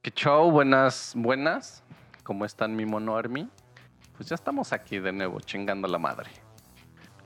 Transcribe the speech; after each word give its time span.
¿Qué 0.00 0.12
show? 0.12 0.48
Buenas, 0.52 1.12
buenas. 1.16 1.82
¿Cómo 2.22 2.44
están 2.44 2.76
mi 2.76 2.86
mono 2.86 3.16
army? 3.16 3.48
Pues 4.16 4.28
ya 4.28 4.36
estamos 4.36 4.72
aquí 4.72 5.00
de 5.00 5.10
nuevo, 5.10 5.40
chingando 5.40 5.88
la 5.88 5.98
madre. 5.98 6.30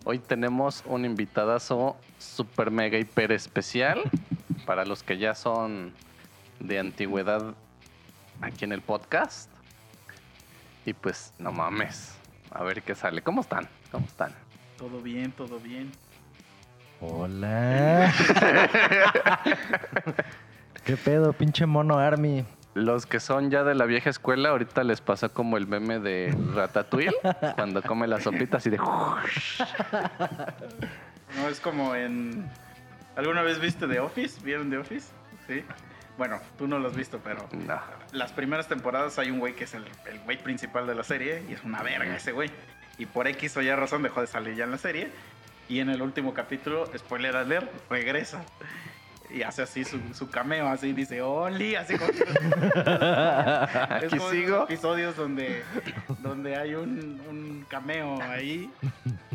Hoy 0.05 0.19
tenemos 0.19 0.83
un 0.87 1.05
invitadazo 1.05 1.97
super 2.19 2.71
mega 2.71 2.99
hiper 2.99 3.31
especial 3.31 4.01
para 4.65 4.87
los 4.87 5.03
que 5.03 5.19
ya 5.19 5.35
son 5.35 5.93
de 6.61 6.79
antigüedad 6.79 7.55
aquí 8.41 8.65
en 8.65 8.73
el 8.73 8.81
podcast. 8.81 9.51
Y 10.87 10.95
pues, 10.95 11.35
no 11.39 11.53
mames. 11.53 12.17
A 12.51 12.63
ver 12.63 12.83
qué 12.83 12.95
sale. 12.95 13.21
¿Cómo 13.21 13.43
están? 13.43 13.69
¿Cómo 13.91 14.07
están? 14.07 14.33
Todo 14.79 15.03
bien, 15.03 15.31
todo 15.33 15.61
bien. 15.61 15.93
Hola. 17.03 18.11
¿Qué 20.87 20.97
pedo, 20.97 21.35
pinche 21.35 21.67
mono 21.67 21.99
Army? 21.99 22.47
Los 22.75 23.05
que 23.07 23.21
son 23.21 23.51
ya 23.51 23.65
de 23.65 23.75
la 23.75 23.85
vieja 23.85 24.09
escuela, 24.11 24.49
ahorita 24.51 24.83
les 24.85 25.01
pasa 25.03 25.29
como 25.29 25.57
el 25.59 25.67
meme 25.67 25.99
de 25.99 26.35
Ratatouille, 26.55 27.13
cuando 27.55 27.83
come 27.83 28.07
las 28.07 28.23
sopitas 28.23 28.67
y 28.67 28.71
de... 28.71 28.79
No, 31.37 31.49
es 31.49 31.61
como 31.61 31.95
en... 31.95 32.49
¿Alguna 33.17 33.43
vez 33.43 33.59
viste 33.61 33.87
The 33.87 34.01
Office? 34.01 34.41
¿Vieron 34.43 34.71
The 34.71 34.79
Office? 34.79 35.09
Sí. 35.47 35.65
Bueno, 36.19 36.41
tú 36.59 36.67
no 36.69 36.79
lo 36.79 36.89
has 36.89 36.97
visto, 36.97 37.21
pero 37.25 37.49
No. 37.53 37.81
las 38.13 38.33
primeras 38.33 38.69
temporadas 38.69 39.19
hay 39.19 39.31
un 39.31 39.39
güey 39.39 39.55
que 39.55 39.65
es 39.65 39.75
el, 39.75 39.85
el 40.07 40.21
güey 40.21 40.37
principal 40.43 40.87
de 40.87 40.95
la 40.95 41.05
serie 41.05 41.43
y 41.49 41.53
es 41.55 41.63
una 41.65 41.83
verga 41.83 42.15
ese 42.17 42.33
güey. 42.33 42.51
Y 42.99 43.07
por 43.07 43.27
X 43.29 43.57
o 43.57 43.63
Y 43.63 43.71
razón 43.75 44.03
dejó 44.03 44.21
de 44.21 44.27
salir 44.27 44.55
ya 44.55 44.65
en 44.65 44.71
la 44.73 44.79
serie. 44.79 45.11
Y 45.69 45.81
en 45.81 45.89
el 45.89 46.03
último 46.03 46.35
capítulo, 46.35 46.87
spoiler 46.97 47.35
alert, 47.37 47.71
regresa. 47.89 48.45
Y 49.35 49.43
hace 49.43 49.63
así 49.63 49.85
su, 49.85 49.99
su 50.13 50.29
cameo, 50.29 50.69
así 50.69 50.93
dice, 50.93 51.23
Oli, 51.23 51.75
así 51.75 51.97
como... 51.97 52.11
Aquí 52.93 54.17
Es 54.17 54.23
sigo. 54.31 54.65
episodios 54.65 55.17
donde, 55.17 55.63
donde 56.19 56.57
hay 56.57 56.75
un, 56.75 57.21
un 57.29 57.67
cameo 57.69 58.21
ahí 58.23 58.71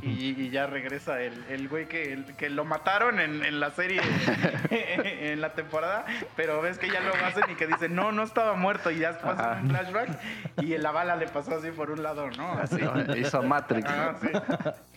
y, 0.01 0.39
y 0.41 0.49
ya 0.51 0.67
regresa 0.67 1.19
el, 1.21 1.43
el 1.49 1.67
güey 1.67 1.87
que, 1.87 2.13
el- 2.13 2.35
que 2.35 2.49
lo 2.49 2.63
mataron 2.65 3.19
en, 3.19 3.43
en 3.43 3.59
la 3.59 3.71
serie, 3.71 4.01
en 4.69 5.41
la 5.41 5.53
temporada, 5.53 6.05
pero 6.35 6.61
ves 6.61 6.77
que 6.77 6.89
ya 6.89 6.99
lo 7.01 7.13
hacen 7.25 7.45
y 7.49 7.55
que 7.55 7.65
dicen, 7.67 7.95
no, 7.95 8.11
no 8.11 8.23
estaba 8.23 8.53
muerto 8.53 8.91
y 8.91 8.99
ya 8.99 9.09
en 9.09 9.63
un 9.65 9.69
flashback 9.71 10.19
y 10.61 10.77
la 10.77 10.91
bala 10.91 11.15
le 11.15 11.27
pasó 11.27 11.55
así 11.55 11.71
por 11.71 11.89
un 11.91 12.03
lado, 12.03 12.29
¿no? 12.31 12.53
Así. 12.53 12.77
Hizo 13.17 13.41
Matrix. 13.43 13.89
Ah, 13.89 14.15
sí. 14.21 14.27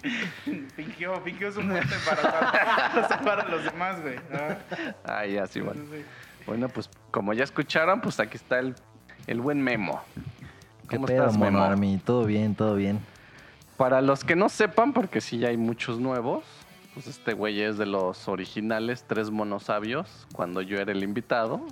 Fingió, 0.76 1.20
fingió 1.22 1.52
su 1.52 1.60
muerte 1.60 1.94
para, 2.08 2.22
para 2.92 3.08
salvar 3.08 3.40
a 3.40 3.48
los 3.48 3.64
demás, 3.64 4.00
güey. 4.00 4.16
Ah, 5.04 5.26
ya, 5.26 5.46
sí, 5.46 5.60
bueno. 5.60 5.82
sí. 5.92 6.04
Bueno, 6.46 6.68
pues 6.68 6.88
como 7.10 7.32
ya 7.32 7.44
escucharon, 7.44 8.00
pues 8.00 8.18
aquí 8.18 8.36
está 8.36 8.58
el, 8.58 8.74
el 9.26 9.40
buen 9.40 9.62
Memo. 9.62 10.00
¿Qué 10.88 10.96
¿Cómo 10.96 11.06
pedo, 11.06 11.24
estás, 11.26 11.38
Memo? 11.38 11.62
Army? 11.62 11.98
Todo 12.04 12.24
bien, 12.24 12.54
todo 12.54 12.74
bien. 12.74 12.98
Para 13.76 14.00
los 14.00 14.24
que 14.24 14.36
no 14.36 14.48
sepan, 14.48 14.92
porque 14.92 15.20
sí 15.20 15.38
ya 15.38 15.48
hay 15.48 15.56
muchos 15.56 15.98
nuevos, 16.00 16.44
pues 16.94 17.06
este 17.06 17.32
güey 17.34 17.60
es 17.62 17.78
de 17.78 17.86
los 17.86 18.26
originales, 18.28 19.04
tres 19.06 19.30
monosabios, 19.30 20.26
cuando 20.32 20.60
yo 20.62 20.78
era 20.78 20.92
el 20.92 21.02
invitado. 21.02 21.66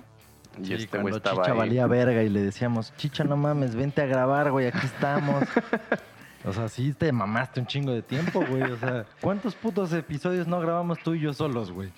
Y 0.61 0.65
Sí, 0.65 0.73
este 0.73 0.97
güey 0.97 1.11
cuando 1.11 1.17
estaba 1.17 1.37
Chicha 1.43 1.51
ahí. 1.51 1.57
valía 1.57 1.87
verga 1.87 2.23
y 2.23 2.29
le 2.29 2.41
decíamos, 2.41 2.93
Chicha, 2.97 3.23
no 3.23 3.37
mames, 3.37 3.75
vente 3.75 4.01
a 4.01 4.05
grabar, 4.05 4.51
güey, 4.51 4.67
aquí 4.67 4.85
estamos. 4.85 5.43
O 6.45 6.53
sea, 6.53 6.67
sí 6.69 6.93
te 6.93 7.11
mamaste 7.11 7.59
un 7.59 7.67
chingo 7.67 7.91
de 7.91 8.01
tiempo, 8.01 8.43
güey. 8.49 8.63
O 8.63 8.77
sea, 8.77 9.05
¿cuántos 9.21 9.55
putos 9.55 9.91
episodios 9.93 10.47
no 10.47 10.59
grabamos 10.59 10.99
tú 10.99 11.13
y 11.13 11.19
yo 11.19 11.33
solos, 11.33 11.71
güey? 11.71 11.89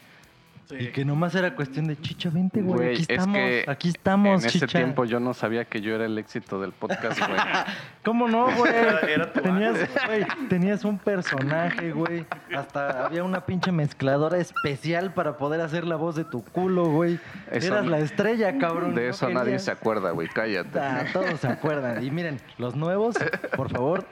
Sí. 0.70 0.78
Y 0.80 0.88
que 0.94 1.03
nomás 1.03 1.36
era 1.36 1.53
cuestión 1.53 1.86
de 1.88 2.00
Chicha, 2.00 2.30
vente, 2.30 2.62
güey. 2.62 2.78
Güey, 2.78 2.89
Aquí 2.94 3.02
es 3.02 3.09
estamos, 3.09 3.36
que 3.36 3.66
aquí 3.67 3.89
estamos, 3.89 4.42
En 4.44 4.47
ese 4.47 4.59
Chicha. 4.59 4.67
tiempo 4.80 5.03
yo 5.03 5.19
no 5.19 5.34
sabía 5.34 5.66
que 5.66 5.81
yo 5.81 5.94
era 5.94 6.06
el 6.06 6.17
éxito 6.17 6.62
del 6.62 6.72
podcast, 6.72 7.19
güey. 7.19 7.30
¿Cómo 8.06 8.30
no, 8.30 8.50
güey? 8.56 8.72
Era- 8.73 9.34
tu 9.34 9.42
tenías, 9.42 9.78
güey, 10.08 10.25
tenías 10.47 10.85
un 10.85 10.97
personaje, 10.97 11.91
güey. 11.91 12.25
Hasta 12.56 13.06
había 13.06 13.25
una 13.25 13.41
pinche 13.46 13.73
mezcladora 13.73 14.38
especial 14.38 15.13
para 15.13 15.35
poder 15.35 15.59
hacer 15.59 15.84
la 15.85 15.97
voz 15.97 16.16
de 16.16 16.23
tu 16.23 16.41
culo, 16.41 16.85
güey. 16.85 17.19
Eso 17.52 17.68
Eras 17.73 17.84
no- 17.84 17.90
la 17.91 18.00
estrella, 18.00 18.58
cabrón. 18.58 18.96
De 18.96 19.03
No 19.03 19.09
eso 19.09 19.28
nadie 19.29 19.44
querías- 19.47 19.66
se 19.66 19.72
acuerda, 19.72 20.12
güey. 20.12 20.29
Cállate. 20.29 20.79
Ah, 20.79 21.03
todos 21.12 21.38
se 21.41 21.47
acuerdan. 21.50 22.02
Y 22.02 22.12
miren, 22.12 22.40
los 22.58 22.78
nuevos, 22.78 23.18
por 23.58 23.69
favor, 23.69 24.06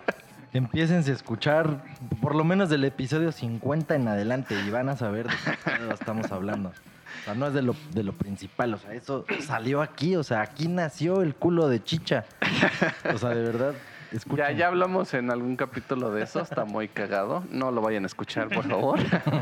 empiécense 0.54 1.12
a 1.12 1.14
escuchar 1.14 1.84
por 2.22 2.36
lo 2.36 2.44
menos 2.44 2.70
del 2.70 2.84
episodio 2.84 3.32
50 3.32 3.96
en 3.96 4.08
adelante 4.08 4.56
y 4.66 4.70
van 4.70 4.90
a 4.90 4.98
saber 4.98 5.28
de 5.28 5.34
qué 5.64 5.94
estamos 5.94 6.32
hablando. 6.32 6.70
O 6.70 7.24
sea, 7.26 7.34
no 7.34 7.48
es 7.48 7.54
de 7.54 7.62
lo, 7.62 7.76
de 7.92 8.04
lo 8.04 8.14
principal, 8.14 8.74
o 8.74 8.78
sea, 8.78 8.94
eso 8.94 9.26
salió 9.42 9.82
aquí, 9.82 10.16
o 10.16 10.24
sea, 10.24 10.42
aquí 10.42 10.68
nació 10.68 11.22
el 11.22 11.36
culo 11.36 11.68
de 11.68 11.84
chicha. 11.84 12.26
O 13.14 13.18
sea, 13.18 13.30
de 13.30 13.42
verdad, 13.42 13.74
escuchen. 14.12 14.46
Ya, 14.46 14.52
ya 14.52 14.68
hablamos 14.68 15.14
en 15.14 15.32
algún 15.32 15.56
capítulo 15.56 16.12
de 16.12 16.24
eso, 16.24 16.40
está 16.40 16.66
muy 16.66 16.88
cagado. 16.88 17.44
No 17.52 17.72
lo 17.72 17.82
vayan 17.82 18.04
a 18.04 18.08
escuchar, 18.08 18.48
por 18.50 18.68
favor. 18.68 19.00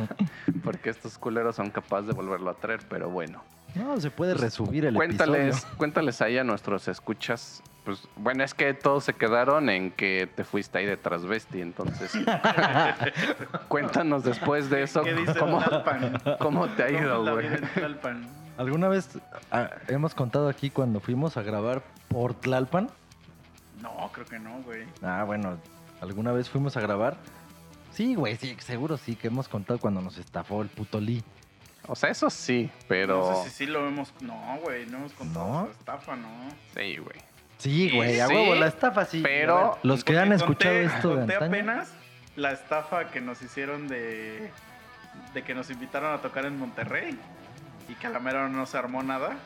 Porque 0.63 0.89
estos 0.89 1.17
culeros 1.17 1.55
son 1.55 1.69
capaces 1.69 2.07
de 2.07 2.13
volverlo 2.13 2.49
a 2.49 2.55
traer, 2.55 2.79
pero 2.89 3.09
bueno. 3.09 3.43
No, 3.77 3.99
se 3.99 4.11
puede 4.11 4.33
resubir 4.33 4.85
el 4.85 4.95
Cuéntales, 4.95 5.55
episodio. 5.57 5.77
cuéntales 5.77 6.21
ahí 6.21 6.37
a 6.37 6.43
nuestros 6.43 6.87
escuchas. 6.87 7.61
Pues 7.85 8.07
bueno, 8.17 8.43
es 8.43 8.53
que 8.53 8.73
todos 8.73 9.05
se 9.05 9.13
quedaron 9.13 9.69
en 9.69 9.91
que 9.91 10.29
te 10.35 10.43
fuiste 10.43 10.77
ahí 10.79 10.85
de 10.85 10.97
Transvesti, 10.97 11.61
entonces. 11.61 12.11
Cuéntanos 13.69 14.23
después 14.23 14.69
de 14.69 14.83
eso 14.83 15.03
¿Qué 15.03 15.13
dice 15.13 15.35
cómo, 15.39 15.61
cómo 16.39 16.67
te 16.67 16.83
ha 16.83 16.87
¿Cómo 16.87 16.99
ido, 16.99 17.33
güey. 17.33 17.47
¿Alguna 18.57 18.87
vez 18.89 19.19
ah, 19.51 19.69
hemos 19.87 20.13
contado 20.15 20.49
aquí 20.49 20.69
cuando 20.69 20.99
fuimos 20.99 21.37
a 21.37 21.43
grabar 21.43 21.83
por 22.09 22.33
Tlalpan? 22.33 22.89
No, 23.81 24.09
creo 24.11 24.25
que 24.25 24.39
no, 24.39 24.61
güey. 24.63 24.83
Ah, 25.03 25.23
bueno, 25.25 25.57
¿alguna 26.01 26.31
vez 26.31 26.49
fuimos 26.49 26.75
a 26.75 26.81
grabar? 26.81 27.15
Sí, 27.91 28.15
güey, 28.15 28.35
sí, 28.35 28.57
seguro 28.59 28.97
sí, 28.97 29.15
que 29.15 29.27
hemos 29.27 29.47
contado 29.47 29.79
cuando 29.79 30.01
nos 30.01 30.17
estafó 30.17 30.61
el 30.61 30.69
puto 30.69 30.99
Lee. 30.99 31.23
O 31.87 31.95
sea, 31.95 32.09
eso 32.09 32.29
sí, 32.29 32.69
pero. 32.87 33.31
No 33.31 33.43
sé 33.43 33.49
si 33.49 33.55
sí 33.55 33.65
lo 33.65 33.87
hemos... 33.87 34.13
No, 34.21 34.57
güey, 34.61 34.85
no 34.87 34.97
hemos 34.97 35.13
contado 35.13 35.47
¿No? 35.47 35.63
esa 35.63 35.71
estafa, 35.79 36.15
¿no? 36.15 36.27
Sí, 36.75 36.97
güey. 36.97 37.17
Sí, 37.57 37.89
güey, 37.95 38.19
a 38.19 38.27
Sí, 38.27 38.33
huevo, 38.33 38.55
la 38.55 38.67
estafa 38.67 39.05
sí. 39.05 39.21
pero- 39.23 39.71
ver, 39.71 39.79
los 39.83 40.03
que 40.03 40.17
han 40.19 40.31
escuchado 40.33 40.75
conté- 40.75 40.85
esto 40.95 41.15
conté 41.15 41.35
apenas 41.35 41.89
la 42.35 42.51
estafa 42.51 43.09
que 43.09 43.21
nos 43.21 43.41
hicieron 43.41 43.87
de... 43.87 44.51
De 45.33 45.41
que 45.43 45.55
nos 45.55 45.69
invitaron 45.71 46.13
a 46.13 46.21
tocar 46.21 46.45
en 46.45 46.59
Monterrey. 46.59 47.17
Y 47.89 47.95
que 47.95 48.07
a 48.07 48.09
la 48.09 48.19
mera 48.19 48.47
no 48.49 48.65
se 48.65 48.77
armó 48.77 49.01
nada. 49.01 49.37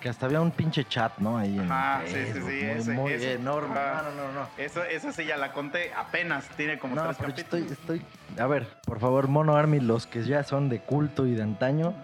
que 0.00 0.08
hasta 0.08 0.26
había 0.26 0.40
un 0.40 0.50
pinche 0.50 0.84
chat, 0.84 1.16
¿no? 1.18 1.38
Ahí 1.38 1.56
en 1.58 1.68
Ah, 1.70 2.02
sí, 2.06 2.12
sí, 2.14 2.32
sí, 2.34 2.40
muy, 2.40 2.54
ese- 2.64 2.90
muy 2.92 3.12
ese. 3.12 3.32
enorme. 3.34 3.74
Ah. 3.78 4.02
No, 4.04 4.10
no, 4.12 4.32
no, 4.32 4.40
no. 4.42 4.48
Eso, 4.58 4.84
esa 4.84 5.12
sí 5.12 5.24
ya 5.24 5.36
la 5.36 5.52
conté 5.52 5.92
apenas. 5.94 6.46
Tiene 6.56 6.78
como 6.78 6.94
No, 6.94 7.04
tres 7.04 7.16
capítulos. 7.16 7.40
estoy, 7.40 7.62
estoy... 7.72 8.02
A 8.38 8.46
ver, 8.46 8.66
por 8.84 8.98
favor, 9.00 9.28
Mono 9.28 9.56
Army, 9.56 9.80
los 9.80 10.06
que 10.06 10.22
ya 10.22 10.42
son 10.42 10.68
de 10.68 10.80
culto 10.80 11.26
y 11.26 11.34
de 11.34 11.42
antaño, 11.42 11.94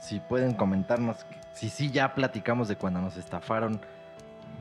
si 0.00 0.20
pueden 0.20 0.54
comentarnos 0.54 1.26
si 1.52 1.68
sí 1.68 1.90
ya 1.90 2.14
platicamos 2.14 2.68
de 2.68 2.76
cuando 2.76 3.00
nos 3.00 3.16
estafaron. 3.16 3.80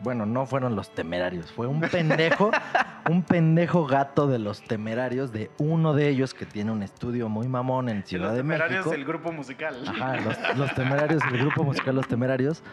Bueno, 0.04 0.26
no 0.26 0.46
fueron 0.46 0.76
los 0.76 0.94
temerarios, 0.94 1.52
fue 1.52 1.68
un 1.68 1.82
pendejo, 1.82 2.52
un 3.10 3.24
pendejo 3.24 3.86
gato 3.86 4.28
de 4.28 4.40
los 4.40 4.62
temerarios, 4.62 5.32
de 5.34 5.52
uno 5.58 5.94
de 5.94 6.10
ellos 6.10 6.34
que 6.34 6.46
tiene 6.46 6.72
un 6.72 6.84
estudio 6.84 7.28
muy 7.28 7.48
mamón 7.48 7.90
en 7.90 8.04
Ciudad 8.06 8.28
los 8.28 8.36
de 8.36 8.40
temerarios 8.40 8.86
México. 8.86 8.92
del 8.92 9.06
grupo 9.06 9.32
musical. 9.32 9.76
Ajá, 9.88 10.18
los, 10.18 10.58
los 10.58 10.74
temerarios, 10.74 11.22
el 11.32 11.38
grupo 11.40 11.64
musical 11.64 11.96
Los 11.96 12.08
Temerarios. 12.08 12.64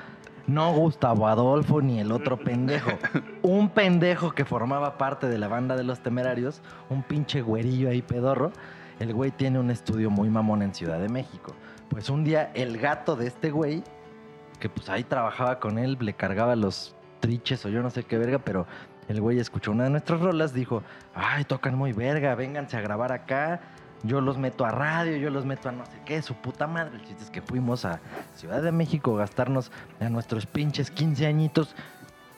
No 0.46 0.72
Gustavo 0.72 1.26
Adolfo 1.26 1.80
ni 1.82 1.98
el 1.98 2.12
otro 2.12 2.36
pendejo. 2.36 2.90
Un 3.42 3.68
pendejo 3.68 4.32
que 4.32 4.44
formaba 4.44 4.96
parte 4.96 5.28
de 5.28 5.38
la 5.38 5.48
banda 5.48 5.76
de 5.76 5.82
Los 5.82 6.00
Temerarios, 6.00 6.62
un 6.88 7.02
pinche 7.02 7.42
güerillo 7.42 7.88
ahí 7.88 8.02
pedorro. 8.02 8.52
El 9.00 9.12
güey 9.12 9.30
tiene 9.32 9.58
un 9.58 9.70
estudio 9.70 10.08
muy 10.08 10.30
mamón 10.30 10.62
en 10.62 10.72
Ciudad 10.72 11.00
de 11.00 11.08
México. 11.08 11.52
Pues 11.88 12.08
un 12.10 12.24
día 12.24 12.50
el 12.54 12.78
gato 12.78 13.16
de 13.16 13.26
este 13.26 13.50
güey, 13.50 13.82
que 14.60 14.68
pues 14.68 14.88
ahí 14.88 15.04
trabajaba 15.04 15.58
con 15.58 15.78
él, 15.78 15.98
le 16.00 16.14
cargaba 16.14 16.54
los 16.54 16.94
triches 17.20 17.64
o 17.66 17.68
yo 17.68 17.82
no 17.82 17.90
sé 17.90 18.04
qué 18.04 18.16
verga, 18.16 18.38
pero 18.38 18.66
el 19.08 19.20
güey 19.20 19.38
escuchó 19.38 19.72
una 19.72 19.84
de 19.84 19.90
nuestras 19.90 20.20
rolas, 20.20 20.54
dijo, 20.54 20.82
ay, 21.14 21.44
tocan 21.44 21.76
muy 21.76 21.92
verga, 21.92 22.34
vénganse 22.34 22.76
a 22.76 22.80
grabar 22.80 23.12
acá 23.12 23.60
yo 24.06 24.20
los 24.20 24.38
meto 24.38 24.64
a 24.64 24.70
radio, 24.70 25.16
yo 25.16 25.30
los 25.30 25.44
meto 25.44 25.68
a 25.68 25.72
no 25.72 25.84
sé 25.86 25.92
qué, 26.04 26.22
su 26.22 26.34
puta 26.34 26.66
madre. 26.66 26.96
El 26.96 27.04
chiste 27.04 27.24
es 27.24 27.30
que 27.30 27.42
fuimos 27.42 27.84
a 27.84 28.00
Ciudad 28.34 28.62
de 28.62 28.72
México 28.72 29.14
a 29.16 29.18
gastarnos 29.20 29.70
a 30.00 30.08
nuestros 30.08 30.46
pinches 30.46 30.90
15 30.90 31.26
añitos. 31.26 31.74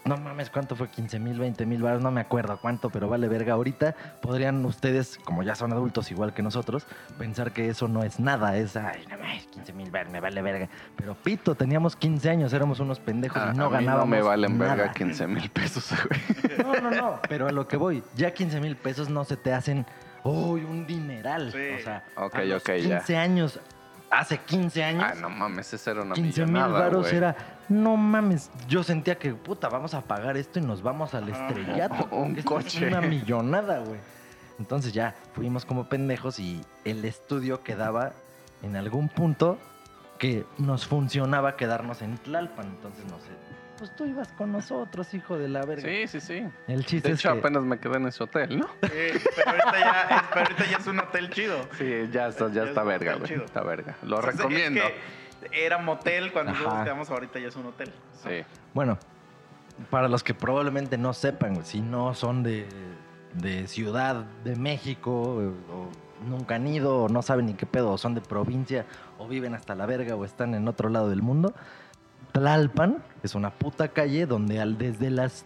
No 0.04 0.16
mames, 0.16 0.48
¿cuánto 0.48 0.74
fue? 0.74 0.88
15 0.88 1.18
mil, 1.18 1.38
20 1.38 1.66
mil 1.66 1.82
baros, 1.82 2.00
no 2.00 2.10
me 2.10 2.22
acuerdo 2.22 2.58
cuánto, 2.62 2.88
pero 2.88 3.08
vale 3.10 3.28
verga. 3.28 3.52
Ahorita 3.52 3.94
podrían 4.22 4.64
ustedes, 4.64 5.18
como 5.22 5.42
ya 5.42 5.54
son 5.54 5.70
adultos 5.72 6.10
igual 6.10 6.32
que 6.32 6.42
nosotros, 6.42 6.86
pensar 7.18 7.52
que 7.52 7.68
eso 7.68 7.88
no 7.88 8.02
es 8.02 8.18
nada, 8.18 8.56
es, 8.56 8.74
ay, 8.76 9.04
no 9.10 9.18
mames, 9.18 9.46
15 9.48 9.72
mil 9.74 9.90
baros, 9.90 10.10
me 10.10 10.20
vale 10.20 10.40
verga. 10.40 10.68
Pero 10.96 11.14
pito, 11.14 11.54
teníamos 11.56 11.94
15 11.94 12.30
años, 12.30 12.52
éramos 12.54 12.80
unos 12.80 13.00
pendejos 13.00 13.36
A- 13.42 13.52
y 13.52 13.56
no 13.58 13.66
a 13.66 13.68
mí 13.68 13.74
ganábamos 13.84 14.08
no 14.08 14.16
me 14.16 14.22
valen 14.22 14.56
nada. 14.56 14.76
verga 14.76 14.92
15 14.94 15.26
mil 15.26 15.50
pesos, 15.50 15.90
güey. 16.08 16.58
No, 16.58 16.80
no, 16.80 16.90
no, 16.90 17.20
pero 17.28 17.46
a 17.48 17.52
lo 17.52 17.68
que 17.68 17.76
voy, 17.76 18.02
ya 18.16 18.32
15 18.32 18.60
mil 18.60 18.76
pesos 18.76 19.10
no 19.10 19.24
se 19.24 19.36
te 19.36 19.52
hacen, 19.52 19.84
uy, 20.24 20.64
un 20.64 20.86
dineral. 20.86 21.52
Sí. 21.52 21.80
O 21.80 21.82
sea, 21.82 22.04
Ok, 22.16 22.34
a 22.34 22.44
los 22.44 22.62
ok, 22.62 22.68
ya. 22.76 22.98
15 22.98 23.16
años 23.16 23.60
hace 24.10 24.38
15 24.38 24.84
años. 24.84 25.04
Ah, 25.06 25.14
no 25.20 25.30
mames, 25.30 25.72
ese 25.72 25.90
era 25.90 26.02
una 26.02 26.14
15 26.14 26.46
mil 26.46 26.62
varos 26.62 27.12
era, 27.12 27.36
no 27.68 27.96
mames, 27.96 28.50
yo 28.66 28.82
sentía 28.82 29.18
que, 29.18 29.34
puta, 29.34 29.68
vamos 29.68 29.94
a 29.94 30.00
pagar 30.02 30.36
esto 30.36 30.58
y 30.58 30.62
nos 30.62 30.82
vamos 30.82 31.14
al 31.14 31.28
estrellato. 31.28 32.08
Un 32.14 32.36
Esto 32.36 32.48
coche. 32.54 32.86
Es 32.86 32.92
una 32.92 33.00
millonada, 33.00 33.80
güey. 33.80 34.00
Entonces 34.58 34.92
ya, 34.92 35.14
fuimos 35.34 35.64
como 35.64 35.88
pendejos 35.88 36.40
y 36.40 36.60
el 36.84 37.04
estudio 37.04 37.62
quedaba 37.62 38.12
en 38.62 38.76
algún 38.76 39.08
punto 39.08 39.58
que 40.18 40.44
nos 40.58 40.86
funcionaba 40.86 41.56
quedarnos 41.56 42.02
en 42.02 42.18
Tlalpan. 42.18 42.66
Entonces, 42.66 43.04
no 43.04 43.18
sé, 43.18 43.30
pues 43.78 43.94
tú 43.96 44.04
ibas 44.04 44.28
con 44.32 44.52
nosotros, 44.52 45.12
hijo 45.14 45.38
de 45.38 45.48
la 45.48 45.64
verga. 45.64 45.82
Sí, 45.88 46.06
sí, 46.08 46.20
sí. 46.20 46.44
El 46.66 46.84
chiste 46.84 47.08
De 47.08 47.14
es 47.14 47.20
hecho, 47.20 47.32
que... 47.32 47.38
apenas 47.38 47.62
me 47.62 47.78
quedé 47.78 47.96
en 47.96 48.06
ese 48.08 48.22
hotel, 48.24 48.58
¿no? 48.58 48.66
Sí, 48.82 48.88
pero, 49.36 49.50
ahorita 49.50 49.78
ya, 49.78 50.02
es, 50.16 50.22
pero 50.28 50.40
ahorita 50.42 50.64
ya 50.70 50.76
es 50.78 50.86
un 50.86 50.98
hotel 51.00 51.30
chido. 51.30 51.56
Sí, 51.78 52.08
ya 52.12 52.28
está, 52.28 52.48
ya 52.48 52.54
Ya 52.54 52.64
está 52.64 52.82
verga, 52.82 53.14
güey. 53.14 53.32
Está 53.34 53.62
verga. 53.62 53.96
Lo 54.02 54.18
O 54.18 54.20
sea, 54.22 54.30
es 54.30 54.36
recomiendo. 54.36 54.80
que 54.82 55.64
era 55.64 55.78
motel 55.78 56.32
cuando 56.32 56.52
Ajá. 56.52 56.60
nosotros 56.60 56.84
quedamos, 56.84 57.10
ahorita 57.10 57.38
ya 57.38 57.48
es 57.48 57.56
un 57.56 57.66
hotel. 57.66 57.92
Sí. 58.24 58.42
Bueno, 58.74 58.98
para 59.90 60.08
los 60.08 60.22
que 60.24 60.34
probablemente 60.34 60.98
no 60.98 61.12
sepan, 61.14 61.54
güey, 61.54 61.64
si 61.64 61.80
no 61.80 62.12
son 62.14 62.42
de, 62.42 62.66
de 63.34 63.66
Ciudad 63.68 64.24
de 64.44 64.56
México, 64.56 65.12
o 65.12 65.90
nunca 66.28 66.56
han 66.56 66.66
ido, 66.66 67.04
o 67.04 67.08
no 67.08 67.22
saben 67.22 67.46
ni 67.46 67.54
qué 67.54 67.66
pedo, 67.66 67.92
o 67.92 67.98
son 67.98 68.14
de 68.16 68.20
provincia, 68.20 68.84
o 69.18 69.28
viven 69.28 69.54
hasta 69.54 69.76
la 69.76 69.86
verga, 69.86 70.16
o 70.16 70.24
están 70.24 70.54
en 70.54 70.66
otro 70.66 70.88
lado 70.88 71.08
del 71.10 71.22
mundo, 71.22 71.54
Tlalpan 72.32 73.02
es 73.22 73.34
una 73.34 73.50
puta 73.50 73.88
calle 73.88 74.26
donde 74.26 74.60
al, 74.60 74.78
desde 74.78 75.10
las, 75.10 75.44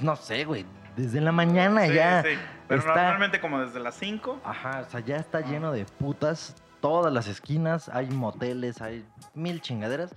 no 0.00 0.16
sé, 0.16 0.44
güey, 0.44 0.64
desde 0.96 1.20
la 1.20 1.32
mañana 1.32 1.86
Sí, 1.86 1.94
ya... 1.94 2.22
sí. 2.22 2.28
Pero 2.68 2.80
está- 2.80 2.94
normalmente 3.02 3.40
como 3.40 3.60
desde 3.60 3.80
las 3.80 3.96
5. 3.96 4.40
Ajá, 4.44 4.84
o 4.86 4.90
sea, 4.90 5.00
ya 5.00 5.16
está 5.16 5.40
lleno 5.40 5.72
de 5.72 5.84
putas. 5.84 6.54
Todas 6.80 7.12
las 7.12 7.26
esquinas, 7.26 7.88
hay 7.88 8.06
moteles, 8.10 8.80
hay 8.80 9.04
mil 9.34 9.60
chingaderas. 9.60 10.14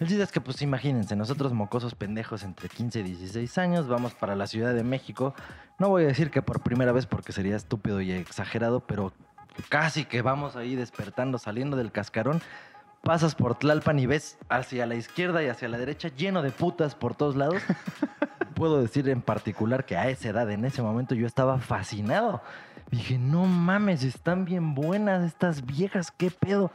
El 0.00 0.06
chiste 0.08 0.22
es 0.22 0.32
que, 0.32 0.40
pues 0.40 0.62
imagínense, 0.62 1.14
nosotros 1.16 1.52
mocosos 1.52 1.94
pendejos 1.94 2.42
entre 2.42 2.68
15 2.68 3.00
y 3.00 3.02
16 3.02 3.58
años, 3.58 3.88
vamos 3.88 4.14
para 4.14 4.34
la 4.34 4.46
Ciudad 4.46 4.72
de 4.72 4.82
México. 4.84 5.34
No 5.78 5.88
voy 5.88 6.04
a 6.04 6.06
decir 6.06 6.30
que 6.30 6.42
por 6.42 6.62
primera 6.62 6.92
vez 6.92 7.06
porque 7.06 7.32
sería 7.32 7.54
estúpido 7.56 8.00
y 8.00 8.12
exagerado, 8.12 8.80
pero 8.80 9.12
casi 9.68 10.04
que 10.04 10.22
vamos 10.22 10.56
ahí 10.56 10.74
despertando, 10.76 11.38
saliendo 11.38 11.76
del 11.76 11.92
cascarón. 11.92 12.40
Pasas 13.04 13.34
por 13.34 13.54
Tlalpan 13.54 13.98
y 13.98 14.06
ves 14.06 14.38
hacia 14.48 14.86
la 14.86 14.94
izquierda 14.94 15.42
y 15.42 15.48
hacia 15.48 15.68
la 15.68 15.76
derecha 15.76 16.08
lleno 16.08 16.40
de 16.40 16.50
putas 16.50 16.94
por 16.94 17.14
todos 17.14 17.36
lados. 17.36 17.62
Puedo 18.54 18.80
decir 18.80 19.10
en 19.10 19.20
particular 19.20 19.84
que 19.84 19.98
a 19.98 20.08
esa 20.08 20.30
edad, 20.30 20.50
en 20.50 20.64
ese 20.64 20.80
momento, 20.80 21.14
yo 21.14 21.26
estaba 21.26 21.58
fascinado. 21.58 22.40
Dije, 22.90 23.18
no 23.18 23.44
mames, 23.44 24.04
están 24.04 24.46
bien 24.46 24.74
buenas 24.74 25.22
estas 25.22 25.66
viejas, 25.66 26.12
qué 26.12 26.30
pedo. 26.30 26.70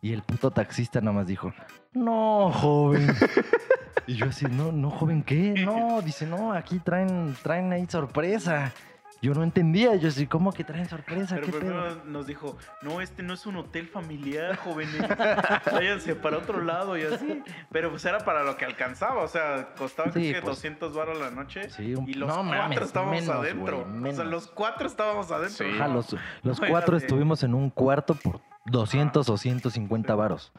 Y 0.00 0.14
el 0.14 0.22
puto 0.22 0.50
taxista 0.50 1.00
nada 1.02 1.12
más 1.12 1.26
dijo, 1.26 1.52
no, 1.92 2.50
joven. 2.52 3.08
y 4.06 4.14
yo 4.14 4.26
así, 4.26 4.46
no, 4.46 4.72
no, 4.72 4.90
joven, 4.90 5.22
¿qué? 5.22 5.62
No, 5.62 6.00
dice, 6.00 6.26
no, 6.26 6.54
aquí 6.54 6.78
traen, 6.78 7.36
traen 7.42 7.72
ahí 7.72 7.86
sorpresa. 7.86 8.72
Yo 9.22 9.32
no 9.32 9.42
entendía, 9.42 9.94
yo 9.96 10.08
así, 10.08 10.26
¿cómo 10.26 10.52
que 10.52 10.62
traen 10.62 10.88
sorpresa? 10.88 11.36
Pero 11.36 11.46
¿Qué 11.46 11.52
pedo? 11.52 11.60
primero 11.60 12.04
nos 12.04 12.26
dijo, 12.26 12.56
no, 12.82 13.00
este 13.00 13.22
no 13.22 13.32
es 13.34 13.46
un 13.46 13.56
hotel 13.56 13.88
familiar, 13.88 14.56
jóvenes. 14.56 14.94
Váyanse 15.72 16.14
para 16.16 16.38
otro 16.38 16.60
lado 16.62 16.96
y 16.98 17.02
así. 17.02 17.42
Pero 17.72 17.90
pues 17.90 18.04
era 18.04 18.18
para 18.20 18.42
lo 18.44 18.56
que 18.56 18.66
alcanzaba, 18.66 19.22
o 19.22 19.28
sea, 19.28 19.70
costaba 19.76 20.12
Sí, 20.12 20.20
que 20.32 20.42
pues. 20.42 20.44
200 20.56 20.94
baros 20.94 21.18
la 21.18 21.30
noche. 21.30 21.70
Sí, 21.70 21.94
un- 21.94 22.08
y 22.08 22.14
los 22.14 22.28
no 22.28 22.34
cuatro 22.36 22.50
mames, 22.58 22.80
estábamos 22.82 23.14
menos, 23.20 23.34
adentro. 23.36 23.86
O 24.04 24.12
sea, 24.12 24.24
los 24.24 24.46
cuatro 24.48 24.86
estábamos 24.86 25.30
adentro. 25.32 25.66
Sí. 25.66 25.72
Ajá, 25.74 25.88
los, 25.88 26.14
los 26.42 26.60
No, 26.60 26.68
cuatro 26.68 26.96
era 26.96 27.04
estuvimos 27.06 27.42
en 27.42 27.54
un 27.54 27.70
cuarto 27.70 28.14
por 28.14 28.40
200 28.66 29.28
o 29.30 29.36
150 29.38 30.14
varos. 30.14 30.52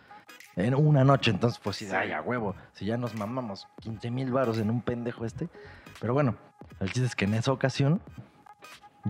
En 0.55 0.73
una 0.73 1.03
noche, 1.03 1.29
entonces 1.29 1.59
pues 1.63 1.75
sí, 1.75 1.85
Sí. 1.85 1.93
ay, 1.95 2.11
a 2.11 2.21
huevo. 2.21 2.55
Si 2.73 2.85
ya 2.85 2.97
nos 2.97 3.13
mamamos 3.13 3.67
15 3.81 4.09
mil 4.09 4.31
varos 4.31 4.57
en 4.57 4.71
un 4.71 4.81
pendejo 4.81 5.23
este. 5.25 5.47
Pero 6.01 6.13
bueno, 6.15 6.35
el 6.79 6.87
chiste 6.91 7.05
es 7.05 7.15
que 7.15 7.25
en 7.25 7.35
esa 7.35 7.51
ocasión 7.51 8.01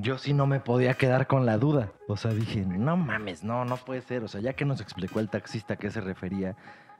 yo 0.01 0.17
sí 0.17 0.33
no 0.33 0.47
me 0.47 0.59
podía 0.59 0.93
quedar 0.95 1.27
con 1.27 1.45
la 1.45 1.57
duda. 1.57 1.91
O 2.07 2.17
sea, 2.17 2.31
dije, 2.31 2.65
no 2.65 2.97
mames, 2.97 3.43
no, 3.43 3.65
no 3.65 3.77
puede 3.77 4.01
ser. 4.01 4.23
O 4.23 4.27
sea, 4.27 4.41
ya 4.41 4.53
que 4.53 4.65
nos 4.65 4.81
explicó 4.81 5.19
el 5.19 5.29
taxista 5.29 5.75
a 5.75 5.77
qué 5.77 5.89
se 5.91 6.01
refería 6.01 6.55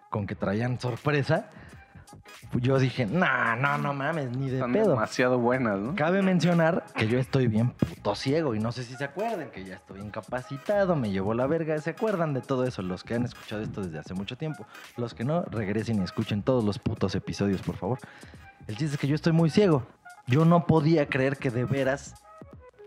con 0.09 0.25
que 0.25 0.35
traían 0.35 0.79
sorpresa, 0.79 1.49
yo 2.53 2.79
dije, 2.79 3.05
no, 3.05 3.55
no, 3.57 3.77
no 3.77 3.93
mames, 3.93 4.35
ni 4.35 4.49
de 4.49 4.63
pedo. 4.65 4.91
demasiado 4.91 5.37
buenas, 5.39 5.77
¿no? 5.79 5.95
Cabe 5.95 6.21
mencionar 6.21 6.85
que 6.95 7.07
yo 7.07 7.19
estoy 7.19 7.47
bien 7.47 7.71
puto 7.71 8.15
ciego 8.15 8.55
y 8.55 8.59
no 8.59 8.71
sé 8.71 8.83
si 8.83 8.95
se 8.95 9.03
acuerdan 9.03 9.51
que 9.51 9.65
ya 9.65 9.75
estoy 9.75 9.99
incapacitado, 9.99 10.95
me 10.95 11.11
llevó 11.11 11.33
la 11.33 11.47
verga. 11.47 11.77
¿Se 11.79 11.89
acuerdan 11.89 12.33
de 12.33 12.41
todo 12.41 12.63
eso? 12.65 12.81
Los 12.81 13.03
que 13.03 13.15
han 13.15 13.25
escuchado 13.25 13.61
esto 13.61 13.81
desde 13.81 13.99
hace 13.99 14.13
mucho 14.13 14.37
tiempo. 14.37 14.65
Los 14.95 15.13
que 15.13 15.25
no, 15.25 15.43
regresen 15.43 16.01
y 16.01 16.03
escuchen 16.03 16.43
todos 16.43 16.63
los 16.63 16.79
putos 16.79 17.13
episodios, 17.15 17.61
por 17.61 17.75
favor. 17.75 17.99
El 18.67 18.77
chiste 18.77 18.95
es 18.95 18.97
que 18.97 19.07
yo 19.07 19.15
estoy 19.15 19.33
muy 19.33 19.49
ciego. 19.49 19.85
Yo 20.27 20.45
no 20.45 20.65
podía 20.65 21.07
creer 21.07 21.37
que 21.37 21.51
de 21.51 21.65
veras 21.65 22.15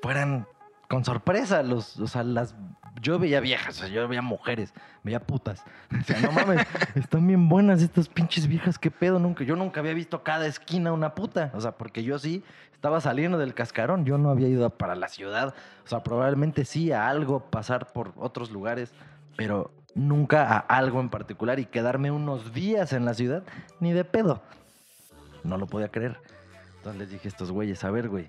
fueran 0.03 0.47
con 0.89 1.05
sorpresa 1.05 1.63
los, 1.63 1.99
o 2.01 2.07
sea, 2.07 2.25
las 2.25 2.55
yo 3.01 3.19
veía 3.19 3.41
viejas, 3.41 3.77
o 3.77 3.81
sea, 3.81 3.89
yo 3.89 4.07
veía 4.09 4.23
mujeres, 4.23 4.75
veía 5.03 5.21
putas. 5.21 5.63
O 5.99 6.03
sea, 6.05 6.21
no 6.21 6.33
mames, 6.33 6.67
están 6.95 7.27
bien 7.27 7.49
buenas 7.49 7.83
estas 7.83 8.09
pinches 8.09 8.47
viejas, 8.47 8.79
qué 8.79 8.91
pedo, 8.91 9.19
nunca. 9.19 9.45
Yo 9.45 9.57
nunca 9.57 9.81
había 9.81 9.95
visto 9.95 10.23
cada 10.23 10.47
esquina 10.47 10.93
una 10.93 11.15
puta. 11.15 11.51
O 11.55 11.61
sea, 11.61 11.73
porque 11.73 12.03
yo 12.03 12.19
sí 12.19 12.43
estaba 12.73 13.01
saliendo 13.01 13.39
del 13.39 13.55
cascarón, 13.55 14.05
yo 14.05 14.19
no 14.19 14.31
había 14.31 14.49
ido 14.49 14.69
para 14.71 14.97
la 14.97 15.09
ciudad. 15.09 15.55
O 15.85 15.89
sea, 15.89 16.03
probablemente 16.03 16.65
sí 16.65 16.93
a 16.93 17.09
algo, 17.09 17.41
pasar 17.41 17.93
por 17.93 18.13
otros 18.17 18.51
lugares, 18.51 18.93
pero 19.37 19.71
nunca 19.95 20.45
a 20.45 20.59
algo 20.59 21.01
en 21.01 21.09
particular 21.09 21.59
y 21.59 21.67
quedarme 21.67 22.11
unos 22.11 22.53
días 22.53 22.93
en 22.93 23.05
la 23.05 23.15
ciudad, 23.15 23.43
ni 23.81 23.93
de 23.93 24.05
pedo. 24.05 24.43
No 25.45 25.57
lo 25.57 25.67
podía 25.67 25.89
creer. 25.89 26.19
Entonces 26.77 26.99
les 26.99 27.11
dije 27.11 27.29
a 27.29 27.31
estos 27.31 27.51
güeyes, 27.51 27.85
a 27.85 27.91
ver, 27.91 28.09
güey, 28.09 28.27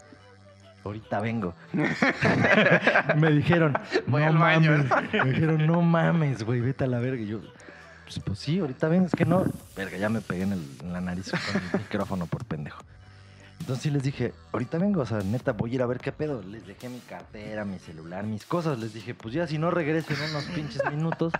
ahorita 0.83 1.19
vengo. 1.19 1.53
me 3.17 3.31
dijeron, 3.31 3.77
Voy 4.07 4.21
no 4.23 4.27
al 4.27 4.37
baño". 4.37 4.71
mames. 4.87 5.13
Me 5.25 5.31
dijeron, 5.31 5.65
no 5.67 5.81
mames, 5.81 6.43
güey, 6.43 6.59
vete 6.61 6.83
a 6.83 6.87
la 6.87 6.99
verga. 6.99 7.21
Y 7.21 7.27
yo, 7.27 7.39
pues, 8.05 8.19
pues 8.19 8.39
sí, 8.39 8.59
ahorita 8.59 8.87
vengo, 8.87 9.05
es 9.05 9.11
que 9.13 9.25
no. 9.25 9.45
Verga, 9.75 9.97
ya 9.97 10.09
me 10.09 10.21
pegué 10.21 10.43
en, 10.43 10.53
el- 10.53 10.77
en 10.81 10.93
la 10.93 11.01
nariz 11.01 11.31
con 11.31 11.61
el 11.61 11.79
micrófono 11.79 12.25
por 12.25 12.45
pendejo. 12.45 12.83
Entonces 13.59 13.83
sí 13.83 13.89
les 13.91 14.01
dije, 14.01 14.33
ahorita 14.53 14.79
vengo, 14.79 15.01
o 15.01 15.05
sea, 15.05 15.19
neta, 15.19 15.51
voy 15.53 15.71
a 15.71 15.75
ir 15.75 15.81
a 15.83 15.85
ver 15.85 15.99
qué 15.99 16.11
pedo. 16.11 16.41
Les 16.41 16.65
dejé 16.65 16.89
mi 16.89 16.99
cartera, 16.99 17.63
mi 17.63 17.77
celular, 17.77 18.23
mis 18.25 18.43
cosas. 18.45 18.79
Les 18.79 18.91
dije, 18.93 19.13
pues 19.13 19.35
ya 19.35 19.45
si 19.45 19.59
no 19.59 19.69
regreso 19.69 20.13
en 20.13 20.31
unos 20.31 20.45
pinches 20.45 20.81
minutos, 20.89 21.31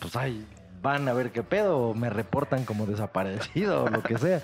pues 0.00 0.16
ahí 0.16 0.44
van 0.82 1.08
a 1.08 1.12
ver 1.12 1.30
qué 1.30 1.44
pedo, 1.44 1.78
o 1.78 1.94
me 1.94 2.10
reportan 2.10 2.64
como 2.64 2.86
desaparecido 2.86 3.84
o 3.84 3.88
lo 3.88 4.02
que 4.02 4.18
sea. 4.18 4.42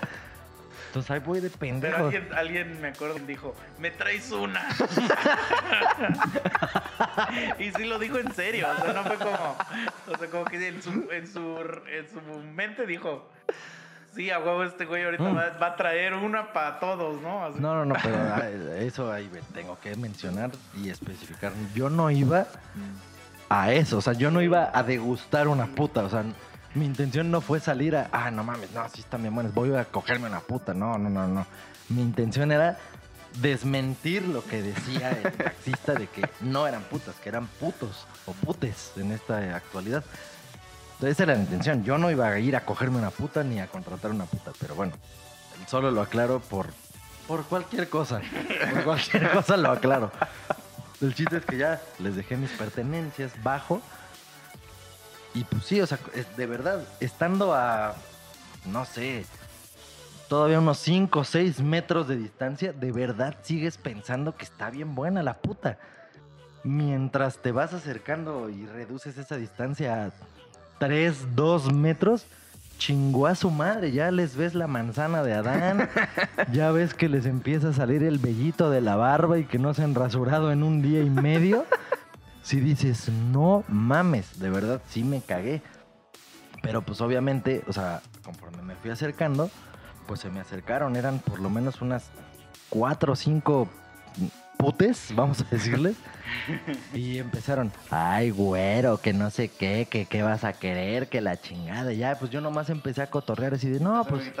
Entonces 0.95 1.11
ahí 1.11 1.19
voy 1.19 1.41
de 1.41 1.49
Pero 1.49 1.59
pendejo. 1.59 2.05
alguien, 2.05 2.29
alguien 2.33 2.79
me 2.81 2.87
acuerdo 2.87 3.15
dijo, 3.27 3.53
me 3.79 3.91
traes 3.91 4.31
una. 4.31 4.65
y 7.59 7.69
sí 7.71 7.83
lo 7.83 7.99
dijo 7.99 8.17
en 8.17 8.33
serio, 8.33 8.65
o 8.71 8.75
sea, 8.81 8.93
no 8.93 9.03
fue 9.03 9.17
como, 9.17 9.57
o 10.07 10.17
sea, 10.17 10.29
como 10.29 10.45
que 10.45 10.65
en 10.69 10.81
su, 10.81 10.89
en 11.11 11.27
su, 11.27 11.57
en 11.91 12.09
su 12.09 12.21
mente 12.53 12.85
dijo, 12.85 13.29
sí, 14.15 14.31
a 14.31 14.39
huevo 14.39 14.63
este 14.63 14.85
güey 14.85 15.03
ahorita 15.03 15.23
Mm. 15.23 15.35
va, 15.37 15.49
va 15.61 15.67
a 15.67 15.75
traer 15.75 16.13
una 16.13 16.53
para 16.53 16.79
todos, 16.79 17.21
¿no? 17.21 17.43
Así- 17.45 17.59
No, 17.59 17.75
no, 17.75 17.83
no, 17.83 17.95
pero 18.01 18.73
eso 18.75 19.11
ahí 19.11 19.29
tengo 19.53 19.77
que 19.81 19.97
mencionar 19.97 20.51
y 20.81 20.87
especificar. 20.89 21.51
Yo 21.73 21.89
no 21.89 22.09
iba 22.09 22.45
a 23.49 23.73
eso, 23.73 23.97
o 23.97 24.01
sea, 24.01 24.13
yo 24.13 24.31
no 24.31 24.41
iba 24.41 24.71
a 24.73 24.81
degustar 24.83 25.49
una 25.49 25.65
puta, 25.65 26.05
o 26.05 26.09
sea, 26.09 26.23
mi 26.75 26.85
intención 26.85 27.31
no 27.31 27.41
fue 27.41 27.59
salir 27.59 27.95
a, 27.95 28.09
ah, 28.11 28.29
no 28.29 28.43
mames, 28.43 28.71
no, 28.71 28.87
sí 28.89 29.01
están 29.01 29.21
bien 29.21 29.33
buenas, 29.33 29.53
voy 29.53 29.73
a 29.75 29.85
cogerme 29.85 30.27
una 30.27 30.41
puta, 30.41 30.73
no, 30.73 30.97
no, 30.97 31.09
no, 31.09 31.27
no. 31.27 31.45
Mi 31.89 32.01
intención 32.01 32.51
era 32.51 32.77
desmentir 33.41 34.27
lo 34.27 34.43
que 34.43 34.61
decía 34.61 35.11
el 35.11 35.31
taxista 35.37 35.93
de 35.93 36.07
que 36.07 36.29
no 36.41 36.67
eran 36.67 36.83
putas, 36.83 37.15
que 37.15 37.29
eran 37.29 37.47
putos 37.47 38.05
o 38.25 38.33
putes 38.33 38.91
en 38.97 39.11
esta 39.11 39.55
actualidad. 39.55 40.03
Entonces 40.93 41.11
esa 41.11 41.23
era 41.23 41.35
la 41.35 41.41
intención, 41.41 41.83
yo 41.83 41.97
no 41.97 42.11
iba 42.11 42.27
a 42.27 42.39
ir 42.39 42.55
a 42.55 42.65
cogerme 42.65 42.97
una 42.97 43.09
puta 43.09 43.43
ni 43.43 43.59
a 43.59 43.67
contratar 43.67 44.11
una 44.11 44.25
puta, 44.25 44.51
pero 44.59 44.75
bueno, 44.75 44.93
solo 45.67 45.91
lo 45.91 46.01
aclaro 46.01 46.39
por, 46.39 46.67
por 47.27 47.45
cualquier 47.45 47.89
cosa, 47.89 48.21
por 48.71 48.83
cualquier 48.83 49.31
cosa 49.33 49.57
lo 49.57 49.71
aclaro. 49.71 50.11
El 51.01 51.13
chiste 51.13 51.37
es 51.37 51.45
que 51.45 51.57
ya 51.57 51.81
les 51.99 52.15
dejé 52.15 52.37
mis 52.37 52.51
pertenencias 52.51 53.31
bajo. 53.43 53.81
Y 55.35 55.43
pues 55.43 55.65
sí, 55.65 55.81
o 55.81 55.85
sea, 55.85 55.99
de 56.37 56.45
verdad, 56.45 56.81
estando 57.01 57.53
a, 57.53 57.93
no 58.65 58.85
sé, 58.85 59.25
todavía 60.29 60.59
unos 60.59 60.79
5 60.79 61.19
o 61.19 61.23
6 61.25 61.59
metros 61.59 62.07
de 62.07 62.15
distancia, 62.15 62.71
de 62.71 62.91
verdad 62.93 63.35
sigues 63.43 63.77
pensando 63.77 64.35
que 64.37 64.45
está 64.45 64.69
bien 64.69 64.95
buena 64.95 65.23
la 65.23 65.35
puta. 65.35 65.77
Mientras 66.63 67.37
te 67.39 67.51
vas 67.51 67.73
acercando 67.73 68.49
y 68.49 68.65
reduces 68.65 69.17
esa 69.17 69.35
distancia 69.35 70.05
a 70.05 70.11
3, 70.79 71.35
2 71.35 71.73
metros, 71.73 72.25
chingó 72.77 73.27
a 73.27 73.35
su 73.35 73.51
madre, 73.51 73.91
ya 73.91 74.11
les 74.11 74.37
ves 74.37 74.55
la 74.55 74.67
manzana 74.67 75.21
de 75.21 75.33
Adán, 75.33 75.89
ya 76.53 76.71
ves 76.71 76.93
que 76.93 77.09
les 77.09 77.25
empieza 77.25 77.69
a 77.69 77.73
salir 77.73 78.03
el 78.03 78.19
vellito 78.19 78.69
de 78.69 78.81
la 78.81 78.95
barba 78.95 79.37
y 79.37 79.43
que 79.43 79.59
no 79.59 79.73
se 79.73 79.83
han 79.83 79.95
rasurado 79.95 80.51
en 80.53 80.63
un 80.63 80.81
día 80.81 81.01
y 81.01 81.09
medio. 81.09 81.65
Si 82.45 82.59
dices, 82.59 83.09
no 83.09 83.63
mames, 83.67 84.37
de 84.37 84.51
verdad, 84.51 84.79
sí 84.87 85.03
me 85.03 85.19
cagué. 85.19 85.63
Pero 86.61 86.83
pues 86.83 87.01
obviamente, 87.01 87.63
o 87.67 87.73
sea, 87.73 88.03
conforme 88.23 88.61
me 88.61 88.75
fui 88.75 88.91
acercando, 88.91 89.49
pues 90.05 90.19
se 90.19 90.29
me 90.29 90.39
acercaron, 90.39 90.95
eran 90.95 91.17
por 91.17 91.39
lo 91.39 91.49
menos 91.49 91.81
unas 91.81 92.11
cuatro 92.69 93.13
o 93.13 93.15
cinco 93.15 93.67
putes, 94.57 95.07
vamos 95.15 95.41
a 95.41 95.43
decirles. 95.45 95.95
Y 96.93 97.19
empezaron, 97.19 97.71
ay, 97.91 98.31
güero, 98.31 98.99
que 98.99 99.13
no 99.13 99.29
sé 99.29 99.49
qué, 99.49 99.87
que 99.89 100.05
qué 100.07 100.23
vas 100.23 100.43
a 100.43 100.53
querer, 100.53 101.07
que 101.07 101.21
la 101.21 101.39
chingada. 101.39 101.93
Y 101.93 101.97
ya, 101.97 102.17
pues 102.17 102.31
yo 102.31 102.41
nomás 102.41 102.69
empecé 102.71 103.03
a 103.03 103.07
cotorrear 103.11 103.53
así 103.53 103.69
de, 103.69 103.79
no, 103.79 104.03
pues, 104.05 104.23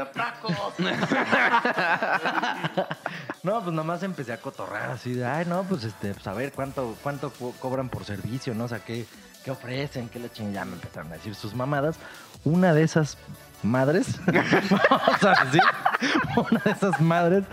no, 3.43 3.61
pues 3.63 3.73
nomás 3.75 4.03
empecé 4.03 4.33
a 4.33 4.37
cotorrear 4.41 4.91
así 4.91 5.13
de, 5.13 5.25
ay, 5.25 5.45
no, 5.47 5.63
pues 5.63 5.83
este, 5.83 6.13
pues 6.13 6.25
a 6.27 6.33
ver 6.33 6.51
cuánto, 6.53 6.95
cuánto 7.03 7.31
co- 7.31 7.53
cobran 7.59 7.89
por 7.89 8.03
servicio, 8.05 8.53
¿no? 8.55 8.65
O 8.65 8.67
sea, 8.67 8.79
qué, 8.79 9.05
qué 9.43 9.51
ofrecen, 9.51 10.09
qué 10.09 10.19
la 10.19 10.31
chingada. 10.31 10.55
Ya 10.55 10.65
me 10.65 10.73
empezaron 10.73 11.11
a 11.11 11.15
decir 11.15 11.35
sus 11.35 11.53
mamadas. 11.53 11.97
Una 12.43 12.73
de 12.73 12.83
esas 12.83 13.17
madres, 13.65 14.19
o 14.89 15.17
sea, 15.19 15.51
sí, 15.51 15.59
una 16.37 16.61
de 16.63 16.71
esas 16.71 17.01
madres 17.01 17.43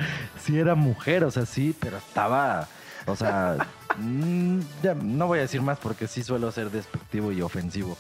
sí 0.43 0.59
era 0.59 0.75
mujer, 0.75 1.25
o 1.25 1.31
sea, 1.31 1.47
sí, 1.47 1.75
pero 1.81 1.97
estaba, 1.97 2.69
o 3.07 3.17
sea, 3.17 3.57
mm, 3.99 4.61
ya 4.83 4.95
no 4.95 5.27
voy 5.27 5.39
a 5.39 5.43
decir 5.43 5.63
más 5.63 5.79
porque 5.79 6.07
sí 6.07 6.23
suelo 6.23 6.53
ser 6.53 6.71
despectivo 6.71 7.33
y 7.33 7.43
ofensivo. 7.43 7.97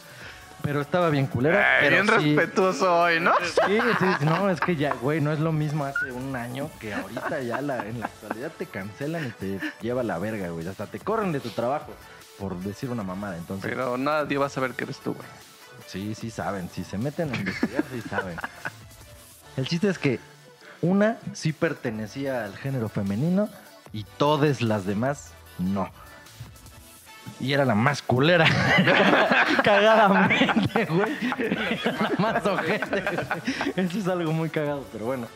Pero 0.62 0.80
estaba 0.80 1.10
bien 1.10 1.26
culera. 1.26 1.66
Pero 1.80 2.04
bien 2.04 2.06
sí- 2.06 2.36
respetuoso 2.36 2.94
hoy, 3.02 3.18
¿no? 3.18 3.32
Sí, 3.42 3.78
sí, 3.80 4.06
sí, 4.20 4.24
no, 4.24 4.48
es 4.48 4.60
que 4.60 4.76
ya, 4.76 4.94
güey, 4.94 5.20
no 5.20 5.32
es 5.32 5.40
lo 5.40 5.50
mismo 5.50 5.84
hace 5.84 6.12
un 6.12 6.36
año 6.36 6.70
que 6.78 6.94
ahorita 6.94 7.40
ya 7.40 7.60
la, 7.60 7.84
en 7.84 7.98
la 7.98 8.06
actualidad 8.06 8.52
te 8.56 8.66
cancelan 8.66 9.26
y 9.26 9.30
te 9.30 9.58
lleva 9.80 10.04
la 10.04 10.18
verga, 10.18 10.50
güey. 10.50 10.68
Hasta 10.68 10.86
te 10.86 11.00
corren 11.00 11.32
de 11.32 11.40
tu 11.40 11.48
trabajo 11.48 11.92
por 12.38 12.56
decir 12.60 12.90
una 12.90 13.02
mamada. 13.02 13.36
Entonces, 13.38 13.68
Pero 13.68 13.96
nadie 13.98 14.38
va 14.38 14.46
a 14.46 14.50
saber 14.50 14.74
que 14.74 14.84
eres 14.84 14.98
tú, 14.98 15.14
güey. 15.14 15.26
Sí, 15.92 16.14
sí 16.14 16.30
saben. 16.30 16.70
Si 16.70 16.84
se 16.84 16.96
meten 16.96 17.32
a 17.32 17.36
investigar, 17.36 17.84
sí 17.92 18.00
saben. 18.08 18.36
El 19.56 19.68
chiste 19.68 19.88
es 19.88 19.98
que 19.98 20.18
una 20.80 21.18
sí 21.34 21.52
pertenecía 21.52 22.44
al 22.44 22.56
género 22.56 22.88
femenino 22.88 23.48
y 23.92 24.04
todas 24.16 24.62
las 24.62 24.86
demás 24.86 25.32
no. 25.58 25.90
Y 27.38 27.52
era 27.52 27.64
la 27.64 27.74
más 27.74 28.02
culera. 28.02 28.46
Cagadamente, 29.62 30.86
güey. 30.86 31.12
Más 32.18 32.44
ojete. 32.46 33.04
Eso 33.76 33.98
es 33.98 34.08
algo 34.08 34.32
muy 34.32 34.48
cagado, 34.48 34.84
pero 34.92 35.04
bueno. 35.04 35.26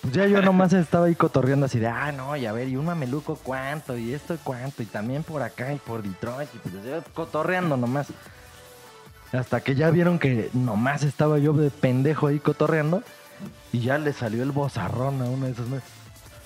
Pues 0.00 0.14
ya 0.14 0.26
yo 0.26 0.42
nomás 0.42 0.72
estaba 0.72 1.06
ahí 1.06 1.14
cotorreando 1.14 1.66
así 1.66 1.78
de, 1.78 1.86
ah, 1.86 2.10
no, 2.10 2.34
y 2.36 2.46
a 2.46 2.52
ver, 2.52 2.66
y 2.66 2.74
un 2.74 2.86
mameluco 2.86 3.36
cuánto, 3.36 3.96
y 3.96 4.12
esto 4.12 4.36
cuánto, 4.42 4.82
y 4.82 4.86
también 4.86 5.22
por 5.22 5.42
acá 5.42 5.72
y 5.72 5.76
por 5.76 6.02
Detroit, 6.02 6.48
y 6.52 6.58
pues 6.58 6.74
yo 6.84 7.04
cotorreando 7.14 7.76
nomás. 7.76 8.08
Hasta 9.32 9.60
que 9.60 9.74
ya 9.74 9.90
vieron 9.90 10.18
que 10.18 10.50
nomás 10.52 11.02
estaba 11.02 11.38
yo 11.38 11.52
de 11.52 11.70
pendejo 11.70 12.26
ahí 12.26 12.38
cotorreando, 12.38 13.02
y 13.72 13.80
ya 13.80 13.98
le 13.98 14.12
salió 14.12 14.42
el 14.42 14.52
bozarrón 14.52 15.20
a 15.22 15.24
una 15.24 15.46
de 15.46 15.52
esas 15.52 15.68
mesas. 15.68 15.90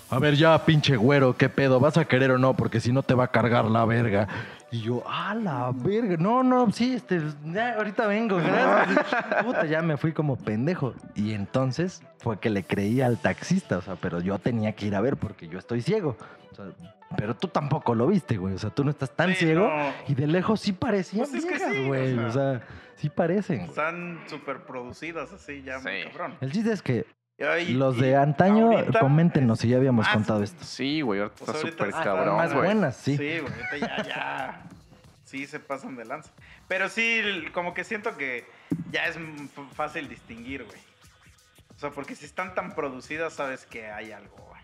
A 0.08 0.20
ver, 0.20 0.36
ya, 0.36 0.64
pinche 0.64 0.96
güero, 0.96 1.36
¿qué 1.36 1.48
pedo? 1.48 1.80
¿Vas 1.80 1.96
a 1.96 2.04
querer 2.04 2.30
o 2.30 2.38
no? 2.38 2.54
Porque 2.54 2.78
si 2.78 2.92
no 2.92 3.02
te 3.02 3.14
va 3.14 3.24
a 3.24 3.28
cargar 3.28 3.64
la 3.64 3.84
verga. 3.84 4.28
Y 4.70 4.80
yo, 4.82 5.02
ah, 5.08 5.34
la 5.34 5.72
verga. 5.74 6.16
No, 6.16 6.44
no, 6.44 6.70
sí, 6.70 6.94
este, 6.94 7.20
ya, 7.46 7.74
ahorita 7.74 8.06
vengo, 8.06 8.36
gracias. 8.36 9.04
Puta, 9.44 9.66
ya 9.66 9.82
me 9.82 9.96
fui 9.96 10.12
como 10.12 10.36
pendejo. 10.36 10.94
Y 11.16 11.32
entonces 11.32 12.02
fue 12.18 12.38
que 12.38 12.50
le 12.50 12.62
creí 12.62 13.00
al 13.00 13.18
taxista, 13.18 13.78
o 13.78 13.82
sea, 13.82 13.96
pero 13.96 14.20
yo 14.20 14.38
tenía 14.38 14.72
que 14.72 14.86
ir 14.86 14.94
a 14.94 15.00
ver 15.00 15.16
porque 15.16 15.48
yo 15.48 15.58
estoy 15.58 15.82
ciego. 15.82 16.16
O 16.52 16.54
sea, 16.54 16.66
pero 17.16 17.36
tú 17.36 17.48
tampoco 17.48 17.94
lo 17.94 18.06
viste, 18.06 18.36
güey. 18.36 18.54
O 18.54 18.58
sea, 18.58 18.70
tú 18.70 18.84
no 18.84 18.90
estás 18.90 19.14
tan 19.14 19.30
Sí, 19.30 19.36
ciego. 19.46 19.68
no. 19.68 19.92
Y 20.08 20.14
de 20.14 20.26
lejos 20.26 20.60
sí 20.60 20.72
parecían 20.72 21.26
Pues 21.28 21.34
es 21.34 21.44
que 21.44 21.56
viejas, 21.56 21.72
sí, 21.74 21.84
o 21.84 21.86
güey. 21.86 22.14
sea. 22.14 22.26
o 22.26 22.30
sea, 22.32 22.62
sí 22.96 23.08
parecen. 23.10 23.60
Están 23.60 24.20
súper 24.26 24.62
producidas 24.64 25.32
así, 25.32 25.62
ya 25.62 25.78
muy 25.80 26.02
Sí. 26.02 26.08
cabrón. 26.10 26.36
El 26.40 26.52
chiste 26.52 26.72
es 26.72 26.82
que 26.82 27.06
Y 27.66 27.74
los 27.74 27.98
de 27.98 28.16
antaño, 28.16 28.72
ahorita- 28.72 29.00
coméntenos 29.00 29.60
si 29.60 29.68
ya 29.68 29.76
habíamos 29.76 30.06
Ah, 30.08 30.14
contado 30.14 30.38
sí. 30.38 30.44
esto. 30.44 30.64
Sí, 30.64 31.00
güey, 31.02 31.20
ahorita 31.20 31.36
Pues 31.44 31.56
está 31.56 31.70
súper 31.70 31.88
están 31.88 32.02
cabrón, 32.04 32.36
más 32.38 32.52
güey. 32.54 32.64
buenas, 32.64 32.96
sí. 32.96 33.16
Sí, 33.16 33.38
güey, 33.40 33.52
ahorita 33.52 33.76
ya, 33.78 34.02
ya. 34.04 34.62
Sí, 35.24 35.46
se 35.46 35.60
pasan 35.60 35.96
de 35.96 36.04
lanza. 36.06 36.30
Pero 36.68 36.88
sí, 36.88 37.20
como 37.52 37.74
que 37.74 37.84
siento 37.84 38.16
que 38.16 38.46
ya 38.90 39.06
es 39.06 39.18
fácil 39.74 40.08
distinguir, 40.08 40.64
güey. 40.64 40.78
O 41.76 41.78
sea, 41.78 41.90
porque 41.90 42.14
si 42.14 42.24
están 42.24 42.54
tan 42.54 42.74
producidas, 42.74 43.34
sabes 43.34 43.66
que 43.66 43.86
hay 43.90 44.12
algo, 44.12 44.34
güey. 44.48 44.55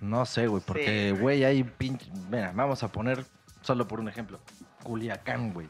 No 0.00 0.24
sé, 0.26 0.46
güey, 0.46 0.62
porque, 0.66 1.10
güey. 1.10 1.22
güey, 1.22 1.44
hay 1.44 1.64
pinche... 1.64 2.10
Mira, 2.30 2.52
vamos 2.54 2.82
a 2.82 2.88
poner, 2.90 3.24
solo 3.60 3.86
por 3.86 4.00
un 4.00 4.08
ejemplo, 4.08 4.40
Culiacán, 4.82 5.52
güey. 5.52 5.68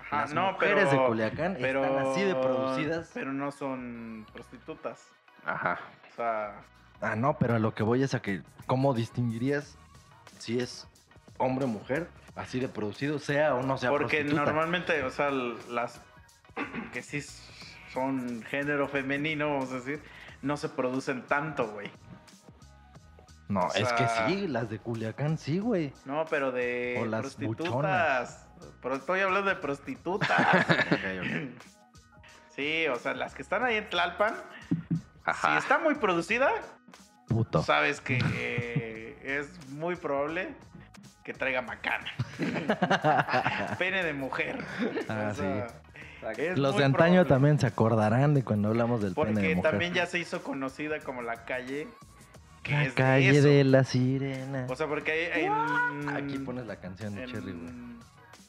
Ajá, 0.00 0.22
Las 0.22 0.34
no, 0.34 0.52
mujeres 0.52 0.88
pero, 0.90 1.02
de 1.02 1.08
Culiacán 1.08 1.56
pero, 1.60 1.84
están 1.84 2.06
así 2.06 2.22
de 2.22 2.34
producidas. 2.34 3.10
Pero 3.14 3.32
no 3.32 3.50
son 3.52 4.26
prostitutas. 4.32 5.06
Ajá. 5.44 5.78
O 6.12 6.16
sea, 6.16 6.54
Ah, 7.00 7.16
no, 7.16 7.38
pero 7.38 7.54
a 7.54 7.58
lo 7.58 7.74
que 7.74 7.82
voy 7.82 8.02
es 8.02 8.12
a 8.14 8.20
que, 8.20 8.42
¿cómo 8.66 8.92
distinguirías 8.92 9.78
si 10.38 10.58
es 10.58 10.86
hombre 11.38 11.64
o 11.64 11.68
mujer? 11.68 12.08
Así 12.36 12.60
de 12.60 12.68
producido, 12.68 13.18
sea 13.18 13.54
o 13.54 13.62
no 13.62 13.78
sea 13.78 13.88
porque 13.90 14.18
prostituta? 14.18 14.44
normalmente, 14.44 15.02
o 15.02 15.10
sea, 15.10 15.30
las 15.30 16.00
que 16.92 17.02
sí 17.02 17.22
son 17.92 18.42
género 18.42 18.86
femenino, 18.88 19.48
vamos 19.54 19.72
a 19.72 19.76
decir, 19.76 20.02
no 20.42 20.56
se 20.58 20.68
producen 20.68 21.22
tanto, 21.22 21.68
güey. 21.68 21.90
No, 23.50 23.60
o 23.60 23.74
es 23.74 23.92
que 23.94 24.06
sí, 24.26 24.46
las 24.46 24.70
de 24.70 24.78
Culiacán 24.78 25.36
sí, 25.36 25.58
güey. 25.58 25.92
No, 26.04 26.24
pero 26.30 26.52
de 26.52 26.98
O 27.02 27.06
las 27.06 27.20
prostitutas. 27.20 28.46
Pero 28.82 28.94
estoy 28.94 29.20
hablando 29.20 29.48
de 29.50 29.56
prostitutas. 29.56 30.30
sí, 32.54 32.86
o 32.88 32.96
sea, 32.96 33.14
las 33.14 33.34
que 33.34 33.42
están 33.42 33.64
ahí 33.64 33.76
en 33.76 33.88
Tlalpan, 33.88 34.34
Ajá. 35.24 35.52
si 35.52 35.58
está 35.58 35.78
muy 35.78 35.94
producida, 35.96 36.50
Puto. 37.28 37.62
sabes 37.62 38.00
que 38.00 38.18
eh, 38.34 39.18
es 39.24 39.68
muy 39.70 39.96
probable 39.96 40.54
que 41.24 41.32
traiga 41.34 41.62
macana. 41.62 42.10
Pene 43.78 44.02
de 44.04 44.12
mujer. 44.12 44.58
Ah, 45.08 45.28
O 45.30 45.34
sea, 45.34 45.66
es 46.36 46.58
Los 46.58 46.76
de 46.76 46.84
antaño 46.84 47.22
probable. 47.22 47.28
también 47.28 47.58
se 47.58 47.66
acordarán 47.66 48.34
de 48.34 48.44
cuando 48.44 48.68
hablamos 48.68 49.00
del 49.02 49.14
pene 49.14 49.28
de 49.28 49.32
Porque 49.34 49.54
mujer. 49.56 49.70
también 49.70 49.94
ya 49.94 50.06
se 50.06 50.18
hizo 50.18 50.42
conocida 50.42 51.00
como 51.00 51.22
la 51.22 51.44
calle. 51.44 51.88
Que 52.62 52.72
La 52.72 52.84
es 52.84 52.92
calle 52.92 53.32
de, 53.32 53.38
eso. 53.38 53.48
de 53.48 53.64
la 53.64 53.84
sirena. 53.84 54.66
O 54.68 54.76
sea, 54.76 54.86
porque 54.86 55.32
hay 55.32 55.44
en. 55.44 56.08
Aquí 56.10 56.38
pones 56.38 56.66
la 56.66 56.76
canción 56.76 57.14
de 57.14 57.26
Cherry, 57.26 57.52
güey. 57.52 57.68
en, 57.68 57.98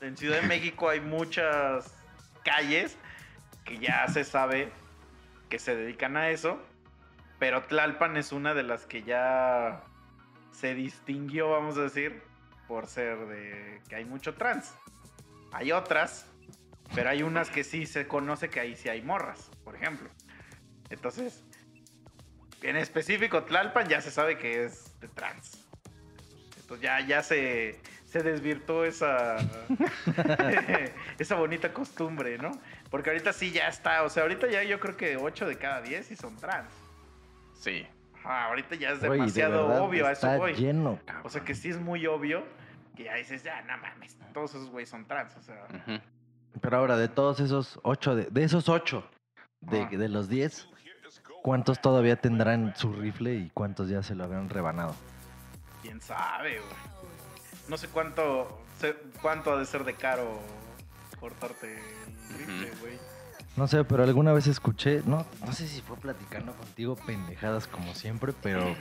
en 0.01 0.17
Ciudad 0.17 0.41
de 0.41 0.47
México 0.47 0.89
hay 0.89 0.99
muchas 0.99 1.93
calles 2.43 2.97
que 3.63 3.77
ya 3.79 4.07
se 4.07 4.23
sabe 4.23 4.69
que 5.49 5.59
se 5.59 5.75
dedican 5.75 6.17
a 6.17 6.29
eso. 6.29 6.59
Pero 7.39 7.63
Tlalpan 7.63 8.17
es 8.17 8.31
una 8.33 8.53
de 8.53 8.63
las 8.63 8.85
que 8.85 9.01
ya 9.03 9.83
se 10.51 10.75
distinguió, 10.75 11.49
vamos 11.49 11.77
a 11.77 11.81
decir, 11.83 12.21
por 12.67 12.87
ser 12.87 13.17
de 13.27 13.81
que 13.89 13.95
hay 13.95 14.05
mucho 14.05 14.35
trans. 14.35 14.73
Hay 15.53 15.71
otras, 15.71 16.27
pero 16.93 17.09
hay 17.09 17.23
unas 17.23 17.49
que 17.49 17.63
sí 17.63 17.85
se 17.85 18.07
conoce 18.07 18.49
que 18.49 18.59
ahí 18.59 18.75
sí 18.75 18.89
hay 18.89 19.01
morras, 19.01 19.49
por 19.63 19.75
ejemplo. 19.75 20.09
Entonces, 20.89 21.43
en 22.61 22.75
específico 22.77 23.43
Tlalpan 23.43 23.87
ya 23.87 24.01
se 24.01 24.11
sabe 24.11 24.37
que 24.37 24.65
es 24.65 24.99
de 24.99 25.07
trans. 25.07 25.67
Entonces 26.61 26.81
ya, 26.83 26.99
ya 27.01 27.23
se, 27.23 27.79
se 28.05 28.21
desvirtuó 28.23 28.85
esa, 28.85 29.37
esa 31.19 31.35
bonita 31.35 31.73
costumbre, 31.73 32.37
¿no? 32.37 32.51
Porque 32.89 33.09
ahorita 33.09 33.33
sí 33.33 33.51
ya 33.51 33.67
está, 33.67 34.03
o 34.03 34.09
sea, 34.09 34.23
ahorita 34.23 34.47
ya 34.49 34.63
yo 34.63 34.79
creo 34.79 34.95
que 34.97 35.17
8 35.17 35.47
de 35.47 35.57
cada 35.57 35.81
10 35.81 36.05
sí 36.05 36.15
son 36.15 36.35
trans. 36.37 36.69
Sí. 37.53 37.85
Ajá, 38.23 38.45
ahorita 38.45 38.75
ya 38.75 38.91
es 38.91 39.01
de 39.01 39.09
demasiado 39.09 39.67
verdad, 39.67 39.81
obvio, 39.83 40.05
a 40.07 40.11
eso 40.11 40.27
está 40.27 40.37
voy. 40.37 40.53
lleno, 40.53 40.99
cabrón. 41.05 41.25
O 41.25 41.29
sea 41.29 41.41
que 41.43 41.55
sí 41.55 41.69
es 41.69 41.79
muy 41.79 42.05
obvio 42.05 42.43
que 42.95 43.05
ya 43.05 43.15
dices, 43.15 43.43
ya, 43.43 43.61
no 43.63 43.77
mames, 43.77 44.17
todos 44.33 44.51
esos 44.51 44.69
güeyes 44.69 44.89
son 44.89 45.05
trans, 45.07 45.35
o 45.37 45.41
sea. 45.41 45.65
Pero 46.61 46.77
ahora, 46.77 46.97
de 46.97 47.07
todos 47.07 47.39
esos 47.39 47.79
ocho, 47.83 48.15
de, 48.15 48.25
de 48.25 48.43
esos 48.43 48.69
ocho, 48.69 49.09
de, 49.61 49.81
Ah. 49.83 49.89
de 49.91 50.09
los 50.09 50.27
diez, 50.29 50.67
¿cuántos 51.41 51.81
todavía 51.81 52.15
tendrán 52.15 52.73
su 52.75 52.91
rifle 52.93 53.33
y 53.35 53.51
cuántos 53.53 53.89
ya 53.89 54.03
se 54.03 54.15
lo 54.15 54.23
habrán 54.23 54.49
rebanado? 54.49 54.95
quién 55.81 55.99
sabe, 56.01 56.59
güey. 56.59 57.01
No 57.67 57.75
sé 57.77 57.87
cuánto, 57.87 58.61
sé 58.79 58.95
cuánto 59.21 59.53
ha 59.53 59.57
de 59.59 59.65
ser 59.65 59.83
de 59.83 59.95
caro 59.95 60.39
cortarte 61.19 61.73
el 61.75 62.37
rifle, 62.37 62.71
güey. 62.81 62.97
No 63.57 63.67
sé, 63.67 63.83
pero 63.83 64.03
alguna 64.03 64.31
vez 64.31 64.47
escuché, 64.47 65.01
no, 65.05 65.25
no 65.45 65.53
sé 65.53 65.67
si 65.67 65.81
fue 65.81 65.97
platicando 65.97 66.53
contigo 66.53 66.95
pendejadas 66.95 67.67
como 67.67 67.93
siempre, 67.95 68.33
pero, 68.41 68.75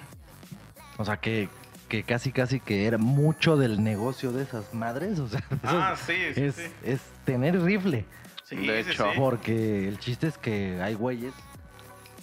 o 0.99 1.05
sea, 1.05 1.17
que, 1.17 1.49
que 1.89 2.03
casi, 2.05 2.31
casi 2.33 2.61
que 2.61 2.87
era 2.87 2.99
mucho 2.99 3.57
del 3.57 3.83
negocio 3.83 4.31
de 4.33 4.43
esas 4.45 4.73
madres, 4.75 5.19
o 5.19 5.29
sea, 5.29 5.43
Ah, 5.65 5.97
sí, 5.97 6.15
sí, 6.35 6.41
es, 6.43 6.55
sí. 6.55 6.63
es 6.85 7.01
tener 7.25 7.61
rifle, 7.63 8.05
Sí, 8.45 8.57
De 8.67 8.85
sí, 8.85 8.91
hecho. 8.91 9.11
sí. 9.13 9.19
porque 9.19 9.89
el 9.89 9.99
chiste 9.99 10.27
es 10.29 10.37
que 10.39 10.81
hay 10.83 10.95
güeyes 10.95 11.33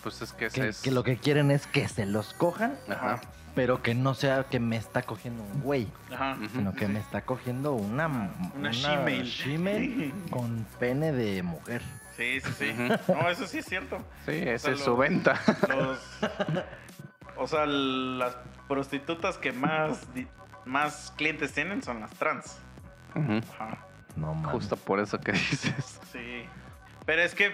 Pues 0.08 0.22
es 0.22 0.34
que 0.34 0.46
ese 0.46 0.62
Que, 0.62 0.68
es. 0.70 0.82
que 0.82 0.92
lo 0.92 1.04
que 1.04 1.18
quieren 1.18 1.52
es 1.52 1.68
que 1.68 1.88
se 1.90 2.06
los 2.06 2.34
cojan, 2.34 2.78
Ajá. 2.90 3.20
pero 3.56 3.82
que 3.82 3.94
no 3.94 4.14
sea 4.14 4.46
que 4.46 4.60
me 4.60 4.78
está 4.78 5.02
cogiendo 5.02 5.44
un 5.44 5.62
güey, 5.62 5.88
Ajá. 6.14 6.38
Sino 6.54 6.74
que 6.74 6.88
me 6.88 7.00
está 7.00 7.22
cogiendo 7.24 7.74
una, 7.74 8.08
Una 8.56 8.72
shemale. 8.72 9.24
shemale 9.26 10.14
con 10.32 10.66
pene 10.80 11.12
de 11.12 11.44
mujer. 11.44 11.82
Sí, 12.16 12.40
sí, 12.42 12.52
sí. 12.58 12.74
No, 13.10 13.30
eso 13.30 13.46
sí 13.48 13.60
es 13.60 13.66
cierto. 13.66 13.98
Sí, 14.26 14.32
esa 14.32 14.68
sea, 14.68 14.74
es 14.76 14.80
su 14.80 14.96
venta. 14.98 15.40
Los, 15.70 16.00
o 17.36 17.48
sea, 17.48 17.66
las 17.68 18.36
prostitutas 18.68 19.38
que 19.38 19.52
más, 19.52 20.08
más 20.66 21.14
clientes 21.18 21.54
tienen 21.54 21.84
son 21.84 22.00
las 22.00 22.12
trans. 22.12 22.58
Ajá. 23.14 23.78
No 24.16 24.34
mames. 24.34 24.52
Justo 24.52 24.78
por 24.78 25.00
eso 25.00 25.20
que 25.20 25.32
dices. 25.34 26.00
Sí. 26.12 26.46
Pero 27.06 27.22
es 27.22 27.36
que 27.36 27.52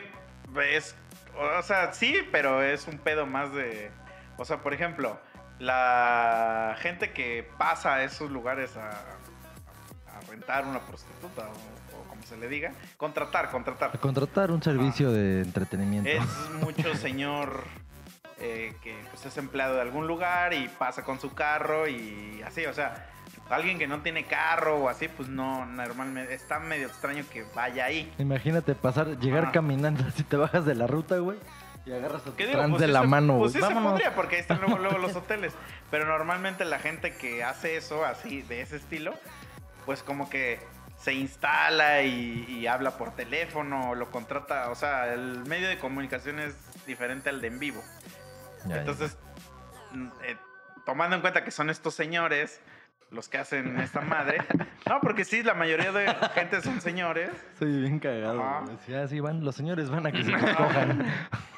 es. 0.75 0.95
O 1.37 1.61
sea, 1.63 1.93
sí, 1.93 2.17
pero 2.31 2.61
es 2.61 2.87
un 2.87 2.97
pedo 2.97 3.25
más 3.25 3.53
de. 3.53 3.91
O 4.37 4.45
sea, 4.45 4.57
por 4.57 4.73
ejemplo, 4.73 5.19
la 5.59 6.75
gente 6.79 7.11
que 7.11 7.49
pasa 7.57 7.95
a 7.95 8.03
esos 8.03 8.31
lugares 8.31 8.75
a, 8.77 8.89
a 8.89 10.19
rentar 10.29 10.65
una 10.65 10.79
prostituta 10.79 11.47
o, 11.47 11.99
o 11.99 12.03
como 12.09 12.23
se 12.23 12.37
le 12.37 12.47
diga, 12.47 12.71
contratar, 12.97 13.49
contratar. 13.49 13.91
A 13.93 13.97
contratar 13.97 14.51
un 14.51 14.61
servicio 14.61 15.11
de 15.11 15.41
entretenimiento. 15.41 16.09
Es 16.09 16.49
mucho 16.61 16.95
señor 16.95 17.63
eh, 18.39 18.75
que 18.81 18.93
pues, 19.09 19.25
es 19.25 19.37
empleado 19.37 19.75
de 19.75 19.81
algún 19.81 20.05
lugar 20.05 20.53
y 20.53 20.67
pasa 20.67 21.03
con 21.03 21.19
su 21.19 21.33
carro 21.33 21.87
y 21.87 22.41
así, 22.45 22.65
o 22.65 22.73
sea, 22.73 23.07
alguien 23.49 23.77
que 23.77 23.87
no 23.87 24.01
tiene 24.01 24.25
carro 24.25 24.77
o 24.77 24.89
así, 24.89 25.07
pues 25.07 25.29
no, 25.29 25.65
normalmente 25.65 26.33
está 26.33 26.59
medio 26.59 26.87
extraño 26.87 27.23
que 27.31 27.45
vaya 27.55 27.85
ahí. 27.85 28.11
Imagínate 28.17 28.75
pasar, 28.75 29.19
llegar 29.19 29.51
caminando, 29.51 30.03
si 30.15 30.23
te 30.23 30.37
bajas 30.37 30.65
de 30.65 30.75
la 30.75 30.87
ruta, 30.87 31.17
güey, 31.17 31.37
y 31.85 31.91
agarras 31.91 32.21
a 32.21 32.25
tu 32.25 32.35
¿Qué 32.35 32.47
digo? 32.47 32.59
trans 32.59 32.71
Pues 32.71 32.81
de 32.81 32.87
sí 32.87 32.93
la 32.93 33.01
se- 33.01 33.07
mano, 33.07 33.33
güey. 33.37 33.51
Pues 33.51 33.53
sí 33.65 33.73
se 33.73 33.79
podría, 33.81 34.15
porque 34.15 34.35
ahí 34.35 34.41
están 34.41 34.61
luego, 34.61 34.77
luego 34.77 34.97
los 34.99 35.15
hoteles. 35.17 35.53
Pero 35.91 36.05
normalmente 36.05 36.63
la 36.65 36.79
gente 36.79 37.13
que 37.15 37.43
hace 37.43 37.75
eso, 37.75 38.05
así, 38.05 38.41
de 38.43 38.61
ese 38.61 38.77
estilo, 38.77 39.13
pues 39.85 40.01
como 40.01 40.29
que 40.29 40.59
se 40.97 41.11
instala 41.13 42.01
y, 42.03 42.45
y 42.47 42.67
habla 42.67 42.91
por 42.97 43.11
teléfono, 43.13 43.89
o 43.89 43.95
lo 43.95 44.09
contrata, 44.09 44.69
o 44.69 44.75
sea, 44.75 45.13
el 45.13 45.43
medio 45.45 45.67
de 45.67 45.77
comunicación 45.77 46.39
es 46.39 46.55
diferente 46.85 47.29
al 47.29 47.41
de 47.41 47.47
en 47.47 47.59
vivo. 47.59 47.83
Ya. 48.65 48.77
Entonces, 48.77 49.17
mm, 49.91 50.07
eh, 50.23 50.37
tomando 50.85 51.17
en 51.17 51.21
cuenta 51.21 51.43
que 51.43 51.51
son 51.51 51.69
estos 51.69 51.93
señores 51.93 52.61
los 53.13 53.29
que 53.29 53.37
hacen 53.37 53.79
esta 53.79 54.01
madre, 54.01 54.39
no, 54.89 54.99
porque 55.01 55.23
sí, 55.23 55.43
la 55.43 55.53
mayoría 55.53 55.91
de 55.91 56.13
gente 56.33 56.61
son 56.61 56.81
señores, 56.81 57.29
Soy 57.59 57.81
bien 57.81 57.99
cagado. 57.99 58.41
Ajá. 58.41 58.65
Sí, 58.85 58.93
así 58.93 59.19
van, 59.19 59.45
los 59.45 59.55
señores 59.55 59.89
van 59.89 60.05
a 60.07 60.11
que 60.11 60.23
se 60.23 60.31
cojan. 60.57 61.05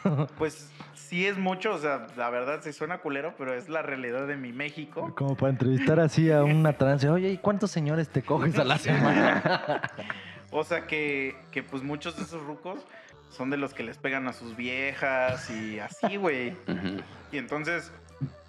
pues 0.38 0.70
sí 0.94 1.26
es 1.26 1.38
mucho, 1.38 1.74
o 1.74 1.78
sea, 1.78 2.08
la 2.18 2.30
verdad 2.30 2.60
sí 2.62 2.74
suena 2.74 3.00
culero, 3.00 3.34
pero 3.38 3.54
es 3.54 3.70
la 3.70 3.82
realidad 3.82 4.28
de 4.28 4.36
mi 4.36 4.52
México. 4.52 5.14
Como 5.16 5.36
para 5.36 5.52
entrevistar 5.52 6.00
así 6.00 6.32
a 6.32 6.44
una 6.44 6.74
trans. 6.74 7.06
Oye, 7.06 7.30
¿y 7.30 7.38
cuántos 7.38 7.72
señores 7.72 8.10
te 8.10 8.22
coges 8.22 8.60
a 8.60 8.66
la 8.66 8.78
semana? 8.78 9.82
O 10.52 10.64
sea 10.64 10.88
que, 10.88 11.36
que 11.52 11.64
pues 11.64 11.84
muchos 11.84 12.18
de 12.18 12.24
esos 12.24 12.44
rucos 12.44 12.80
son 13.30 13.50
de 13.50 13.58
los 13.58 13.74
que 13.74 13.84
les 13.84 13.98
pegan 13.98 14.28
a 14.28 14.34
sus 14.34 14.56
viejas 14.56 15.50
y 15.50 15.80
así, 15.80 16.18
güey. 16.18 16.54
Y 17.32 17.38
entonces, 17.38 17.92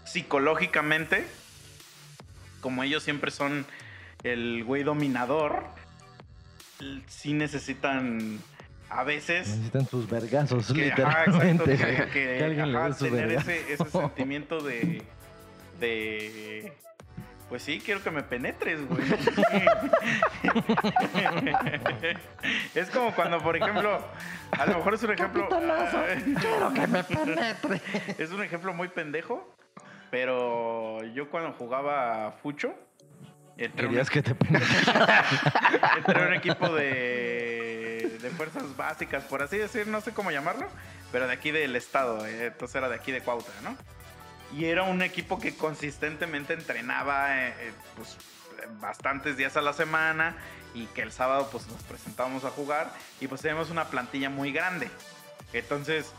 psicológicamente, 0.05 1.27
como 2.67 2.83
ellos 2.83 3.05
siempre 3.05 3.31
son 3.31 3.65
el 4.25 4.65
güey 4.65 4.83
dominador, 4.83 5.63
sí 7.07 7.33
necesitan 7.33 8.41
a 8.91 9.05
veces 9.05 9.47
Necesitan 9.47 9.87
sus 9.87 10.11
vergazos, 10.11 10.73
que, 10.73 10.91
ajá, 10.91 11.27
exacto, 11.27 11.65
literalmente. 11.65 11.77
que- 11.77 12.11
que, 12.11 12.39
Que 12.39 12.45
alguien 12.45 12.73
le 12.73 12.79
ajá, 12.79 12.89
dé 12.89 12.95
su 12.95 13.05
tener 13.05 13.31
ese, 13.31 13.73
ese 13.73 13.85
sentimiento 13.89 14.61
de, 14.61 15.05
de 15.79 16.73
pues 17.49 17.63
sí, 17.63 17.81
quiero 17.85 18.03
que 18.03 18.11
me 18.11 18.25
penetres, 18.25 18.85
güey. 18.89 19.05
es 22.75 22.91
como 22.91 23.15
cuando, 23.15 23.41
por 23.41 23.57
ejemplo, 23.57 24.01
a 24.51 24.67
lo 24.67 24.79
mejor 24.79 24.95
es 24.95 25.03
un 25.05 25.13
ejemplo. 25.13 25.49
Quiero 26.41 26.75
que 26.75 26.87
me 26.89 27.05
penetre. 27.05 27.81
Es 28.19 28.33
un 28.33 28.43
ejemplo 28.43 28.75
muy 28.75 28.89
pendejo, 28.89 29.55
pero 30.19 31.05
yo 31.13 31.29
cuando 31.29 31.53
jugaba 31.53 32.33
fucho, 32.43 32.75
entré, 33.59 33.87
un, 33.87 34.03
que 34.07 34.23
te 34.23 34.31
entré 35.99 36.27
un 36.27 36.33
equipo 36.33 36.71
de, 36.71 38.19
de 38.23 38.31
fuerzas 38.31 38.75
básicas, 38.79 39.25
por 39.25 39.43
así 39.43 39.59
decir, 39.59 39.87
no 39.89 40.01
sé 40.01 40.13
cómo 40.15 40.31
llamarlo, 40.31 40.69
pero 41.13 41.27
de 41.27 41.35
aquí 41.35 41.51
del 41.51 41.77
estado, 41.77 42.27
eh, 42.27 42.47
entonces 42.47 42.77
era 42.77 42.89
de 42.89 42.95
aquí 42.95 43.13
de 43.13 43.21
Cuautla, 43.21 43.53
¿no? 43.63 43.77
Y 44.59 44.65
era 44.65 44.85
un 44.85 45.03
equipo 45.03 45.39
que 45.39 45.55
consistentemente 45.55 46.55
entrenaba 46.55 47.37
eh, 47.37 47.55
eh, 47.59 47.73
pues, 47.95 48.17
bastantes 48.81 49.37
días 49.37 49.59
a 49.59 49.61
la 49.61 49.75
semana 49.75 50.35
y 50.73 50.87
que 50.87 51.03
el 51.03 51.13
sábado 51.13 51.51
pues 51.53 51.67
nos 51.67 51.83
presentábamos 51.83 52.47
a 52.47 52.51
jugar 52.51 52.91
y 53.21 53.29
pues 53.29 53.43
teníamos 53.43 53.69
una 53.69 53.89
plantilla 53.89 54.31
muy 54.31 54.51
grande. 54.51 54.89
Entonces, 55.53 56.11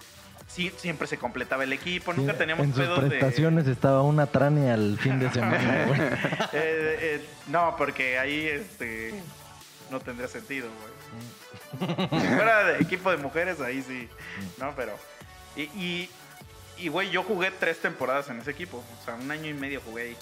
sí, 0.48 0.72
siempre 0.78 1.08
se 1.08 1.18
completaba 1.18 1.64
el 1.64 1.74
equipo, 1.74 2.14
nunca 2.14 2.38
teníamos 2.38 2.66
en 2.66 2.74
sus 2.74 2.84
pedos 2.84 3.04
de... 3.04 3.10
prestaciones 3.10 3.68
estaba 3.68 4.02
una 4.02 4.28
trani 4.28 4.70
al 4.70 4.98
fin 4.98 5.20
de 5.20 5.32
semana, 5.32 5.86
güey. 5.88 6.02
Eh, 6.02 6.10
eh, 6.54 7.26
no, 7.48 7.76
porque 7.78 8.18
ahí 8.18 8.48
este 8.48 9.22
no 9.92 10.00
tendría 10.00 10.28
sentido, 10.28 10.70
güey. 10.70 10.98
Si 12.22 12.28
fuera 12.28 12.64
de 12.64 12.82
equipo 12.82 13.12
de 13.12 13.18
mujeres, 13.18 13.60
ahí 13.62 13.82
sí. 13.82 14.10
No, 14.58 14.74
pero. 14.76 14.98
Y, 15.56 15.64
y, 15.64 16.10
y, 16.78 16.88
güey, 16.88 17.10
yo 17.10 17.24
jugué 17.24 17.52
tres 17.52 17.80
temporadas 17.80 18.30
en 18.30 18.40
ese 18.40 18.52
equipo. 18.52 18.78
O 18.78 19.06
sea, 19.06 19.16
un 19.16 19.30
año 19.32 19.50
y 19.50 19.54
medio 19.54 19.82
jugué 19.82 20.04
ahí. 20.04 20.18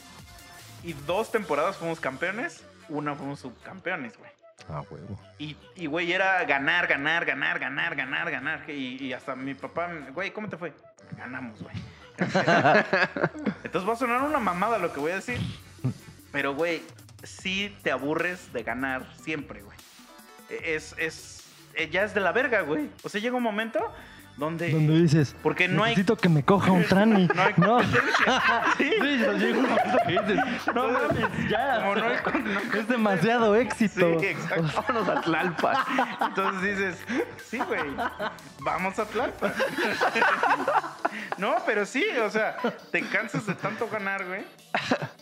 Y 0.83 0.93
dos 0.93 1.31
temporadas 1.31 1.77
fuimos 1.77 1.99
campeones, 1.99 2.63
una 2.89 3.15
fuimos 3.15 3.39
subcampeones, 3.39 4.17
güey. 4.17 4.31
Ah, 4.69 4.83
huevo. 4.89 5.19
Y, 5.37 5.55
y, 5.75 5.85
güey, 5.85 6.11
era 6.11 6.43
ganar, 6.45 6.87
ganar, 6.87 7.25
ganar, 7.25 7.59
ganar, 7.59 7.95
ganar, 7.95 8.31
ganar. 8.31 8.69
Y, 8.69 9.03
y 9.03 9.13
hasta 9.13 9.35
mi 9.35 9.53
papá, 9.53 9.89
güey, 10.13 10.31
¿cómo 10.31 10.49
te 10.49 10.57
fue? 10.57 10.73
Ganamos, 11.17 11.61
güey. 11.61 11.75
Entonces 12.17 13.87
va 13.87 13.93
a 13.93 13.97
sonar 13.97 14.21
una 14.23 14.39
mamada 14.39 14.77
lo 14.77 14.91
que 14.91 14.99
voy 14.99 15.11
a 15.11 15.15
decir. 15.15 15.39
Pero, 16.31 16.55
güey, 16.55 16.81
sí 17.23 17.75
te 17.83 17.91
aburres 17.91 18.51
de 18.53 18.63
ganar 18.63 19.05
siempre, 19.21 19.61
güey. 19.61 19.77
Es, 20.49 20.95
es, 20.97 21.43
eh, 21.75 21.89
ya 21.89 22.03
es 22.03 22.13
de 22.13 22.21
la 22.21 22.31
verga, 22.31 22.61
güey. 22.61 22.89
O 23.03 23.09
sea, 23.09 23.21
llega 23.21 23.35
un 23.35 23.43
momento 23.43 23.79
donde... 24.37 24.69
Donde 24.71 25.01
dices, 25.01 25.35
Porque 25.41 25.67
no 25.67 25.83
hay- 25.83 25.91
necesito 25.91 26.17
que 26.17 26.27
me 26.29 26.43
coja 26.43 26.71
un 26.71 26.83
trani. 26.83 27.27
No 27.35 27.41
hay 27.43 27.53
no. 27.57 27.79
Sí. 28.77 28.91
Sí, 28.91 28.99
que 28.99 30.11
dices, 30.11 30.39
no 30.73 30.87
mames, 30.89 31.49
ya. 31.49 31.79
Como 31.81 31.95
no 31.95 32.05
hay- 32.05 32.41
no- 32.43 32.79
es 32.79 32.87
demasiado 32.87 33.55
éxito. 33.55 34.19
Sí, 34.19 34.25
exacto. 34.27 34.63
Vámonos 34.75 35.09
a 35.09 35.21
Tlalpan. 35.21 35.75
Entonces 36.21 36.77
dices, 36.77 36.97
sí, 37.49 37.57
güey, 37.59 37.81
vamos 38.59 38.99
a 38.99 39.05
Tlalpan. 39.05 39.53
no, 41.37 41.55
pero 41.65 41.85
sí, 41.85 42.03
o 42.23 42.29
sea, 42.29 42.57
te 42.91 43.01
cansas 43.07 43.45
de 43.45 43.55
tanto 43.55 43.87
ganar, 43.89 44.25
güey. 44.25 44.43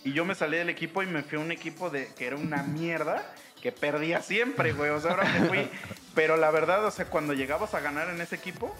Y 0.03 0.13
yo 0.13 0.25
me 0.25 0.35
salí 0.35 0.57
del 0.57 0.69
equipo 0.69 1.03
y 1.03 1.05
me 1.07 1.21
fui 1.23 1.37
a 1.37 1.41
un 1.41 1.51
equipo 1.51 1.89
de 1.89 2.07
que 2.17 2.27
era 2.27 2.35
una 2.35 2.63
mierda, 2.63 3.23
que 3.61 3.71
perdía 3.71 4.21
siempre, 4.21 4.73
güey. 4.73 4.89
O 4.91 4.99
sea, 4.99 5.11
ahora 5.11 5.25
me 5.39 5.47
fui. 5.47 5.69
Pero 6.15 6.37
la 6.37 6.51
verdad, 6.51 6.85
o 6.85 6.91
sea, 6.91 7.05
cuando 7.05 7.33
llegabas 7.33 7.73
a 7.73 7.79
ganar 7.79 8.09
en 8.09 8.19
ese 8.21 8.35
equipo, 8.35 8.75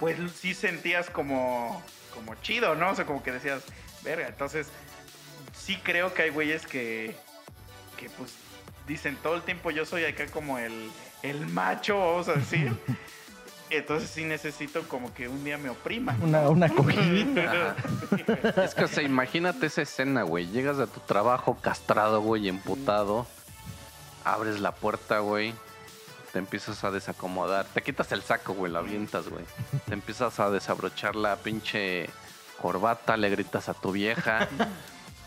pues 0.00 0.16
sí 0.32 0.54
sentías 0.54 1.10
como, 1.10 1.82
como 2.14 2.34
chido, 2.36 2.74
¿no? 2.74 2.90
O 2.90 2.94
sea, 2.94 3.06
como 3.06 3.22
que 3.22 3.32
decías, 3.32 3.62
verga, 4.02 4.28
entonces 4.28 4.68
sí 5.56 5.78
creo 5.82 6.12
que 6.14 6.22
hay 6.22 6.30
güeyes 6.30 6.66
que, 6.66 7.16
que 7.96 8.08
pues 8.10 8.34
dicen 8.86 9.16
todo 9.22 9.36
el 9.36 9.42
tiempo 9.42 9.70
yo 9.70 9.86
soy 9.86 10.04
acá 10.04 10.26
como 10.26 10.58
el, 10.58 10.90
el 11.22 11.46
macho, 11.46 11.98
vamos 11.98 12.28
a 12.28 12.34
decir. 12.34 12.72
Entonces 13.70 14.10
sí 14.10 14.24
necesito 14.24 14.82
como 14.88 15.12
que 15.14 15.26
un 15.28 15.42
día 15.42 15.58
me 15.58 15.70
oprima. 15.70 16.16
Una, 16.20 16.48
una 16.48 16.68
cogidita. 16.74 17.74
Es 18.62 18.74
que, 18.74 18.84
o 18.84 18.88
sea, 18.88 19.02
imagínate 19.02 19.66
esa 19.66 19.82
escena, 19.82 20.22
güey. 20.22 20.46
Llegas 20.46 20.78
a 20.78 20.86
tu 20.86 21.00
trabajo 21.00 21.58
castrado, 21.60 22.20
güey, 22.20 22.48
emputado. 22.48 23.26
Abres 24.22 24.60
la 24.60 24.72
puerta, 24.72 25.20
güey. 25.20 25.54
Te 26.34 26.40
empiezas 26.40 26.82
a 26.82 26.90
desacomodar. 26.90 27.64
Te 27.66 27.80
quitas 27.80 28.10
el 28.10 28.20
saco, 28.20 28.54
güey, 28.54 28.72
lo 28.72 28.80
avientas, 28.80 29.28
güey. 29.28 29.44
Te 29.86 29.94
empiezas 29.94 30.40
a 30.40 30.50
desabrochar 30.50 31.14
la 31.14 31.36
pinche 31.36 32.10
corbata, 32.60 33.16
le 33.16 33.30
gritas 33.30 33.68
a 33.68 33.74
tu 33.74 33.92
vieja. 33.92 34.48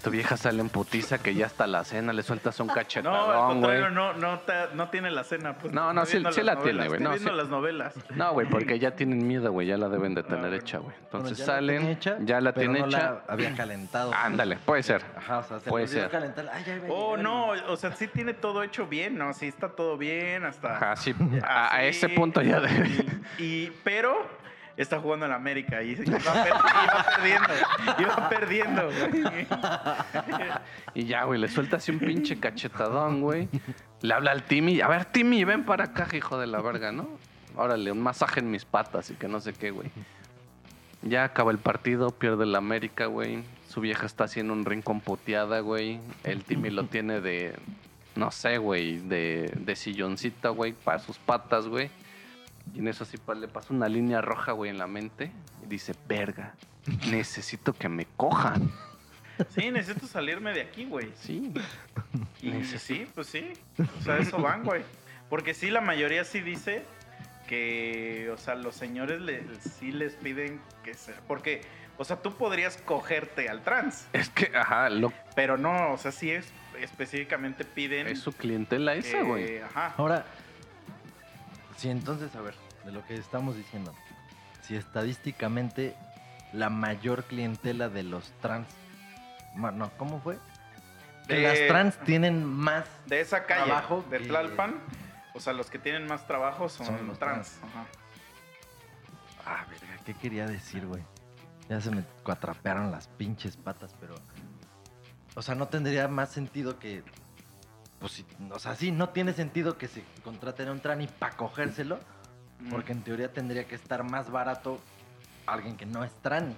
Tu 0.04 0.12
vieja 0.12 0.38
sale 0.38 0.62
en 0.62 0.70
putiza 0.70 1.18
que 1.18 1.34
ya 1.34 1.48
está 1.48 1.68
la 1.68 1.84
cena, 1.84 2.14
le 2.14 2.24
sueltas 2.24 2.58
un 2.60 2.68
No, 2.68 2.74
al 2.74 2.80
cachetadón, 2.80 3.60
güey. 3.62 3.82
contrario, 3.82 3.90
no, 3.90 4.14
no, 4.14 4.40
te- 4.40 4.54
no 4.76 4.90
tiene 4.90 5.12
la 5.12 5.24
cena. 5.24 5.58
Pues, 5.58 5.74
No, 5.74 5.92
no, 5.92 6.06
sí- 6.06 6.24
sí 6.32 6.44
la 6.44 6.56
tiene, 6.60 6.88
güey, 6.88 7.02
Estoy 7.02 7.04
no, 7.04 7.10
viendo 7.12 7.32
sí. 7.32 7.36
las 7.38 7.50
novelas. 7.50 7.94
No, 8.16 8.32
güey, 8.32 8.48
porque 8.50 8.80
ya 8.80 8.92
tienen 8.92 9.28
miedo, 9.28 9.52
güey, 9.52 9.68
ya 9.68 9.76
la 9.78 9.90
deben 9.90 10.14
de 10.14 10.24
tener 10.24 10.54
Ah, 10.54 10.56
hecha, 10.56 10.78
güey. 10.78 10.96
Bueno, 11.12 11.28
Entonces 11.28 11.38
ya 11.40 11.46
la 11.46 11.54
salen, 11.54 11.78
tenía 11.80 11.92
hecha, 11.94 12.18
ya 12.22 12.40
la 12.42 12.54
pero 12.54 12.72
tiene 12.72 12.80
no 12.80 12.86
hecha. 12.88 12.98
la 13.12 13.22
había 13.28 13.56
calentado. 13.56 14.12
Ándale, 14.14 14.58
puede 14.58 14.84
ser. 14.84 15.02
Ajá, 15.18 15.40
o 15.40 15.44
sea, 15.44 15.60
se 15.60 15.70
Puede 15.70 15.86
olvidó 15.86 16.02
ser. 16.02 16.12
calentar. 16.12 16.50
Ay, 16.54 16.64
ya 16.66 16.76
iba 16.76 16.88
a 16.88 16.92
Oh, 16.92 17.18
llegar 17.18 17.24
no, 17.24 17.48
o 17.74 17.76
sea, 17.78 17.92
sí 17.96 18.08
tiene 18.08 18.34
todo 18.34 18.64
hecho 18.64 18.88
bien, 18.88 19.18
¿no? 19.18 19.34
Sí 19.34 19.48
está 19.48 19.70
todo 19.70 19.98
bien 19.98 20.46
hasta... 20.46 20.76
Ajá, 20.78 20.96
sí, 20.96 21.14
a, 21.44 21.48
a 21.48 21.78
así, 21.80 21.88
ese 21.88 22.10
punto 22.10 22.42
ya 22.42 22.60
de... 22.62 22.70
Y, 23.40 23.44
y- 23.44 23.72
pero 23.84 24.26
está 24.78 25.00
jugando 25.00 25.26
en 25.26 25.32
América 25.32 25.82
y 25.84 25.92
iba, 25.92 26.04
per- 26.06 26.54
iba 26.84 27.06
perdiendo, 27.16 27.54
iba 28.00 28.30
perdiendo, 28.30 28.86
güey. 28.86 29.48
Y 30.94 31.06
ya, 31.06 31.24
güey, 31.24 31.40
le 31.40 31.48
suelta 31.48 31.78
así 31.78 31.92
un 31.92 32.00
pinche 32.00 32.40
cachetadón, 32.40 33.22
güey. 33.22 33.50
Le 34.02 34.14
habla 34.14 34.32
al 34.32 34.44
Timmy. 34.44 34.82
A 34.82 34.88
ver, 34.88 35.06
Timmy, 35.06 35.44
ven 35.44 35.66
para 35.66 35.86
acá, 35.86 36.08
hijo 36.16 36.38
de 36.38 36.48
la 36.48 36.62
verga, 36.62 36.92
¿no? 36.92 37.08
Órale, 37.56 37.92
un 37.92 38.02
masaje 38.02 38.40
en 38.40 38.52
mis 38.52 38.66
patas 38.66 39.10
y 39.10 39.16
que 39.16 39.28
no 39.28 39.40
sé 39.40 39.54
qué, 39.54 39.72
güey. 39.72 39.90
Ya 41.02 41.24
acaba 41.24 41.52
el 41.52 41.58
partido, 41.60 42.12
pierde 42.12 42.44
el 42.44 42.56
América, 42.56 43.06
güey. 43.08 43.44
Su 43.68 43.82
vieja 43.82 44.06
está 44.06 44.24
haciendo 44.26 44.54
un 44.54 44.66
rincón 44.66 45.00
puteada, 45.02 45.60
güey. 45.60 46.00
El 46.24 46.44
Timmy 46.44 46.70
lo 46.70 46.86
tiene 46.86 47.22
de, 47.22 47.56
no 48.16 48.32
sé, 48.32 48.58
güey, 48.58 48.98
de, 49.00 49.52
de 49.56 49.76
silloncita, 49.76 50.50
güey, 50.50 50.74
para 50.74 51.00
sus 51.00 51.18
patas, 51.18 51.68
güey. 51.68 51.90
Y 52.74 52.80
en 52.80 52.88
eso 52.88 53.06
sí 53.06 53.18
pa- 53.18 53.36
le 53.36 53.48
pasa 53.48 53.74
una 53.74 53.88
línea 53.90 54.22
roja, 54.22 54.52
güey, 54.52 54.70
en 54.72 54.78
la 54.78 54.88
mente. 54.88 55.32
Y 55.64 55.68
dice, 55.68 55.94
verga, 56.08 56.54
necesito 57.10 57.74
que 57.74 57.90
me 57.90 58.06
cojan. 58.18 58.72
Sí, 59.50 59.70
necesito 59.72 60.08
salirme 60.08 60.52
de 60.54 60.62
aquí, 60.62 60.86
güey. 60.86 61.12
Sí. 61.20 61.54
Y 62.42 62.50
Necesito. 62.52 63.04
sí, 63.06 63.12
pues 63.14 63.28
sí. 63.28 63.54
O 64.00 64.02
sea, 64.04 64.18
eso 64.18 64.38
van, 64.40 64.64
güey. 64.64 64.82
Porque 65.30 65.54
sí, 65.54 65.70
la 65.70 65.82
mayoría 65.82 66.24
sí 66.24 66.40
dice 66.42 66.84
que, 67.48 68.30
o 68.34 68.38
sea, 68.38 68.56
los 68.56 68.76
señores 68.76 69.22
le, 69.22 69.44
sí 69.80 69.92
les 69.92 70.14
piden 70.16 70.60
que 70.84 70.94
se... 70.94 71.14
Porque, 71.28 71.62
o 71.98 72.04
sea, 72.06 72.18
tú 72.22 72.36
podrías 72.36 72.78
cogerte 72.78 73.48
al 73.50 73.64
trans, 73.64 74.08
Es 74.14 74.30
que, 74.30 74.52
ajá, 74.56 74.90
lo, 74.90 75.14
pero 75.36 75.58
no, 75.58 75.94
o 75.94 75.98
sea, 75.98 76.12
sí 76.12 76.32
es, 76.32 76.52
específicamente 76.80 77.64
piden... 77.64 78.08
es 78.08 78.20
su 78.20 78.34
clientela 78.34 78.96
esa, 78.96 79.22
güey. 79.22 79.60
Ajá. 79.60 79.94
Ahora, 79.98 80.26
si 81.78 81.90
entonces, 81.90 82.36
a 82.36 82.42
ver, 82.42 82.56
de 82.86 82.92
lo 82.92 83.06
que 83.06 83.16
estamos 83.16 83.56
diciendo, 83.56 83.94
si 84.62 84.76
estadísticamente 84.76 85.96
la 86.54 86.70
mayor 86.70 87.24
clientela 87.26 87.90
de 87.90 88.04
los 88.04 88.32
trans, 88.42 88.68
no, 89.56 89.90
¿cómo 89.98 90.20
fue? 90.22 90.38
Que 91.28 91.36
De- 91.36 91.42
las 91.44 91.68
trans 91.68 91.98
tienen 92.06 92.44
más. 92.46 92.86
De 93.06 93.20
esa 93.22 93.46
calle, 93.46 93.66
Trabajo 93.66 94.04
de 94.10 94.18
que- 94.20 94.26
Tlalpan, 94.26 94.76
o 95.34 95.40
sea, 95.40 95.54
los 95.54 95.70
que 95.70 95.80
tienen 95.80 96.08
más 96.08 96.26
trabajo 96.28 96.70
son, 96.70 96.86
Son 96.88 97.08
los 97.08 97.20
trans. 97.20 97.60
Ajá. 97.64 97.86
Ah, 99.46 99.66
verga, 99.70 99.98
¿qué 100.06 100.14
quería 100.14 100.46
decir, 100.46 100.86
güey? 100.86 101.04
Ya 101.70 101.80
se 101.82 101.92
me 101.92 102.04
cuatrapearon 102.24 102.92
las 102.92 103.08
pinches 103.08 103.58
patas, 103.58 103.94
pero. 104.00 104.16
O 105.36 105.42
sea, 105.42 105.54
no 105.56 105.68
tendría 105.68 106.08
más 106.08 106.30
sentido 106.32 106.80
que. 106.80 107.04
Pues 108.00 108.12
sí, 108.12 108.26
o 108.52 108.60
sea, 108.60 108.76
sí, 108.76 108.92
no 108.92 109.10
tiene 109.10 109.34
sentido 109.34 109.78
que 109.78 109.88
se 109.88 110.04
contraten 110.24 110.68
a 110.68 110.72
un 110.72 110.80
trani 110.82 111.08
para 111.08 111.36
cogérselo, 111.36 112.00
porque 112.70 112.92
en 112.92 113.02
teoría 113.02 113.34
tendría 113.34 113.68
que 113.68 113.76
estar 113.76 114.04
más 114.04 114.30
barato 114.30 114.80
alguien 115.46 115.78
que 115.78 115.86
no 115.86 116.04
es 116.04 116.14
trani. 116.22 116.56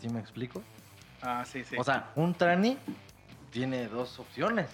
¿Sí 0.00 0.08
me 0.08 0.20
explico? 0.20 0.62
Ah, 1.22 1.44
sí, 1.46 1.64
sí. 1.64 1.76
O 1.78 1.84
sea, 1.84 2.12
un 2.14 2.34
trani 2.34 2.76
tiene 3.50 3.88
dos 3.88 4.18
opciones. 4.18 4.68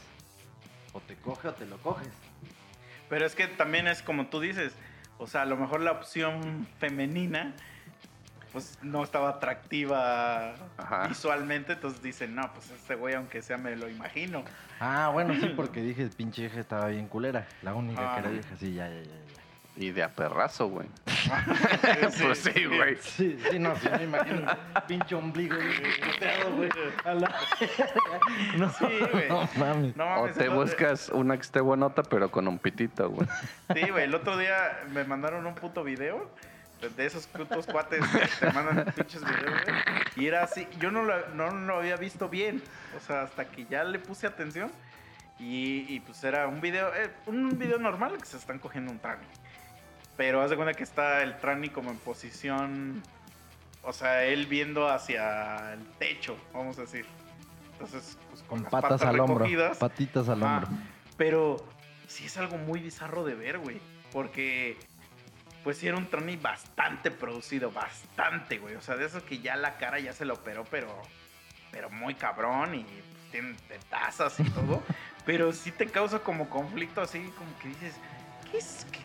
O 0.93 1.01
te 1.01 1.15
coge 1.17 1.49
o 1.49 1.55
te 1.55 1.67
lo 1.67 1.79
coges. 1.79 2.13
Pero 3.09 3.25
es 3.25 3.35
que 3.35 3.47
también 3.47 3.87
es 3.87 4.03
como 4.03 4.27
tú 4.27 4.41
dices, 4.41 4.75
o 5.19 5.27
sea, 5.27 5.43
a 5.43 5.47
lo 5.47 5.57
mejor 5.57 5.81
la 5.81 5.93
opción 5.93 6.67
femenina 6.79 7.55
pues 8.55 8.79
no 8.81 9.03
estaba 9.05 9.29
atractiva 9.29 10.55
Ajá. 10.79 11.09
visualmente, 11.09 11.75
entonces 11.75 12.01
dicen, 12.03 12.35
no, 12.35 12.51
pues 12.55 12.71
este 12.71 12.95
güey 12.95 13.15
aunque 13.15 13.43
sea 13.43 13.59
me 13.59 13.77
lo 13.77 13.91
imagino. 13.91 14.45
Ah, 14.81 15.11
bueno, 15.13 15.35
sí, 15.35 15.49
porque 15.57 15.83
dije, 15.83 16.09
pinche 16.17 16.43
vieja 16.43 16.61
estaba 16.61 16.87
bien 16.87 17.07
culera. 17.09 17.47
La 17.63 17.75
única 17.75 18.01
Ah. 18.01 18.15
que 18.15 18.21
era 18.21 18.31
vieja, 18.31 18.57
sí, 18.59 18.73
ya, 18.73 18.89
ya, 18.89 19.03
ya. 19.03 19.03
ya. 19.03 19.15
Y 19.77 19.91
de 19.91 20.05
a 20.05 20.09
perrazo, 20.09 20.69
güey. 20.69 20.87
Sí, 22.13 22.23
pues 22.23 22.39
sí, 22.39 22.65
güey. 22.67 22.97
Sí, 23.01 23.37
sí, 23.51 23.59
no, 23.59 23.75
sí, 23.77 23.89
me 23.99 24.05
imagino 24.05 24.47
pinche 24.87 25.15
ombligo 25.17 25.57
güey. 26.57 26.69
La... 27.05 27.35
No, 28.57 28.71
Sí, 28.71 28.87
güey. 29.11 29.29
no 29.29 29.49
mames. 29.57 29.97
No 29.97 30.05
O 30.05 30.21
mames, 30.21 30.37
te 30.37 30.45
el- 30.45 30.51
buscas 30.51 31.09
una 31.09 31.35
que 31.37 31.43
esté 31.43 31.61
buenota, 31.61 32.03
pero 32.05 32.31
con 32.31 32.47
un 32.47 32.59
pitito, 32.59 33.11
güey. 33.11 33.27
Sí, 33.75 33.91
güey, 33.91 34.05
el 34.05 34.15
otro 34.15 34.37
día 34.37 34.81
me 34.93 35.03
mandaron 35.05 35.45
un 35.47 35.55
puto 35.57 35.83
video 35.83 36.31
de- 36.81 37.07
esos 37.07 37.27
putos 37.27 37.67
cuates 37.67 38.01
que 38.09 38.47
te 38.47 38.53
mandan 38.53 38.93
pinches 38.95 39.23
videos, 39.25 39.63
güey. 39.65 39.77
Y 40.17 40.27
era 40.27 40.43
así, 40.45 40.67
yo 40.79 40.91
no 40.91 41.03
lo, 41.03 41.29
no 41.31 41.51
lo 41.51 41.79
había 41.79 41.97
visto 41.97 42.29
bien, 42.29 42.63
o 42.97 43.01
sea, 43.01 43.23
hasta 43.23 43.47
que 43.47 43.65
ya 43.67 43.85
le 43.85 43.99
puse 43.99 44.27
atención. 44.27 44.71
Y, 45.39 45.85
y, 45.89 45.99
pues 46.01 46.23
era 46.23 46.47
un 46.47 46.61
video, 46.61 46.95
eh, 46.95 47.11
un 47.27 47.59
video 47.59 47.79
normal 47.79 48.17
que 48.19 48.25
se 48.27 48.37
están 48.37 48.61
cogiendo 48.61 48.93
un 48.93 49.01
trani. 49.01 49.25
Pero 50.17 50.41
haz 50.41 50.51
de 50.51 50.57
cuenta 50.57 50.75
que 50.75 50.85
está 50.85 51.23
el 51.25 51.37
trani 51.39 51.71
como 51.71 51.91
en 51.91 51.97
posición, 51.99 53.03
o 53.83 53.93
sea, 53.93 54.25
él 54.25 54.47
viendo 54.47 54.89
hacia 54.89 55.73
el 55.73 55.85
techo, 55.99 56.37
vamos 56.53 56.79
a 56.79 56.83
decir. 56.83 57.05
Entonces, 57.73 58.17
pues 58.31 58.43
con, 58.43 58.63
Con 58.63 58.63
las 58.63 58.83
patas, 58.83 59.03
al 59.03 59.19
hombro. 59.19 59.45
Patitas 59.77 60.29
al 60.29 60.41
hombro. 60.41 60.69
Pero 61.17 61.57
sí 62.07 62.27
es 62.27 62.37
algo 62.37 62.57
muy 62.57 62.79
bizarro 62.81 63.25
de 63.25 63.35
ver, 63.35 63.59
güey. 63.59 63.81
Porque, 64.13 64.79
pues 65.65 65.79
sí 65.79 65.89
era 65.89 65.97
un 65.97 66.07
trani 66.07 66.37
bastante 66.37 67.11
producido, 67.11 67.73
bastante, 67.73 68.59
güey. 68.59 68.75
O 68.77 68.83
sea, 68.83 68.97
de 68.97 69.07
eso 69.07 69.25
que 69.25 69.39
ya 69.39 69.57
la 69.57 69.79
cara 69.79 69.99
ya 69.99 70.13
se 70.13 70.27
lo 70.27 70.35
operó, 70.35 70.65
pero, 70.71 70.89
pero 71.73 71.89
muy 71.91 72.15
cabrón 72.15 72.75
y 72.75 72.85
pues, 72.85 73.31
tiene 73.33 73.57
tazas 73.89 74.39
y 74.39 74.45
todo. 74.51 74.83
pero 75.27 75.53
sí 75.53 75.73
te 75.73 75.87
causa 75.87 76.19
como 76.19 76.51
conflicto 76.51 77.01
así, 77.01 77.19
como 77.39 77.59
que 77.59 77.69
dices, 77.69 77.95
¿qué 78.51 78.59
es? 78.59 78.87
¿Qué? 78.93 79.01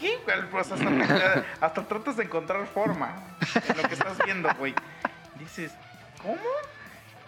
qué? 0.00 0.18
Pues 0.50 0.72
hasta, 0.72 1.44
hasta 1.60 1.86
tratas 1.86 2.16
de 2.16 2.24
encontrar 2.24 2.66
forma 2.66 3.14
en 3.68 3.76
lo 3.76 3.82
que 3.82 3.94
estás 3.94 4.16
viendo, 4.24 4.48
güey. 4.54 4.74
Dices, 5.38 5.72
¿cómo? 6.22 6.40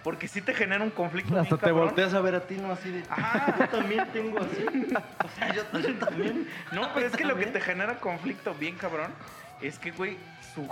Porque 0.02 0.26
sí 0.28 0.40
te 0.42 0.52
genera 0.54 0.82
un 0.82 0.90
conflicto. 0.90 1.32
Hasta 1.38 1.42
bien 1.42 1.58
te 1.60 1.66
cabrón. 1.66 1.86
volteas 1.86 2.14
a 2.14 2.20
ver 2.20 2.34
a 2.34 2.46
ti, 2.46 2.56
¿no? 2.56 2.72
Así 2.72 2.90
de. 2.90 3.04
Ajá. 3.08 3.56
yo 3.58 3.68
también 3.68 4.06
tengo 4.12 4.38
así. 4.40 4.64
O 5.24 5.28
sea, 5.28 5.54
yo, 5.54 5.78
yo 5.78 5.94
también. 5.96 6.48
No, 6.72 6.92
pero 6.94 7.06
es 7.06 7.16
que 7.16 7.24
lo 7.24 7.36
que 7.36 7.46
te 7.46 7.60
genera 7.60 7.98
conflicto 8.00 8.54
bien 8.54 8.76
cabrón 8.76 9.12
es 9.60 9.78
que, 9.78 9.92
güey, 9.92 10.18
su, 10.54 10.68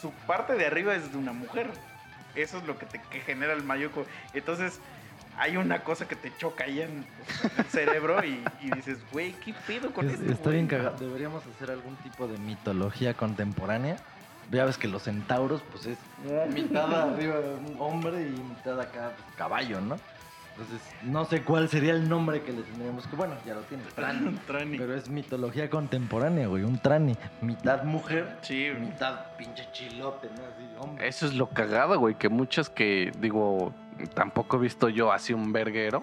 su 0.00 0.12
parte 0.26 0.54
de 0.54 0.66
arriba 0.66 0.94
es 0.94 1.12
de 1.12 1.18
una 1.18 1.32
mujer. 1.32 1.70
Eso 2.34 2.58
es 2.58 2.64
lo 2.64 2.78
que 2.78 2.86
te 2.86 3.00
que 3.02 3.20
genera 3.20 3.52
el 3.52 3.62
mayor... 3.64 3.90
Entonces, 4.32 4.80
hay 5.36 5.56
una 5.56 5.82
cosa 5.82 6.06
que 6.08 6.16
te 6.16 6.34
choca 6.36 6.64
ahí 6.64 6.80
en, 6.80 7.04
pues, 7.16 7.44
en 7.44 7.50
el 7.58 7.64
cerebro 7.66 8.24
y, 8.24 8.42
y 8.62 8.70
dices, 8.70 8.98
güey, 9.10 9.32
¿qué 9.32 9.52
pedo 9.66 9.92
con 9.92 10.06
Es- 10.08 10.14
esto? 10.20 10.30
Está 10.32 10.44
güey?" 10.44 10.54
bien 10.54 10.66
cagado. 10.68 10.96
Deberíamos 10.96 11.42
hacer 11.46 11.70
algún 11.70 11.96
tipo 11.96 12.28
de 12.28 12.38
mitología 12.38 13.14
contemporánea. 13.14 13.98
Ya 14.50 14.64
ves 14.64 14.76
que 14.76 14.88
los 14.88 15.02
centauros, 15.02 15.62
pues 15.70 15.86
es 15.86 15.98
mitad 16.52 16.92
arriba 16.92 17.36
un 17.38 17.76
hombre 17.78 18.22
y 18.22 18.30
mitad 18.30 18.80
acá 18.80 19.12
pues, 19.16 19.36
caballo, 19.36 19.80
¿no? 19.80 19.96
Entonces, 20.52 20.82
no 21.04 21.24
sé 21.24 21.42
cuál 21.42 21.68
sería 21.68 21.92
el 21.92 22.08
nombre 22.08 22.42
que 22.42 22.52
le 22.52 22.62
tendríamos 22.62 23.06
que. 23.06 23.16
Bueno, 23.16 23.34
ya 23.46 23.54
lo 23.54 23.62
tienes. 23.62 23.86
Trani. 23.94 24.36
Trani. 24.46 24.76
Pero 24.76 24.94
es 24.94 25.08
mitología 25.08 25.70
contemporánea, 25.70 26.48
güey. 26.48 26.64
Un 26.64 26.78
trani. 26.78 27.16
Mitad 27.40 27.84
mujer, 27.84 28.36
Sí, 28.42 28.68
mitad 28.78 29.26
pinche 29.38 29.68
chilote, 29.72 30.28
¿no? 30.28 30.42
Así, 30.42 30.68
hombre. 30.78 31.08
Eso 31.08 31.26
es 31.26 31.34
lo 31.34 31.48
cagado, 31.48 31.98
güey, 31.98 32.16
que 32.16 32.28
muchas 32.28 32.68
que, 32.68 33.10
digo, 33.20 33.72
tampoco 34.14 34.56
he 34.56 34.60
visto 34.60 34.88
yo 34.88 35.12
así 35.12 35.32
un 35.32 35.52
verguero, 35.52 36.02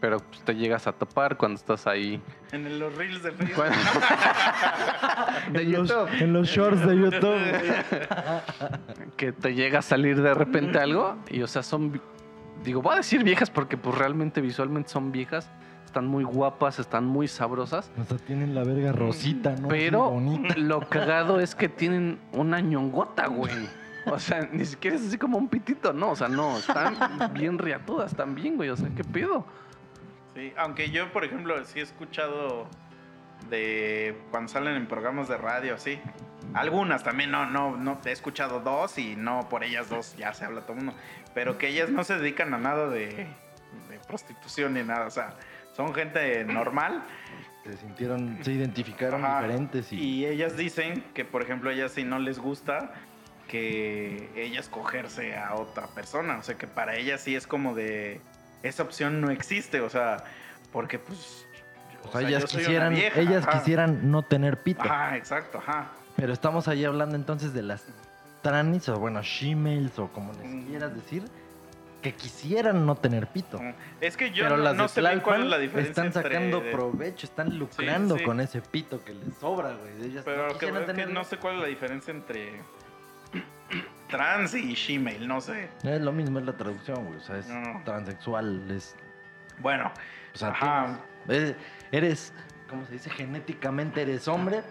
pero 0.00 0.18
pues, 0.18 0.40
te 0.42 0.54
llegas 0.54 0.86
a 0.86 0.92
topar 0.92 1.36
cuando 1.36 1.56
estás 1.58 1.86
ahí. 1.86 2.20
en 2.52 2.78
los 2.78 2.94
reels 2.96 3.22
de 3.22 3.32
Facebook. 3.32 3.54
Cuando- 3.56 3.76
de 5.52 5.62
En 5.62 5.72
los, 5.72 5.88
YouTube. 5.88 6.08
en 6.22 6.32
los 6.32 6.48
shorts 6.48 6.86
de 6.86 6.96
YouTube. 6.96 7.40
que 9.16 9.32
te 9.32 9.54
llega 9.54 9.78
a 9.80 9.82
salir 9.82 10.20
de 10.20 10.34
repente 10.34 10.78
algo 10.78 11.16
y 11.30 11.42
o 11.42 11.46
sea 11.46 11.62
son 11.62 12.00
digo 12.64 12.82
voy 12.82 12.94
a 12.94 12.96
decir 12.96 13.22
viejas 13.24 13.50
porque 13.50 13.76
pues 13.76 13.96
realmente 13.96 14.40
visualmente 14.40 14.90
son 14.90 15.12
viejas 15.12 15.50
están 15.84 16.06
muy 16.06 16.24
guapas 16.24 16.78
están 16.78 17.04
muy 17.06 17.28
sabrosas 17.28 17.90
O 18.00 18.04
sea, 18.04 18.18
tienen 18.18 18.54
la 18.54 18.64
verga 18.64 18.92
rosita, 18.92 19.54
¿no? 19.56 19.68
pero 19.68 20.20
lo 20.56 20.80
cagado 20.80 21.40
es 21.40 21.54
que 21.54 21.68
tienen 21.68 22.18
una 22.32 22.60
ñongota 22.60 23.26
güey 23.28 23.68
o 24.06 24.18
sea 24.18 24.48
ni 24.52 24.64
siquiera 24.64 24.96
es 24.96 25.06
así 25.06 25.16
como 25.18 25.38
un 25.38 25.48
pitito 25.48 25.92
no 25.92 26.10
o 26.10 26.16
sea 26.16 26.28
no 26.28 26.58
están 26.58 26.94
bien 27.32 27.58
riatudas 27.58 28.10
están 28.10 28.34
bien 28.34 28.56
güey 28.56 28.68
o 28.68 28.76
sea 28.76 28.88
qué 28.94 29.04
pedo 29.04 29.46
Sí, 30.36 30.52
aunque 30.58 30.90
yo, 30.90 31.10
por 31.12 31.24
ejemplo, 31.24 31.64
sí 31.64 31.80
he 31.80 31.82
escuchado 31.82 32.68
de 33.48 34.14
cuando 34.30 34.52
salen 34.52 34.76
en 34.76 34.86
programas 34.86 35.28
de 35.28 35.38
radio, 35.38 35.74
así. 35.74 35.98
Algunas 36.52 37.02
también, 37.02 37.30
no, 37.30 37.46
no, 37.46 37.74
no, 37.78 37.98
he 38.04 38.12
escuchado 38.12 38.60
dos 38.60 38.98
y 38.98 39.16
no 39.16 39.48
por 39.48 39.64
ellas 39.64 39.88
dos 39.88 40.14
ya 40.18 40.34
se 40.34 40.44
habla 40.44 40.60
todo 40.60 40.74
el 40.74 40.84
mundo. 40.84 41.00
Pero 41.32 41.56
que 41.56 41.68
ellas 41.68 41.88
no 41.88 42.04
se 42.04 42.18
dedican 42.18 42.52
a 42.52 42.58
nada 42.58 42.90
de, 42.90 43.06
de 43.88 43.98
prostitución 44.06 44.74
ni 44.74 44.82
nada, 44.82 45.06
o 45.06 45.10
sea, 45.10 45.32
son 45.74 45.94
gente 45.94 46.44
normal. 46.44 47.02
Se 47.64 47.78
sintieron, 47.78 48.38
se 48.42 48.52
identificaron 48.52 49.24
Ajá, 49.24 49.40
diferentes 49.40 49.90
y, 49.90 49.96
Y 49.96 50.26
ellas 50.26 50.54
dicen 50.54 51.02
que, 51.14 51.24
por 51.24 51.42
ejemplo, 51.42 51.70
ellas 51.70 51.92
si 51.92 52.04
no 52.04 52.18
les 52.18 52.38
gusta 52.38 52.92
que 53.48 54.28
ellas 54.36 54.68
cogerse 54.68 55.34
a 55.34 55.54
otra 55.54 55.86
persona, 55.86 56.36
o 56.36 56.42
sea, 56.42 56.56
que 56.56 56.66
para 56.66 56.96
ellas 56.96 57.22
sí 57.22 57.34
es 57.34 57.46
como 57.46 57.74
de 57.74 58.20
esa 58.66 58.82
opción 58.82 59.20
no 59.20 59.30
existe, 59.30 59.80
o 59.80 59.88
sea, 59.88 60.24
porque 60.72 60.98
pues 60.98 61.46
o 62.04 62.12
sea, 62.12 62.28
ellas 62.28 62.44
quisieran, 62.44 62.94
vieja, 62.94 63.20
ellas 63.20 63.46
ajá. 63.46 63.58
quisieran 63.58 64.10
no 64.10 64.22
tener 64.22 64.58
pito. 64.58 64.82
Ajá, 64.82 65.16
exacto, 65.16 65.58
ajá. 65.58 65.92
Pero 66.16 66.32
estamos 66.32 66.68
ahí 66.68 66.84
hablando 66.84 67.16
entonces 67.16 67.52
de 67.52 67.62
las 67.62 67.84
tranis 68.42 68.88
o 68.88 68.98
bueno, 68.98 69.22
shemales 69.22 69.98
o 69.98 70.08
como 70.08 70.32
les 70.34 70.64
quieras 70.66 70.94
decir, 70.94 71.24
que 72.02 72.14
quisieran 72.14 72.86
no 72.86 72.94
tener 72.94 73.26
pito. 73.26 73.60
Es 74.00 74.16
que 74.16 74.30
yo 74.30 74.44
Pero 74.44 74.56
no, 74.58 74.62
las 74.62 74.76
no 74.76 74.86
sé 74.86 75.00
bien 75.00 75.20
cuál 75.20 75.42
es 75.42 75.48
la 75.48 75.58
diferencia 75.58 75.90
están 75.90 76.06
entre- 76.06 76.22
sacando 76.22 76.62
provecho, 76.70 77.26
están 77.26 77.58
lucrando 77.58 78.16
sí. 78.16 78.24
con 78.24 78.40
ese 78.40 78.60
pito 78.60 79.02
que 79.04 79.14
les 79.14 79.34
sobra, 79.36 79.74
güey. 79.74 80.10
Ellas 80.10 80.24
Pero 80.24 80.56
que 80.58 80.66
que 80.94 81.06
no 81.06 81.24
sé 81.24 81.38
cuál 81.38 81.56
es 81.56 81.60
la 81.62 81.66
diferencia 81.66 82.12
entre 82.12 82.62
trans 84.08 84.54
y 84.54 84.74
shemale, 84.74 85.26
no 85.26 85.40
sé. 85.40 85.68
Es 85.82 86.00
lo 86.00 86.12
mismo, 86.12 86.38
es 86.38 86.44
la 86.46 86.56
traducción, 86.56 87.04
güey. 87.06 87.16
O 87.18 87.20
sea, 87.20 87.38
es 87.38 87.48
No. 87.48 87.82
transexual, 87.84 88.70
es... 88.70 88.94
Bueno, 89.58 89.90
O 90.34 90.38
sea, 90.38 90.48
Ajá. 90.48 91.00
tienes- 91.26 91.48
eres, 91.48 91.56
eres, 91.92 92.32
¿cómo 92.68 92.84
se 92.84 92.92
dice? 92.92 93.08
Genéticamente 93.08 94.02
eres 94.02 94.28
hombre, 94.28 94.62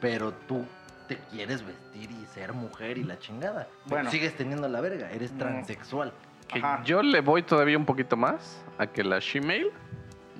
pero 0.00 0.32
tú 0.32 0.66
te 1.06 1.16
quieres 1.30 1.64
vestir 1.64 2.10
y 2.10 2.26
ser 2.34 2.52
mujer 2.52 2.98
y 2.98 3.04
la 3.04 3.16
chingada. 3.20 3.68
Bueno. 3.84 4.10
Sigues 4.10 4.34
teniendo 4.36 4.68
la 4.68 4.80
verga, 4.80 5.08
eres 5.12 5.30
transexual. 5.38 6.12
Que 6.48 6.58
Ajá. 6.58 6.82
yo 6.84 7.02
le 7.02 7.20
voy 7.20 7.42
todavía 7.44 7.78
un 7.78 7.84
poquito 7.86 8.16
más 8.16 8.60
a 8.78 8.86
que 8.88 9.04
la 9.04 9.20
shemale 9.20 9.70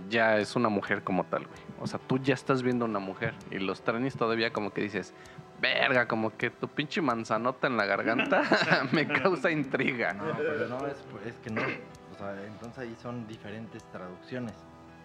ya 0.09 0.39
es 0.39 0.57
una 0.57 0.69
mujer 0.69 1.03
como 1.05 1.25
tal, 1.25 1.47
güey. 1.47 1.59
O 1.81 1.87
sea, 1.87 2.01
tú 2.07 2.19
ya 2.19 2.35
estás 2.35 2.63
viendo 2.63 2.85
una 2.85 2.99
mujer 2.99 3.35
y 3.51 3.59
los 3.61 3.83
tranis 3.83 4.17
todavía 4.17 4.53
como 4.53 4.73
que 4.73 4.81
dices, 4.81 5.15
verga, 5.61 6.07
como 6.07 6.37
que 6.37 6.51
tu 6.51 6.69
pinche 6.69 7.01
manzanota 7.01 7.67
en 7.67 7.77
la 7.77 7.87
garganta 7.87 8.43
me 8.93 9.07
causa 9.07 9.51
intriga. 9.51 10.13
No, 10.13 10.37
pero 10.37 10.69
no, 10.69 10.87
es, 10.87 10.97
es 11.27 11.35
que 11.37 11.51
no. 11.51 11.63
O 11.63 12.19
sea, 12.19 12.45
entonces 12.47 12.79
ahí 12.79 12.97
son 13.01 13.27
diferentes 13.27 13.83
traducciones. 13.91 14.55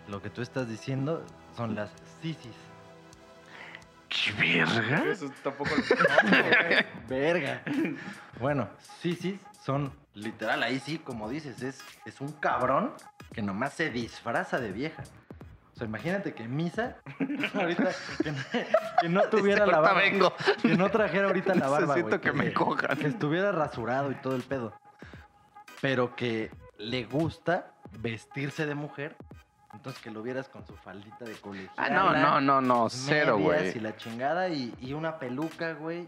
Lo 0.08 0.22
que 0.22 0.30
tú 0.30 0.42
estás 0.42 0.68
diciendo 0.68 1.26
son 1.56 1.76
las 1.76 1.92
sisis. 2.22 2.56
¿Qué 4.10 4.32
verga? 4.34 5.06
eso 5.10 5.32
tampoco 5.42 5.70
lo. 5.76 7.08
Verga. 7.08 7.62
Bueno, 8.40 8.68
sisis 9.00 9.40
son 9.64 9.94
literal, 10.16 10.64
ahí 10.64 10.80
sí, 10.80 10.98
como 10.98 11.30
dices, 11.30 11.62
es, 11.62 11.80
es 12.06 12.20
un 12.20 12.32
cabrón 12.34 12.92
que 13.34 13.42
nomás 13.42 13.74
se 13.74 13.90
disfraza 13.90 14.60
de 14.60 14.72
vieja. 14.72 15.04
Sea, 15.82 15.88
imagínate 15.88 16.34
que 16.36 16.48
Misa, 16.48 16.98
ahorita, 17.56 17.90
que, 18.24 18.32
no- 18.32 18.44
que 19.02 19.10
no 19.10 19.22
tuviera 19.32 19.66
la 19.66 19.80
barba. 19.80 20.00
vengo. 20.00 20.32
Que 20.62 20.78
no 20.78 20.90
trajera 20.92 21.26
ahorita 21.28 21.56
la 21.56 21.68
barba. 21.70 21.96
Necesito 21.96 22.08
güey, 22.10 22.22
que 22.22 22.32
me 22.34 22.46
se- 22.46 22.54
cojan. 22.54 22.98
Que 22.98 23.08
estuviera 23.08 23.52
rasurado 23.52 24.12
y 24.12 24.16
todo 24.16 24.36
el 24.36 24.44
pedo. 24.44 24.74
Pero 25.82 26.16
que 26.16 26.52
le 26.78 27.06
gusta 27.06 27.72
vestirse 28.00 28.68
de 28.68 28.76
mujer. 28.76 29.16
Entonces 29.74 30.02
que 30.04 30.12
lo 30.12 30.22
vieras 30.22 30.50
con 30.50 30.68
su 30.68 30.76
faldita 30.76 31.26
de 31.26 31.34
colegio. 31.36 31.72
Ah, 31.78 31.90
no, 31.90 32.14
no, 32.14 32.40
no, 32.42 32.62
no, 32.62 32.90
cero, 32.90 33.38
güey. 33.40 33.76
Y 33.76 33.80
la 33.80 33.96
chingada 33.98 34.50
y, 34.50 34.74
y 34.82 34.94
una 34.94 35.18
peluca, 35.18 35.74
güey. 35.74 36.08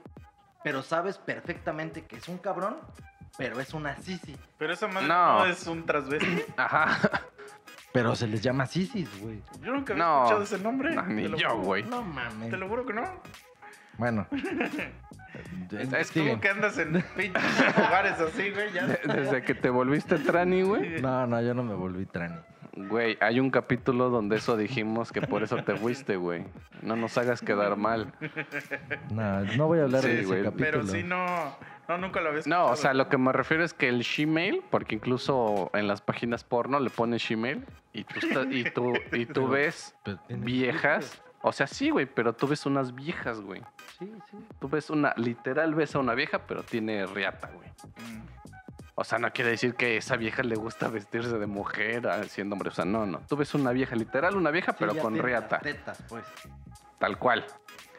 Pero 0.64 0.84
sabes 0.84 1.18
perfectamente 1.18 2.06
que 2.06 2.18
es 2.18 2.28
un 2.28 2.38
cabrón, 2.38 2.78
pero 3.38 3.60
es 3.60 3.74
una 3.74 3.96
sisi. 3.98 4.36
Pero 4.58 4.74
esa 4.74 4.88
madre 4.88 5.08
No. 5.08 5.40
no, 5.40 5.46
es 5.46 5.66
un 5.66 5.86
transvesti. 5.86 6.44
Ajá. 6.58 7.00
Pero 7.94 8.16
se 8.16 8.28
les 8.28 8.42
llama 8.42 8.66
sisis, 8.66 9.08
güey. 9.22 9.40
Yo 9.62 9.72
nunca 9.74 9.94
había 9.94 10.06
No. 10.06 10.18
escuchado 10.24 10.44
ese 10.44 10.60
nombre. 10.60 10.96
No, 10.96 11.04
ni 11.04 11.30
yo, 11.38 11.58
güey. 11.60 11.84
No 11.84 12.02
mames. 12.02 12.50
Te 12.50 12.58
lo 12.58 12.68
juro 12.68 12.86
que 12.86 12.94
no. 12.94 13.04
Bueno. 13.98 14.28
Es 15.72 16.10
Tú 16.12 16.20
Siguen. 16.20 16.40
que 16.40 16.50
andas 16.50 16.78
en 16.78 16.94
pinches 17.18 17.76
lugares 17.78 18.20
así, 18.20 18.52
güey, 18.52 18.72
ya. 18.72 18.86
Desde 18.86 19.42
que 19.44 19.56
te 19.56 19.70
volviste 19.70 20.20
trani, 20.20 20.62
güey. 20.62 21.02
No, 21.02 21.26
no, 21.26 21.42
yo 21.42 21.56
no 21.56 21.64
me 21.64 21.74
volví 21.74 22.06
trani. 22.06 22.36
Güey, 22.76 23.18
hay 23.20 23.40
un 23.40 23.50
capítulo 23.50 24.10
donde 24.10 24.36
eso 24.36 24.56
dijimos 24.58 25.12
que 25.12 25.22
por 25.22 25.42
eso 25.44 25.58
te 25.64 25.76
fuiste, 25.76 26.18
güey. 26.18 26.46
No 26.84 26.96
nos 26.96 27.18
hagas 27.18 27.42
quedar 27.42 27.76
mal. 27.78 28.14
No, 29.12 29.42
no 29.42 29.68
voy 29.68 29.80
a 29.80 29.84
hablar 29.84 30.02
Sí, 30.02 30.08
de 30.10 30.16
ese 30.20 30.26
güey. 30.26 30.44
capítulo. 30.44 30.72
Pero 30.72 30.88
sí, 30.88 31.02
no. 31.04 31.56
No, 31.88 31.98
nunca 31.98 32.22
lo 32.22 32.30
había 32.30 32.38
No, 32.38 32.40
escuchado. 32.40 32.66
o 32.72 32.76
sea, 32.76 32.94
lo 32.94 33.10
que 33.10 33.18
me 33.18 33.32
refiero 33.34 33.64
es 33.64 33.74
que 33.74 33.90
el 33.90 34.04
Gmail, 34.06 34.64
porque 34.70 34.96
incluso 34.96 35.70
en 35.74 35.88
las 35.88 36.02
páginas 36.02 36.44
porno 36.44 36.80
le 36.80 36.90
pones 36.90 37.28
Gmail 37.28 37.66
y 37.94 38.04
tú, 38.06 38.20
y 38.50 38.64
tú, 38.72 38.94
y 39.12 39.26
tú 39.26 39.34
Pero- 39.34 39.48
ves 39.50 39.96
viejas. 40.30 41.22
O 41.42 41.52
sea, 41.52 41.68
sí, 41.68 41.90
güey, 41.90 42.06
pero 42.06 42.32
tú 42.34 42.48
ves 42.48 42.66
unas 42.66 42.96
viejas, 42.96 43.42
güey. 43.42 43.62
Sí, 44.00 44.10
sí. 44.32 44.38
Tú 44.60 44.70
ves 44.70 44.90
una, 44.90 45.14
literal 45.18 45.76
ves 45.76 45.94
a 45.94 46.00
una 46.00 46.14
vieja, 46.14 46.48
pero 46.48 46.64
tiene 46.64 47.06
riata, 47.06 47.50
güey. 47.54 47.68
Mm. 47.70 48.22
O 48.96 49.04
sea, 49.04 49.18
no 49.20 49.30
quiere 49.34 49.50
decir 49.50 49.74
que 49.76 49.88
a 49.88 49.90
esa 49.98 50.16
vieja 50.16 50.42
le 50.44 50.56
gusta 50.56 50.88
vestirse 50.88 51.38
de 51.38 51.48
mujer 51.48 52.08
ah, 52.08 52.24
siendo 52.26 52.54
hombre. 52.54 52.70
O 52.70 52.74
sea, 52.74 52.86
no, 52.86 53.06
no. 53.06 53.20
Tú 53.28 53.36
ves 53.36 53.54
una 53.56 53.72
vieja, 53.74 53.96
literal, 53.96 54.38
una 54.38 54.52
vieja, 54.52 54.72
Sí, 54.72 54.78
pero 54.80 54.96
con 54.98 55.18
riata. 55.18 55.60
tetas, 55.60 56.02
pues. 56.08 56.24
Tal 57.00 57.18
cual. 57.20 57.44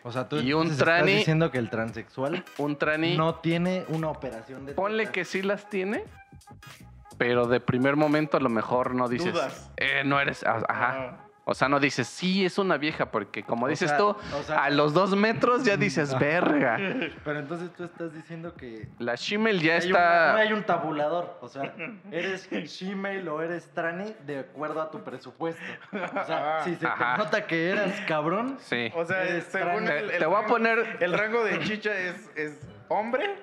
O 0.07 0.13
sea, 0.13 0.29
tú 0.29 0.37
Y 0.37 0.53
un 0.53 0.63
entonces 0.69 0.79
estás 0.81 1.01
trani- 1.03 1.17
diciendo 1.17 1.51
que 1.51 1.59
el 1.59 1.71
transexual 1.71 2.45
Un 2.59 2.77
trani, 2.77 3.17
no 3.17 3.37
tiene 3.37 3.85
una 3.89 4.11
operación 4.11 4.67
de 4.67 4.75
ponle 4.75 5.07
que 5.11 5.25
sí 5.25 5.41
las 5.43 5.69
tiene, 5.71 6.05
pero 7.19 7.47
de 7.47 7.59
primer 7.61 7.97
momento 7.97 8.37
a 8.37 8.41
lo 8.41 8.51
mejor 8.51 8.95
no 8.95 9.09
dices. 9.09 9.33
Dudas. 9.33 9.71
Eh, 9.79 10.03
no 10.05 10.21
eres. 10.21 10.45
ah, 10.45 10.63
Ajá. 10.69 10.93
Ah. 10.99 11.24
O 11.47 11.53
sea, 11.53 11.69
no 11.69 11.79
dices, 11.79 12.07
sí, 12.09 12.45
es 12.47 12.57
una 12.57 12.79
vieja, 12.79 13.11
porque 13.11 13.43
como 13.43 13.67
O 13.67 13.69
dices 13.69 13.91
sea, 13.91 13.99
tú, 13.99 14.07
o 14.09 14.43
sea- 14.45 14.65
a 14.65 14.71
los 14.71 14.95
dos 14.95 15.15
metros 15.15 15.63
ya 15.65 15.77
dices, 15.77 16.19
verga. 16.19 16.79
Pero 17.23 17.39
entonces 17.39 17.71
tú 17.77 17.85
estás 17.85 18.15
diciendo 18.15 18.55
que 18.55 18.89
La 18.99 19.15
Shimel 19.15 19.61
ya 19.61 19.75
hay 19.75 19.91
una- 19.91 19.99
no 19.99 20.05
está. 20.05 20.37
hay 20.37 20.53
un 20.55 20.63
tabulador. 20.65 21.37
O 21.43 21.49
sea, 21.49 21.75
eres 22.11 22.49
Gmail 22.51 23.29
o 23.29 23.43
eres 23.43 23.69
Trani 23.75 24.15
de 24.25 24.39
acuerdo 24.39 24.81
a 24.81 24.91
tu 24.91 25.05
presupuesto. 25.05 25.63
O 25.93 26.25
sea, 26.25 26.61
si 26.65 26.77
se 26.77 26.87
Ajá. 26.87 27.17
te 27.17 27.25
nota 27.25 27.47
que 27.47 27.69
eras 27.71 28.01
cabrón, 28.09 28.57
Sí. 28.61 28.91
O 28.95 29.05
sea, 29.05 29.41
según 29.43 29.83
el, 29.87 30.09
Te- 30.09 30.15
el 30.15 30.19
te 30.21 30.27
voy 30.27 30.43
a 30.43 30.47
poner- 30.47 30.97
El 31.01 31.13
rango 31.13 31.45
de 31.45 31.61
chicha 31.61 31.95
es, 31.95 32.31
es 32.37 32.59
hombre, 32.89 33.37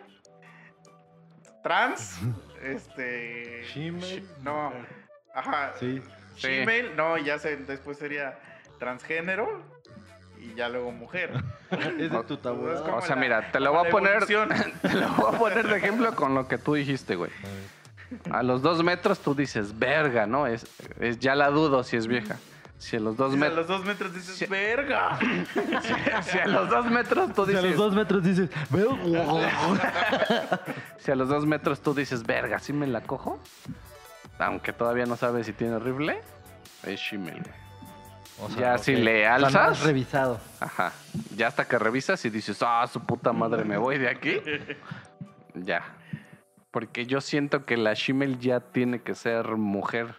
trans, 1.63 2.19
este. 2.63 3.63
Gmail. 3.75 4.27
No, 4.41 4.73
ajá. 5.35 5.73
Sí. 5.79 6.01
Sí. 6.41 6.65
No, 6.95 7.17
ya 7.17 7.37
se, 7.39 7.57
después 7.57 7.97
sería 7.97 8.37
transgénero 8.79 9.61
y 10.39 10.53
ya 10.55 10.69
luego 10.69 10.91
mujer. 10.91 11.31
Es 11.71 12.11
de 12.11 12.23
tu 12.23 12.39
como 12.39 12.97
O 12.97 13.01
sea, 13.01 13.15
la- 13.15 13.21
mira, 13.21 13.51
te 13.51 13.59
lo 13.59 13.71
voy 13.73 13.87
a 13.87 13.91
poner. 13.91 14.25
Te 14.81 14.93
lo 14.93 15.09
voy 15.09 15.35
a 15.35 15.37
poner 15.37 15.67
de 15.67 15.77
ejemplo 15.77 16.15
con 16.15 16.33
lo 16.35 16.47
que 16.47 16.57
tú 16.57 16.73
dijiste, 16.73 17.15
güey. 17.15 17.31
A 18.29 18.43
los 18.43 18.61
dos 18.61 18.83
metros 18.83 19.19
tú 19.19 19.33
dices, 19.35 19.77
verga, 19.79 20.25
¿no? 20.25 20.47
Es, 20.47 20.65
es 20.99 21.17
ya 21.19 21.33
la 21.35 21.49
dudo 21.49 21.83
si 21.83 21.95
es 21.95 22.07
vieja. 22.07 22.35
Si 22.77 22.97
a 22.97 22.99
los 22.99 23.15
dos 23.15 23.33
a 23.33 23.37
metros. 23.37 23.57
los 23.59 23.67
dos 23.67 23.85
metros 23.85 24.13
dices, 24.13 24.49
verga. 24.49 25.17
Si 26.23 26.37
a 26.39 26.47
los 26.47 26.67
dos 26.69 26.87
metros 26.87 27.33
tú 27.33 27.45
Si 27.45 27.51
a 27.55 27.61
dices. 27.61 27.69
los 27.69 27.77
dos 27.77 27.93
metros 27.95 28.23
dices, 28.23 28.49
veo. 28.71 28.97
Si 30.97 31.11
a 31.11 31.15
los 31.15 31.29
dos 31.29 31.45
metros 31.45 31.79
tú 31.81 31.93
dices, 31.93 32.23
verga, 32.25 32.59
¿sí 32.59 32.73
me 32.73 32.87
la 32.87 33.01
cojo? 33.01 33.39
Aunque 34.41 34.73
todavía 34.73 35.05
no 35.05 35.15
sabes 35.15 35.45
si 35.45 35.53
tiene 35.53 35.77
rifle, 35.79 36.19
es 36.83 36.99
Shimel. 36.99 37.43
O 38.39 38.49
Ya 38.59 38.77
si 38.77 38.95
le 38.95 39.19
O 39.21 39.23
sea, 39.23 39.37
no 39.39 39.47
alzas- 39.47 39.71
has 39.71 39.83
revisado. 39.83 40.39
Ajá. 40.59 40.93
Ya 41.35 41.47
hasta 41.47 41.65
que 41.67 41.77
revisas 41.77 42.23
y 42.25 42.29
dices, 42.31 42.57
ah, 42.61 42.85
su 42.91 42.99
puta 43.05 43.31
madre, 43.33 43.63
me 43.63 43.77
voy 43.77 43.97
de 43.97 44.09
aquí. 44.09 44.41
Ya. 45.53 45.83
Porque 46.71 47.05
yo 47.05 47.19
siento 47.19 47.65
que 47.65 47.75
la 47.75 47.93
Shimel 47.93 48.39
ya 48.39 48.61
tiene 48.61 49.01
que 49.01 49.15
ser 49.15 49.45
mujer. 49.57 50.15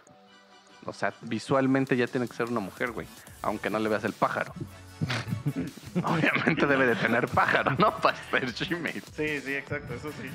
O 0.85 0.93
sea, 0.93 1.11
visualmente 1.21 1.97
ya 1.97 2.05
tiene 2.05 2.27
que 2.27 2.35
ser 2.35 2.49
una 2.49 2.59
mujer, 2.59 2.91
güey. 2.91 3.07
Aunque 3.41 3.71
no 3.71 3.79
le 3.79 3.89
veas 3.89 4.03
el 4.03 4.13
pájaro. 4.13 4.53
Obviamente 6.03 6.67
debe 6.67 6.85
de 6.85 6.95
tener 6.95 7.27
pájaro, 7.27 7.71
¿no? 7.79 7.97
Para 8.01 8.15
ser 8.29 8.51
Shimel. 8.53 9.01
Sí, 9.15 9.39
sí, 9.41 9.55
exacto, 9.55 9.95
eso 9.95 10.11
sí. 10.21 10.29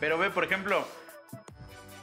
Pero 0.00 0.18
ve, 0.18 0.30
por 0.30 0.42
ejemplo, 0.42 0.86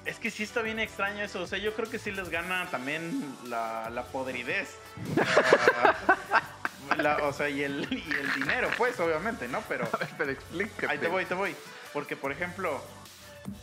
es 0.06 0.18
que 0.20 0.32
sí 0.32 0.44
está 0.44 0.62
bien 0.62 0.80
extraño 0.80 1.24
eso. 1.24 1.42
O 1.42 1.48
sea, 1.48 1.60
yo 1.60 1.74
creo 1.76 1.90
que 1.90 2.00
sí 2.00 2.12
les 2.12 2.30
gana 2.30 2.68
también 2.72 3.36
la, 3.48 3.90
la 3.90 4.04
podridez. 4.06 4.70
La- 6.98 7.18
o 7.24 7.32
sea, 7.34 7.48
y 7.50 7.64
el, 7.64 7.88
y 7.92 8.12
el 8.14 8.34
dinero, 8.34 8.70
pues, 8.78 9.00
obviamente, 9.00 9.48
¿no? 9.48 9.62
Pero 9.70 9.88
Pero 10.18 10.32
explícate. 10.32 10.88
ahí 10.92 10.98
te 10.98 11.08
voy, 11.08 11.26
te 11.26 11.34
voy. 11.36 11.56
Porque, 11.94 12.16
por 12.18 12.32
ejemplo, 12.32 12.84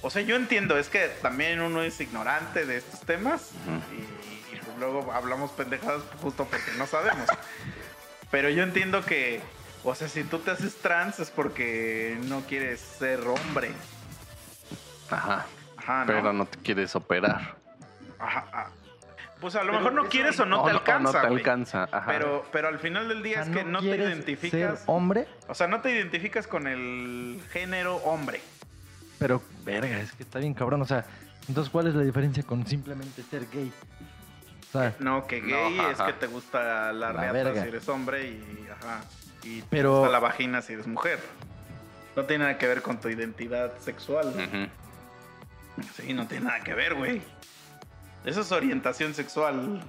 o 0.02 0.10
sea, 0.10 0.22
yo 0.22 0.36
entiendo, 0.36 0.78
es 0.78 0.88
que 0.88 1.08
también 1.20 1.60
uno 1.60 1.82
es 1.82 2.00
ignorante 2.00 2.64
de 2.64 2.78
estos 2.78 3.00
temas 3.00 3.50
y, 3.92 4.54
y 4.54 4.58
pues 4.60 4.78
luego 4.78 5.12
hablamos 5.12 5.50
pendejadas 5.52 6.02
justo 6.22 6.46
porque 6.46 6.70
no 6.78 6.86
sabemos. 6.86 7.28
Pero 8.30 8.48
yo 8.48 8.62
entiendo 8.62 9.04
que, 9.04 9.40
o 9.84 9.94
sea, 9.94 10.08
si 10.08 10.24
tú 10.24 10.38
te 10.38 10.50
haces 10.52 10.76
trans 10.76 11.18
es 11.18 11.30
porque 11.30 12.16
no 12.24 12.40
quieres 12.42 12.80
ser 12.80 13.20
hombre. 13.26 13.72
Ajá. 15.10 15.44
Ajá, 15.88 16.00
¿no? 16.00 16.06
Pero 16.06 16.32
no 16.34 16.44
te 16.46 16.58
quieres 16.58 16.94
operar. 16.94 17.54
Ajá, 18.18 18.46
ajá. 18.52 18.70
Pues 19.40 19.54
a 19.54 19.60
lo 19.62 19.66
Pero 19.66 19.78
mejor 19.78 19.92
no 19.94 20.08
quieres 20.08 20.38
o 20.40 20.44
no 20.46 20.62
O 20.62 20.64
te 20.64 20.70
alcanza, 20.72 21.12
no 21.12 21.20
te 21.20 21.26
alcanza. 21.28 21.84
Ajá. 21.92 22.06
Pero, 22.08 22.44
pero 22.52 22.68
al 22.68 22.78
final 22.80 23.08
del 23.08 23.22
día 23.22 23.40
O 23.40 23.44
sea, 23.44 23.52
es 23.52 23.58
que 23.58 23.64
no, 23.64 23.78
te 23.80 23.86
identificas. 23.96 24.50
Ser 24.50 24.78
hombre, 24.86 25.28
O 25.46 25.54
sea, 25.54 25.68
no 25.68 25.80
te 25.80 25.92
identificas 25.92 26.46
con 26.48 26.66
el 26.66 27.40
género 27.52 27.96
hombre. 27.98 28.40
pero 29.18 29.40
verga, 29.64 29.98
es 30.00 30.12
que 30.12 30.24
está 30.24 30.40
bien 30.40 30.54
cabrón. 30.54 30.82
O 30.82 30.84
sea, 30.84 31.04
entonces, 31.48 31.70
¿cuál 31.70 31.86
es 31.86 31.94
la 31.94 32.02
diferencia 32.02 32.42
con 32.42 32.66
simplemente 32.66 33.22
ser 33.22 33.46
gay? 33.50 33.72
O 34.68 34.72
sea, 34.72 34.94
No, 34.98 35.26
que 35.26 35.40
No, 35.40 35.46
gay 35.70 35.78
es 35.92 35.98
que 36.02 36.12
te 36.14 36.26
gusta 36.26 36.92
la, 36.92 37.12
La 37.12 37.32
reata 37.32 37.62
si 37.62 37.68
eres 37.68 37.88
hombre 37.88 38.26
y 38.28 38.66
ajá. 38.70 39.00
Y 39.44 39.60
te 39.62 39.66
Pero- 39.70 39.92
gusta 40.00 40.10
la 40.12 40.18
vagina 40.18 40.60
si 40.62 40.72
eres 40.74 40.86
mujer. 40.88 41.20
No 42.16 42.24
tiene 42.24 42.42
nada 42.44 42.58
que 42.58 42.66
ver 42.66 42.82
con 42.82 42.98
tu 43.00 43.08
identidad 43.08 43.72
sexual. 43.78 44.34
Sí, 45.96 46.12
no 46.12 46.26
tiene 46.26 46.46
nada 46.46 46.60
que 46.60 46.74
ver, 46.74 46.94
güey. 46.94 47.22
Eso 48.24 48.40
es 48.42 48.52
orientación 48.52 49.14
sexual. 49.14 49.78
No 49.78 49.80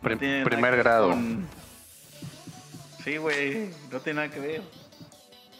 primer 0.00 0.76
grado. 0.76 1.10
con- 1.10 1.46
Sí, 3.04 3.16
güey, 3.16 3.70
no 3.90 4.00
tiene 4.00 4.22
nada 4.22 4.34
que 4.34 4.40
ver. 4.40 4.62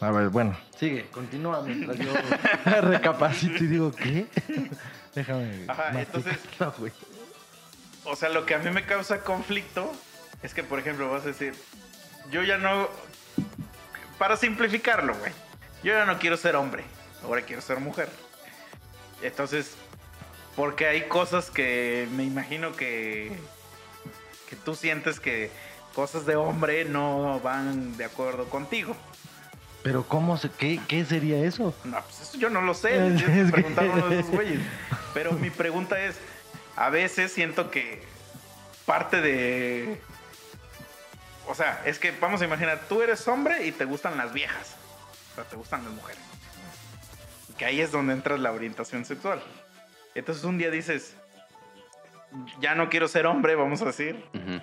A 0.01 0.11
ver, 0.11 0.29
bueno, 0.29 0.57
sigue, 0.77 1.07
continúa 1.09 1.61
mientras 1.61 1.97
yo 1.97 2.13
recapacito 2.81 3.63
y 3.63 3.67
digo, 3.67 3.91
¿qué? 3.91 4.27
Déjame. 5.15 5.65
Ajá, 5.67 5.99
entonces-. 5.99 6.37
O 8.05 8.15
sea, 8.15 8.29
lo 8.29 8.45
que 8.45 8.55
a 8.55 8.59
mí 8.59 8.71
me 8.71 8.85
causa 8.85 9.21
conflicto 9.23 9.91
es 10.41 10.53
que, 10.53 10.63
por 10.63 10.79
ejemplo, 10.79 11.11
vas 11.11 11.23
a 11.23 11.27
decir, 11.27 11.53
yo 12.31 12.41
ya 12.43 12.57
no... 12.57 12.87
Para 14.17 14.35
simplificarlo, 14.37 15.15
güey. 15.15 15.31
Yo 15.83 15.93
ya 15.93 16.05
no 16.05 16.17
quiero 16.17 16.37
ser 16.37 16.55
hombre, 16.55 16.83
ahora 17.23 17.41
quiero 17.41 17.61
ser 17.61 17.79
mujer. 17.79 18.09
Entonces, 19.21 19.73
porque 20.55 20.87
hay 20.87 21.03
cosas 21.07 21.49
que 21.49 22.07
me 22.11 22.23
imagino 22.23 22.73
que... 22.75 23.31
Que 24.49 24.55
tú 24.55 24.73
sientes 24.75 25.19
que 25.19 25.51
cosas 25.93 26.25
de 26.25 26.35
hombre 26.35 26.85
no 26.85 27.39
van 27.41 27.95
de 27.97 28.05
acuerdo 28.05 28.49
contigo. 28.49 28.95
Pero 29.83 30.03
¿cómo 30.07 30.37
se, 30.37 30.49
qué, 30.49 30.79
qué 30.87 31.05
sería 31.05 31.37
eso? 31.45 31.73
No, 31.83 32.01
pues 32.01 32.21
eso 32.21 32.37
yo 32.37 32.49
no 32.49 32.61
lo 32.61 32.73
sé. 32.73 32.95
Es 33.15 33.17
tienes 33.23 33.51
que 33.51 33.57
que- 33.57 33.61
preguntar 33.61 33.85
a 33.85 33.91
uno 33.93 34.09
de 34.09 34.19
esos 34.19 34.31
güeyes. 34.35 34.59
Pero 35.13 35.33
mi 35.33 35.49
pregunta 35.51 35.99
es: 36.03 36.15
a 36.75 36.89
veces 36.89 37.31
siento 37.31 37.69
que 37.69 38.01
parte 38.85 39.21
de. 39.21 40.01
O 41.47 41.53
sea, 41.55 41.81
es 41.85 41.99
que 41.99 42.11
vamos 42.11 42.41
a 42.41 42.45
imaginar, 42.45 42.81
tú 42.89 43.01
eres 43.01 43.27
hombre 43.27 43.65
y 43.67 43.71
te 43.71 43.85
gustan 43.85 44.17
las 44.17 44.33
viejas. 44.33 44.75
O 45.31 45.35
sea, 45.35 45.43
te 45.45 45.55
gustan 45.55 45.83
las 45.83 45.93
mujeres. 45.93 46.21
Que 47.59 47.65
ahí 47.65 47.81
es 47.81 47.91
donde 47.91 48.13
entra 48.13 48.37
la 48.37 48.51
orientación 48.51 49.05
sexual. 49.05 49.39
Entonces 50.15 50.43
un 50.45 50.57
día 50.57 50.71
dices, 50.71 51.15
ya 52.59 52.73
no 52.73 52.89
quiero 52.89 53.07
ser 53.07 53.27
hombre, 53.27 53.53
vamos 53.55 53.81
a 53.81 53.85
decir. 53.85 54.25
Ujú. 54.33 54.61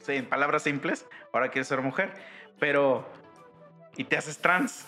Sí, 0.00 0.14
en 0.16 0.26
palabras 0.26 0.64
simples, 0.64 1.06
ahora 1.32 1.48
quiero 1.48 1.64
ser 1.64 1.80
mujer. 1.80 2.12
Pero. 2.58 3.08
Y 3.96 4.04
te 4.04 4.16
haces 4.16 4.38
trans. 4.38 4.84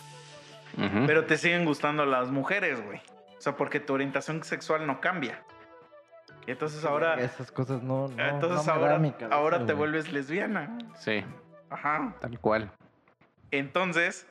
Ujú. 0.76 1.06
Pero 1.06 1.24
te 1.24 1.38
siguen 1.38 1.64
gustando 1.64 2.04
las 2.04 2.30
mujeres, 2.30 2.84
güey. 2.84 3.00
O 3.38 3.40
sea, 3.40 3.56
porque 3.56 3.78
tu 3.78 3.94
orientación 3.94 4.42
sexual 4.42 4.86
no 4.86 5.00
cambia. 5.00 5.40
Y 6.46 6.50
entonces 6.50 6.84
ahora, 6.84 7.14
Esas 7.20 7.52
cosas 7.52 7.82
no. 7.82 8.08
no 8.08 8.26
entonces 8.28 8.66
no 8.66 8.72
ahora, 8.72 8.96
cabeza, 8.98 9.28
ahora 9.30 9.58
te 9.58 9.64
güey. 9.66 9.76
vuelves 9.76 10.12
lesbiana. 10.12 10.76
Sí, 10.98 11.24
Ajá. 11.70 12.14
tal 12.20 12.38
cual. 12.40 12.70
Entonces, 13.50 14.26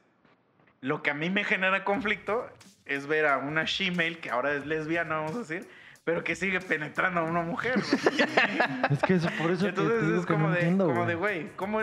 lo 0.81 1.01
que 1.01 1.11
a 1.11 1.13
mí 1.13 1.29
me 1.29 1.43
genera 1.43 1.83
conflicto 1.85 2.45
es 2.85 3.07
ver 3.07 3.25
a 3.25 3.37
una 3.37 3.63
she-male 3.65 4.19
que 4.19 4.29
ahora 4.29 4.53
es 4.53 4.65
lesbiana, 4.65 5.15
vamos 5.15 5.35
a 5.35 5.39
decir, 5.39 5.67
pero 6.03 6.23
que 6.23 6.35
sigue 6.35 6.59
penetrando 6.59 7.21
a 7.21 7.23
una 7.23 7.41
mujer. 7.41 7.75
Es 8.91 9.01
que 9.03 9.15
eso, 9.15 9.29
por 9.37 9.51
eso 9.51 9.65
que 9.65 9.71
te 9.71 9.81
Entonces 9.81 10.01
digo 10.07 10.19
es 10.19 10.25
que 10.25 10.33
como, 10.33 10.47
no 10.47 10.53
de, 10.53 10.59
entiendo, 10.59 10.85
como 10.87 11.05
de, 11.05 11.15
güey, 11.15 11.49
¿cómo 11.55 11.79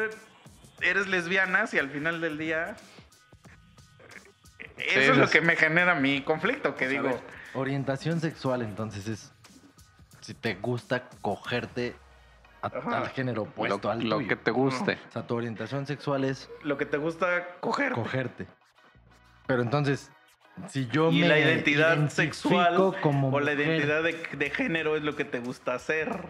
eres 0.82 1.06
lesbiana 1.08 1.66
si 1.66 1.78
al 1.78 1.88
final 1.90 2.20
del 2.20 2.36
día... 2.38 2.76
Eso 4.76 4.90
Sí, 4.94 4.98
es 5.10 5.16
lo 5.16 5.24
es- 5.24 5.30
que 5.30 5.40
me 5.40 5.56
genera 5.56 5.94
mi 5.94 6.22
conflicto, 6.22 6.74
que 6.74 6.88
digo... 6.88 7.04
ver, 7.04 7.20
orientación 7.54 8.20
sexual, 8.20 8.62
entonces 8.62 9.06
es. 9.08 9.32
Si 10.20 10.34
te 10.34 10.54
gusta 10.54 11.08
cogerte 11.20 11.94
a- 12.62 12.68
al 12.96 13.08
género 13.10 13.42
opuesto 13.42 13.88
lo, 13.88 13.90
al 13.90 14.08
lo 14.08 14.16
tuyo. 14.16 14.28
que 14.28 14.36
te 14.36 14.50
guste. 14.50 14.98
O 15.08 15.12
sea, 15.12 15.26
tu 15.26 15.34
orientación 15.36 15.86
sexual 15.86 16.24
es 16.24 16.48
Lo 16.62 16.76
que 16.78 16.86
te 16.86 16.96
gusta 16.98 17.56
coger. 17.60 17.92
cogerte. 17.92 18.46
Pero 19.46 19.62
entonces, 19.62 20.10
si 20.68 20.86
yo 20.88 21.10
y 21.10 21.20
me 21.20 21.28
la 21.28 21.38
identidad 21.38 21.96
identifico 21.96 22.14
sexual 22.34 22.94
como 23.00 23.28
o 23.28 23.40
la 23.40 23.52
mujer, 23.52 23.68
identidad 23.68 24.02
de, 24.02 24.12
de 24.36 24.50
género 24.50 24.96
es 24.96 25.02
lo 25.02 25.16
que 25.16 25.24
te 25.24 25.38
gusta 25.40 25.74
hacer. 25.74 26.20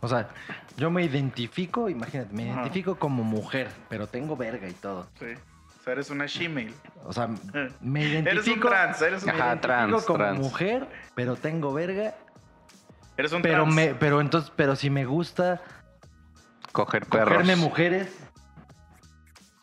O 0.00 0.06
sea, 0.08 0.28
yo 0.76 0.90
me 0.90 1.02
identifico, 1.02 1.88
imagínate, 1.88 2.32
me 2.32 2.44
Ajá. 2.50 2.60
identifico 2.62 2.96
como 2.96 3.24
mujer, 3.24 3.68
pero 3.88 4.06
tengo 4.06 4.36
verga 4.36 4.68
y 4.68 4.72
todo. 4.74 5.08
Sí. 5.18 5.26
O 5.80 5.82
sea, 5.82 5.92
eres 5.94 6.10
una 6.10 6.26
she-male. 6.26 6.72
O 7.04 7.12
sea, 7.12 7.28
Eh. 7.54 7.68
me 7.80 8.04
identifico. 8.04 8.30
Eres 8.30 8.48
un 8.48 8.60
trans, 8.60 9.02
eres 9.02 9.22
un, 9.24 9.30
Ajá, 9.30 9.38
identifico 9.54 9.66
trans, 9.66 10.04
como 10.04 10.18
trans. 10.18 10.38
mujer, 10.38 10.86
pero 11.16 11.34
tengo 11.36 11.72
verga. 11.72 12.14
eres 13.16 13.32
un 13.32 13.42
Pero 13.42 13.62
trans. 13.64 13.74
me, 13.74 13.94
pero 13.94 14.20
entonces, 14.20 14.52
pero 14.54 14.76
si 14.76 14.90
me 14.90 15.04
gusta 15.04 15.60
Coger 16.70 17.04
perros. 17.06 17.30
cogerme 17.30 17.56
mujeres, 17.56 18.16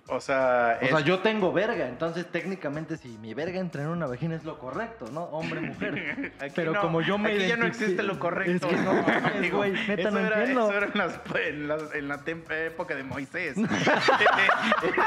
O 0.07 0.21
sea, 0.21 0.77
o 0.79 0.83
es- 0.85 0.91
sea, 0.91 0.99
yo 0.99 1.19
tengo 1.19 1.51
verga, 1.51 1.87
entonces 1.87 2.27
técnicamente 2.31 2.95
si 2.95 3.07
mi 3.17 3.33
verga 3.33 3.59
entra 3.59 3.81
en 3.81 3.87
una 3.87 4.05
vagina 4.05 4.35
es 4.35 4.43
lo 4.43 4.59
correcto, 4.59 5.07
¿no? 5.11 5.23
Hombre, 5.23 5.61
mujer. 5.61 6.31
Aquí 6.39 6.53
Pero 6.55 6.73
no, 6.73 6.81
como 6.81 7.01
yo 7.01 7.17
me 7.17 7.31
aquí 7.33 7.47
ya 7.47 7.57
no 7.57 7.65
existe 7.65 8.03
lo 8.03 8.19
correcto. 8.19 8.67
Es 8.67 8.75
que 8.75 8.81
no 8.83 8.93
mames, 8.93 9.41
Digo, 9.41 9.57
güey, 9.57 9.71
neta, 9.71 9.93
eso 10.03 10.11
no 10.11 10.19
era, 10.19 10.37
entiendo. 10.41 10.69
Eso 10.69 10.77
era 10.77 10.85
en, 10.85 10.97
las- 10.99 11.19
en 11.47 11.67
las- 11.67 11.95
en 11.95 12.07
la 12.07 12.21
época 12.65 12.93
de 12.95 13.03
Moisés. 13.03 13.55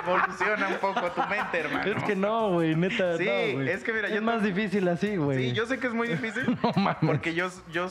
Evoluciona 0.05 0.69
un 0.69 0.75
poco 0.79 1.11
tu 1.13 1.21
mente, 1.29 1.59
hermano. 1.61 1.85
Es 1.99 2.05
que 2.05 2.17
no, 2.17 2.51
güey, 2.55 2.75
neta, 2.75 3.17
Sí, 3.19 3.25
no, 3.25 3.53
güey. 3.59 3.69
es 3.71 3.85
que 3.85 3.93
mira, 3.93 4.09
es 4.09 4.15
yo 4.15 4.23
más 4.23 4.43
difícil 4.43 4.89
así, 4.89 5.17
güey. 5.17 5.39
Sí, 5.51 5.53
yo 5.53 5.67
sé 5.67 5.79
que 5.79 5.87
es 5.89 5.95
muy 5.95 6.09
difícil. 6.09 6.45
No 6.63 6.73
mames. 6.75 6.99
Porque 7.07 7.35
yo, 7.35 7.49
yo 7.71 7.89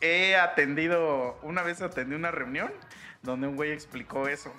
he 0.00 0.36
atendido, 0.36 1.38
una 1.42 1.62
vez 1.62 1.80
atendí 1.82 2.14
una 2.16 2.30
reunión 2.30 2.72
donde 3.22 3.46
un 3.46 3.56
güey 3.56 3.70
explicó 3.70 4.26
eso. 4.28 4.52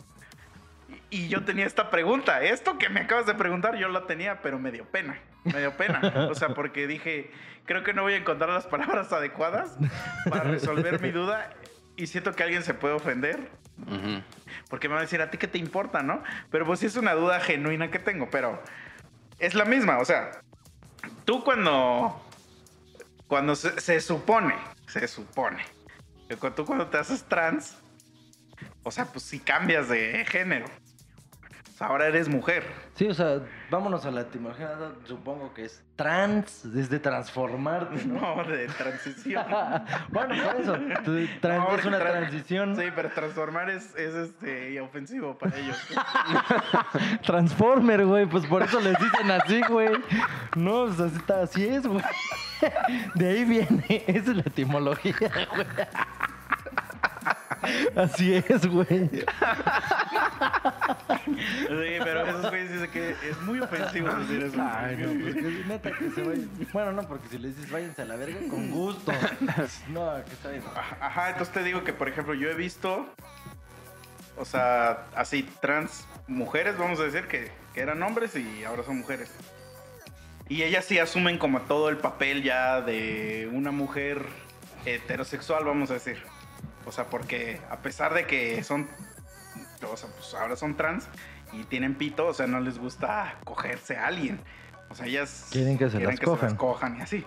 Y, 1.09 1.27
yo 1.27 1.43
tenía 1.43 1.65
esta 1.65 1.89
pregunta. 1.89 2.41
Esto 2.41 2.77
que 2.77 2.89
me 2.89 3.01
acabas 3.01 3.25
de 3.25 3.33
preguntar, 3.33 3.75
yo 3.75 3.89
la 3.89 4.05
tenía, 4.07 4.41
pero 4.41 4.59
me 4.59 4.71
dio 4.71 4.85
pena. 4.85 5.19
Me 5.43 5.59
dio 5.59 5.75
pena. 5.75 6.27
O 6.29 6.35
sea, 6.35 6.49
porque 6.49 6.87
dije, 6.87 7.31
creo 7.65 7.83
que 7.83 7.93
no 7.93 8.03
voy 8.03 8.13
a 8.13 8.17
encontrar 8.17 8.49
las 8.49 8.67
palabras 8.67 9.11
adecuadas 9.11 9.77
para 10.29 10.43
resolver 10.43 11.01
mi 11.01 11.11
duda. 11.11 11.51
Y 11.97 12.07
siento 12.07 12.33
que 12.33 12.43
alguien 12.43 12.63
se 12.63 12.73
puede 12.73 12.93
ofender. 12.93 13.49
Porque 14.69 14.87
me 14.87 14.93
va 14.93 14.99
a 14.99 15.03
decir, 15.03 15.21
¿a 15.21 15.31
ti 15.31 15.37
qué 15.37 15.47
te 15.47 15.57
importa, 15.57 16.03
no? 16.03 16.23
Pero 16.49 16.65
pues 16.65 16.79
sí 16.79 16.85
es 16.85 16.95
una 16.95 17.13
duda 17.13 17.39
genuina 17.39 17.89
que 17.89 17.99
tengo, 17.99 18.29
pero 18.29 18.61
es 19.39 19.55
la 19.55 19.65
misma, 19.65 19.97
o 19.97 20.05
sea, 20.05 20.31
tú 21.25 21.43
cuando, 21.43 22.23
cuando 23.27 23.55
se, 23.55 23.81
se 23.81 23.99
supone, 23.99 24.53
se 24.85 25.07
supone, 25.07 25.63
que 26.29 26.51
tú 26.51 26.63
cuando 26.63 26.87
te 26.87 26.99
haces 26.99 27.23
trans, 27.23 27.77
o 28.83 28.91
sea, 28.91 29.05
pues 29.05 29.25
si 29.25 29.39
cambias 29.39 29.89
de 29.89 30.25
género, 30.25 30.65
ahora 31.81 32.07
eres 32.07 32.29
mujer. 32.29 32.63
Sí, 32.95 33.07
o 33.07 33.13
sea, 33.13 33.39
vámonos 33.69 34.05
a 34.05 34.11
la 34.11 34.21
etimología, 34.21 34.69
supongo 35.05 35.53
que 35.53 35.65
es 35.65 35.83
trans, 35.95 36.65
es 36.65 36.89
de 36.89 36.99
transformarte, 36.99 38.05
¿no? 38.05 38.35
No, 38.37 38.43
de 38.43 38.67
transición. 38.67 39.45
bueno, 40.09 40.35
por 40.43 40.61
eso, 40.61 40.73
trans- 41.41 41.69
No, 41.69 41.75
es 41.75 41.85
una 41.85 41.99
tra- 41.99 42.11
transición. 42.11 42.75
Sí, 42.75 42.83
pero 42.95 43.09
transformar 43.09 43.69
es, 43.69 43.95
es 43.95 44.13
este, 44.15 44.79
ofensivo 44.81 45.37
para 45.37 45.57
ellos. 45.57 45.77
Transformer, 47.25 48.05
güey, 48.05 48.25
pues 48.25 48.45
por 48.45 48.63
eso 48.63 48.79
les 48.79 48.97
dicen 48.99 49.31
así, 49.31 49.61
güey. 49.69 49.89
No, 50.55 50.85
pues 50.85 50.99
así, 50.99 51.15
está- 51.17 51.41
así 51.41 51.65
es, 51.67 51.85
güey. 51.87 52.03
De 53.15 53.27
ahí 53.29 53.43
viene, 53.45 54.03
esa 54.07 54.31
es 54.31 54.35
la 54.37 54.41
etimología, 54.43 55.15
güey. 55.55 55.65
Así 57.95 58.33
es, 58.33 58.65
güey. 58.65 59.09
Sí, 61.67 61.97
pero 62.03 62.25
esos 62.25 62.49
güeyes 62.49 62.71
dicen 62.71 62.91
que 62.91 63.11
es 63.11 63.41
muy 63.41 63.59
ofensivo 63.59 64.09
decir 64.15 64.43
eso. 64.43 64.57
Ay, 64.61 64.97
no, 64.97 65.21
pues 65.21 65.35
que 65.35 65.63
neta 65.67 65.91
que 65.91 66.09
se 66.11 66.23
vayan. 66.23 66.49
Bueno, 66.73 66.91
no, 66.93 67.07
porque 67.07 67.27
si 67.29 67.37
le 67.37 67.49
dices 67.49 67.69
váyanse 67.69 68.01
a 68.01 68.05
la 68.05 68.15
verga, 68.15 68.39
con 68.49 68.71
gusto. 68.71 69.11
No, 69.89 70.23
que 70.25 70.31
está 70.31 70.49
bien. 70.49 70.63
Ajá, 70.99 71.29
entonces 71.29 71.53
te 71.53 71.63
digo 71.63 71.83
que, 71.83 71.93
por 71.93 72.07
ejemplo, 72.07 72.33
yo 72.33 72.49
he 72.49 72.53
visto, 72.53 73.07
o 74.37 74.45
sea, 74.45 75.05
así, 75.15 75.43
trans 75.61 76.07
mujeres, 76.27 76.77
vamos 76.77 76.99
a 76.99 77.03
decir, 77.03 77.27
que, 77.27 77.51
que 77.73 77.81
eran 77.81 78.01
hombres 78.03 78.35
y 78.35 78.63
ahora 78.63 78.83
son 78.83 78.97
mujeres. 78.97 79.31
Y 80.49 80.63
ellas 80.63 80.85
sí 80.85 80.99
asumen 80.99 81.37
como 81.37 81.61
todo 81.61 81.89
el 81.89 81.97
papel 81.97 82.43
ya 82.43 82.81
de 82.81 83.49
una 83.53 83.71
mujer 83.71 84.25
heterosexual, 84.85 85.63
vamos 85.63 85.91
a 85.91 85.95
decir. 85.95 86.21
O 86.85 86.91
sea, 86.91 87.05
porque 87.05 87.59
a 87.69 87.77
pesar 87.77 88.13
de 88.13 88.25
que 88.25 88.63
son, 88.63 88.87
o 89.89 89.97
sea, 89.97 90.09
pues 90.09 90.33
ahora 90.33 90.55
son 90.55 90.75
trans 90.75 91.07
y 91.53 91.63
tienen 91.65 91.95
pito, 91.95 92.27
o 92.27 92.33
sea, 92.33 92.47
no 92.47 92.59
les 92.59 92.79
gusta 92.79 93.35
cogerse 93.43 93.97
a 93.97 94.07
alguien. 94.07 94.39
O 94.89 94.95
sea, 94.95 95.05
ellas 95.05 95.47
Quieren 95.51 95.77
que 95.77 95.89
se 95.89 95.99
las 95.99 96.19
cojan. 96.19 96.55
cojan 96.55 96.97
y 96.97 97.01
así. 97.01 97.25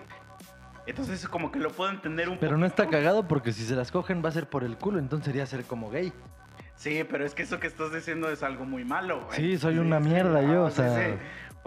Entonces, 0.87 1.27
como 1.27 1.51
que 1.51 1.59
lo 1.59 1.71
puedo 1.71 1.89
entender 1.89 2.29
un 2.29 2.37
Pero 2.37 2.57
no 2.57 2.65
está 2.67 2.87
cagado 2.87 3.27
porque 3.27 3.51
si 3.53 3.65
se 3.65 3.75
las 3.75 3.91
cogen 3.91 4.23
va 4.23 4.29
a 4.29 4.31
ser 4.31 4.47
por 4.47 4.63
el 4.63 4.77
culo, 4.77 4.99
entonces 4.99 5.25
sería 5.25 5.45
ser 5.47 5.63
como 5.63 5.89
gay. 5.89 6.13
Sí, 6.75 7.03
pero 7.09 7.25
es 7.25 7.33
que 7.33 7.43
eso 7.43 7.59
que 7.59 7.67
estás 7.67 7.91
diciendo 7.93 8.29
es 8.29 8.43
algo 8.43 8.65
muy 8.65 8.83
malo, 8.83 9.25
güey. 9.25 9.37
Sí, 9.37 9.57
soy 9.57 9.79
una 9.79 9.99
mierda 9.99 10.41
yo, 10.41 10.65
o 10.65 10.69
sí, 10.69 10.75
sea, 10.75 10.95
sí. 10.95 11.13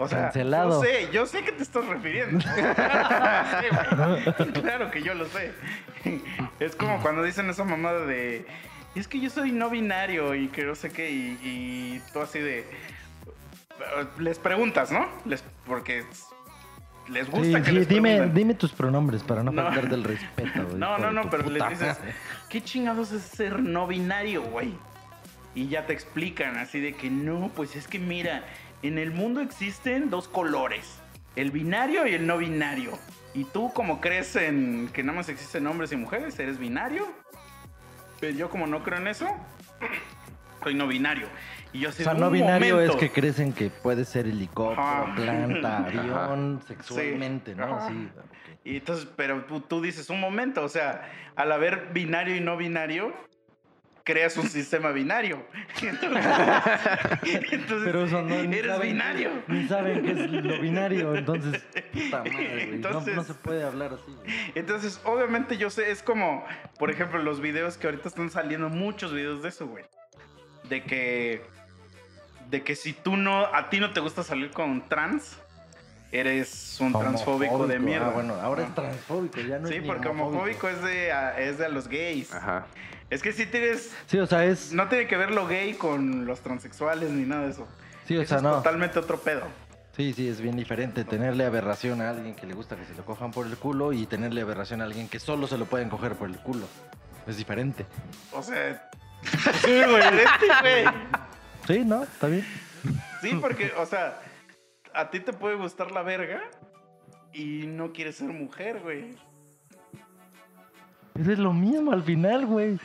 O 0.01 0.07
sea, 0.07 0.23
cancelado. 0.23 0.81
yo 0.81 0.89
sé, 0.89 1.09
yo 1.11 1.25
sé 1.25 1.43
que 1.43 1.51
te 1.51 1.63
estás 1.63 1.85
refiriendo. 1.85 2.39
Sí, 2.49 4.51
claro 4.61 4.89
que 4.91 5.01
yo 5.03 5.13
lo 5.13 5.25
sé. 5.25 5.51
Es 6.59 6.75
como 6.75 7.01
cuando 7.01 7.21
dicen 7.23 7.49
esa 7.49 7.63
mamada 7.65 8.05
de 8.05 8.45
es 8.95 9.07
que 9.07 9.19
yo 9.19 9.29
soy 9.29 9.51
no 9.51 9.69
binario 9.69 10.33
y 10.35 10.47
que 10.47 10.63
no 10.63 10.73
sé 10.75 10.89
qué, 10.89 11.11
y, 11.11 11.37
y 11.43 12.01
tú 12.11 12.21
así 12.21 12.39
de... 12.39 12.65
Les 14.17 14.39
preguntas, 14.39 14.91
¿no? 14.91 15.07
Les, 15.25 15.43
porque 15.65 16.03
les 17.07 17.29
gusta 17.29 17.45
Sí, 17.59 17.63
que 17.63 17.69
sí, 17.69 17.71
les 17.71 17.87
dime, 17.87 18.27
dime 18.27 18.53
tus 18.55 18.71
pronombres 18.71 19.23
para 19.23 19.43
no, 19.43 19.51
No. 19.51 19.63
faltar 19.63 19.89
del 19.89 20.03
respeto. 20.03 20.63
güey, 20.65 20.75
No, 20.77 20.97
no, 20.97 21.11
no, 21.11 21.29
pero 21.29 21.49
les 21.49 21.69
dices. 21.69 21.97
¿qué 22.49 22.61
chingados 22.61 23.11
es 23.11 23.21
ser 23.23 23.59
no 23.59 23.87
binario, 23.87 24.43
güey? 24.43 24.73
Y 25.55 25.67
ya 25.67 25.85
te 25.85 25.93
explican 25.93 26.57
así 26.57 26.79
de 26.79 26.93
que 26.93 27.09
no, 27.09 27.51
pues 27.55 27.75
es 27.75 27.87
que 27.87 27.99
mira, 27.99 28.43
en 28.81 28.97
el 28.97 29.11
mundo 29.11 29.41
existen 29.41 30.09
dos 30.09 30.27
colores, 30.27 30.99
el 31.35 31.51
binario 31.51 32.07
y 32.07 32.13
el 32.13 32.25
no 32.25 32.37
binario. 32.37 32.91
Y 33.33 33.43
tú 33.45 33.71
como 33.73 34.01
crees 34.01 34.35
en 34.35 34.89
que 34.93 35.03
nada 35.03 35.17
más 35.17 35.29
existen 35.29 35.67
hombres 35.67 35.91
y 35.91 35.95
mujeres, 35.97 36.37
eres 36.39 36.57
binario. 36.57 37.07
Pero 38.19 38.35
yo 38.35 38.49
como 38.49 38.67
no 38.67 38.83
creo 38.83 38.97
en 38.99 39.07
eso, 39.07 39.27
soy 40.63 40.73
no 40.75 40.87
binario. 40.87 41.27
Y 41.71 41.79
yo 41.81 41.89
O 41.89 41.91
sea, 41.91 42.13
no 42.15 42.27
"Un 42.27 42.33
binario 42.33 42.75
momento". 42.75 42.93
es 42.93 42.99
que 42.99 43.11
crecen 43.11 43.53
que 43.53 43.69
puede 43.69 44.03
ser 44.05 44.25
helicóptero, 44.25 44.81
Ajá. 44.81 45.15
planta, 45.15 45.77
avión, 45.85 46.59
Sí. 46.61 46.67
sexualmente, 46.73 47.55
¿no? 47.55 47.63
Ajá. 47.77 47.87
Sí. 47.87 48.09
ok. 48.17 48.57
Y 48.65 48.77
entonces, 48.77 49.07
pero 49.15 49.43
tú, 49.45 49.61
tú 49.61 49.79
dices 49.81 50.09
un 50.09 50.19
momento, 50.19 50.63
o 50.63 50.69
sea, 50.69 51.09
al 51.35 51.51
haber 51.51 51.89
binario 51.93 52.35
y 52.35 52.41
no 52.41 52.57
binario, 52.57 53.13
creas 54.11 54.35
un 54.37 54.49
sistema 54.49 54.89
binario. 54.91 55.43
Entonces, 55.83 56.25
entonces, 57.51 57.81
Pero 57.85 58.05
eso 58.05 58.21
no 58.23 58.43
ni 58.43 58.57
eres 58.57 58.71
saben 58.71 58.87
binario. 58.93 59.29
ni 59.47 59.67
saben 59.67 60.01
qué 60.03 60.11
es 60.11 60.31
lo 60.31 60.59
binario, 60.59 61.15
entonces, 61.15 61.61
puta 61.93 62.17
madre, 62.17 62.31
güey. 62.31 62.67
No- 62.67 62.75
Entonces- 62.75 63.15
no, 63.15 63.23
se 63.23 63.33
puede 63.35 63.63
hablar 63.63 63.93
así, 63.93 64.11
güey. 64.11 64.27
Entonces, 64.55 64.99
obviamente 65.03 65.57
yo 65.57 65.69
sé, 65.69 65.91
es 65.91 66.01
como, 66.01 66.43
por 66.79 66.89
ejemplo, 66.89 67.21
los 67.21 67.39
videos 67.39 67.77
que 67.77 67.85
ahorita 67.85 68.07
están 68.09 68.31
saliendo, 68.31 68.69
muchos 68.69 69.13
videos 69.13 69.43
de 69.43 69.49
eso, 69.49 69.67
güey. 69.67 69.85
De 70.69 70.81
que, 70.83 71.43
de 72.49 72.63
que 72.63 72.75
si 72.75 72.93
tú 72.93 73.15
no, 73.15 73.45
a 73.45 73.69
ti 73.69 73.79
no 73.79 73.91
te 73.93 73.99
gusta 73.99 74.23
salir 74.23 74.49
con 74.49 74.87
trans, 74.89 75.37
eres 76.11 76.77
un 76.81 76.91
transfóbico 76.93 77.67
de 77.67 77.75
Homofóbico. 77.75 77.79
mierda. 77.85 78.07
Ah, 78.07 78.11
bueno, 78.11 78.33
ahora 78.41 78.63
es 78.63 78.69
Ah. 78.71 78.75
transfóbico, 78.75 79.39
ya 79.41 79.59
no 79.59 79.67
Sí, 79.67 79.75
es 79.75 79.81
ni 79.83 79.87
porque 79.87 80.07
homofóbico 80.07 80.67
es 80.67 80.81
de, 80.81 81.11
a, 81.11 81.39
es 81.39 81.59
de 81.59 81.65
a 81.67 81.69
los 81.69 81.87
gays. 81.87 82.33
Ajá. 82.33 82.65
Es 83.09 83.21
que 83.23 83.33
si 83.33 83.45
tienes 83.45 83.91
Sí, 84.05 84.19
o 84.19 84.27
sea, 84.27 84.45
es... 84.45 84.71
No 84.73 84.87
tiene 84.87 85.07
que 85.07 85.17
ver 85.17 85.31
lo 85.31 85.47
gay 85.47 85.73
con 85.73 86.25
los 86.25 86.41
transexuales 86.41 87.09
ni 87.09 87.25
nada 87.25 87.45
de 87.45 87.51
eso. 87.51 87.67
Sí, 88.05 88.15
o 88.17 88.21
Eso 88.21 88.29
sea, 88.29 88.37
es 88.37 88.43
no. 88.43 88.51
totalmente 88.57 88.99
otro 88.99 89.19
pedo. 89.19 89.43
Sí, 89.95 90.13
sí, 90.13 90.27
es 90.27 90.39
bien 90.39 90.55
diferente 90.55 91.03
tenerle 91.03 91.45
aberración 91.45 92.01
a 92.01 92.09
alguien 92.11 92.33
que 92.35 92.45
le 92.47 92.53
gusta 92.53 92.75
que 92.75 92.85
se 92.85 92.93
lo 92.95 93.03
cojan 93.03 93.31
por 93.31 93.45
el 93.47 93.57
culo 93.57 93.91
y 93.93 94.05
tenerle 94.05 94.41
aberración 94.41 94.81
a 94.81 94.85
alguien 94.85 95.07
que 95.09 95.19
solo 95.19 95.45
se 95.47 95.57
lo 95.57 95.65
pueden 95.65 95.89
coger 95.89 96.15
por 96.15 96.29
el 96.29 96.37
culo. 96.37 96.67
Es 97.27 97.37
diferente. 97.37 97.85
O 98.31 98.41
sea. 98.43 98.89
Sí, 99.65 99.81
güey. 99.83 100.03
este, 100.03 100.47
güey. 100.61 100.85
Sí, 101.67 101.79
¿no? 101.85 102.03
¿Está 102.03 102.27
bien? 102.27 102.45
Sí, 103.21 103.37
porque, 103.41 103.73
o 103.77 103.85
sea, 103.85 104.17
a 104.93 105.09
ti 105.09 105.19
te 105.19 105.33
puede 105.33 105.55
gustar 105.55 105.91
la 105.91 106.01
verga 106.03 106.41
y 107.33 107.67
no 107.67 107.91
quieres 107.91 108.15
ser 108.15 108.29
mujer, 108.29 108.79
güey. 108.79 109.13
Pero 111.13 111.33
es 111.33 111.39
lo 111.39 111.51
mismo 111.51 111.91
al 111.91 112.03
final, 112.03 112.45
güey. 112.45 112.79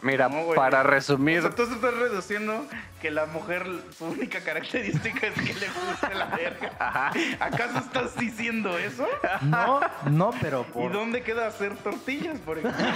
Mira, 0.00 0.28
No, 0.28 0.54
para 0.54 0.80
O 0.80 0.84
resumir, 0.84 1.40
sea, 1.42 1.50
tú 1.50 1.62
estás 1.64 1.94
reduciendo 1.94 2.64
que 3.00 3.10
la 3.10 3.26
mujer, 3.26 3.66
su 3.96 4.04
única 4.06 4.40
característica 4.40 5.26
es 5.26 5.34
que 5.34 5.54
le 5.54 5.66
guste 5.68 6.14
la 6.14 6.26
verga. 6.26 6.70
Ajá. 6.78 7.10
¿Acaso 7.40 7.78
estás 7.78 8.16
diciendo 8.16 8.78
eso? 8.78 9.06
No, 9.42 9.80
no, 10.08 10.30
pero 10.40 10.64
¿Y 10.68 10.72
por... 10.72 10.92
dónde 10.92 11.22
queda 11.22 11.48
hacer 11.48 11.76
tortillas, 11.78 12.38
por 12.40 12.58
ejemplo? 12.58 12.86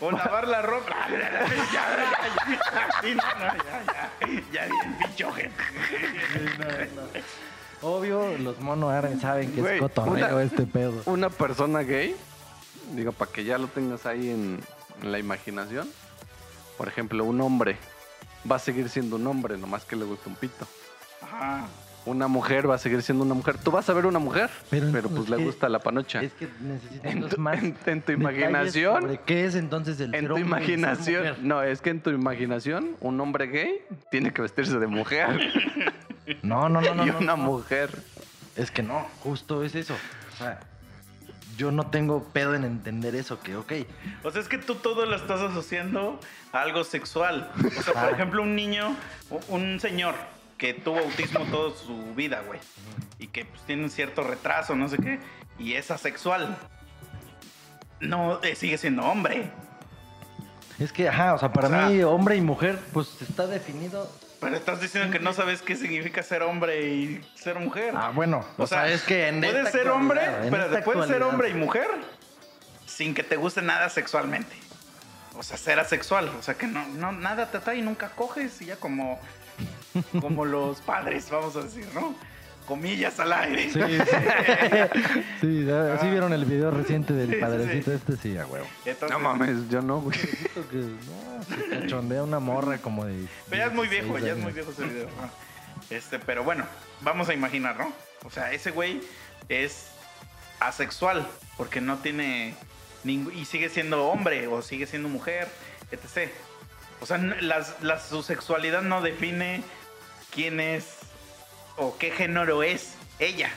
O 0.00 0.10
lavar 0.10 0.46
la 0.48 0.60
ropa. 0.62 0.94
ya, 1.10 1.18
ya, 1.18 1.36
ya. 1.72 2.88
Sí, 3.02 3.14
no, 3.14 3.22
no, 3.38 3.54
ya, 3.54 3.82
ya. 3.86 4.42
Ya 4.52 4.66
bien, 4.66 4.98
pinchoje. 4.98 5.50
Obvio, 7.80 8.36
los 8.38 8.58
mono 8.60 8.90
árabes 8.90 9.20
saben 9.20 9.52
que 9.54 9.60
es 9.76 9.80
cotorreo 9.80 10.12
una- 10.34 10.42
este 10.42 10.66
pedo. 10.66 11.00
una 11.06 11.30
persona 11.30 11.80
gay, 11.82 12.16
digo, 12.94 13.12
para 13.12 13.30
que 13.32 13.44
ya 13.44 13.58
lo 13.58 13.66
tengas 13.68 14.06
ahí 14.06 14.30
en, 14.30 14.60
en 15.02 15.12
la 15.12 15.18
imaginación. 15.18 15.88
Por 16.76 16.88
ejemplo, 16.88 17.24
un 17.24 17.40
hombre 17.40 17.76
va 18.50 18.56
a 18.56 18.60
seguir 18.60 18.88
siendo 18.88 19.16
un 19.16 19.26
hombre, 19.26 19.56
nomás 19.58 19.84
que 19.84 19.96
le 19.96 20.04
gusta 20.04 20.28
un 20.28 20.36
pito. 20.36 20.66
Ajá. 21.22 21.66
Una 22.06 22.26
mujer 22.28 22.70
va 22.70 22.76
a 22.76 22.78
seguir 22.78 23.02
siendo 23.02 23.24
una 23.24 23.34
mujer. 23.34 23.58
Tú 23.58 23.70
vas 23.70 23.90
a 23.90 23.92
ver 23.92 24.06
una 24.06 24.18
mujer, 24.20 24.48
Pero 24.70 24.88
pero, 24.92 25.10
pues 25.10 25.28
le 25.28 25.36
gusta 25.44 25.68
la 25.68 25.80
panocha. 25.80 26.22
Es 26.22 26.32
que 26.32 26.48
necesitas 26.62 27.04
En 27.12 27.28
tu, 27.28 27.36
más 27.38 27.58
en- 27.62 27.76
en 27.84 28.00
tu 28.00 28.12
imaginación, 28.12 29.02
sobre 29.02 29.18
¿Qué 29.26 29.44
es 29.44 29.54
entonces 29.56 30.00
el 30.00 30.14
en 30.14 30.26
tu 30.28 30.38
imaginación, 30.38 31.20
mujer? 31.26 31.38
no, 31.42 31.62
es 31.62 31.82
que 31.82 31.90
en 31.90 32.00
tu 32.00 32.08
imaginación 32.10 32.92
un 33.00 33.20
hombre 33.20 33.48
gay 33.48 33.80
tiene 34.10 34.32
que 34.32 34.40
vestirse 34.40 34.78
de 34.78 34.86
mujer 34.86 35.38
No, 36.42 36.68
no, 36.68 36.80
no, 36.80 36.94
no. 36.94 37.02
y 37.06 37.10
no, 37.10 37.18
una 37.18 37.36
no. 37.36 37.42
mujer. 37.42 37.90
Es 38.56 38.70
que 38.70 38.82
no, 38.82 39.06
justo 39.22 39.62
es 39.62 39.74
eso. 39.74 39.94
O 40.34 40.36
sea, 40.38 40.60
yo 41.58 41.70
no 41.72 41.88
tengo 41.90 42.22
pedo 42.32 42.54
en 42.54 42.64
entender 42.64 43.14
eso, 43.14 43.40
que 43.40 43.56
ok. 43.56 43.72
O 44.24 44.30
sea, 44.30 44.40
es 44.40 44.48
que 44.48 44.56
tú 44.56 44.76
todo 44.76 45.04
lo 45.04 45.14
estás 45.16 45.40
asociando 45.40 46.18
a 46.52 46.62
algo 46.62 46.84
sexual. 46.84 47.50
O 47.78 47.82
sea, 47.82 47.92
por 47.94 48.12
ejemplo, 48.14 48.42
un 48.42 48.54
niño, 48.56 48.96
un 49.48 49.78
señor 49.80 50.14
que 50.56 50.72
tuvo 50.72 50.98
autismo 51.00 51.40
toda 51.50 51.76
su 51.76 52.14
vida, 52.14 52.42
güey. 52.46 52.60
Y 53.18 53.26
que 53.26 53.44
pues, 53.44 53.60
tiene 53.62 53.82
un 53.84 53.90
cierto 53.90 54.22
retraso, 54.22 54.74
no 54.76 54.88
sé 54.88 54.96
qué. 54.98 55.18
Y 55.58 55.74
es 55.74 55.90
asexual. 55.90 56.56
No, 58.00 58.40
eh, 58.42 58.54
sigue 58.54 58.78
siendo 58.78 59.02
hombre. 59.04 59.50
Es 60.78 60.92
que, 60.92 61.08
ajá, 61.08 61.34
o 61.34 61.38
sea, 61.38 61.52
para 61.52 61.66
O 61.66 61.70
sea- 61.70 61.88
mí, 61.88 62.02
hombre 62.04 62.36
y 62.36 62.40
mujer, 62.40 62.78
pues 62.92 63.20
está 63.20 63.46
definido. 63.48 64.08
Pero 64.40 64.56
estás 64.56 64.80
diciendo 64.80 65.10
que 65.10 65.18
no 65.18 65.32
sabes 65.32 65.62
qué 65.62 65.74
significa 65.74 66.22
ser 66.22 66.42
hombre 66.42 66.86
y 66.86 67.28
ser 67.34 67.58
mujer. 67.58 67.94
Ah, 67.96 68.12
bueno, 68.14 68.44
o, 68.56 68.66
sea, 68.66 68.88
es 68.88 69.02
que 69.02 69.28
en 69.28 69.40
puedes 69.40 69.70
ser 69.70 69.88
hombre, 69.88 70.20
pero 70.50 70.84
puedes 70.84 71.06
ser 71.08 71.22
hombre 71.22 71.50
y 71.50 71.54
mujer 71.54 71.88
sin 72.86 73.14
que 73.14 73.22
te 73.22 73.36
guste 73.36 73.62
nada 73.62 73.88
sexualmente. 73.88 74.56
O 75.36 75.42
sea, 75.42 75.56
ser 75.56 75.78
asexual. 75.78 76.28
O 76.38 76.42
sea, 76.42 76.54
que 76.54 76.66
no, 76.66 76.86
no 76.88 77.12
nada 77.12 77.50
te 77.50 77.58
atrae 77.58 77.78
y 77.78 77.82
nunca 77.82 78.10
coges 78.10 78.60
y 78.60 78.66
ya 78.66 78.76
como, 78.76 79.20
como 80.20 80.44
los 80.44 80.80
padres, 80.80 81.30
vamos 81.30 81.56
a 81.56 81.62
decir, 81.62 81.86
¿no? 81.94 82.14
Comillas 82.68 83.18
al 83.18 83.32
aire. 83.32 83.64
Sí, 83.64 83.80
sí. 83.80 83.80
sí, 85.40 85.64
¿sí 85.64 85.70
Ah. 85.70 85.98
vieron 86.10 86.32
el 86.34 86.44
video 86.44 86.70
reciente 86.70 87.14
del 87.14 87.28
Sí, 87.30 87.34
sí, 87.36 87.40
padrecito 87.40 87.92
este? 87.94 88.16
Sí, 88.18 88.36
a 88.36 88.46
huevo. 88.46 88.66
Entonces, 88.84 89.10
No 89.10 89.18
mames, 89.24 89.68
yo 89.70 89.80
no, 89.82 90.00
güey. 90.02 90.18
Que, 90.18 90.76
no, 90.76 91.42
se 91.56 91.80
cachondea 91.80 92.22
una 92.22 92.38
morra 92.40 92.76
como 92.78 93.04
de... 93.06 93.24
Pero 93.48 93.62
ya 93.62 93.68
es 93.68 93.74
muy 93.74 93.88
viejo, 93.88 94.08
16 94.18 94.24
ya 94.26 94.32
es 94.32 94.38
muy 94.38 94.52
viejo 94.52 94.70
ese 94.70 94.84
video. 94.84 95.08
Este, 95.90 96.18
pero 96.18 96.44
bueno, 96.44 96.66
vamos 97.00 97.28
a 97.30 97.34
imaginar, 97.34 97.78
¿no? 97.78 97.90
O 98.24 98.30
sea, 98.30 98.52
ese 98.52 98.70
güey 98.70 99.00
es 99.48 99.86
asexual 100.60 101.26
porque 101.56 101.80
no 101.80 101.98
tiene 101.98 102.54
ningún 103.04 103.34
y 103.34 103.44
sigue 103.46 103.68
siendo 103.70 104.06
hombre 104.08 104.46
o 104.48 104.60
sigue 104.60 104.86
siendo 104.86 105.08
mujer, 105.08 105.48
etc. 105.90 106.30
O 107.00 107.06
sea, 107.06 107.16
las, 107.16 107.82
las- 107.82 108.08
su 108.08 108.22
sexualidad 108.22 108.82
no 108.82 109.00
define 109.00 109.62
quién 110.34 110.60
es 110.60 110.97
o 111.78 111.96
qué 111.96 112.10
género 112.10 112.62
es 112.62 112.96
ella 113.18 113.50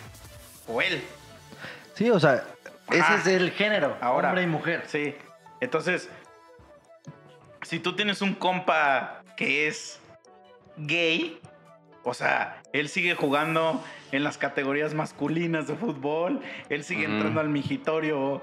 o 0.68 0.82
él. 0.82 1.04
Sí, 1.96 2.10
o 2.10 2.20
sea, 2.20 2.46
ese 2.90 3.16
es 3.16 3.28
el 3.28 3.52
género, 3.52 3.98
Ahora, 4.02 4.30
hombre 4.30 4.44
y 4.44 4.48
mujer. 4.48 4.84
Sí. 4.88 5.16
Entonces, 5.60 6.10
si 7.64 7.80
tú 7.80 7.96
tienes 7.96 8.22
un 8.22 8.34
compa 8.34 9.22
que 9.36 9.68
es 9.68 10.00
gay, 10.78 11.40
o 12.04 12.14
sea, 12.14 12.62
él 12.74 12.90
sigue 12.90 13.16
jugando 13.16 13.84
en 14.12 14.24
las 14.24 14.38
categorías 14.38 14.94
masculinas 14.94 15.68
de 15.68 15.76
fútbol, 15.76 16.42
él 16.70 16.84
sigue 16.84 17.06
entrando 17.06 17.40
al 17.40 17.50
mijitorio 17.50 18.42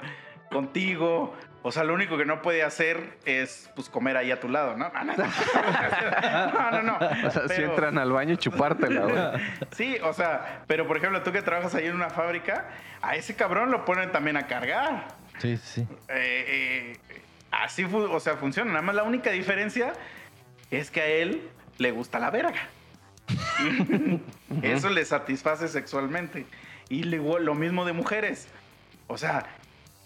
contigo. 0.51 1.35
O 1.69 1.71
sea, 1.71 1.85
lo 1.85 1.93
único 1.93 2.17
que 2.17 2.25
no 2.25 2.41
puede 2.41 2.63
hacer 2.63 3.19
es 3.27 3.69
pues 3.77 3.91
comer 3.91 4.17
ahí 4.17 4.31
a 4.31 4.41
tu 4.41 4.49
lado, 4.49 4.75
¿no? 4.75 4.91
No, 5.05 5.05
no, 5.05 5.13
no. 6.83 6.83
no, 6.83 6.83
no. 6.83 7.27
O 7.27 7.31
sea, 7.31 7.47
si 7.47 7.63
entran 7.63 7.99
al 7.99 8.11
baño 8.11 8.33
y 8.33 8.37
chupártela, 8.39 9.03
güey. 9.03 9.43
Sí, 9.73 9.99
o 10.03 10.15
sea, 10.15 10.63
pero 10.67 10.87
por 10.87 10.97
ejemplo, 10.97 11.23
tú 11.23 11.31
que 11.31 11.43
trabajas 11.43 11.75
ahí 11.75 11.85
en 11.85 11.95
una 11.95 12.09
fábrica, 12.09 12.71
a 13.03 13.17
ese 13.17 13.37
cabrón 13.37 13.71
lo 13.71 13.85
ponen 13.85 14.11
también 14.13 14.39
a 14.39 14.47
cargar. 14.47 15.09
Sí, 15.41 15.59
sí, 15.59 15.83
sí. 15.83 15.89
Eh, 16.09 16.97
eh, 17.11 17.21
así, 17.51 17.85
o 17.85 18.19
sea, 18.19 18.37
funciona. 18.39 18.71
Nada 18.73 18.83
más 18.83 18.95
la 18.95 19.03
única 19.03 19.31
diferencia 19.31 19.93
es 20.71 20.91
que 20.91 21.03
a 21.03 21.07
él 21.07 21.51
le 21.77 21.91
gusta 21.91 22.19
la 22.19 22.31
verga. 22.31 22.67
Eso 24.63 24.89
le 24.89 25.05
satisface 25.05 25.69
sexualmente. 25.69 26.47
Y 26.89 27.03
luego 27.03 27.39
lo 27.39 27.55
mismo 27.55 27.85
de 27.85 27.93
mujeres. 27.93 28.49
O 29.07 29.19
sea, 29.19 29.45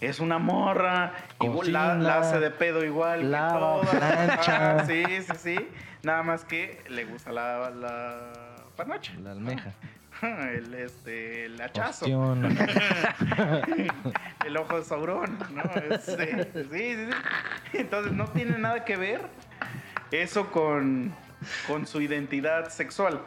es 0.02 0.20
una 0.20 0.38
morra, 0.38 1.12
igual 1.40 1.72
la, 1.72 2.18
hace 2.18 2.38
de 2.40 2.50
pedo 2.50 2.84
igual. 2.84 3.20
que 3.20 3.26
lava, 3.26 3.58
todas. 3.58 3.88
plancha. 3.90 4.84
Sí, 4.86 5.04
sí, 5.06 5.24
sí. 5.38 5.56
Nada 6.02 6.22
más 6.22 6.44
que 6.44 6.82
le 6.88 7.04
gusta 7.04 7.32
la, 7.32 7.70
la 7.70 8.32
panocha. 8.76 9.12
La 9.22 9.32
almeja. 9.32 9.72
El, 10.22 10.74
este, 10.74 11.46
el 11.46 11.60
hachazo. 11.60 12.06
El 14.46 14.56
ojo 14.56 14.78
de 14.78 14.84
Sauron, 14.84 15.36
¿no? 15.52 15.62
Este, 15.94 16.44
sí, 16.44 16.50
sí, 16.52 16.64
sí. 16.70 16.96
Entonces 17.78 18.12
no 18.12 18.26
tiene 18.28 18.56
nada 18.58 18.84
que 18.84 18.96
ver 18.96 19.22
eso 20.12 20.52
con, 20.52 21.12
con 21.66 21.86
su 21.86 22.00
identidad 22.00 22.68
sexual. 22.68 23.20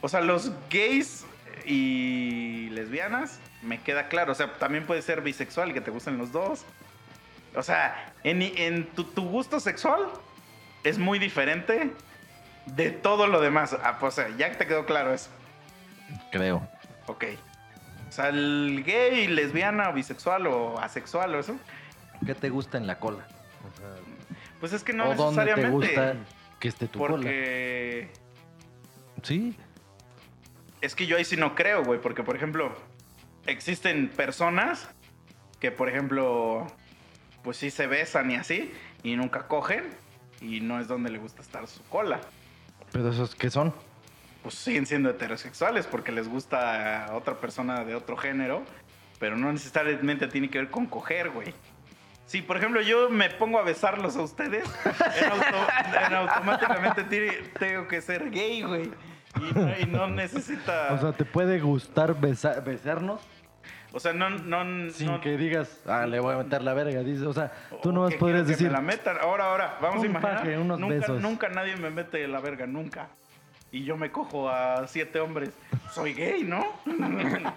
O 0.00 0.08
sea, 0.08 0.20
los 0.20 0.52
gays 0.70 1.24
y 1.64 2.68
lesbianas, 2.70 3.40
me 3.62 3.80
queda 3.80 4.08
claro. 4.08 4.32
O 4.32 4.34
sea, 4.34 4.52
también 4.54 4.86
puede 4.86 5.02
ser 5.02 5.20
bisexual, 5.22 5.72
que 5.72 5.80
te 5.80 5.90
gusten 5.90 6.18
los 6.18 6.32
dos. 6.32 6.64
O 7.54 7.62
sea, 7.62 8.12
en, 8.24 8.42
en 8.42 8.86
tu, 8.86 9.04
tu 9.04 9.28
gusto 9.28 9.58
sexual 9.60 10.00
es 10.84 10.98
muy 10.98 11.18
diferente 11.18 11.90
de 12.66 12.90
todo 12.90 13.26
lo 13.26 13.40
demás. 13.40 13.76
Ah, 13.82 13.98
pues, 13.98 14.18
o 14.18 14.22
sea, 14.22 14.36
ya 14.36 14.52
te 14.52 14.66
quedó 14.66 14.84
claro 14.86 15.12
eso. 15.12 15.30
Creo. 16.30 16.66
Ok. 17.06 17.24
O 18.08 18.12
sea, 18.12 18.28
el 18.28 18.82
gay, 18.86 19.26
lesbiana, 19.28 19.90
o 19.90 19.92
bisexual 19.92 20.46
o 20.46 20.78
asexual 20.78 21.34
o 21.34 21.40
eso. 21.40 21.56
¿Qué 22.24 22.34
te 22.34 22.48
gusta 22.50 22.78
en 22.78 22.86
la 22.86 22.98
cola? 22.98 23.26
O, 23.66 23.76
sea, 23.78 23.88
Pues 24.60 24.72
es 24.72 24.82
que 24.82 24.92
no 24.92 25.10
¿o 25.10 25.14
dónde 25.14 25.42
te 25.44 25.50
necesariamente. 25.50 25.86
gusta 25.94 26.14
que 26.58 26.68
esté 26.68 26.88
tu 26.88 26.98
cola? 26.98 27.12
porque 27.16 28.10
Sí. 29.22 29.56
es 30.80 30.94
que 30.94 31.06
yo 31.06 31.16
ahí 31.16 31.24
sí 31.24 31.36
no 31.36 31.54
creo, 31.54 31.84
güey. 31.84 32.00
Porque, 32.00 32.22
por 32.22 32.36
ejemplo, 32.36 32.74
existen 33.46 34.08
personas 34.08 34.88
que, 35.60 35.70
por 35.70 35.88
ejemplo, 35.88 36.66
pues 37.42 37.56
sí 37.56 37.70
se 37.70 37.86
besan 37.86 38.30
y 38.30 38.36
así, 38.36 38.72
y 39.02 39.16
nunca 39.16 39.46
cogen, 39.48 39.84
y 40.40 40.60
no 40.60 40.78
es 40.80 40.88
donde 40.88 41.10
le 41.10 41.18
gusta 41.18 41.42
estar 41.42 41.66
su 41.66 41.82
cola. 41.84 42.20
Pero 42.92 43.10
esos 43.10 43.34
qué 43.34 43.50
son? 43.50 43.74
Pues 44.42 44.54
siguen 44.54 44.86
siendo 44.86 45.10
heterosexuales 45.10 45.86
porque 45.86 46.12
les 46.12 46.28
gusta 46.28 47.06
a 47.06 47.14
otra 47.16 47.34
persona 47.40 47.84
de 47.84 47.94
otro 47.94 48.16
género, 48.16 48.62
pero 49.18 49.36
no 49.36 49.52
necesariamente 49.52 50.28
tiene 50.28 50.48
que 50.48 50.58
ver 50.58 50.70
con 50.70 50.86
coger, 50.86 51.30
güey. 51.30 51.52
Si, 52.26 52.42
por 52.42 52.56
ejemplo, 52.58 52.80
yo 52.82 53.08
me 53.08 53.30
pongo 53.30 53.58
a 53.58 53.62
besarlos 53.62 54.16
a 54.16 54.22
ustedes, 54.22 54.64
en, 54.84 55.30
auto- 55.32 56.06
en 56.06 56.14
automáticamente 56.14 57.04
tiene- 57.04 57.32
tengo 57.58 57.88
que 57.88 58.00
ser 58.02 58.30
gay, 58.30 58.62
güey. 58.62 58.90
Y 59.36 59.54
no, 59.54 59.78
y 59.80 59.86
no 59.86 60.08
necesita... 60.08 60.88
O 60.94 60.98
sea, 60.98 61.12
¿te 61.12 61.24
puede 61.24 61.60
gustar 61.60 62.14
besa- 62.20 62.60
besarnos 62.64 63.20
O 63.92 64.00
sea, 64.00 64.12
no... 64.12 64.30
no, 64.30 64.90
sin 64.90 65.06
no- 65.08 65.20
que 65.20 65.36
digas, 65.36 65.80
ah, 65.86 66.06
le 66.06 66.18
voy 66.20 66.34
a 66.34 66.38
meter 66.38 66.62
la 66.62 66.74
verga? 66.74 67.00
Dices, 67.02 67.22
o 67.24 67.32
sea, 67.32 67.52
tú 67.82 67.90
o 67.90 67.92
nomás 67.92 68.12
que 68.12 68.18
podrías 68.18 68.44
quiero 68.44 68.46
que 68.46 68.52
decir, 68.64 68.66
me 68.68 68.72
la 68.74 68.80
metan. 68.80 69.16
Ahora, 69.20 69.50
ahora, 69.50 69.78
vamos 69.80 69.96
a 69.96 70.00
Un 70.00 70.06
imaginar. 70.06 70.36
paje, 70.38 70.58
unos 70.58 70.78
nunca, 70.80 70.94
besos. 70.94 71.20
nunca 71.22 71.48
nadie 71.48 71.76
me 71.76 71.90
mete 71.90 72.26
la 72.28 72.40
verga, 72.40 72.66
nunca. 72.66 73.08
Y 73.70 73.84
yo 73.84 73.96
me 73.98 74.10
cojo 74.10 74.48
a 74.48 74.86
siete 74.88 75.20
hombres. 75.20 75.50
Soy 75.92 76.14
gay, 76.14 76.42
¿no? 76.44 76.64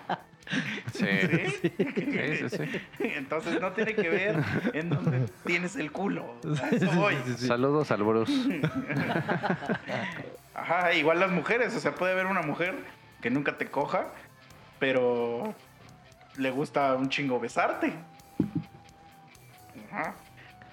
Sí. 0.91 1.05
¿Sí? 1.05 1.71
Sí, 1.77 2.49
sí, 2.49 2.49
sí. 2.49 2.79
Entonces 2.99 3.61
no 3.61 3.71
tiene 3.71 3.95
que 3.95 4.09
ver 4.09 4.35
en 4.73 4.89
dónde 4.89 5.25
tienes 5.45 5.77
el 5.77 5.93
culo. 5.93 6.35
A 6.61 6.75
eso 6.75 6.91
voy. 6.91 7.13
Sí, 7.15 7.21
sí, 7.27 7.33
sí. 7.37 7.47
Saludos 7.47 7.89
al 7.91 8.03
Bruce. 8.03 8.33
Ajá, 10.53 10.93
igual 10.93 11.19
las 11.19 11.31
mujeres. 11.31 11.75
O 11.75 11.79
sea, 11.79 11.95
puede 11.95 12.13
haber 12.13 12.25
una 12.25 12.41
mujer 12.41 12.75
que 13.21 13.29
nunca 13.29 13.57
te 13.57 13.67
coja, 13.67 14.07
pero 14.79 15.53
le 16.37 16.51
gusta 16.51 16.95
un 16.95 17.09
chingo 17.09 17.39
besarte. 17.39 17.93
Ajá. 19.91 20.15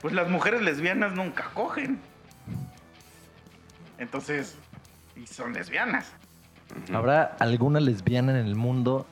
Pues 0.01 0.15
las 0.15 0.29
mujeres 0.29 0.63
lesbianas 0.63 1.13
nunca 1.13 1.51
cogen. 1.55 2.01
Entonces, 3.99 4.57
y 5.17 5.27
son 5.27 5.53
lesbianas. 5.53 6.13
¿Habrá 6.93 7.37
alguna 7.41 7.81
lesbiana 7.81 8.39
en 8.39 8.47
el 8.47 8.55
mundo 8.55 9.07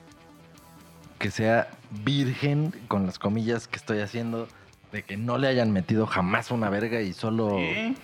que 1.18 1.30
sea 1.30 1.68
virgen, 2.04 2.72
con 2.88 3.06
las 3.06 3.18
comillas 3.18 3.66
que 3.66 3.76
estoy 3.76 4.00
haciendo, 4.00 4.48
de 4.92 5.02
que 5.02 5.16
no 5.16 5.38
le 5.38 5.48
hayan 5.48 5.72
metido 5.72 6.06
jamás 6.06 6.50
una 6.50 6.70
verga 6.70 7.00
y 7.00 7.12
solo... 7.12 7.50
Sí. 7.50 7.96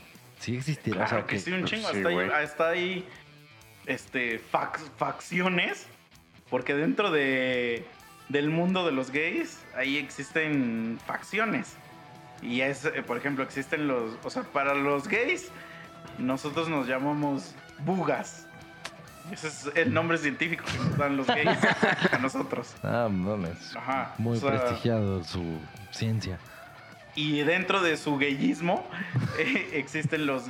Sí 0.43 0.57
existirá. 0.57 0.97
Claro 0.97 1.07
o 1.07 1.18
sea, 1.20 1.26
que 1.26 1.36
que- 1.36 1.40
sí, 1.40 1.53
un 1.53 1.64
chingo. 1.64 1.88
Sí, 1.90 1.97
hasta, 1.99 2.09
ahí, 2.09 2.14
güey. 2.14 2.30
hasta 2.30 2.68
ahí, 2.68 3.09
este, 3.86 4.40
fac- 4.40 4.90
facciones. 4.97 5.86
Porque 6.51 6.74
dentro 6.74 7.11
de, 7.11 7.86
del 8.28 8.51
mundo 8.51 8.84
de 8.84 8.93
los 8.93 9.11
gays, 9.11 9.59
ahí 9.76 9.97
existen 9.99 10.99
facciones. 11.07 11.76
Y 12.43 12.61
es, 12.61 12.84
eh, 12.84 13.03
por 13.07 13.16
ejemplo, 13.16 13.45
existen 13.45 13.86
los. 13.86 14.18
O 14.24 14.30
sea, 14.30 14.43
para 14.43 14.74
los 14.74 15.07
gays, 15.09 15.51
nosotros 16.18 16.68
nos 16.68 16.88
llamamos 16.88 17.55
bugas. 17.84 18.47
Ese 19.30 19.47
es 19.47 19.70
el 19.76 19.95
nombre 19.95 20.18
científico 20.18 20.64
que 20.66 20.76
nos 20.78 20.99
dan 20.99 21.16
los 21.16 21.26
gays 21.28 21.47
a 22.12 22.18
nosotros. 22.18 22.74
Ah, 22.82 23.09
mames. 23.09 23.74
Ajá. 23.76 24.14
Muy 24.18 24.36
o 24.36 24.40
sea, 24.40 24.51
prestigiado 24.51 25.22
su 25.22 25.59
ciencia. 25.93 26.38
Y 27.14 27.40
dentro 27.42 27.82
de 27.82 27.96
su 27.96 28.16
gayismo 28.16 28.88
eh, 29.38 29.70
existen 29.74 30.26
los... 30.26 30.44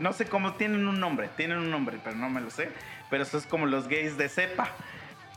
No 0.00 0.12
sé 0.12 0.26
cómo, 0.26 0.54
tienen 0.54 0.86
un 0.88 0.98
nombre, 1.00 1.28
tienen 1.36 1.58
un 1.58 1.70
nombre, 1.70 1.98
pero 2.02 2.16
no 2.16 2.30
me 2.30 2.40
lo 2.40 2.50
sé. 2.50 2.70
Pero 3.10 3.22
eso 3.22 3.38
es 3.38 3.46
como 3.46 3.66
los 3.66 3.88
gays 3.88 4.16
de 4.16 4.28
cepa. 4.28 4.70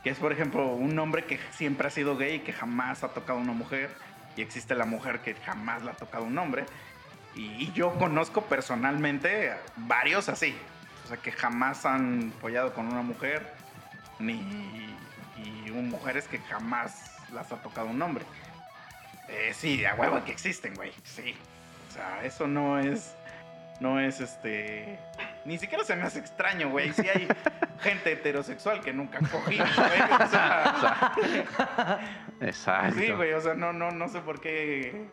Que 0.02 0.10
es, 0.10 0.18
por 0.18 0.32
ejemplo, 0.32 0.66
un 0.66 0.98
hombre 0.98 1.24
que 1.24 1.38
siempre 1.52 1.86
ha 1.86 1.90
sido 1.90 2.16
gay 2.16 2.36
y 2.36 2.40
que 2.40 2.52
jamás 2.52 3.04
ha 3.04 3.08
tocado 3.08 3.38
una 3.38 3.52
mujer. 3.52 3.90
Y 4.36 4.40
existe 4.42 4.74
la 4.74 4.84
mujer 4.86 5.20
que 5.20 5.34
jamás 5.34 5.82
la 5.84 5.92
ha 5.92 5.94
tocado 5.94 6.24
un 6.24 6.36
hombre. 6.38 6.64
Y, 7.36 7.42
y 7.64 7.72
yo 7.74 7.92
conozco 7.94 8.42
personalmente 8.42 9.52
varios 9.76 10.28
así. 10.28 10.56
O 11.04 11.08
sea, 11.08 11.16
que 11.18 11.32
jamás 11.32 11.84
han 11.86 12.32
follado 12.40 12.72
con 12.74 12.86
una 12.88 13.02
mujer. 13.02 13.54
Ni... 14.18 14.40
Y 15.36 15.70
un- 15.70 15.88
mujeres 15.90 16.26
que 16.28 16.38
jamás 16.38 17.12
las 17.32 17.52
ha 17.52 17.56
tocado 17.62 17.86
un 17.88 18.00
hombre. 18.02 18.24
Eh, 19.28 19.52
sí, 19.54 19.84
a 19.84 19.94
huevo 19.94 20.22
que 20.24 20.32
existen, 20.32 20.74
güey. 20.74 20.92
Sí. 21.04 21.34
O 21.88 21.92
sea, 21.92 22.24
eso 22.24 22.46
no 22.46 22.78
es. 22.78 23.14
No 23.80 23.98
es 23.98 24.20
este. 24.20 24.98
Ni 25.44 25.58
siquiera 25.58 25.82
se 25.84 25.96
me 25.96 26.02
hace 26.02 26.20
extraño, 26.20 26.70
güey. 26.70 26.92
Sí 26.92 27.02
hay 27.08 27.26
gente 27.80 28.12
heterosexual 28.12 28.80
que 28.80 28.92
nunca 28.92 29.18
ha 29.18 29.28
cogido, 29.28 29.64
güey. 29.76 30.22
O 30.22 30.26
sea, 30.28 31.12
Exacto. 32.40 32.98
sí, 32.98 33.10
güey. 33.12 33.32
O 33.32 33.40
sea, 33.40 33.54
no, 33.54 33.72
no, 33.72 33.90
no 33.90 34.08
sé 34.08 34.20
por 34.20 34.40
qué. 34.40 35.06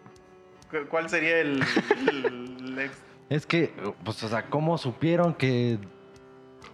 cu- 0.70 0.88
¿Cuál 0.89 1.10
sería 1.10 1.39
el. 1.39 1.64
el 2.10 2.78
ex- 2.80 3.01
Es 3.30 3.45
que, 3.45 3.74
pues, 4.03 4.22
o 4.24 4.30
sea, 4.30 4.43
¿cómo 4.43 4.78
supieron 4.78 5.34
que, 5.34 5.80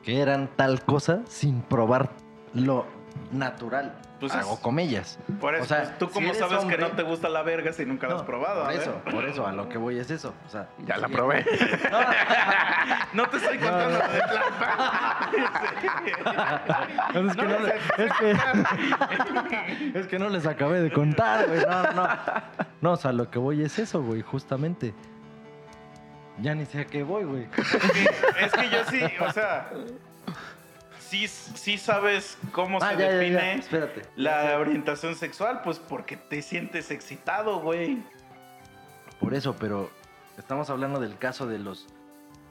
que 0.04 0.22
eran 0.22 0.50
tal 0.56 0.84
cosa 0.84 1.22
sin 1.30 1.62
probar 1.62 2.10
lo 2.54 2.86
natural? 3.32 3.96
Pues 4.20 4.34
Hago 4.34 4.60
comillas. 4.62 5.20
Por 5.42 5.56
eso, 5.56 5.64
O 5.66 5.68
sea, 5.68 5.84
pues, 5.84 5.98
tú 5.98 6.10
cómo 6.10 6.34
sabes 6.34 6.60
hombre- 6.60 6.78
que 6.78 6.82
no 6.84 6.92
te 6.92 7.04
gusta 7.04 7.28
la 7.28 7.42
verga 7.44 7.74
si 7.74 7.86
nunca 7.86 8.08
la 8.08 8.16
has 8.16 8.22
probado. 8.24 8.62
Por 8.62 8.70
A 8.70 8.74
ver. 8.74 8.82
eso, 8.82 9.02
por 9.12 9.26
eso, 9.26 9.46
a 9.46 9.52
lo 9.52 9.68
que 9.68 9.78
voy 9.78 10.00
es 10.00 10.10
eso. 10.10 10.34
O 10.48 10.50
sea, 10.50 10.68
Ya 10.86 10.98
la 10.98 11.08
sí, 11.08 11.14
probé. 11.14 11.46
No 13.14 13.28
te 13.30 13.38
estoy 13.38 13.58
contando 13.58 13.98
de 13.98 14.20
Tlalpan. 14.22 14.78
Es 17.16 17.36
que 17.36 17.44
no, 17.44 17.60
le- 17.60 17.76
es 18.06 18.14
que, 18.20 18.32
es 20.00 20.08
que 20.08 20.20
no 20.20 20.30
les 20.30 20.46
acabé 20.46 20.82
de 20.82 20.92
contar, 20.92 21.48
güey. 21.48 21.62
No, 21.66 21.92
no. 21.94 22.08
No, 22.82 22.92
o 22.94 22.98
sea, 22.98 23.12
lo 23.12 23.30
que 23.30 23.40
voy 23.40 23.62
es 23.64 23.80
eso, 23.80 24.02
güey, 24.02 24.22
justamente. 24.22 24.94
Ya 26.40 26.54
ni 26.56 26.66
sé 26.66 26.82
a 26.82 26.86
qué 26.86 27.04
voy, 27.04 27.24
güey. 27.24 27.48
Es 28.42 28.52
que 28.54 28.70
yo 28.70 28.84
sí, 28.90 29.02
o 29.26 29.32
sea, 29.32 29.70
sí, 31.08 31.28
sí 31.28 31.78
sabes 31.78 32.38
cómo 32.52 32.80
Ah, 32.82 32.92
se 32.92 32.98
ya, 32.98 33.00
ya, 33.00 33.24
ya. 33.24 33.56
define 33.56 33.64
la 34.16 34.58
orientación 34.58 35.16
sexual, 35.16 35.62
pues 35.64 35.80
porque 35.80 36.18
te 36.18 36.42
sientes 36.42 36.92
excitado, 36.92 37.60
güey. 37.60 37.98
Por 39.20 39.34
eso, 39.34 39.56
pero 39.56 39.90
estamos 40.38 40.70
hablando 40.70 41.00
del 41.00 41.18
caso 41.18 41.48
de 41.48 41.60
los 41.60 41.88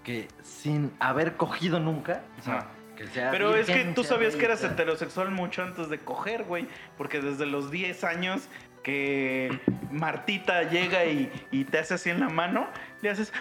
que 0.02 0.28
sin 0.42 0.92
haber 1.00 1.36
cogido 1.36 1.80
nunca, 1.80 2.22
Ajá. 2.40 2.66
que 2.96 3.06
sea 3.08 3.30
Pero 3.30 3.54
es 3.56 3.66
que 3.66 3.84
tú 3.94 4.04
sabías 4.04 4.36
que 4.36 4.44
eras 4.44 4.62
heterosexual 4.62 5.30
mucho 5.30 5.62
antes 5.62 5.88
de 5.88 5.98
coger, 5.98 6.44
güey. 6.44 6.68
Porque 6.96 7.20
desde 7.20 7.46
los 7.46 7.70
10 7.70 8.04
años 8.04 8.48
que 8.84 9.58
Martita 9.90 10.62
llega 10.64 11.04
y, 11.06 11.32
y 11.50 11.64
te 11.64 11.78
hace 11.80 11.94
así 11.94 12.10
en 12.10 12.20
la 12.20 12.28
mano, 12.28 12.68
le 13.02 13.10
haces 13.10 13.32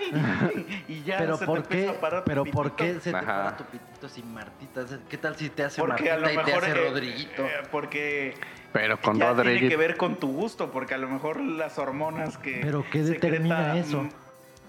¡ay! 0.00 0.84
Y 0.88 1.02
ya 1.04 1.18
Pero 1.18 1.36
se 1.36 1.46
por 1.46 1.62
te 1.62 1.74
empieza 1.74 1.90
a 1.92 2.00
parar 2.00 2.24
tu 2.24 2.28
pero 2.28 2.44
por 2.46 2.74
qué 2.74 2.94
se 3.00 3.10
te 3.12 3.16
Ajá. 3.16 3.26
para 3.26 3.56
tu 3.58 3.64
pitito 3.66 4.08
sin 4.08 4.32
Martita? 4.34 4.84
¿Qué 5.08 5.18
tal 5.18 5.36
si 5.36 5.50
te 5.50 5.62
hace 5.64 5.80
Porque 5.80 6.10
a 6.10 6.16
Martita 6.18 6.26
lo 6.26 6.32
y 6.32 6.44
te 6.44 6.50
mejor. 6.52 6.64
hace 6.64 6.72
eh, 6.72 6.88
Rodriguito? 6.88 7.44
eh, 7.44 7.50
porque 7.70 8.34
Pero 8.72 9.00
con 9.00 9.18
ya 9.18 9.34
tiene 9.36 9.68
que 9.68 9.76
ver 9.76 9.96
con 9.96 10.16
tu 10.16 10.32
gusto, 10.32 10.72
porque 10.72 10.94
a 10.94 10.98
lo 10.98 11.08
mejor 11.08 11.40
las 11.40 11.78
hormonas 11.78 12.38
que. 12.38 12.58
Pero 12.62 12.84
¿qué 12.90 13.04
secreta, 13.04 13.26
determina 13.26 13.76
eso? 13.78 14.02
mm, 14.02 14.08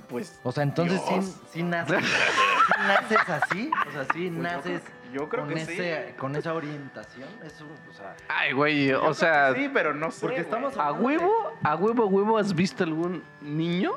Pues. 0.10 0.40
O 0.44 0.52
sea, 0.52 0.64
entonces 0.64 1.02
sí, 1.08 1.34
sí 1.54 1.64
nace. 1.64 2.00
sí 2.02 2.74
naces 2.86 3.30
así, 3.30 3.72
o 3.88 3.92
sea, 3.92 4.04
sí 4.14 4.30
Pues 4.30 4.34
yo 4.36 4.42
naces 4.42 4.82
yo 5.12 5.30
creo 5.30 5.46
con, 5.46 5.54
que 5.54 5.66
sí. 5.66 5.74
ese, 5.74 6.16
con 6.18 6.36
esa 6.36 6.54
orientación. 6.54 7.28
Es 7.46 7.60
un, 7.62 7.70
o 7.90 7.94
sea, 7.94 8.16
Ay, 8.28 8.54
güey, 8.54 8.88
Yo 8.88 9.04
o 9.06 9.14
sea, 9.14 9.54
Sí, 9.54 9.70
pero 9.74 9.94
no 9.94 10.12
sé. 10.12 10.22
Porque 10.22 10.42
estamos 10.42 10.78
a 10.78 10.92
huevo, 10.92 11.52
a 11.64 11.76
huevo, 11.76 12.04
a 12.04 12.08
huevo, 12.08 12.38
¿has 12.38 12.54
visto 12.54 12.84
algún 12.84 13.24
niño 13.42 13.92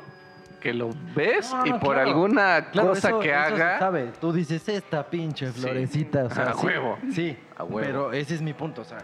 que 0.59 0.73
lo 0.73 0.91
ves 1.15 1.51
No, 1.51 1.65
y 1.65 1.69
no, 1.71 1.79
por 1.79 1.95
claro. 1.95 2.09
alguna 2.09 2.69
claro, 2.71 2.89
cosa 2.89 3.09
eso- 3.09 3.19
que 3.19 3.29
eso 3.31 3.55
se 3.55 3.63
haga... 3.63 3.79
sabe. 3.79 4.11
Tú 4.21 4.31
dices 4.31 4.67
esta 4.69 5.09
pinche 5.09 5.51
florecita, 5.51 6.25
o 6.25 6.29
sea, 6.29 6.51
A 6.51 6.53
sí, 6.53 6.65
huevo. 6.67 6.97
Sí, 7.13 7.37
A 7.57 7.63
huevo. 7.63 7.79
pero 7.79 8.13
ese 8.13 8.35
es 8.35 8.41
mi 8.43 8.53
punto, 8.53 8.81
o 8.81 8.85
sea, 8.85 8.99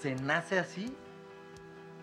se 0.00 0.14
nace 0.16 0.58
así. 0.58 0.94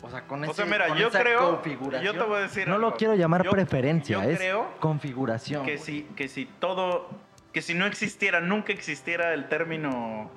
O 0.03 0.09
sea, 0.09 0.21
con, 0.27 0.41
O 0.41 0.45
ese, 0.45 0.53
sea, 0.55 0.65
mira, 0.65 0.87
con 0.87 0.97
yo 0.97 1.07
esa 1.09 1.19
creo- 1.21 1.51
configuración. 1.55 2.03
yo 2.15 2.19
te 2.19 2.27
voy 2.27 2.37
a 2.37 2.41
decir 2.41 2.67
No 2.67 2.79
lo 2.79 2.87
algo. 2.87 2.97
quiero 2.97 3.13
llamar 3.15 3.43
Yo- 3.43 3.51
preferencia, 3.51 4.23
yo 4.23 4.29
es 4.31 4.37
creo 4.39 4.67
configuración. 4.79 5.63
que 5.63 5.77
si, 5.77 6.03
que 6.15 6.27
si 6.27 6.45
todo, 6.45 7.07
que 7.53 7.61
si 7.61 7.73
no 7.73 7.85
existiera, 7.85 8.39
nunca 8.41 8.73
existiera 8.73 9.33
el 9.33 9.47
término 9.49 10.29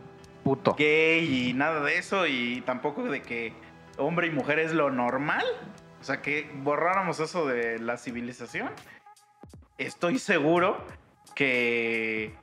Puto. 0.42 0.74
gay 0.76 1.48
y 1.48 1.54
nada 1.54 1.80
de 1.80 1.98
eso 1.98 2.26
y 2.26 2.62
tampoco 2.66 3.04
de 3.04 3.22
que 3.22 3.52
hombre 3.98 4.26
y 4.26 4.30
mujer 4.30 4.58
es 4.58 4.72
lo 4.72 4.90
normal, 4.90 5.44
o 6.00 6.04
sea, 6.04 6.20
que 6.20 6.50
borráramos 6.62 7.20
eso 7.20 7.46
de 7.46 7.78
la 7.78 7.96
civilización, 7.96 8.70
estoy 9.78 10.18
seguro 10.18 10.84
que 11.34 12.34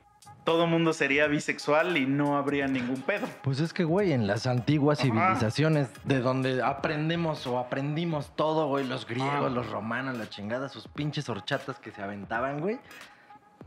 todo 0.43 0.65
mundo 0.65 0.93
sería 0.93 1.28
bisexual 1.28 1.97
y 1.97 2.07
no 2.07 2.36
habría 2.38 2.67
ningún 2.67 3.01
pedo. 3.03 3.28
Pues 3.43 3.59
es 3.59 3.74
que, 3.74 3.84
güey, 3.84 4.11
en 4.11 4.26
las 4.26 4.47
antiguas 4.47 4.99
Ajá. 4.99 5.07
civilizaciones 5.07 5.89
de 6.03 6.19
donde 6.19 6.63
aprendemos 6.63 7.45
o 7.45 7.59
aprendimos 7.59 8.36
todo, 8.36 8.67
güey, 8.67 8.88
los 8.88 9.05
griegos, 9.05 9.36
Ajá. 9.36 9.49
los 9.49 9.69
romanos, 9.69 10.17
la 10.17 10.28
chingada, 10.30 10.67
sus 10.67 10.88
pinches 10.88 11.30
horchatas 11.30 11.78
que 11.78 11.91
se 11.91 12.01
aventaban, 12.01 12.59
güey. 12.59 12.80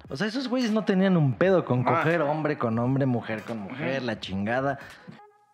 O 0.08 0.16
sea, 0.16 0.26
esos 0.26 0.48
güeyes 0.48 0.70
no 0.70 0.84
tenían 0.84 1.16
un 1.16 1.34
pedo 1.34 1.64
con 1.64 1.80
Ajá. 1.80 2.02
coger 2.02 2.22
hombre 2.22 2.58
con 2.58 2.78
hombre, 2.78 3.06
mujer 3.06 3.42
con 3.42 3.58
mujer, 3.58 4.02
la 4.02 4.20
chingada. 4.20 4.78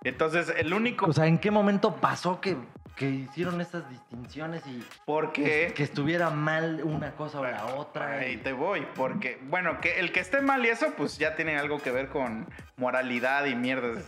Entonces, 0.03 0.53
el 0.57 0.72
único 0.72 1.07
O 1.07 1.12
sea, 1.12 1.26
¿en 1.26 1.38
qué 1.38 1.51
momento 1.51 1.96
pasó 1.96 2.40
que, 2.40 2.57
que 3.01 3.09
hicieron 3.09 3.62
estas 3.62 3.88
distinciones 3.88 4.62
y 4.66 4.84
porque 5.07 5.72
que 5.74 5.82
estuviera 5.82 6.28
mal 6.28 6.82
una 6.84 7.12
cosa 7.12 7.40
o 7.40 7.44
la 7.44 7.64
otra? 7.76 8.18
Ahí 8.18 8.32
y- 8.32 8.36
te 8.36 8.53
voy, 8.53 8.86
porque, 8.94 9.38
bueno, 9.44 9.80
que 9.80 10.01
el 10.01 10.12
que 10.12 10.20
esté 10.20 10.42
mal 10.42 10.62
y 10.66 10.68
eso, 10.68 10.92
pues 10.98 11.16
ya 11.16 11.34
tiene 11.34 11.57
algo 11.57 11.78
que 11.80 11.90
ver 11.90 12.09
con 12.11 12.46
moralidad 12.76 13.46
y 13.46 13.55
mierdas. 13.55 14.05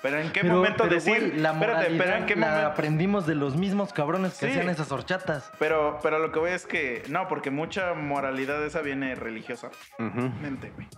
Pero 0.00 0.20
en 0.20 0.30
qué 0.30 0.42
Pero- 0.42 0.54
momento 0.54 0.84
pero, 0.84 0.94
decir, 0.94 1.18
güey, 1.18 1.40
la 1.40 1.50
espérate, 1.54 1.86
pero 1.86 1.96
moralidad 1.96 2.18
en 2.18 2.26
qué 2.26 2.36
la 2.36 2.46
momento. 2.46 2.68
aprendimos 2.68 3.26
de 3.26 3.34
los 3.34 3.56
mismos 3.56 3.92
cabrones 3.92 4.34
que 4.38 4.46
Sí. 4.46 4.52
hacían 4.52 4.68
esas 4.68 4.92
horchatas. 4.92 5.50
Pero, 5.58 5.98
pero 6.00 6.20
lo 6.20 6.30
que 6.30 6.38
voy 6.38 6.52
es 6.52 6.66
que, 6.66 7.02
no, 7.08 7.26
porque 7.26 7.50
mucha 7.50 7.94
moralidad 7.94 8.64
esa 8.64 8.80
viene 8.80 9.16
religiosa. 9.16 9.72
Ujú. 9.98 10.20
güey. 10.20 10.88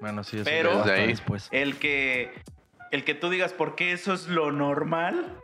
Bueno, 0.00 0.24
sí, 0.24 0.36
eso 0.36 0.44
Pero- 0.46 0.78
hasta 0.80 0.94
ahí. 0.94 1.08
después. 1.08 1.48
El 1.50 1.76
que, 1.78 2.32
el 2.92 3.04
que 3.04 3.14
tú 3.14 3.28
digas 3.28 3.52
por 3.52 3.74
qué 3.74 3.92
eso 3.92 4.14
es 4.14 4.26
lo 4.28 4.52
normal, 4.52 5.38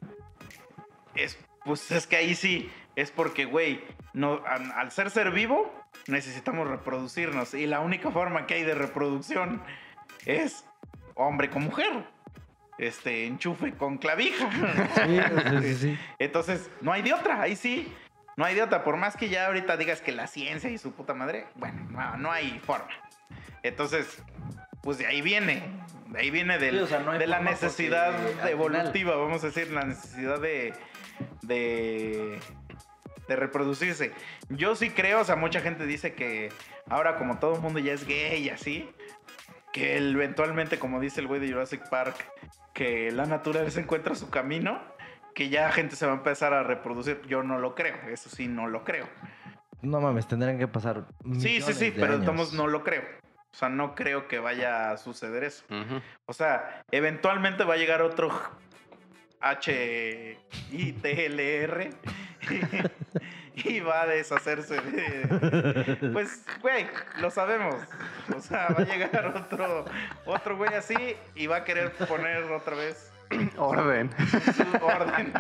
es, 1.23 1.39
pues 1.65 1.91
es 1.91 2.07
que 2.07 2.17
ahí 2.17 2.35
sí, 2.35 2.71
es 2.97 3.11
porque, 3.11 3.45
güey, 3.45 3.83
no, 4.13 4.43
al, 4.47 4.91
ser 4.91 5.11
ser 5.11 5.31
vivo, 5.31 5.73
necesitamos 6.07 6.69
reproducirnos. 6.69 7.55
Y 7.55 7.67
la 7.67 7.81
única 7.81 8.11
forma 8.11 8.47
que 8.47 8.55
hay 8.55 8.63
de 8.65 8.75
reproducción 8.75 9.63
es 10.27 10.65
hombre 11.15 11.51
con 11.51 11.63
mujer. 11.65 12.05
Este, 12.79 13.27
enchufe 13.27 13.73
con 13.75 13.99
clavija. 13.99 14.51
Sí, 14.95 15.21
sí, 15.21 15.61
sí, 15.61 15.75
sí. 15.75 15.99
Entonces, 16.19 16.71
no 16.81 16.93
hay 16.93 17.03
de 17.03 17.13
otra, 17.13 17.43
ahí 17.43 17.55
sí. 17.55 17.93
No 18.37 18.45
hay 18.47 18.55
de 18.55 18.63
otra. 18.63 18.85
Por 18.85 18.97
más 18.97 19.17
que 19.17 19.29
ya 19.29 19.47
ahorita 19.47 19.77
digas 19.77 20.01
que 20.01 20.13
la 20.13 20.27
ciencia 20.27 20.71
y 20.71 20.79
su 20.79 20.93
puta 20.93 21.13
madre, 21.13 21.47
bueno, 21.57 21.87
no, 21.91 22.17
no 22.17 22.33
hay 22.33 22.59
forma. 22.65 22.89
Entonces, 23.63 24.23
pues 24.83 24.97
de 24.97 25.07
ahí 25.07 25.21
viene. 25.21 25.63
De 26.09 26.21
ahí 26.21 26.31
viene 26.31 26.59
del- 26.59 26.79
Sí, 26.79 26.83
o 26.85 26.87
sea, 26.87 27.01
no 27.01 27.11
hay 27.13 27.19
de 27.19 27.27
la 27.27 27.41
necesidad 27.41 28.15
porque 28.17 28.51
evolutiva, 28.51 29.15
vamos 29.17 29.45
a 29.45 29.49
decir, 29.49 29.71
la 29.71 29.83
necesidad 29.85 30.41
de, 30.41 30.73
de, 31.43 32.39
de 33.29 33.37
reproducirse. 33.37 34.13
Yo 34.49 34.75
sí 34.77 34.91
creo, 34.91 35.21
o 35.21 35.25
sea, 35.25 35.37
mucha 35.37 35.61
gente 35.61 35.87
dice 35.87 36.15
que 36.15 36.51
ahora 36.89 37.17
como 37.17 37.39
todo 37.39 37.55
el 37.55 37.61
mundo 37.61 37.79
ya 37.79 37.93
es 37.93 38.07
gay 38.07 38.43
y 38.43 38.51
así, 38.51 38.91
que 39.73 39.97
eventualmente, 39.97 40.79
como 40.79 41.01
dice 41.01 41.21
el 41.21 41.27
güey 41.27 41.41
de 41.41 41.51
Jurassic 41.53 41.89
Park, 41.89 42.17
que 42.73 43.11
la 43.13 43.27
naturaleza 43.27 43.81
encuentra 43.81 44.15
su 44.15 44.31
camino, 44.31 44.81
que 45.35 45.49
ya 45.49 45.71
gente 45.71 45.97
se 45.97 46.07
va 46.07 46.13
a 46.13 46.17
empezar 46.17 46.53
a 46.53 46.63
reproducir. 46.63 47.23
Yo 47.29 47.43
no 47.43 47.59
lo 47.59 47.75
creo, 47.75 47.97
eso 48.09 48.29
sí, 48.29 48.49
no 48.49 48.67
lo 48.67 48.85
creo. 48.85 49.07
No 49.83 50.01
mames, 50.01 50.27
tendrían 50.27 50.59
que 50.59 50.69
pasar. 50.69 51.07
Sí, 51.39 51.61
sí, 51.63 51.73
sí, 51.73 51.91
de 51.91 52.01
pero 52.01 52.15
estamos 52.15 52.53
no 52.53 52.67
lo 52.67 52.83
creo. 52.83 53.03
O 53.53 53.57
sea, 53.57 53.69
no 53.69 53.95
creo 53.95 54.29
que 54.29 54.39
vaya 54.39 54.91
a 54.91 54.97
suceder 54.97 55.45
eso. 55.45 55.65
O 56.27 56.33
sea, 56.33 56.85
eventualmente 56.91 57.65
va 57.65 57.75
a 57.75 57.79
llegar 57.79 58.03
otro 58.03 58.31
H 59.41 60.37
I 60.73 60.93
T 60.93 61.27
L 61.27 61.63
R 61.65 61.91
y 63.55 63.81
va 63.81 64.03
a 64.03 64.07
deshacerse 64.07 64.81
de 64.81 66.11
pues 66.13 66.45
güey, 66.61 66.87
lo 67.19 67.31
sabemos. 67.31 67.77
O 68.37 68.41
sea, 68.41 68.69
va 68.69 68.83
a 68.83 68.87
llegar 68.87 69.27
otro 69.27 69.85
otro 70.25 70.57
güey 70.57 70.75
así 70.75 71.17
y 71.35 71.47
va 71.47 71.57
a 71.57 71.65
querer 71.65 71.93
poner 71.93 72.45
otra 72.45 72.77
vez 72.77 73.11
Orden. 73.57 74.11
su 74.57 74.85
orden. 74.85 75.33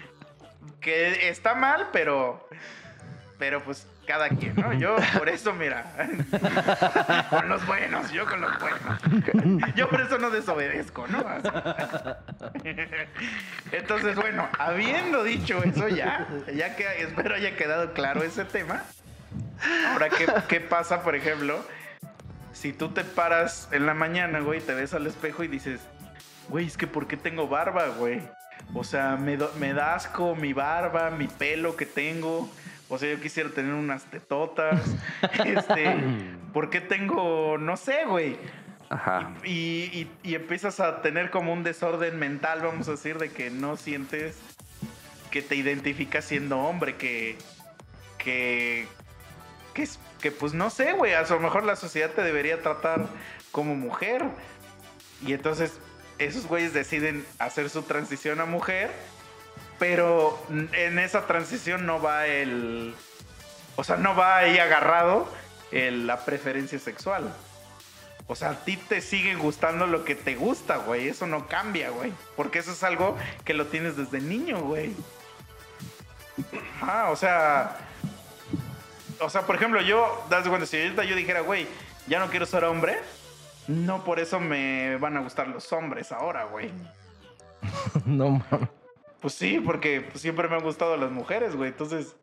que 0.80 1.28
está 1.28 1.54
mal, 1.54 1.88
pero 1.92 2.48
pero 3.38 3.62
pues 3.62 3.86
cada 4.08 4.30
quien, 4.30 4.54
¿no? 4.56 4.72
Yo 4.72 4.96
por 5.18 5.28
eso, 5.28 5.52
mira, 5.52 5.84
con 7.30 7.48
los 7.48 7.64
buenos, 7.66 8.10
yo 8.10 8.24
con 8.26 8.40
los 8.40 8.50
buenos. 8.58 9.74
Yo 9.76 9.88
por 9.88 10.00
eso 10.00 10.16
no 10.18 10.30
desobedezco, 10.30 11.06
¿no? 11.06 11.22
Entonces, 13.72 14.16
bueno, 14.16 14.48
habiendo 14.58 15.22
dicho 15.24 15.62
eso 15.62 15.88
ya, 15.88 16.26
ya 16.54 16.74
que 16.74 17.02
espero 17.02 17.34
haya 17.34 17.54
quedado 17.56 17.92
claro 17.92 18.22
ese 18.22 18.44
tema. 18.44 18.82
Ahora, 19.92 20.08
¿qué, 20.08 20.26
qué 20.48 20.60
pasa, 20.60 21.02
por 21.02 21.14
ejemplo, 21.14 21.62
si 22.52 22.72
tú 22.72 22.88
te 22.90 23.04
paras 23.04 23.68
en 23.72 23.86
la 23.86 23.94
mañana, 23.94 24.40
güey, 24.40 24.60
te 24.60 24.74
ves 24.74 24.94
al 24.94 25.06
espejo 25.06 25.44
y 25.44 25.48
dices, 25.48 25.80
güey, 26.48 26.66
es 26.66 26.76
que 26.76 26.86
¿por 26.86 27.06
qué 27.06 27.16
tengo 27.16 27.46
barba, 27.48 27.88
güey? 27.88 28.22
O 28.74 28.84
sea, 28.84 29.16
me, 29.16 29.36
do- 29.36 29.52
me 29.58 29.74
da 29.74 29.94
asco 29.94 30.34
mi 30.34 30.52
barba, 30.52 31.10
mi 31.10 31.26
pelo 31.28 31.76
que 31.76 31.86
tengo. 31.86 32.50
O 32.88 32.98
sea, 32.98 33.10
yo 33.12 33.20
quisiera 33.20 33.50
tener 33.50 33.74
unas 33.74 34.04
tetotas. 34.04 34.80
este, 35.44 35.96
¿por 36.52 36.70
qué 36.70 36.80
tengo, 36.80 37.58
no 37.58 37.76
sé, 37.76 38.04
güey? 38.06 38.36
Ajá. 38.90 39.34
Y, 39.44 39.90
y- 39.92 40.10
y 40.22 40.34
empiezas 40.34 40.80
a 40.80 41.02
tener 41.02 41.30
como 41.30 41.52
un 41.52 41.62
desorden 41.62 42.18
mental, 42.18 42.60
vamos 42.62 42.88
a 42.88 42.92
decir, 42.92 43.18
de 43.18 43.30
que 43.30 43.50
no 43.50 43.76
sientes 43.76 44.38
que 45.30 45.42
te 45.42 45.56
identificas 45.56 46.24
siendo 46.24 46.58
hombre, 46.58 46.96
que, 46.96 47.36
que, 48.16 48.86
que, 49.74 49.82
es- 49.82 49.98
que 50.22 50.30
pues 50.32 50.54
no 50.54 50.70
sé, 50.70 50.92
güey, 50.94 51.12
a 51.12 51.22
lo 51.22 51.40
mejor 51.40 51.64
la 51.64 51.76
sociedad 51.76 52.10
te 52.10 52.22
debería 52.22 52.62
tratar 52.62 53.06
como 53.52 53.74
mujer. 53.74 54.24
Y 55.26 55.34
entonces 55.34 55.78
esos 56.18 56.46
güeyes 56.46 56.72
deciden 56.72 57.26
hacer 57.38 57.68
su 57.68 57.82
transición 57.82 58.40
a 58.40 58.46
mujer, 58.46 58.90
pero 59.78 60.38
en 60.48 60.98
esa 60.98 61.26
transición 61.26 61.86
no 61.86 62.00
va 62.00 62.26
el... 62.26 62.94
O 63.76 63.84
sea, 63.84 63.96
no 63.96 64.16
va 64.16 64.38
ahí 64.38 64.58
agarrado 64.58 65.28
la 65.70 66.24
preferencia 66.24 66.78
sexual. 66.78 67.32
O 68.26 68.34
sea, 68.34 68.50
a 68.50 68.64
ti 68.64 68.76
te 68.76 69.00
sigue 69.00 69.36
gustando 69.36 69.86
lo 69.86 70.04
que 70.04 70.14
te 70.14 70.34
gusta, 70.34 70.76
güey. 70.76 71.08
Eso 71.08 71.26
no 71.26 71.46
cambia, 71.46 71.90
güey. 71.90 72.12
Porque 72.36 72.58
eso 72.58 72.72
es 72.72 72.82
algo 72.82 73.16
que 73.44 73.54
lo 73.54 73.66
tienes 73.66 73.96
desde 73.96 74.20
niño, 74.20 74.60
güey. 74.60 74.94
Ah, 76.82 77.08
o 77.10 77.16
sea. 77.16 77.76
O 79.20 79.30
sea, 79.30 79.42
por 79.42 79.56
ejemplo, 79.56 79.80
yo, 79.80 80.26
das 80.28 80.46
cuenta, 80.46 80.66
si 80.66 80.78
yo 80.94 81.16
dijera, 81.16 81.40
güey, 81.40 81.66
ya 82.06 82.18
no 82.18 82.30
quiero 82.30 82.46
ser 82.46 82.64
hombre, 82.64 82.98
no 83.66 84.04
por 84.04 84.20
eso 84.20 84.38
me 84.38 84.96
van 84.96 85.16
a 85.16 85.20
gustar 85.20 85.48
los 85.48 85.72
hombres 85.72 86.12
ahora, 86.12 86.44
güey. 86.44 86.70
no 88.04 88.42
mames. 88.50 88.68
Pues 89.20 89.34
sí, 89.34 89.60
porque 89.64 90.00
pues, 90.00 90.20
siempre 90.22 90.48
me 90.48 90.56
han 90.56 90.62
gustado 90.62 90.96
las 90.96 91.10
mujeres, 91.10 91.56
güey. 91.56 91.70
Entonces, 91.70 92.14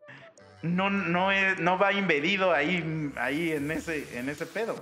no, 0.62 0.88
no, 0.90 1.30
es- 1.30 1.58
no 1.58 1.78
va 1.78 1.92
impedido 1.92 2.52
ahí, 2.52 3.12
ahí 3.18 3.52
en, 3.52 3.70
ese, 3.70 4.18
en 4.18 4.28
ese 4.28 4.46
pedo. 4.46 4.76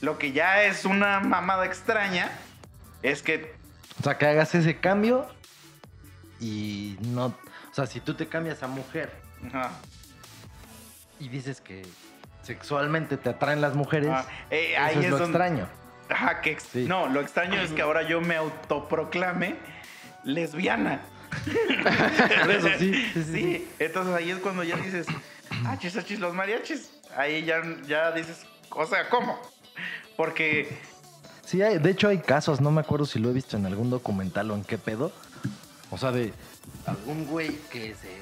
Lo 0.00 0.18
que 0.18 0.32
ya 0.32 0.64
es 0.64 0.84
una 0.84 1.20
mamada 1.20 1.64
extraña 1.64 2.30
es 3.02 3.22
que 3.22 3.54
O 4.00 4.02
sea, 4.02 4.18
que 4.18 4.26
hagas 4.26 4.54
ese 4.54 4.78
cambio 4.78 5.26
y 6.40 6.96
no. 7.02 7.26
O 7.26 7.74
sea, 7.74 7.86
si 7.86 8.00
tú 8.00 8.14
te 8.14 8.26
cambias 8.26 8.62
a 8.62 8.66
mujer 8.66 9.12
ajá, 9.46 9.70
y 11.20 11.28
dices 11.28 11.60
que 11.60 11.82
sexualmente 12.42 13.16
te 13.16 13.30
atraen 13.30 13.60
las 13.60 13.74
mujeres, 13.74 14.10
ah, 14.12 14.26
eh, 14.50 14.72
eso 14.72 14.82
ahí 14.82 14.98
es 14.98 15.04
es 15.04 15.10
lo 15.10 15.18
donde- 15.18 15.38
extraño. 15.38 15.68
Ajá, 16.08 16.40
que 16.40 16.50
ex- 16.50 16.64
Sí. 16.64 16.84
No, 16.88 17.06
lo 17.06 17.20
extraño 17.20 17.60
es 17.60 17.70
que 17.70 17.80
ahora 17.82 18.02
yo 18.02 18.20
me 18.20 18.34
autoproclame 18.36 19.54
lesbiana. 20.24 21.00
Por 22.42 22.50
eso 22.50 22.68
sí, 22.78 22.92
sí, 22.94 23.12
sí, 23.14 23.24
Sí, 23.32 23.68
entonces 23.78 24.14
ahí 24.14 24.30
es 24.30 24.38
cuando 24.38 24.62
ya 24.64 24.76
dices, 24.76 25.06
achis, 25.66 25.96
achis, 25.96 26.18
los 26.20 26.34
mariachis. 26.34 26.90
Ahí 27.16 27.44
ya, 27.44 27.62
ya 27.86 28.10
dices, 28.12 28.46
O 28.70 28.86
sea, 28.86 29.08
¿cómo? 29.08 29.38
Porque 30.16 30.78
Sí, 31.44 31.60
hay- 31.62 31.78
de 31.78 31.90
hecho 31.90 32.08
hay 32.08 32.18
casos, 32.18 32.60
no 32.60 32.70
me 32.70 32.80
acuerdo 32.80 33.04
si 33.06 33.18
lo 33.18 33.30
he 33.30 33.32
visto 33.32 33.56
en 33.56 33.66
algún 33.66 33.90
documental 33.90 34.50
o 34.50 34.54
en 34.54 34.64
qué 34.64 34.78
pedo. 34.78 35.12
O 35.90 35.98
sea, 35.98 36.10
de 36.12 36.32
algún 36.86 37.26
güey 37.26 37.50
que 37.70 37.94
se 37.94 38.16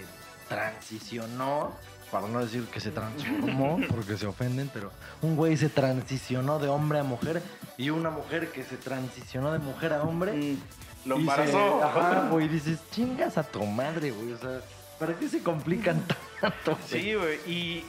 transicionó, 0.49 1.73
para 2.11 2.27
no 2.27 2.41
decir 2.41 2.65
que 2.65 2.81
se 2.81 2.91
transformó, 2.91 3.79
porque 3.89 4.17
se 4.17 4.27
ofenden, 4.27 4.69
pero 4.73 4.91
un 5.23 5.37
güey 5.37 5.57
se 5.57 5.69
transicionó 5.69 6.59
de 6.59 6.69
hombre 6.69 6.99
a 6.99 7.05
mujer 7.05 7.43
y 7.77 7.91
una 7.91 8.11
mujer 8.11 8.51
que 8.51 8.65
se 8.65 8.77
transicionó 8.77 9.53
de 9.53 9.59
mujer 9.61 9.93
a 9.93 10.03
hombre. 10.03 10.57
Lo 11.05 11.17
embarazó. 11.17 11.83
Ajá, 11.85 12.29
güey, 12.31 12.49
dices, 12.49 12.79
chingas 12.91 13.39
a 13.39 13.43
tu 13.43 13.65
madre, 13.65 14.11
güey. 14.11 14.33
O 14.33 14.39
sea, 14.39 14.61
¿para 14.99 15.15
qué 15.15 15.29
se 15.29 15.43
complican 15.43 16.05
tanto? 16.41 16.77
güey? 16.77 17.03
Sí, 17.03 17.15
güey. 17.15 17.37
Y 17.51 17.85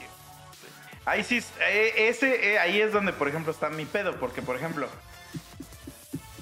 ahí 1.06 1.24
sí, 1.24 1.44
eh, 1.68 1.94
ese, 2.10 2.54
eh, 2.54 2.60
ahí 2.60 2.80
es 2.82 2.92
donde, 2.94 3.14
por 3.14 3.28
ejemplo, 3.28 3.52
está 3.52 3.70
mi 3.70 3.86
pedo. 3.86 4.16
Porque, 4.20 4.42
por 4.42 4.56
ejemplo, 4.56 4.88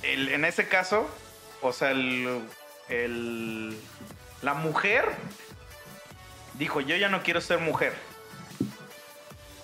el- 0.03 0.29
en 0.29 0.45
ese 0.45 0.67
caso, 0.67 1.09
o 1.61 1.73
sea, 1.73 1.91
el, 1.91 2.41
el- 2.89 3.77
la 4.41 4.53
mujer 4.53 5.05
dijo, 6.55 6.81
yo 6.81 6.95
ya 6.95 7.09
no 7.09 7.23
quiero 7.23 7.41
ser 7.41 7.59
mujer. 7.59 7.93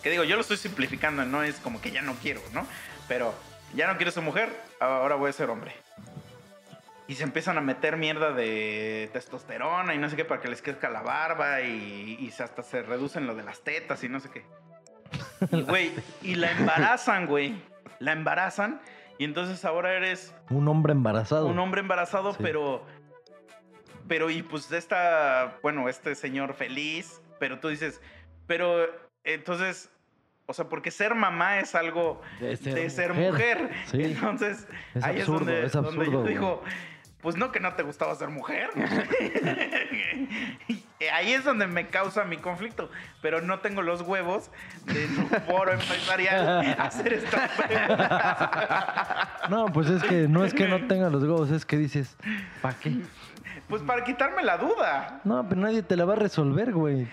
Que 0.03 0.11
digo, 0.11 0.23
yo 0.23 0.35
lo 0.35 0.41
estoy 0.41 0.57
simplificando, 0.57 1.25
no 1.25 1.41
es 1.43 1.55
como 1.55 1.81
que 1.81 1.91
ya 1.91 2.01
no 2.01 2.13
quiero, 2.21 2.41
¿no? 2.53 2.67
Pero 3.07 3.33
ya 3.73 3.87
no 3.87 3.97
quiero 3.97 4.11
ser 4.11 4.21
mujer, 4.23 4.49
ahora 4.79 5.15
voy 5.15 5.29
a 5.29 5.33
ser 5.33 5.49
hombre. 5.49 5.73
Y 7.07 7.15
se 7.15 7.23
empiezan 7.23 7.57
a 7.57 7.61
meter 7.61 7.97
mierda 7.97 8.31
de 8.31 9.09
testosterona 9.13 9.93
y 9.93 9.99
no 9.99 10.09
sé 10.09 10.15
qué 10.15 10.25
para 10.25 10.41
que 10.41 10.47
les 10.47 10.61
crezca 10.63 10.89
la 10.89 11.01
barba 11.01 11.61
y, 11.61 12.33
hasta 12.39 12.63
se 12.63 12.81
reducen 12.81 13.27
lo 13.27 13.35
de 13.35 13.43
las 13.43 13.61
tetas 13.61 14.03
y 14.03 14.09
no 14.09 14.19
sé 14.19 14.29
qué. 14.31 14.43
Y, 15.51 15.61
güey, 15.69 15.91
y 16.23 16.35
la 16.35 16.51
embarazan, 16.51 17.27
güey. 17.27 17.61
La 17.99 18.11
embarazan 18.13 18.81
y 19.19 19.23
entonces 19.23 19.63
ahora 19.65 19.93
eres 19.93 20.33
Un 20.49 20.67
hombre 20.67 20.91
embarazado. 20.93 21.45
un 21.47 21.59
hombre 21.59 21.81
embarazado, 21.81 22.31
Sí. 22.33 22.39
pero. 22.41 22.83
Pero, 24.07 24.29
y 24.29 24.41
pues 24.43 24.71
esta. 24.71 25.57
Bueno, 25.63 25.87
este 25.89 26.13
señor 26.15 26.53
feliz. 26.53 27.21
Pero 27.39 27.59
tú 27.59 27.69
dices. 27.69 28.01
Pero 28.47 28.85
entonces. 29.23 29.89
O 30.47 30.53
sea, 30.53 30.65
porque 30.69 30.91
ser 30.91 31.15
mamá 31.15 31.59
es 31.59 31.73
algo 31.73 32.21
De 32.39 32.55
ser 32.55 32.75
de 32.75 32.89
ser 32.91 33.13
mujer. 33.15 33.31
mujer. 33.63 33.69
Sí. 33.87 34.03
Entonces, 34.03 34.67
Es 34.93 35.03
ahí 35.03 35.19
absurdo, 35.21 35.39
es 35.39 35.45
donde, 35.49 35.65
es 35.65 35.71
donde 35.73 35.89
absurdo, 35.89 36.11
yo 36.11 36.19
güey. 36.21 36.33
digo. 36.33 36.63
Pues 37.25 37.37
no 37.37 37.51
que 37.51 37.59
no 37.59 37.73
te 37.73 37.81
gustaba 37.81 38.13
ser 38.13 38.29
mujer. 38.29 38.69
Ahí 41.11 41.33
es 41.33 41.43
donde 41.43 41.65
me 41.65 41.87
causa 41.87 42.23
mi 42.23 42.37
conflicto. 42.37 42.91
Pero 43.23 43.41
no 43.41 43.61
tengo 43.61 43.81
los 43.81 44.01
huevos 44.01 44.51
de 44.85 45.07
un 45.07 45.27
foro 45.47 45.71
empresarial 45.71 46.75
hacer 46.79 47.13
esta 47.13 47.49
pregunta. 47.57 49.29
No, 49.49 49.65
pues 49.73 49.89
es 49.89 50.03
que 50.03 50.27
no 50.27 50.45
es 50.45 50.53
que 50.53 50.67
no 50.67 50.85
tenga 50.85 51.09
los 51.09 51.23
huevos, 51.23 51.49
es 51.49 51.65
que 51.65 51.77
dices, 51.77 52.15
¿para 52.61 52.77
qué? 52.77 52.95
Pues 53.69 53.81
para 53.81 54.03
quitarme 54.03 54.43
la 54.43 54.59
duda. 54.59 55.21
No, 55.23 55.49
pero 55.49 55.61
nadie 55.61 55.81
te 55.81 55.95
la 55.97 56.05
va 56.05 56.13
a 56.13 56.17
resolver, 56.17 56.73
güey. 56.73 57.07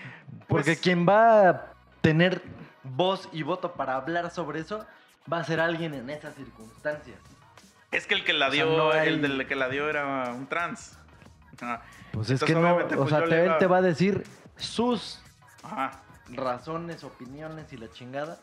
Porque 0.47 0.73
Pues- 0.73 0.79
quien 0.79 1.07
va 1.09 1.49
a 1.49 1.65
tener 2.01 2.39
voz 2.83 3.29
y 3.31 3.41
voto 3.41 3.73
para 3.73 3.95
hablar 3.95 4.29
sobre 4.29 4.59
eso 4.59 4.85
va 5.31 5.39
a 5.39 5.43
ser 5.43 5.59
alguien 5.59 5.95
en 5.95 6.11
esas 6.11 6.35
circunstancias. 6.35 7.17
Es 7.93 8.07
que 8.07 8.15
el 8.15 8.23
que 8.23 8.33
la 8.33 8.47
O 8.47 8.51
sea, 8.51 8.65
dio, 8.65 8.77
no 8.77 8.93
el 8.93 9.21
del 9.21 9.47
que 9.47 9.55
la 9.55 9.69
dio 9.69 9.89
era 9.89 10.33
un 10.33 10.47
trans. 10.47 10.97
Pues 12.11 12.29
es 12.29 12.43
que 12.43 12.53
no, 12.53 12.75
o 12.75 12.87
pues, 12.87 13.09
sea, 13.09 13.19
él 13.19 13.57
te 13.59 13.67
va 13.67 13.77
a 13.77 13.81
decir 13.81 14.23
sus 14.57 15.21
Ajá. 15.61 16.01
razones, 16.29 17.03
opiniones 17.03 17.71
y 17.71 17.77
la 17.77 17.89
chingada, 17.91 18.39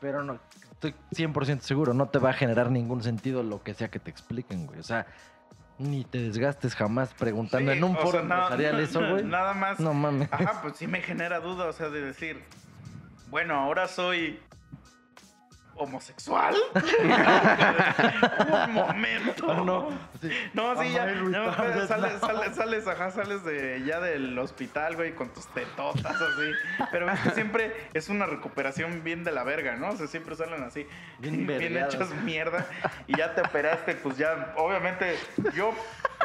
pero 0.00 0.22
no, 0.22 0.38
estoy 0.72 0.94
100% 1.12 1.60
seguro, 1.60 1.94
no 1.94 2.08
te 2.08 2.18
va 2.18 2.30
a 2.30 2.32
generar 2.32 2.70
ningún 2.70 3.02
sentido 3.02 3.42
lo 3.42 3.62
que 3.62 3.74
sea 3.74 3.88
que 3.88 3.98
te 3.98 4.10
expliquen, 4.10 4.66
güey. 4.66 4.78
O 4.78 4.84
sea, 4.84 5.06
ni 5.78 6.04
te 6.04 6.18
desgastes 6.18 6.74
jamás 6.74 7.12
preguntando 7.14 7.72
Sí, 7.72 7.78
en 7.78 7.84
un 7.84 7.96
foro 7.96 8.20
empresarial 8.20 8.80
eso, 8.80 9.00
güey. 9.00 9.24
Nada 9.24 9.54
más. 9.54 9.78
No 9.80 9.92
mames. 9.92 10.28
Ajá, 10.32 10.62
pues 10.62 10.76
sí 10.76 10.86
me 10.86 11.02
genera 11.02 11.40
duda, 11.40 11.66
o 11.66 11.72
sea, 11.72 11.90
de 11.90 12.00
decir, 12.00 12.42
bueno, 13.28 13.54
ahora 13.54 13.88
soy 13.88 14.40
homosexual. 15.76 16.54
Un 18.66 18.72
momento. 18.72 19.64
No, 19.64 19.88
sí. 20.20 20.30
No, 20.54 20.82
sí, 20.82 20.92
ya. 20.92 21.06
Ya 21.06 21.86
sales, 21.86 22.20
sales, 22.20 22.54
sales, 22.56 22.86
ajá, 22.86 23.10
sales 23.10 23.44
de, 23.44 23.82
ya 23.84 24.00
del 24.00 24.38
hospital, 24.38 24.96
güey, 24.96 25.14
con 25.14 25.28
tus 25.28 25.46
tetotas 25.48 26.04
así. 26.04 26.86
Pero 26.90 27.10
es 27.10 27.20
que 27.20 27.30
siempre 27.30 27.88
es 27.94 28.08
una 28.08 28.26
recuperación 28.26 29.02
bien 29.04 29.24
de 29.24 29.32
la 29.32 29.44
verga, 29.44 29.76
¿no? 29.76 29.90
O 29.90 29.96
sea, 29.96 30.06
siempre 30.06 30.34
salen 30.36 30.62
así, 30.62 30.86
Bien 31.18 31.76
hechos 31.76 32.14
mierda. 32.22 32.66
Y 33.06 33.16
ya 33.16 33.34
te 33.34 33.42
operaste, 33.42 33.94
pues 33.94 34.16
ya, 34.16 34.54
obviamente, 34.56 35.16
yo 35.54 35.72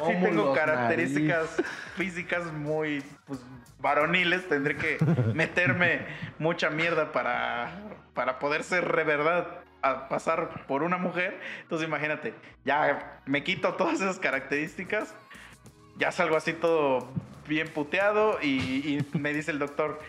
sí 0.06 0.14
tengo 0.22 0.54
características 0.54 1.50
físicas 1.96 2.52
muy, 2.52 3.04
pues, 3.32 3.42
varoniles. 3.80 4.48
Tendré 4.50 4.76
que 4.76 4.98
meterme 5.34 6.06
mucha 6.38 6.70
mierda 6.70 7.12
para, 7.14 7.72
para 8.14 8.40
poder 8.40 8.64
ser 8.64 8.94
de 8.94 9.04
verdad 9.04 9.48
a 9.82 10.10
pasar 10.10 10.66
por 10.68 10.84
una 10.84 10.98
mujer. 10.98 11.40
Entonces 11.62 11.88
imagínate, 11.88 12.34
ya 12.66 13.22
me 13.26 13.44
quito 13.44 13.76
todas 13.76 14.02
esas 14.02 14.20
características, 14.20 15.16
ya 15.98 16.12
salgo 16.12 16.36
así 16.36 16.54
todo 16.54 17.10
bien 17.48 17.70
puteado 17.70 18.38
y, 18.42 18.48
y 18.54 19.18
me 19.18 19.34
dice 19.34 19.52
el 19.52 19.60
doctor, 19.60 20.00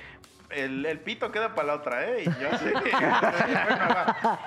el, 0.50 0.84
el 0.84 0.98
pito 0.98 1.30
queda 1.32 1.54
para 1.54 1.68
la 1.68 1.74
otra, 1.74 2.04
¿eh? 2.06 2.22
Y 2.22 2.40
yo 2.40 2.50
así, 2.50 2.64
bueno, 2.72 3.88
va. 3.88 4.40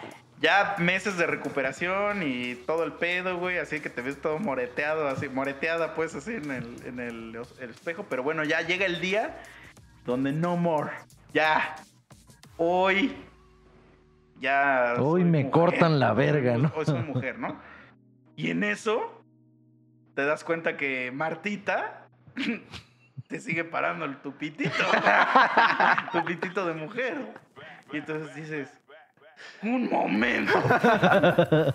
Ya 0.46 0.76
meses 0.78 1.18
de 1.18 1.26
recuperación 1.26 2.22
y 2.22 2.54
todo 2.54 2.84
el 2.84 2.93
pedo, 2.93 3.39
güey, 3.39 3.58
así 3.58 3.80
que 3.80 3.89
te 3.89 4.04
ves 4.04 4.22
todo 4.22 4.38
moreteado, 4.38 5.08
así, 5.08 5.28
moreteada 5.28 5.96
pues 5.96 6.14
así 6.14 6.36
en 6.36 6.52
el, 6.52 6.86
en 6.86 7.00
el, 7.00 7.41
el 7.60 7.70
espejo, 7.72 8.06
pero 8.08 8.22
bueno, 8.22 8.43
ya 8.43 8.62
llega 8.62 8.86
el 8.86 9.02
día 9.02 9.41
donde 10.06 10.32
no 10.34 10.56
more, 10.56 10.91
ya, 11.34 11.78
hoy, 12.58 13.16
ya... 14.39 14.93
Hoy 15.00 15.24
me 15.24 15.50
cortan 15.50 16.00
la 16.00 16.14
verga, 16.14 16.60
¿no? 16.60 16.72
Hoy 16.76 16.86
soy 16.86 17.02
mujer, 17.02 17.39
¿no? 17.39 17.60
Y 18.36 18.52
en 18.52 18.64
eso 18.64 19.24
te 20.14 20.26
das 20.26 20.43
cuenta 20.43 20.78
que 20.78 21.12
Martita 21.12 22.08
te 23.28 23.39
sigue 23.39 23.64
parando 23.64 24.06
el 24.06 24.22
tu 24.22 24.38
pitito. 24.38 24.70
tu 26.12 26.24
pitito 26.24 26.68
de 26.68 26.76
mujer. 26.76 27.34
Y 27.91 27.98
entonces 27.98 28.36
dices, 28.36 28.70
un 29.64 29.90
momento. 29.90 30.54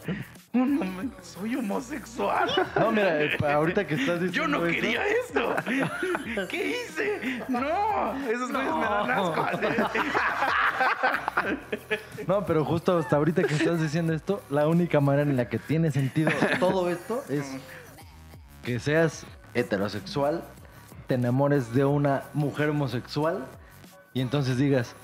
un 0.53 0.75
momento, 0.77 1.17
soy 1.23 1.57
homosexual. 1.57 2.49
No, 2.79 2.93
mira, 2.93 3.23
eh, 3.23 3.37
ahorita 3.53 3.87
que 3.87 3.95
estás 3.95 4.21
diciendo 4.21 4.33
Yo 4.33 4.49
no 4.49 4.67
eso- 4.67 4.75
quería 4.75 5.03
esto. 5.07 5.55
¿Qué 6.49 6.71
hice? 6.71 7.43
No, 7.49 8.17
esos 8.29 8.53
güeyes 8.53 8.75
me 8.75 8.85
dan 8.85 9.11
asco. 9.11 9.47
No, 12.27 12.45
pero 12.47 12.65
justo 12.65 12.99
hasta 12.99 13.17
ahorita 13.17 13.43
que 13.45 13.55
estás 13.55 13.81
diciendo 13.81 14.13
esto, 14.13 14.43
la 14.51 14.69
única 14.69 15.01
manera 15.01 15.29
en 15.29 15.37
la 15.37 15.49
que 15.49 15.59
tiene 15.59 15.91
sentido 15.91 16.31
todo 16.59 16.91
esto 16.91 17.25
es 17.29 17.57
que 18.63 18.79
seas 18.79 19.25
heterosexual, 19.55 20.43
te 21.07 21.15
enamores 21.15 21.73
de 21.75 21.85
una 21.85 22.25
mujer 22.35 22.69
homosexual 22.71 23.47
y 24.13 24.21
entonces 24.21 24.57
digas, 24.59 24.95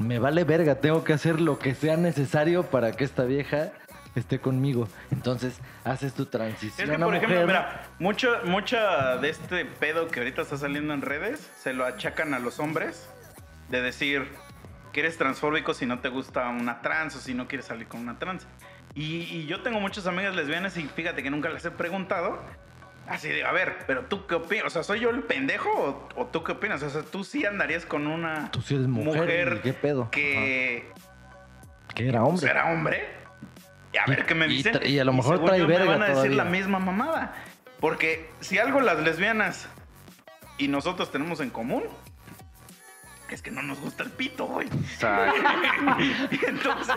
me 0.00 0.18
vale 0.18 0.44
verga, 0.44 0.76
tengo 0.76 1.04
que 1.04 1.12
hacer 1.12 1.40
lo 1.40 1.58
que 1.58 1.74
sea 1.74 1.96
necesario 1.96 2.64
para 2.64 2.92
que 2.92 3.04
esta 3.04 3.24
vieja 3.24 3.72
esté 4.14 4.40
conmigo. 4.40 4.88
Entonces 5.10 5.60
haces 5.84 6.14
tu 6.14 6.22
Es 6.24 6.30
transición 6.30 6.88
que, 6.88 6.94
a 6.96 6.98
por 6.98 7.14
ejemplo, 7.14 7.40
mujer. 7.40 7.46
mira, 7.46 7.88
mucho, 7.98 8.32
mucha 8.44 9.18
de 9.18 9.28
este 9.28 9.64
pedo 9.64 10.08
que 10.08 10.20
ahorita 10.20 10.42
está 10.42 10.56
saliendo 10.56 10.94
en 10.94 11.02
redes 11.02 11.48
se 11.58 11.72
lo 11.74 11.84
achacan 11.84 12.34
a 12.34 12.38
los 12.38 12.58
hombres 12.58 13.08
de 13.68 13.82
decir 13.82 14.26
que 14.92 15.00
eres 15.00 15.16
transfóbico 15.16 15.74
si 15.74 15.86
no 15.86 16.00
te 16.00 16.08
gusta 16.08 16.48
una 16.48 16.80
trans 16.80 17.14
o 17.14 17.20
si 17.20 17.34
no 17.34 17.46
quieres 17.46 17.66
salir 17.66 17.86
con 17.86 18.00
una 18.00 18.18
trans. 18.18 18.46
Y, 18.94 19.18
y 19.22 19.46
yo 19.46 19.62
tengo 19.62 19.78
muchas 19.78 20.06
amigas 20.08 20.34
lesbianas 20.34 20.76
y 20.76 20.82
fíjate 20.88 21.22
que 21.22 21.30
nunca 21.30 21.48
les 21.50 21.64
he 21.64 21.70
preguntado. 21.70 22.42
Así 23.10 23.28
de, 23.28 23.44
a 23.44 23.52
ver, 23.52 23.78
pero 23.86 24.04
tú 24.06 24.26
qué 24.26 24.36
opinas? 24.36 24.66
O 24.66 24.70
sea, 24.70 24.82
¿soy 24.84 25.00
yo 25.00 25.10
el 25.10 25.22
pendejo 25.24 25.68
o, 26.16 26.20
o 26.22 26.26
tú 26.26 26.42
qué 26.44 26.52
opinas? 26.52 26.82
O 26.82 26.88
sea, 26.90 27.02
tú 27.02 27.24
sí 27.24 27.44
andarías 27.44 27.84
con 27.84 28.06
una 28.06 28.50
Tú 28.52 28.62
sí 28.62 28.74
eres 28.76 28.86
mujer, 28.86 29.56
¿y 29.58 29.60
qué 29.62 29.72
pedo? 29.72 30.10
que 30.10 30.84
Ajá. 30.92 31.02
Que 31.94 32.08
era 32.08 32.22
hombre. 32.22 32.48
era 32.50 32.72
hombre. 32.72 33.08
Y 33.92 33.98
a 33.98 34.06
ver 34.06 34.24
qué 34.24 34.34
me 34.36 34.46
Y 34.46 34.50
dicen. 34.50 34.78
y 34.86 34.98
a 35.00 35.04
lo 35.04 35.12
mejor 35.12 35.34
según 35.34 35.46
trae 35.48 35.58
yo, 35.58 35.66
me 35.66 35.74
verga 35.76 35.90
van 35.92 36.02
a 36.02 36.06
decir 36.06 36.14
todavía. 36.30 36.36
la 36.36 36.44
misma 36.44 36.78
mamada. 36.78 37.34
Porque 37.80 38.30
si 38.40 38.58
algo 38.58 38.80
las 38.80 39.00
lesbianas 39.00 39.68
y 40.58 40.68
nosotros 40.68 41.10
tenemos 41.10 41.40
en 41.40 41.50
común, 41.50 41.82
es 43.34 43.42
que 43.42 43.50
no 43.50 43.62
nos 43.62 43.80
gusta 43.80 44.02
el 44.02 44.10
pito, 44.10 44.46
güey. 44.46 44.68
Entonces, 46.46 46.96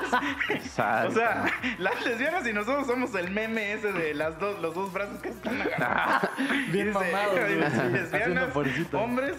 Exacto. 0.49 1.09
o 1.09 1.11
sea, 1.11 1.45
las 1.77 2.05
lesbianas 2.05 2.47
y 2.47 2.53
nosotros 2.53 2.88
somos 2.88 3.13
el 3.15 3.31
meme 3.31 3.73
ese 3.73 3.91
de 3.91 4.13
las 4.13 4.39
dos, 4.39 4.59
los 4.61 4.73
dos 4.75 4.91
brazos 4.93 5.19
que 5.21 5.29
están 5.29 5.61
agarrados. 5.61 6.29
Bien 6.71 6.88
Dice, 6.88 6.91
mamados, 6.93 7.39
güey, 7.39 7.55
lesbianas, 7.91 8.55
hombres, 8.93 9.36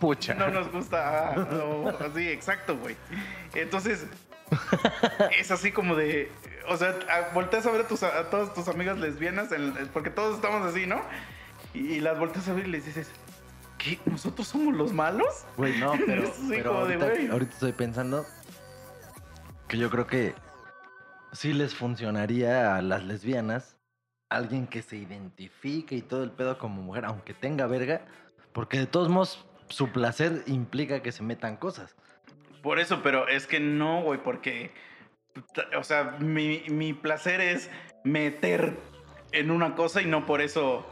Pucha. 0.00 0.34
no 0.34 0.48
nos 0.50 0.70
gusta. 0.70 1.30
ah, 1.36 1.94
así, 2.10 2.28
exacto, 2.28 2.76
güey. 2.76 2.96
Entonces, 3.54 4.06
es 5.38 5.50
así 5.50 5.72
como 5.72 5.94
de. 5.96 6.30
O 6.68 6.76
sea, 6.76 6.94
volteas 7.32 7.64
a 7.66 7.70
ver 7.70 7.82
a, 7.82 7.88
tus, 7.88 8.02
a 8.02 8.28
todas 8.30 8.52
tus 8.54 8.68
amigas 8.68 8.98
lesbianas, 8.98 9.50
en- 9.52 9.72
porque 9.92 10.10
todos 10.10 10.36
estamos 10.36 10.66
así, 10.66 10.86
¿no? 10.86 11.00
Y, 11.74 11.94
y 11.94 12.00
las 12.00 12.18
volteas 12.18 12.46
a 12.48 12.52
ver 12.52 12.66
y 12.68 12.70
les 12.70 12.84
dices, 12.84 13.10
¿qué? 13.78 13.98
¿Nosotros 14.04 14.48
somos 14.48 14.74
los 14.74 14.92
malos? 14.92 15.46
Güey, 15.56 15.78
no, 15.78 15.92
pero, 16.06 16.26
Sí, 16.26 16.48
pero 16.50 16.86
de, 16.86 16.94
ahorita, 16.94 17.32
ahorita 17.32 17.52
estoy 17.52 17.72
pensando 17.72 18.26
que 19.68 19.78
yo 19.78 19.90
creo 19.90 20.06
que 20.06 20.34
sí 21.32 21.52
les 21.52 21.74
funcionaría 21.74 22.76
a 22.76 22.82
las 22.82 23.04
lesbianas 23.04 23.76
alguien 24.28 24.66
que 24.66 24.82
se 24.82 24.96
identifique 24.96 25.94
y 25.94 26.02
todo 26.02 26.22
el 26.22 26.30
pedo 26.30 26.58
como 26.58 26.82
mujer, 26.82 27.04
aunque 27.04 27.34
tenga 27.34 27.66
verga, 27.66 28.02
porque 28.52 28.78
de 28.78 28.86
todos 28.86 29.08
modos 29.08 29.46
su 29.68 29.90
placer 29.90 30.42
implica 30.46 31.02
que 31.02 31.12
se 31.12 31.22
metan 31.22 31.56
cosas. 31.56 31.96
Por 32.62 32.78
eso, 32.78 33.02
pero 33.02 33.28
es 33.28 33.46
que 33.46 33.60
no, 33.60 34.02
güey, 34.02 34.22
porque. 34.22 34.72
O 35.78 35.84
sea, 35.84 36.16
mi, 36.18 36.64
mi 36.68 36.92
placer 36.92 37.40
es 37.40 37.70
meter 38.04 38.76
en 39.32 39.50
una 39.50 39.74
cosa 39.74 40.02
y 40.02 40.06
no 40.06 40.26
por 40.26 40.40
eso. 40.40 40.86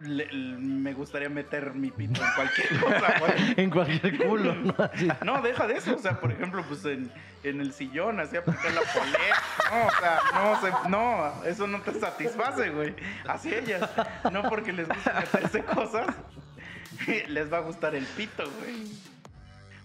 Le- 0.00 0.30
me 0.32 0.92
gustaría 0.92 1.28
meter 1.28 1.74
mi 1.74 1.90
pito 1.90 2.20
en 2.22 2.30
cualquier 2.34 2.68
cosa, 2.80 3.14
güey. 3.20 3.54
En 3.56 3.70
cualquier 3.70 4.26
culo, 4.26 4.54
¿no? 4.54 4.74
Así. 4.78 5.08
No, 5.24 5.40
deja 5.42 5.66
de 5.66 5.74
eso. 5.76 5.94
O 5.94 5.98
sea, 5.98 6.20
por 6.20 6.32
ejemplo, 6.32 6.64
pues 6.68 6.84
en, 6.84 7.10
en 7.42 7.60
el 7.60 7.72
sillón, 7.72 8.20
así 8.20 8.36
aplicar 8.36 8.72
la 8.72 8.80
polea. 8.82 9.42
No, 9.70 9.86
o 9.86 9.90
sea, 10.00 10.20
no, 10.34 10.60
se- 10.60 10.88
no, 10.90 11.44
eso 11.44 11.66
no 11.66 11.80
te 11.82 11.98
satisface, 11.98 12.70
güey. 12.70 12.94
Así 13.28 13.54
ellas. 13.54 13.88
No 14.32 14.42
porque 14.48 14.72
les 14.72 14.88
guste 14.88 15.12
meterse 15.12 15.64
cosas, 15.64 16.06
les 17.28 17.52
va 17.52 17.58
a 17.58 17.60
gustar 17.60 17.94
el 17.94 18.04
pito, 18.06 18.44
güey. 18.60 18.92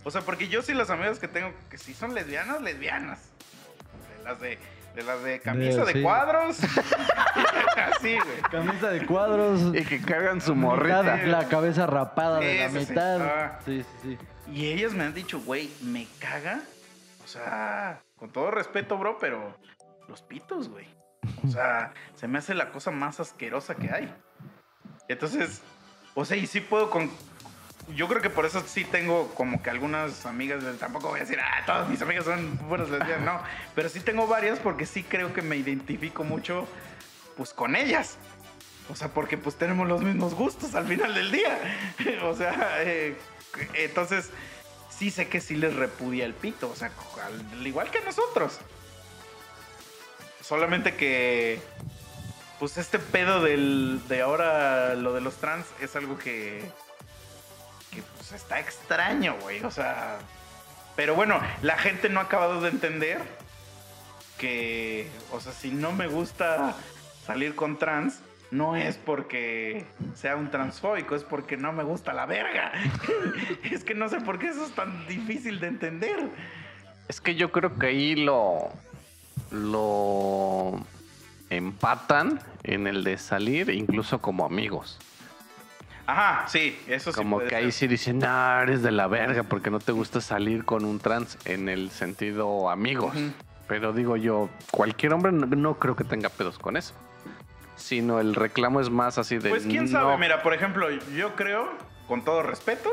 O 0.03 0.11
sea, 0.11 0.21
porque 0.21 0.47
yo 0.47 0.61
sí 0.61 0.73
las 0.73 0.89
amigas 0.89 1.19
que 1.19 1.27
tengo 1.27 1.53
que 1.69 1.77
sí 1.77 1.93
son 1.93 2.13
lesbianas, 2.15 2.61
lesbianas. 2.61 3.19
Las 4.23 4.39
de, 4.39 4.57
de 4.95 5.03
las 5.03 5.23
de 5.23 5.39
camisa 5.39 5.85
de, 5.85 5.93
sí. 5.93 6.01
cuadros. 6.01 6.59
Así, 7.95 8.17
güey. 8.17 8.41
Camisa 8.51 8.89
de 8.89 9.05
cuadros. 9.05 9.75
Y 9.75 9.85
que 9.85 10.01
cargan 10.01 10.41
su 10.41 10.55
mitad, 10.55 10.67
morrita. 10.67 11.17
La 11.25 11.47
cabeza 11.47 11.87
rapada 11.87 12.39
de 12.39 12.59
la 12.59 12.65
Eso 12.65 12.79
sí. 12.79 12.89
mitad. 12.89 13.21
Ah. 13.21 13.59
Sí, 13.65 13.83
sí, 13.83 14.17
sí. 14.17 14.51
Y 14.51 14.67
ellas 14.67 14.93
me 14.93 15.03
han 15.03 15.13
dicho, 15.13 15.39
güey, 15.41 15.69
me 15.81 16.07
caga. 16.19 16.61
O 17.23 17.27
sea, 17.27 18.01
con 18.15 18.31
todo 18.31 18.51
respeto, 18.51 18.97
bro, 18.97 19.17
pero 19.19 19.55
los 20.07 20.21
pitos, 20.21 20.69
güey. 20.69 20.87
O 21.45 21.47
sea, 21.47 21.93
se 22.15 22.27
me 22.27 22.39
hace 22.39 22.55
la 22.55 22.71
cosa 22.71 22.91
más 22.91 23.19
asquerosa 23.19 23.75
que 23.75 23.91
hay. 23.91 24.13
Entonces, 25.07 25.61
o 26.15 26.25
sea, 26.25 26.37
y 26.37 26.47
sí 26.47 26.61
puedo 26.61 26.89
con... 26.89 27.09
Yo 27.95 28.07
creo 28.07 28.21
que 28.21 28.29
por 28.29 28.45
eso 28.45 28.63
sí 28.67 28.83
tengo 28.83 29.33
como 29.33 29.63
que 29.63 29.69
algunas 29.69 30.25
amigas, 30.25 30.63
tampoco 30.79 31.09
voy 31.09 31.19
a 31.19 31.23
decir, 31.23 31.39
ah, 31.41 31.63
todas 31.65 31.89
mis 31.89 32.01
amigas 32.01 32.25
son 32.25 32.57
buenas 32.67 32.89
lesbianas, 32.89 33.25
no. 33.25 33.43
Pero 33.75 33.89
sí 33.89 33.99
tengo 33.99 34.27
varias 34.27 34.59
porque 34.59 34.85
sí 34.85 35.03
creo 35.03 35.33
que 35.33 35.41
me 35.41 35.57
identifico 35.57 36.23
mucho, 36.23 36.67
pues, 37.35 37.53
con 37.53 37.75
ellas. 37.75 38.17
O 38.89 38.95
sea, 38.95 39.09
porque 39.09 39.37
pues 39.37 39.55
tenemos 39.55 39.87
los 39.87 40.01
mismos 40.01 40.33
gustos 40.33 40.75
al 40.75 40.87
final 40.87 41.13
del 41.13 41.31
día. 41.31 41.59
o 42.23 42.35
sea, 42.35 42.81
eh, 42.83 43.15
entonces 43.75 44.31
sí 44.89 45.11
sé 45.11 45.27
que 45.27 45.41
sí 45.41 45.55
les 45.55 45.75
repudia 45.75 46.25
el 46.25 46.33
pito. 46.33 46.69
O 46.69 46.75
sea, 46.75 46.91
al, 47.23 47.59
al 47.59 47.67
igual 47.67 47.91
que 47.91 48.01
nosotros. 48.01 48.59
Solamente 50.41 50.95
que, 50.95 51.61
pues 52.59 52.77
este 52.77 52.97
pedo 52.97 53.43
del, 53.43 54.01
de 54.07 54.21
ahora, 54.21 54.95
lo 54.95 55.13
de 55.13 55.21
los 55.21 55.35
trans, 55.35 55.67
es 55.79 55.95
algo 55.95 56.17
que 56.17 56.63
está 58.35 58.59
extraño, 58.59 59.35
güey. 59.41 59.63
O 59.63 59.71
sea, 59.71 60.17
pero 60.95 61.15
bueno, 61.15 61.39
la 61.61 61.77
gente 61.77 62.09
no 62.09 62.19
ha 62.19 62.23
acabado 62.23 62.61
de 62.61 62.69
entender 62.69 63.21
que, 64.37 65.09
o 65.31 65.39
sea, 65.39 65.51
si 65.51 65.71
no 65.71 65.91
me 65.91 66.07
gusta 66.07 66.75
salir 67.25 67.55
con 67.55 67.77
trans, 67.77 68.21
no 68.51 68.75
es 68.75 68.97
porque 68.97 69.85
sea 70.15 70.35
un 70.35 70.49
transfóbico, 70.49 71.15
es 71.15 71.23
porque 71.23 71.57
no 71.57 71.71
me 71.71 71.83
gusta 71.83 72.13
la 72.13 72.25
verga. 72.25 72.71
es 73.71 73.83
que 73.83 73.93
no 73.93 74.09
sé 74.09 74.21
por 74.21 74.39
qué 74.39 74.47
eso 74.47 74.65
es 74.65 74.71
tan 74.71 75.07
difícil 75.07 75.59
de 75.59 75.67
entender. 75.67 76.29
Es 77.07 77.21
que 77.21 77.35
yo 77.35 77.51
creo 77.51 77.77
que 77.77 77.87
ahí 77.87 78.15
lo. 78.15 78.69
lo 79.51 80.83
empatan 81.49 82.39
en 82.63 82.87
el 82.87 83.03
de 83.03 83.17
salir, 83.17 83.69
incluso 83.69 84.19
como 84.19 84.45
amigos. 84.45 84.99
Ajá, 86.09 86.47
sí, 86.47 86.81
eso 86.87 87.11
sí. 87.11 87.17
Como 87.17 87.37
que 87.39 87.55
ahí 87.55 87.71
sí 87.71 87.85
dicen, 87.85 88.17
no, 88.17 88.61
eres 88.61 88.81
de 88.81 88.89
la 88.89 89.05
verga 89.05 89.43
porque 89.43 89.69
no 89.69 89.79
te 89.79 89.91
gusta 89.91 90.21
salir 90.21 90.65
con 90.65 90.83
un 90.83 90.99
trans 90.99 91.37
en 91.45 91.69
el 91.69 91.91
sentido 91.91 92.71
amigos. 92.71 93.15
Pero 93.67 93.93
digo 93.93 94.17
yo, 94.17 94.49
cualquier 94.71 95.13
hombre 95.13 95.31
no, 95.31 95.45
no 95.45 95.77
creo 95.77 95.95
que 95.95 96.03
tenga 96.03 96.29
pedos 96.29 96.57
con 96.57 96.77
eso. 96.77 96.95
Sino 97.75 98.19
el 98.19 98.33
reclamo 98.33 98.81
es 98.81 98.89
más 98.89 99.19
así 99.19 99.37
de. 99.37 99.49
Pues 99.49 99.67
quién 99.67 99.87
sabe, 99.87 100.17
mira, 100.17 100.41
por 100.41 100.55
ejemplo, 100.55 100.89
yo 101.15 101.35
creo, 101.35 101.69
con 102.07 102.25
todo 102.25 102.41
respeto, 102.41 102.89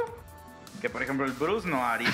que 0.83 0.91
por 0.91 1.03
ejemplo 1.03 1.25
el 1.25 1.33
Bruce 1.33 1.67
no 1.67 1.87
haría. 1.87 2.13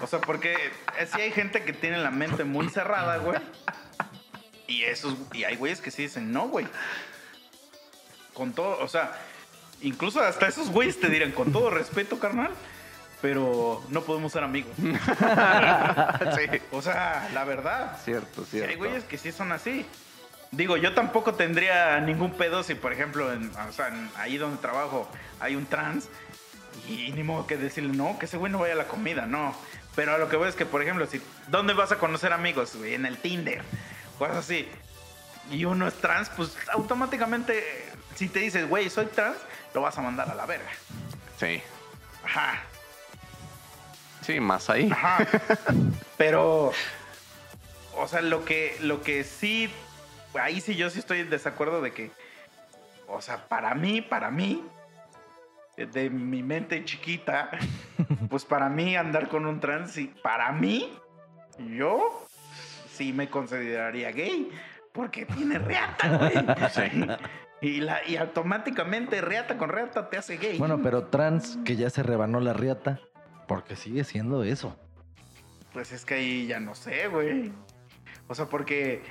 o 0.00 0.06
sea, 0.06 0.20
porque 0.20 0.54
eh, 1.00 1.08
sí 1.12 1.20
hay 1.20 1.32
gente 1.32 1.64
que 1.64 1.72
tiene 1.72 1.98
la 1.98 2.12
mente 2.12 2.44
muy 2.44 2.68
cerrada, 2.68 3.16
güey. 3.16 3.40
Y 4.68 4.84
esos, 4.84 5.16
y 5.32 5.42
hay 5.42 5.56
güeyes 5.56 5.80
que 5.80 5.90
sí 5.90 6.02
dicen, 6.02 6.30
no, 6.30 6.46
güey. 6.46 6.68
Con 8.32 8.52
todo, 8.52 8.78
o 8.78 8.88
sea, 8.88 9.12
incluso 9.82 10.20
hasta 10.20 10.46
esos 10.48 10.70
güeyes 10.70 10.98
te 11.00 11.08
dirán, 11.08 11.32
con 11.32 11.52
todo 11.52 11.70
respeto, 11.70 12.18
carnal, 12.18 12.50
pero 13.20 13.82
no 13.88 14.02
podemos 14.02 14.32
ser 14.32 14.42
amigos. 14.44 14.72
sí, 16.36 16.60
O 16.72 16.82
sea, 16.82 17.28
la 17.34 17.44
verdad. 17.44 17.98
cierto, 18.04 18.44
cierto. 18.44 18.70
hay 18.70 18.76
güeyes 18.76 19.04
que 19.04 19.18
sí 19.18 19.32
son 19.32 19.52
así. 19.52 19.86
Digo, 20.50 20.76
yo 20.76 20.92
tampoco 20.94 21.34
tendría 21.34 21.98
ningún 22.00 22.32
pedo 22.32 22.62
si, 22.62 22.74
por 22.74 22.92
ejemplo, 22.92 23.32
en, 23.32 23.50
o 23.56 23.72
sea, 23.72 23.88
en- 23.88 24.10
ahí 24.16 24.36
donde 24.36 24.58
trabajo 24.60 25.08
hay 25.40 25.56
un 25.56 25.64
trans 25.66 26.08
y 26.88 27.10
ni 27.12 27.22
modo 27.22 27.46
que 27.46 27.56
decirle, 27.56 27.94
no, 27.96 28.18
que 28.18 28.26
ese 28.26 28.36
güey 28.36 28.52
no 28.52 28.58
vaya 28.58 28.74
a 28.74 28.76
la 28.76 28.88
comida, 28.88 29.24
no. 29.26 29.54
Pero 29.94 30.14
a 30.14 30.18
lo 30.18 30.28
que 30.28 30.36
voy 30.36 30.48
es 30.48 30.54
que, 30.54 30.66
por 30.66 30.82
ejemplo, 30.82 31.06
si, 31.06 31.22
¿dónde 31.48 31.72
vas 31.74 31.92
a 31.92 31.96
conocer 31.96 32.32
amigos? 32.32 32.76
güey? 32.76 32.94
En 32.94 33.06
el 33.06 33.16
Tinder, 33.18 33.62
cosas 34.18 34.36
así. 34.38 34.68
Y 35.50 35.64
uno 35.64 35.86
es 35.88 35.94
trans, 35.94 36.28
pues 36.30 36.56
automáticamente, 36.72 37.62
si 38.14 38.28
te 38.28 38.40
dices, 38.40 38.68
güey, 38.68 38.90
soy 38.90 39.06
trans, 39.06 39.36
lo 39.74 39.80
vas 39.80 39.96
a 39.98 40.02
mandar 40.02 40.30
a 40.30 40.34
la 40.34 40.46
verga. 40.46 40.70
Sí. 41.38 41.62
Ajá. 42.24 42.62
Sí, 44.20 44.38
más 44.40 44.70
ahí. 44.70 44.90
Ajá. 44.90 45.26
Pero, 46.16 46.72
o 47.96 48.08
sea, 48.08 48.20
lo 48.20 48.44
que, 48.44 48.76
lo 48.80 49.02
que 49.02 49.24
sí, 49.24 49.70
ahí 50.34 50.60
sí 50.60 50.76
yo 50.76 50.90
sí 50.90 50.98
estoy 50.98 51.20
en 51.20 51.30
desacuerdo 51.30 51.80
de 51.82 51.92
que, 51.92 52.10
o 53.08 53.20
sea, 53.20 53.48
para 53.48 53.74
mí, 53.74 54.00
para 54.00 54.30
mí, 54.30 54.64
de 55.76 56.10
mi 56.10 56.42
mente 56.42 56.84
chiquita, 56.84 57.50
pues 58.30 58.44
para 58.44 58.68
mí 58.68 58.96
andar 58.96 59.28
con 59.28 59.46
un 59.46 59.58
trans, 59.58 59.98
para 60.22 60.52
mí, 60.52 60.96
yo 61.76 62.26
sí 62.92 63.12
me 63.12 63.28
consideraría 63.28 64.12
gay, 64.12 64.50
porque 64.92 65.26
tiene 65.26 65.58
reata, 65.58 66.08
güey. 66.16 66.32
Sí. 66.70 67.06
Y, 67.62 67.80
la, 67.80 68.06
y 68.06 68.16
automáticamente 68.16 69.20
reata 69.20 69.56
con 69.56 69.68
reata 69.70 70.10
te 70.10 70.18
hace 70.18 70.36
gay. 70.36 70.58
Bueno, 70.58 70.80
pero 70.82 71.04
trans 71.04 71.58
que 71.64 71.76
ya 71.76 71.88
se 71.90 72.02
rebanó 72.02 72.40
la 72.40 72.52
riata, 72.52 73.00
porque 73.48 73.76
sigue 73.76 74.04
siendo 74.04 74.42
eso. 74.44 74.76
Pues 75.72 75.92
es 75.92 76.04
que 76.04 76.14
ahí 76.14 76.46
ya 76.48 76.60
no 76.60 76.74
sé, 76.74 77.06
güey. 77.08 77.52
O 78.28 78.34
sea, 78.34 78.46
porque 78.46 79.02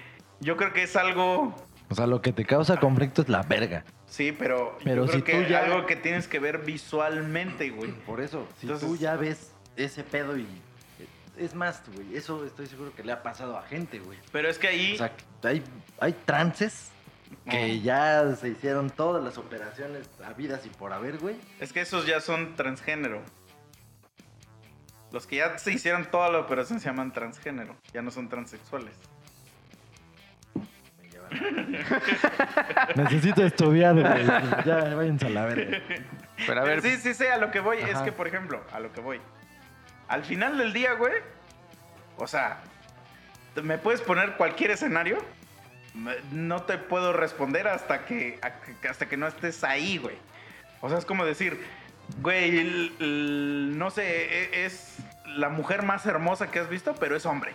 yo 0.42 0.58
creo 0.58 0.74
que 0.74 0.84
es 0.84 0.96
algo. 0.96 1.56
O 1.90 1.96
sea, 1.96 2.08
lo 2.08 2.22
que 2.22 2.32
te 2.34 2.46
causa 2.46 2.78
conflicto 2.80 3.22
es 3.22 3.30
la 3.30 3.42
verga. 3.44 3.84
Sí, 4.06 4.34
pero, 4.38 4.78
Pero 4.84 5.06
yo 5.06 5.12
creo 5.12 5.20
si 5.20 5.24
que 5.24 5.44
tú 5.44 5.50
ya- 5.50 5.64
algo 5.66 5.86
que 5.86 5.96
tienes 5.96 6.28
que 6.28 6.40
ver 6.40 6.60
visualmente, 6.60 7.70
güey. 7.70 7.92
Por 8.06 8.20
eso, 8.22 8.46
si 8.60 8.66
Entonces- 8.68 8.88
tú 8.88 8.98
ya 8.98 9.16
ves 9.16 9.54
ese 9.78 10.04
pedo 10.04 10.38
y... 10.38 10.46
Es 11.38 11.56
más, 11.56 11.82
güey, 11.96 12.16
eso 12.18 12.46
estoy 12.46 12.68
seguro 12.68 12.94
que 12.94 13.04
le 13.04 13.14
ha 13.14 13.24
pasado 13.24 13.58
a 13.58 13.64
gente, 13.64 14.00
güey. 14.00 14.20
Pero 14.34 14.50
es 14.50 14.60
que 14.60 14.68
ahí. 14.68 14.94
O 14.96 14.98
sea, 14.98 15.12
hay, 15.44 15.64
hay 16.00 16.14
trances 16.26 16.90
que 17.50 17.80
Oh. 17.80 17.84
ya 17.84 18.36
se 18.36 18.50
hicieron 18.50 18.90
todas 18.90 19.24
las 19.24 19.38
operaciones 19.38 20.10
habidas 20.26 20.66
y 20.66 20.70
por 20.70 20.94
haber, 20.94 21.18
güey. 21.18 21.36
Es 21.60 21.74
que 21.74 21.82
esos 21.82 22.06
ya 22.06 22.22
son 22.22 22.56
transgénero. 22.56 23.22
Los 25.12 25.28
que 25.28 25.38
ya 25.38 25.58
se 25.58 25.72
hicieron 25.74 26.06
toda 26.06 26.30
la 26.30 26.40
operación 26.40 26.80
se 26.80 26.86
llaman 26.88 27.12
transgénero. 27.12 27.76
Ya 27.94 28.02
no 28.02 28.12
son 28.12 28.30
transexuales. 28.30 28.94
Me 31.02 31.10
llevan- 31.10 31.26
Necesito 32.96 33.44
estudiar, 33.44 33.94
güey. 33.94 34.26
Ya, 34.66 34.96
váyanse 34.96 35.28
a 35.28 35.30
la 35.30 35.46
verga. 35.46 35.80
Pero 36.48 36.62
a 36.62 36.64
ver, 36.64 36.82
Sí, 36.82 36.96
sí, 36.98 37.14
sí, 37.14 37.26
a 37.26 37.38
lo 37.38 37.52
que 37.52 37.60
voy. 37.60 37.78
Es 37.80 38.00
que, 38.00 38.12
por 38.12 38.28
ejemplo, 38.28 38.64
a 38.72 38.80
lo 38.80 38.92
que 38.94 39.02
voy. 39.02 39.20
Al 40.08 40.24
final 40.24 40.58
del 40.58 40.72
día, 40.74 40.94
güey. 40.94 41.14
O 42.18 42.28
sea, 42.28 42.62
me 43.62 43.78
puedes 43.78 44.02
poner 44.02 44.34
cualquier 44.38 44.72
escenario. 44.72 45.18
No 46.32 46.64
te 46.64 46.78
puedo 46.78 47.12
responder 47.14 47.68
hasta 47.68 48.06
que, 48.06 48.40
hasta 48.90 49.08
que 49.08 49.18
no 49.18 49.28
estés 49.28 49.64
ahí, 49.64 49.98
güey. 49.98 50.16
O 50.80 50.90
sea, 50.90 50.98
es 50.98 51.06
como 51.06 51.26
decir, 51.26 51.60
güey, 52.22 52.58
el- 52.60 52.96
el- 53.00 53.78
no 53.78 53.90
sé, 53.92 54.04
e- 54.06 54.66
es 54.66 54.98
la 55.36 55.50
mujer 55.50 55.84
más 55.84 56.06
hermosa 56.06 56.50
que 56.50 56.60
has 56.60 56.70
visto, 56.70 56.96
pero 57.00 57.16
es 57.16 57.26
hombre. 57.26 57.54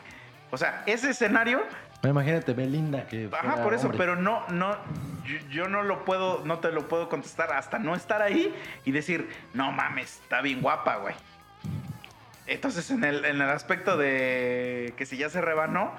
O 0.51 0.59
sea, 0.59 0.83
ese 0.87 1.11
escenario, 1.11 1.63
Imagínate, 2.05 2.53
Belinda, 2.53 3.07
que. 3.09 3.29
ajá, 3.33 3.63
por 3.65 3.75
eso, 3.75 3.85
hombre. 3.87 3.99
pero 3.99 4.17
no, 4.17 4.47
no, 4.51 4.77
yo, 5.25 5.39
yo 5.51 5.69
no 5.69 5.83
lo 5.83 6.05
puedo, 6.05 6.43
no 6.45 6.59
te 6.61 6.71
lo 6.71 6.87
puedo 6.89 7.09
contestar 7.09 7.53
hasta 7.53 7.79
no 7.79 7.95
estar 7.97 8.23
ahí 8.23 8.55
y 8.85 8.93
decir, 8.93 9.29
no 9.55 9.73
mames, 9.73 10.21
está 10.23 10.41
bien 10.43 10.61
guapa, 10.61 10.97
güey. 10.97 11.15
Entonces, 12.47 12.91
en 12.93 13.03
el, 13.03 13.25
en 13.25 13.41
el 13.41 13.49
aspecto 13.51 13.97
de 13.97 14.95
que 14.97 15.05
si 15.05 15.17
ya 15.17 15.29
se 15.31 15.41
rebanó, 15.41 15.93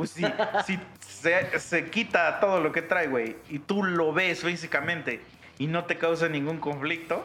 pues 0.00 0.10
si, 0.12 0.24
si 0.64 0.80
se, 1.06 1.58
se 1.58 1.90
quita 1.90 2.40
todo 2.40 2.62
lo 2.62 2.72
que 2.72 2.80
trae, 2.80 3.06
güey, 3.06 3.36
y 3.50 3.58
tú 3.58 3.84
lo 3.84 4.14
ves 4.14 4.40
físicamente 4.42 5.22
y 5.58 5.66
no 5.66 5.84
te 5.84 5.98
causa 5.98 6.26
ningún 6.26 6.56
conflicto, 6.58 7.22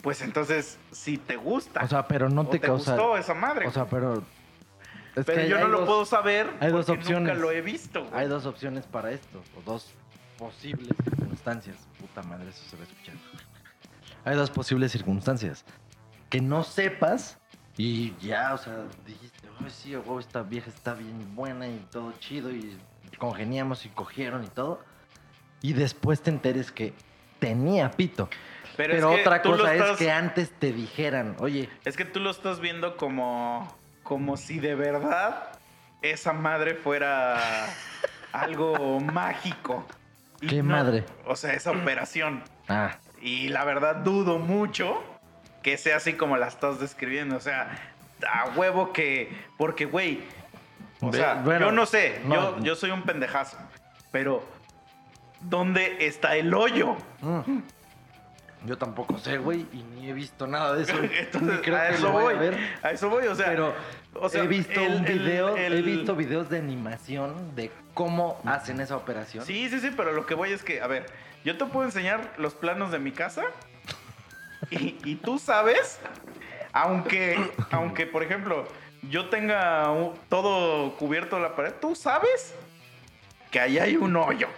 pues 0.00 0.22
entonces 0.22 0.78
sí 0.92 1.18
te 1.18 1.34
gusta. 1.34 1.82
O 1.82 1.88
sea, 1.88 2.06
pero 2.06 2.28
no 2.28 2.46
te, 2.46 2.60
causa. 2.60 2.92
gustó 2.94 3.16
esa 3.16 3.34
madre. 3.34 3.66
O 3.66 3.72
sea, 3.72 3.86
pero. 3.86 4.22
es 5.16 5.24
pero 5.26 5.42
que 5.42 5.48
yo 5.48 5.56
hay 5.56 5.62
no 5.64 5.68
lo 5.68 5.78
dos- 5.80 5.88
puedo 5.88 6.04
saber 6.04 6.48
hay 6.60 6.70
dos 6.70 6.86
porque 6.86 7.00
opciones. 7.02 7.34
nunca 7.34 7.34
lo 7.44 7.50
he 7.50 7.60
visto. 7.62 8.04
güey. 8.04 8.14
Hay 8.22 8.28
dos 8.28 8.46
opciones 8.46 8.86
para 8.86 9.10
esto, 9.10 9.42
o 9.56 9.62
dos 9.62 9.90
posibles 10.38 10.94
circunstancias. 11.02 11.76
Puta 11.98 12.22
madre, 12.22 12.50
eso 12.50 12.62
se 12.70 12.76
va 12.76 12.84
a 12.84 12.86
escuchar. 12.86 13.14
Hay 14.24 14.36
dos 14.36 14.50
posibles 14.52 14.92
circunstancias. 14.92 15.64
Que 16.30 16.40
no 16.40 16.62
sepas 16.62 17.38
y 17.76 18.14
ya, 18.20 18.54
o 18.54 18.58
sea, 18.58 18.84
dijiste, 19.04 19.35
oh, 19.64 19.70
sí, 19.70 19.94
esta 20.20 20.42
vieja 20.42 20.70
está 20.70 20.94
bien 20.94 21.34
buena 21.34 21.68
y 21.68 21.78
todo 21.90 22.12
chido 22.18 22.50
y 22.50 22.78
congeniamos 23.18 23.86
y 23.86 23.88
cogieron 23.90 24.44
y 24.44 24.48
todo. 24.48 24.80
Y 25.62 25.72
después 25.72 26.20
te 26.22 26.30
enteres 26.30 26.70
que 26.70 26.92
tenía 27.38 27.90
pito. 27.90 28.28
Pero, 28.76 28.92
Pero, 28.94 29.10
es 29.10 29.16
que 29.16 29.22
otra 29.22 29.42
cosa 29.42 29.74
es 29.74 29.96
que 29.96 30.10
antes 30.10 30.50
te 30.50 30.72
dijeran, 30.72 31.36
oye, 31.40 31.70
Es 31.84 31.96
que 31.96 32.04
tú 32.04 32.20
lo 32.20 32.30
estás 32.30 32.60
viendo 32.60 32.96
como, 32.96 33.74
como 34.02 34.36
si 34.36 34.58
de 34.58 34.74
verdad 34.74 35.48
esa 36.02 36.32
madre 36.32 36.74
fuera 36.74 37.66
algo 38.32 39.00
mágico. 39.00 39.86
Y 40.40 40.48
¿Qué 40.48 40.62
madre? 40.62 41.04
O 41.24 41.36
sea, 41.36 41.54
esa 41.54 41.70
operación. 41.70 42.42
ah, 42.68 42.98
Y 43.22 43.48
la 43.48 43.64
verdad 43.64 43.96
dudo 43.96 44.38
mucho 44.38 45.02
que 45.62 45.78
sea 45.78 45.96
así 45.96 46.12
como 46.12 46.36
la 46.36 46.46
estás 46.48 46.78
describiendo. 46.78 47.36
O 47.36 47.40
sea, 47.40 47.95
a 48.28 48.50
huevo 48.56 48.92
que... 48.92 49.32
Porque, 49.58 49.84
güey, 49.86 50.22
o 51.00 51.12
sea, 51.12 51.34
bueno, 51.44 51.66
yo 51.66 51.72
no 51.72 51.86
sé, 51.86 52.20
no. 52.24 52.58
Yo, 52.58 52.64
yo 52.64 52.74
soy 52.76 52.90
un 52.90 53.02
pendejazo. 53.02 53.56
Pero, 54.12 54.42
¿dónde 55.40 56.06
está 56.06 56.36
el 56.36 56.52
hoyo? 56.54 56.96
mm. 57.20 57.58
yo 58.64 58.78
tampoco 58.78 59.18
sé, 59.18 59.38
güey, 59.38 59.66
y 59.72 59.82
ni 59.82 60.08
he 60.08 60.12
visto 60.12 60.46
nada 60.46 60.74
de 60.74 60.82
eso. 60.84 60.94
Entonces, 61.02 61.60
creo 61.62 61.76
a 61.76 61.88
que 61.88 61.94
eso 61.94 62.02
lo 62.08 62.12
vaya 62.14 62.24
voy. 62.24 62.34
a 62.34 62.38
ver. 62.38 62.58
A 62.82 62.90
eso 62.92 63.08
voy, 63.10 63.26
o 63.26 63.34
sea... 63.34 63.46
Pero 63.46 63.74
o 64.14 64.28
sea, 64.30 64.42
he 64.44 64.46
visto 64.46 64.80
el- 64.80 64.94
un 64.94 65.06
el- 65.06 65.18
video, 65.18 65.56
he 65.56 65.82
visto 65.82 66.16
videos 66.16 66.48
de 66.48 66.58
animación 66.58 67.54
de 67.54 67.70
cómo 67.92 68.40
hacen 68.46 68.80
esa 68.80 68.96
operación. 68.96 69.44
Sí, 69.44 69.68
sí, 69.68 69.78
sí, 69.80 69.90
pero 69.94 70.12
lo 70.12 70.24
que 70.26 70.34
voy 70.34 70.52
es 70.52 70.62
que, 70.62 70.80
a 70.80 70.86
ver, 70.86 71.06
yo 71.44 71.58
te 71.58 71.66
puedo 71.66 71.84
enseñar 71.84 72.32
los 72.38 72.54
planos 72.54 72.90
de 72.90 72.98
mi 72.98 73.12
casa 73.12 73.42
y, 74.70 74.96
y 75.04 75.16
tú 75.16 75.38
sabes, 75.38 76.00
aunque, 76.82 77.38
aunque, 77.70 78.06
por 78.06 78.22
ejemplo, 78.22 78.66
yo 79.08 79.28
tenga 79.28 79.90
un- 79.90 80.14
todo 80.28 80.94
cubierto 80.96 81.38
la 81.38 81.56
pared, 81.56 81.72
tú 81.80 81.94
sabes 81.94 82.54
que 83.50 83.60
ahí 83.60 83.78
hay 83.78 83.96
un 83.96 84.14
hoyo. 84.16 84.48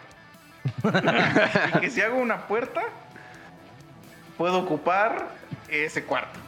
y 1.76 1.78
que 1.80 1.90
si 1.90 2.00
hago 2.00 2.16
una 2.16 2.46
puerta, 2.46 2.82
puedo 4.36 4.58
ocupar 4.58 5.28
ese 5.68 6.04
cuarto. 6.04 6.38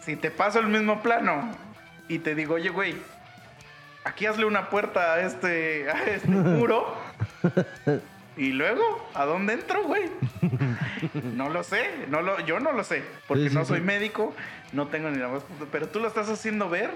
Si 0.00 0.16
te 0.16 0.30
paso 0.30 0.58
el 0.60 0.66
mismo 0.66 1.00
plano 1.02 1.50
y 2.08 2.18
te 2.18 2.34
digo, 2.34 2.54
oye, 2.54 2.68
güey, 2.70 2.96
aquí 4.04 4.26
hazle 4.26 4.44
una 4.44 4.70
puerta 4.70 5.14
a 5.14 5.20
este, 5.20 5.88
a 5.90 6.04
este 6.04 6.28
muro. 6.28 6.96
Y 8.36 8.52
luego, 8.52 8.82
¿a 9.14 9.24
dónde 9.24 9.54
entro, 9.54 9.82
güey? 9.84 10.10
No 11.34 11.48
lo 11.48 11.62
sé, 11.64 11.88
no 12.08 12.20
lo, 12.22 12.38
yo 12.40 12.60
no 12.60 12.72
lo 12.72 12.84
sé, 12.84 13.02
porque 13.26 13.44
Sí, 13.44 13.48
sí, 13.50 13.54
no 13.54 13.64
soy 13.64 13.78
sí. 13.78 13.84
médico, 13.84 14.34
no 14.72 14.88
tengo 14.88 15.10
ni 15.10 15.16
la 15.18 15.28
más 15.28 15.42
puta- 15.42 15.64
pero 15.72 15.88
tú 15.88 16.00
lo 16.00 16.08
estás 16.08 16.28
haciendo 16.28 16.68
ver 16.68 16.90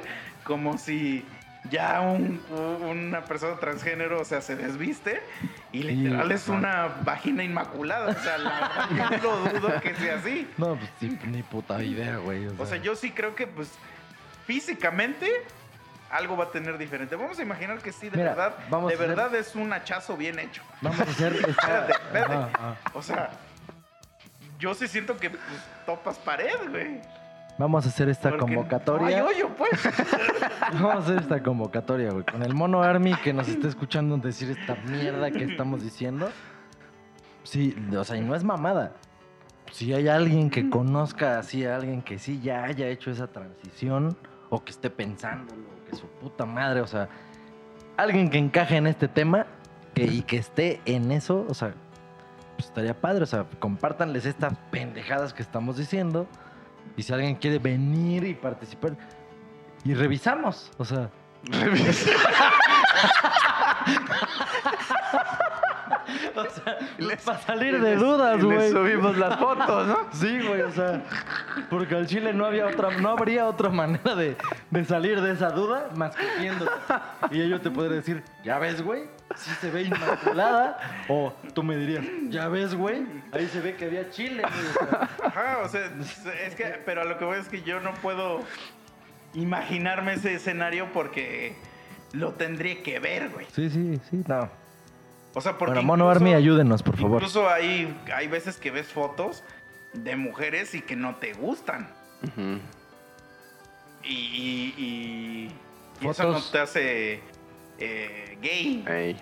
como 0.44 0.76
si 0.76 1.24
ya 1.70 2.00
un- 2.02 2.40
una 2.82 3.24
persona 3.24 3.56
transgénero, 3.56 4.20
o 4.20 4.24
sea, 4.24 4.40
se 4.42 4.56
desviste 4.56 5.20
y 5.72 5.82
literal 5.82 6.30
es 6.32 6.48
una 6.48 6.88
vagina 7.04 7.42
inmaculada, 7.42 8.08
o 8.08 8.22
sea, 8.22 8.38
la 8.38 8.88
verdad 8.88 9.20
yo 9.22 9.30
lo 9.52 9.60
dudo 9.60 9.80
que 9.80 9.94
sea 9.94 10.16
así. 10.16 10.46
No, 10.58 10.76
pues 10.76 10.90
sí, 11.00 11.18
ni 11.26 11.42
puta 11.42 11.82
idea, 11.82 12.16
güey. 12.18 12.46
O 12.58 12.66
sea, 12.66 12.76
yo 12.78 12.94
sí 12.96 13.10
creo 13.12 13.34
que, 13.34 13.46
pues, 13.46 13.70
físicamente 14.46 15.30
algo 16.10 16.36
va 16.36 16.44
a 16.44 16.50
tener 16.50 16.76
diferente. 16.78 17.16
Vamos 17.16 17.38
a 17.38 17.42
imaginar 17.42 17.78
que 17.78 17.92
sí, 17.92 18.08
de 18.10 18.16
Mira, 18.16 18.30
verdad, 18.30 18.54
vamos 18.68 18.88
de 18.88 18.94
hacer- 18.96 19.08
verdad 19.08 19.34
es 19.34 19.54
un 19.54 19.72
hachazo 19.72 20.16
bien 20.16 20.38
hecho. 20.38 20.62
Vamos 20.82 21.00
a 21.00 21.04
hacer. 21.04 21.32
esta- 21.48 21.48
Espérate, 21.50 21.92
espérate. 21.92 22.52
O 22.94 23.02
sea, 23.02 23.30
yo 24.58 24.74
sí 24.74 24.88
siento 24.88 25.16
que 25.16 25.30
pues, 25.30 25.42
topas 25.86 26.18
pared, 26.18 26.54
güey. 26.70 27.00
Vamos 27.58 27.84
a 27.84 27.88
hacer 27.90 28.08
esta 28.08 28.30
Porque 28.30 28.40
convocatoria. 28.46 29.20
No 29.20 29.28
hay 29.28 29.34
hoyo, 29.36 29.48
pues. 29.56 29.70
Vamos 30.72 30.94
a 30.94 30.98
hacer 30.98 31.18
esta 31.18 31.42
convocatoria, 31.42 32.10
güey. 32.10 32.24
Con 32.24 32.42
el 32.42 32.54
mono 32.54 32.82
Army 32.82 33.14
que 33.16 33.32
nos 33.34 33.48
está 33.48 33.68
escuchando 33.68 34.16
decir 34.16 34.50
esta 34.50 34.76
mierda 34.86 35.30
que 35.30 35.44
estamos 35.44 35.82
diciendo. 35.82 36.30
Sí, 37.42 37.74
o 37.96 38.02
sea, 38.04 38.16
y 38.16 38.20
no 38.22 38.34
es 38.34 38.44
mamada. 38.44 38.92
Si 39.72 39.92
hay 39.94 40.08
alguien 40.08 40.50
que 40.50 40.68
conozca 40.70 41.38
así 41.38 41.64
a 41.64 41.76
alguien 41.76 42.02
que 42.02 42.18
sí 42.18 42.40
ya 42.40 42.64
haya 42.64 42.86
hecho 42.88 43.10
esa 43.10 43.26
transición, 43.28 44.16
o 44.48 44.64
que 44.64 44.72
esté 44.72 44.90
pensándolo, 44.90 45.69
que 45.90 45.96
su 45.96 46.06
puta 46.06 46.46
madre, 46.46 46.80
o 46.80 46.86
sea, 46.86 47.08
alguien 47.96 48.30
que 48.30 48.38
encaje 48.38 48.76
en 48.76 48.86
este 48.86 49.08
tema 49.08 49.46
que, 49.94 50.04
y 50.04 50.22
que 50.22 50.36
esté 50.36 50.80
en 50.84 51.10
eso, 51.10 51.44
o 51.48 51.54
sea, 51.54 51.74
pues 52.56 52.68
estaría 52.68 52.98
padre, 52.98 53.24
o 53.24 53.26
sea, 53.26 53.46
compártanles 53.58 54.26
estas 54.26 54.54
pendejadas 54.70 55.32
que 55.32 55.42
estamos 55.42 55.76
diciendo. 55.76 56.26
Y 56.96 57.02
si 57.02 57.12
alguien 57.12 57.36
quiere 57.36 57.58
venir 57.58 58.24
y 58.24 58.34
participar, 58.34 58.96
y 59.84 59.94
revisamos, 59.94 60.70
o 60.76 60.84
sea. 60.84 61.10
o 66.48 66.50
sea, 66.50 66.78
para 67.24 67.38
salir 67.40 67.80
de 67.80 67.96
dudas, 67.96 68.42
güey. 68.42 68.70
subimos 68.70 69.16
las 69.18 69.38
fotos, 69.38 69.86
¿no? 69.86 69.98
Sí, 70.12 70.40
güey, 70.46 70.62
o 70.62 70.70
sea, 70.70 71.02
porque 71.68 71.94
al 71.94 72.06
chile 72.06 72.32
no 72.32 72.46
había 72.46 72.66
otra, 72.66 72.90
no 72.98 73.10
habría 73.10 73.46
otra 73.46 73.68
manera 73.70 74.14
de, 74.14 74.36
de 74.70 74.84
salir 74.84 75.20
de 75.20 75.32
esa 75.32 75.50
duda 75.50 75.88
más 75.94 76.14
que 76.16 76.26
viéndote. 76.40 76.72
Y 77.30 77.40
ellos 77.40 77.62
te 77.62 77.70
podrían 77.70 77.96
decir, 77.96 78.22
ya 78.44 78.58
ves, 78.58 78.82
güey, 78.82 79.04
sí 79.34 79.50
se 79.60 79.70
ve 79.70 79.82
inmaculada. 79.82 80.78
O 81.08 81.32
tú 81.54 81.62
me 81.62 81.76
dirías, 81.76 82.04
ya 82.28 82.48
ves, 82.48 82.74
güey, 82.74 83.06
ahí 83.32 83.46
se 83.48 83.60
ve 83.60 83.76
que 83.76 83.86
había 83.86 84.10
chile, 84.10 84.42
güey. 84.42 84.66
o 84.68 84.88
sea, 84.88 85.08
Ajá, 85.24 85.58
o 85.64 85.68
sea, 85.68 85.90
es 86.46 86.54
que, 86.54 86.80
pero 86.84 87.02
a 87.02 87.04
lo 87.04 87.18
que 87.18 87.24
voy 87.24 87.38
es 87.38 87.48
que 87.48 87.62
yo 87.62 87.80
no 87.80 87.92
puedo 87.94 88.40
imaginarme 89.34 90.14
ese 90.14 90.34
escenario 90.34 90.88
porque 90.92 91.54
lo 92.12 92.32
tendría 92.32 92.82
que 92.82 92.98
ver, 92.98 93.28
güey. 93.30 93.46
sí, 93.52 93.70
sí, 93.70 94.00
sí, 94.10 94.24
no. 94.26 94.50
O 95.34 95.40
sea, 95.40 95.56
porque 95.58 95.74
Bueno, 95.74 95.86
Mono 95.86 96.04
incluso- 96.06 96.16
Army, 96.24 96.34
ayúdenos, 96.34 96.82
por 96.82 96.96
favor. 96.96 97.18
Incluso 97.22 97.48
hay, 97.48 97.96
hay 98.14 98.26
veces 98.28 98.56
que 98.56 98.70
ves 98.70 98.88
fotos 98.88 99.44
de 99.92 100.16
mujeres 100.16 100.74
y 100.74 100.82
que 100.82 100.96
no 100.96 101.16
te 101.16 101.32
gustan. 101.34 101.88
Y, 104.02 104.08
y, 104.10 104.74
y- 104.76 105.50
y 106.00 106.08
eso 106.08 106.30
no 106.32 106.40
te 106.40 106.58
hace 106.58 107.20
eh, 107.78 108.38
gay. 108.40 109.16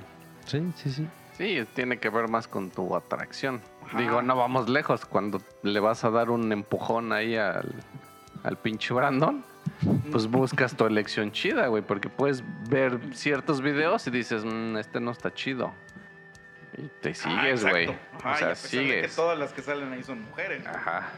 Sí, 0.47 0.73
sí, 0.77 0.91
sí. 0.91 1.09
Sí, 1.37 1.65
tiene 1.75 1.99
que 1.99 2.09
ver 2.11 2.29
más 2.29 2.49
con 2.49 2.71
tu 2.71 2.97
atracción. 2.97 3.61
Ajá. 3.87 3.99
Digo, 3.99 4.23
no 4.23 4.35
vamos 4.37 4.69
lejos. 4.69 5.05
Cuando 5.05 5.41
le 5.63 5.79
vas 5.81 6.05
a 6.05 6.11
dar 6.11 6.31
un 6.31 6.51
empujón 6.53 7.13
ahí 7.13 7.37
al, 7.37 7.73
al 8.43 8.57
pinche 8.57 8.93
Brandon, 8.95 9.45
pues 10.11 10.27
buscas 10.29 10.75
tu 10.77 10.85
elección 10.87 11.31
chida, 11.33 11.69
güey. 11.69 11.83
Porque 11.83 12.09
puedes 12.09 12.43
ver 12.69 12.99
ciertos 13.15 13.61
videos 13.61 14.07
y 14.09 14.11
dices, 14.11 14.45
"Mm, 14.45 14.79
este 14.79 14.99
no 15.01 15.13
está 15.13 15.33
chido. 15.33 15.73
Y 16.79 16.89
te 17.03 17.11
Ah, 17.11 17.15
sigues, 17.15 17.65
güey. 17.65 17.89
Ajá, 17.89 18.31
O 18.31 18.35
y 18.35 18.39
sea, 18.39 18.47
a 18.47 18.51
pesar 18.51 18.51
de 18.51 18.53
que 18.53 18.59
sigues. 18.93 19.17
todas 19.17 19.39
las 19.39 19.53
que 19.53 19.63
salen 19.63 19.93
ahí 19.93 20.03
son 20.03 20.23
mujeres. 20.23 20.65
Ajá. 20.67 21.09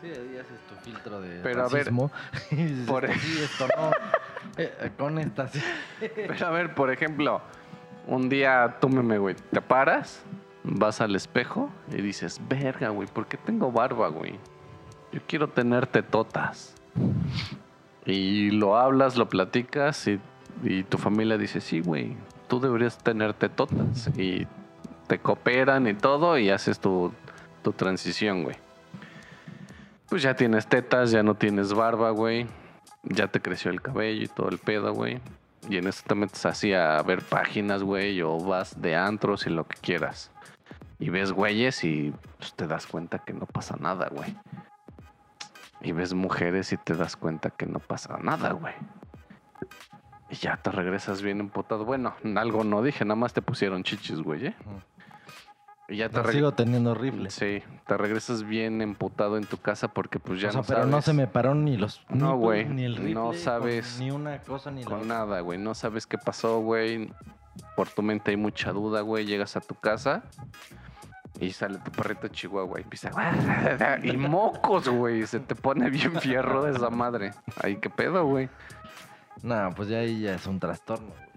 Sí, 0.00 0.08
ahí 0.08 0.38
haces 0.38 0.58
tu 0.68 0.74
filtro 0.84 1.20
de 1.20 1.40
Pero 1.42 1.60
a 1.60 1.68
ver, 1.68 1.72
racismo. 1.72 2.10
y 2.50 2.56
dices, 2.56 2.86
por- 2.88 3.04
esto 3.04 3.20
sí, 3.20 3.42
esto 3.42 3.68
no. 3.76 3.90
Eh, 4.56 4.90
con 4.96 5.18
esta 5.18 5.48
sí. 5.48 5.60
Pero 5.98 6.46
a 6.46 6.50
ver, 6.50 6.74
por 6.74 6.90
ejemplo, 6.92 7.40
un 8.06 8.28
día 8.28 8.76
tú 8.80 8.88
meme, 8.88 9.18
güey, 9.18 9.34
te 9.50 9.60
paras, 9.60 10.22
vas 10.62 11.00
al 11.00 11.16
espejo 11.16 11.70
y 11.90 12.00
dices, 12.02 12.40
verga, 12.48 12.90
güey, 12.90 13.08
¿por 13.08 13.26
qué 13.26 13.36
tengo 13.36 13.72
barba, 13.72 14.08
güey? 14.08 14.38
Yo 15.12 15.20
quiero 15.26 15.48
tener 15.48 15.86
tetotas. 15.86 16.74
Y 18.06 18.50
lo 18.50 18.76
hablas, 18.76 19.16
lo 19.16 19.28
platicas 19.28 20.06
y, 20.06 20.20
y 20.62 20.82
tu 20.84 20.98
familia 20.98 21.38
dice, 21.38 21.60
sí, 21.60 21.80
güey, 21.80 22.16
tú 22.48 22.60
deberías 22.60 22.98
tener 22.98 23.32
tetotas. 23.34 24.08
Y 24.16 24.46
te 25.14 25.20
cooperan 25.20 25.86
y 25.86 25.94
todo 25.94 26.38
y 26.38 26.50
haces 26.50 26.80
tu, 26.80 27.12
tu 27.62 27.70
transición, 27.70 28.42
güey. 28.42 28.56
Pues 30.08 30.22
ya 30.22 30.34
tienes 30.34 30.66
tetas, 30.66 31.12
ya 31.12 31.22
no 31.22 31.36
tienes 31.36 31.72
barba, 31.72 32.10
güey. 32.10 32.48
ya 33.04 33.28
te 33.28 33.40
creció 33.40 33.70
el 33.70 33.80
cabello 33.80 34.24
y 34.24 34.26
todo 34.26 34.48
el 34.48 34.58
pedo, 34.58 34.92
güey. 34.92 35.20
Y 35.68 35.76
en 35.76 35.86
eso 35.86 36.02
te 36.04 36.16
metes 36.16 36.44
así 36.46 36.72
a 36.72 37.00
ver 37.02 37.22
páginas, 37.22 37.84
güey, 37.84 38.20
o 38.22 38.38
vas 38.40 38.82
de 38.82 38.96
antros 38.96 39.46
y 39.46 39.50
lo 39.50 39.68
que 39.68 39.76
quieras. 39.80 40.32
Y 40.98 41.10
ves 41.10 41.30
güeyes 41.30 41.84
y 41.84 42.12
pues, 42.38 42.52
te 42.54 42.66
das 42.66 42.88
cuenta 42.88 43.20
que 43.20 43.34
no 43.34 43.46
pasa 43.46 43.76
nada, 43.78 44.08
güey. 44.08 44.36
Y 45.80 45.92
ves 45.92 46.12
mujeres 46.12 46.72
y 46.72 46.76
te 46.76 46.96
das 46.96 47.16
cuenta 47.16 47.50
que 47.50 47.66
no 47.66 47.78
pasa 47.78 48.18
nada, 48.20 48.50
güey. 48.50 48.74
Y 50.28 50.34
ya 50.34 50.56
te 50.56 50.72
regresas 50.72 51.22
bien 51.22 51.38
empotado. 51.38 51.84
Bueno, 51.84 52.16
algo 52.34 52.64
no 52.64 52.82
dije, 52.82 53.04
nada 53.04 53.14
más 53.14 53.32
te 53.32 53.42
pusieron 53.42 53.84
chichis, 53.84 54.20
güey, 54.20 54.46
¿eh? 54.48 54.56
Y 55.88 55.96
ya 55.98 56.08
te 56.08 56.22
reg- 56.22 56.32
sigo 56.32 56.52
teniendo 56.52 56.94
rifle. 56.94 57.28
Sí, 57.30 57.62
te 57.86 57.96
regresas 57.98 58.42
bien 58.44 58.80
emputado 58.80 59.36
en 59.36 59.44
tu 59.44 59.58
casa 59.58 59.88
porque 59.88 60.18
pues 60.18 60.40
ya 60.40 60.48
o 60.48 60.52
sea, 60.52 60.60
no 60.62 60.66
pero 60.66 60.78
sabes 60.80 60.90
no 60.90 61.02
se 61.02 61.12
me 61.12 61.26
pararon 61.26 61.64
ni 61.64 61.76
los 61.76 62.00
No, 62.08 62.36
güey, 62.36 62.64
ni 62.64 62.84
el 62.84 62.96
rifle, 62.96 63.14
no 63.14 63.26
con 63.26 63.36
sabes 63.38 63.98
ni 64.00 64.10
una 64.10 64.40
cosa 64.40 64.70
ni 64.70 64.82
con 64.84 65.06
nada, 65.06 65.40
güey. 65.40 65.58
No 65.58 65.74
sabes 65.74 66.06
qué 66.06 66.16
pasó, 66.18 66.60
güey. 66.60 67.10
Por 67.76 67.88
tu 67.88 68.02
mente 68.02 68.30
hay 68.30 68.36
mucha 68.38 68.72
duda, 68.72 69.02
güey. 69.02 69.26
Llegas 69.26 69.56
a 69.56 69.60
tu 69.60 69.74
casa 69.74 70.22
y 71.38 71.52
sale 71.52 71.78
tu 71.78 71.90
perrito 71.92 72.28
chihuahua 72.28 72.80
y 72.80 72.82
empieza... 72.84 73.10
Y 74.02 74.16
mocos, 74.16 74.88
güey. 74.88 75.26
Se 75.26 75.38
te 75.40 75.54
pone 75.54 75.90
bien 75.90 76.18
fierro 76.20 76.64
de 76.64 76.72
esa 76.72 76.88
madre. 76.90 77.32
Ay, 77.62 77.76
qué 77.76 77.90
pedo, 77.90 78.24
güey. 78.24 78.48
No, 79.42 79.70
pues 79.76 79.88
ya 79.90 79.98
ahí 79.98 80.20
ya 80.22 80.34
es 80.36 80.46
un 80.46 80.58
trastorno. 80.58 81.08
güey. 81.08 81.28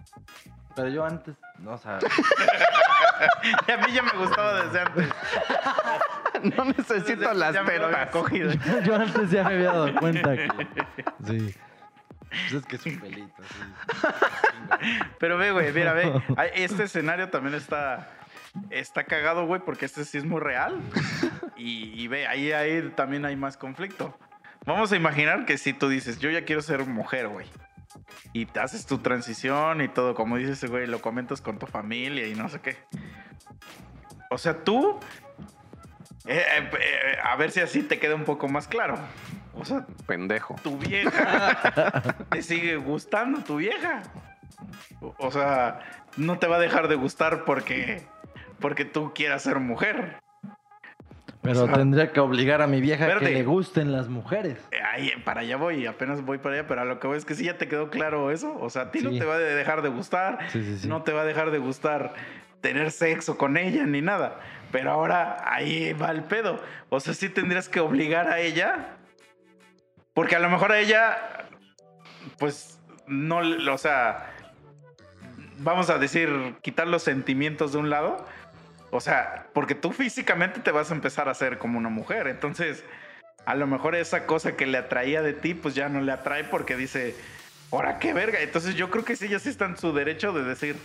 Pero 0.76 0.90
yo 0.90 1.04
antes, 1.04 1.36
no, 1.60 1.72
o 1.74 1.78
sea, 1.80 1.98
Y 3.68 3.72
a 3.72 3.78
mí 3.78 3.94
ya 3.94 4.04
me 4.04 4.12
gustaba 4.12 4.64
desde 4.64 4.80
antes. 4.82 5.08
No 6.56 6.66
necesito 6.66 7.16
Desde- 7.22 7.34
las 7.34 7.54
ya 7.56 7.64
me 7.64 7.78
lo 7.80 7.86
había 7.86 7.98
tetas. 8.06 8.10
cogido. 8.12 8.52
yo 8.86 8.96
antes 8.96 9.32
ya 9.32 9.44
me 9.44 9.56
había 9.56 9.72
dado 9.72 9.96
cuenta 9.96 10.36
que 10.36 10.48
sí. 11.26 11.56
Pues 12.30 12.54
es 12.54 12.66
que 12.68 12.76
es 12.76 12.86
un 12.86 13.00
pelito, 13.00 13.44
sí. 13.44 14.08
Pero 15.20 15.38
ve, 15.38 15.52
güey, 15.52 15.72
mira, 15.74 15.94
ve. 15.94 16.12
Este 16.54 16.84
escenario 16.84 17.30
también 17.30 17.56
está. 17.56 18.10
Está 18.70 19.04
cagado, 19.06 19.46
güey, 19.46 19.62
porque 19.62 19.86
este 19.86 20.04
sí 20.06 20.18
es 20.20 20.26
muy 20.26 20.40
real. 20.42 20.80
Y, 21.56 22.00
y 22.02 22.08
ve, 22.08 22.28
ahí, 22.28 22.52
ahí 22.52 22.92
también 22.96 23.26
hay 23.26 23.36
más 23.36 23.56
conflicto. 23.58 24.18
Vamos 24.66 24.92
a 24.92 24.96
imaginar 24.96 25.46
que 25.46 25.58
si 25.58 25.74
tú 25.74 25.90
dices, 25.90 26.20
yo 26.20 26.30
ya 26.30 26.44
quiero 26.46 26.62
ser 26.62 26.86
mujer, 26.86 27.30
güey. 27.30 27.48
Y 28.34 28.46
te 28.46 28.60
haces 28.60 28.86
tu 28.86 29.00
transición 29.00 29.82
y 29.82 29.88
todo, 29.88 30.14
como 30.16 30.38
dices, 30.38 30.70
güey, 30.70 30.88
lo 30.88 31.02
comentas 31.02 31.42
con 31.42 31.58
tu 31.60 31.66
familia 31.68 32.28
y 32.28 32.36
no 32.36 32.50
sé 32.50 32.60
qué. 32.62 32.78
O 34.30 34.38
sea, 34.38 34.64
tú. 34.64 35.00
eh, 36.26 36.44
eh, 36.58 36.70
eh, 36.80 37.18
a 37.24 37.36
ver 37.38 37.52
si 37.52 37.62
así 37.62 37.84
te 37.84 38.00
queda 38.00 38.16
un 38.16 38.26
poco 38.26 38.48
más 38.48 38.68
claro. 38.68 38.98
O 39.54 39.66
sea, 39.66 39.86
Pendejo. 40.06 40.56
tu 40.64 40.78
vieja 40.78 42.16
te 42.30 42.42
sigue 42.44 42.76
gustando 42.78 43.40
tu 43.44 43.58
vieja. 43.58 44.04
O- 45.02 45.16
O 45.18 45.32
sea, 45.32 45.80
no 46.18 46.38
te 46.40 46.48
va 46.48 46.58
a 46.58 46.60
dejar 46.60 46.88
de 46.88 46.96
gustar 46.96 47.44
porque 47.46 48.04
porque 48.60 48.86
tú 48.86 49.14
quieras 49.14 49.44
ser 49.44 49.60
mujer. 49.60 50.20
Pero 51.48 51.64
O 51.64 51.68
sea, 51.68 51.76
tendría 51.76 52.12
que 52.12 52.20
obligar 52.20 52.62
a 52.62 52.68
mi 52.68 52.82
vieja 52.82 53.06
a 53.06 53.20
que 53.20 53.30
le 53.30 53.44
gusten 53.44 53.92
las 53.92 54.08
mujeres. 54.10 54.60
Eh, 54.72 54.78
Ahí, 54.84 55.12
para 55.24 55.42
allá 55.42 55.58
voy, 55.58 55.86
apenas 55.86 56.26
voy 56.26 56.38
para 56.38 56.56
allá, 56.56 56.68
pero 56.68 56.82
a 56.82 56.86
lo 56.86 57.00
que 57.00 57.08
voy 57.08 57.18
es 57.18 57.26
que 57.26 57.36
sí 57.36 57.46
ya 57.46 57.58
te 57.58 57.68
quedó 57.68 57.90
claro 57.90 58.32
eso. 58.32 58.58
O 58.60 58.70
sea, 58.70 58.84
a 58.84 58.92
ti 58.92 59.00
no 59.02 59.12
te 59.12 59.24
va 59.26 59.36
a 59.36 59.40
dejar 59.40 59.82
de 59.82 59.90
gustar, 59.90 60.40
Sí, 60.52 60.64
sí, 60.64 60.78
sí. 60.80 60.88
no 60.88 61.04
te 61.04 61.12
va 61.12 61.22
a 61.22 61.26
dejar 61.26 61.52
de 61.52 61.58
gustar 61.60 62.14
tener 62.62 62.92
sexo 62.92 63.38
con 63.38 63.58
ella 63.58 63.86
ni 63.86 64.02
nada. 64.02 64.40
Pero 64.72 64.92
ahora 64.92 65.38
ahí 65.46 65.94
va 65.94 66.12
el 66.12 66.24
pedo. 66.24 66.60
O 66.90 67.00
sea, 67.00 67.14
sí 67.14 67.30
tendrías 67.30 67.70
que 67.70 67.80
obligar 67.80 68.28
a 68.28 68.40
ella. 68.40 68.98
Porque 70.14 70.36
a 70.36 70.40
lo 70.40 70.50
mejor 70.50 70.72
a 70.72 70.80
ella, 70.80 71.16
pues, 72.40 72.80
no, 73.06 73.38
o 73.72 73.78
sea, 73.78 74.32
vamos 75.60 75.90
a 75.90 75.98
decir, 75.98 76.56
quitar 76.62 76.88
los 76.88 77.04
sentimientos 77.04 77.72
de 77.74 77.78
un 77.78 77.90
lado. 77.90 78.26
O 78.92 79.02
sea, 79.02 79.48
porque 79.54 79.76
tú 79.76 79.92
físicamente 79.92 80.60
te 80.60 80.72
vas 80.72 80.92
a 80.92 80.96
empezar 80.96 81.28
a 81.28 81.32
hacer 81.32 81.58
como 81.58 81.78
una 81.78 81.90
mujer. 81.90 82.28
Entonces, 82.28 82.84
a 83.46 83.56
lo 83.56 83.68
mejor 83.68 83.96
esa 83.96 84.26
cosa 84.26 84.56
que 84.56 84.66
le 84.66 84.78
atraía 84.78 85.22
de 85.22 85.34
ti, 85.34 85.54
pues 85.54 85.76
ya 85.76 85.90
no 85.90 86.02
le 86.02 86.12
atrae 86.12 86.44
porque 86.46 86.76
dice, 86.76 87.16
ahora 87.72 88.00
qué 88.00 88.14
verga. 88.14 88.40
Entonces 88.42 88.76
yo 88.76 88.90
creo 88.90 89.04
que 89.04 89.16
sí, 89.16 89.26
ella 89.26 89.40
sí 89.40 89.50
está 89.50 89.66
en 89.66 89.78
su 89.78 89.94
derecho 89.94 90.32
de 90.32 90.44
decir, 90.44 90.78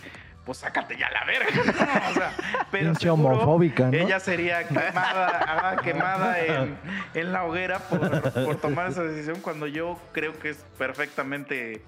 pues 0.45 0.57
sácate 0.57 0.97
ya 0.97 1.09
la 1.11 1.25
verga. 1.25 1.49
¿no? 1.55 1.63
O 2.11 2.13
sea, 2.13 2.33
pero 2.71 2.95
seguro 2.95 3.35
homofóbica, 3.35 3.85
¿no? 3.87 3.93
Ella 3.93 4.19
sería 4.19 4.67
quemada, 4.67 5.77
quemada 5.83 6.39
en, 6.45 6.77
en 7.13 7.31
la 7.31 7.45
hoguera 7.45 7.79
por, 7.79 8.21
por 8.31 8.55
tomar 8.57 8.89
esa 8.89 9.03
decisión 9.03 9.39
cuando 9.41 9.67
yo 9.67 9.99
creo 10.11 10.37
que 10.37 10.49
es 10.49 10.65
perfectamente 10.77 11.81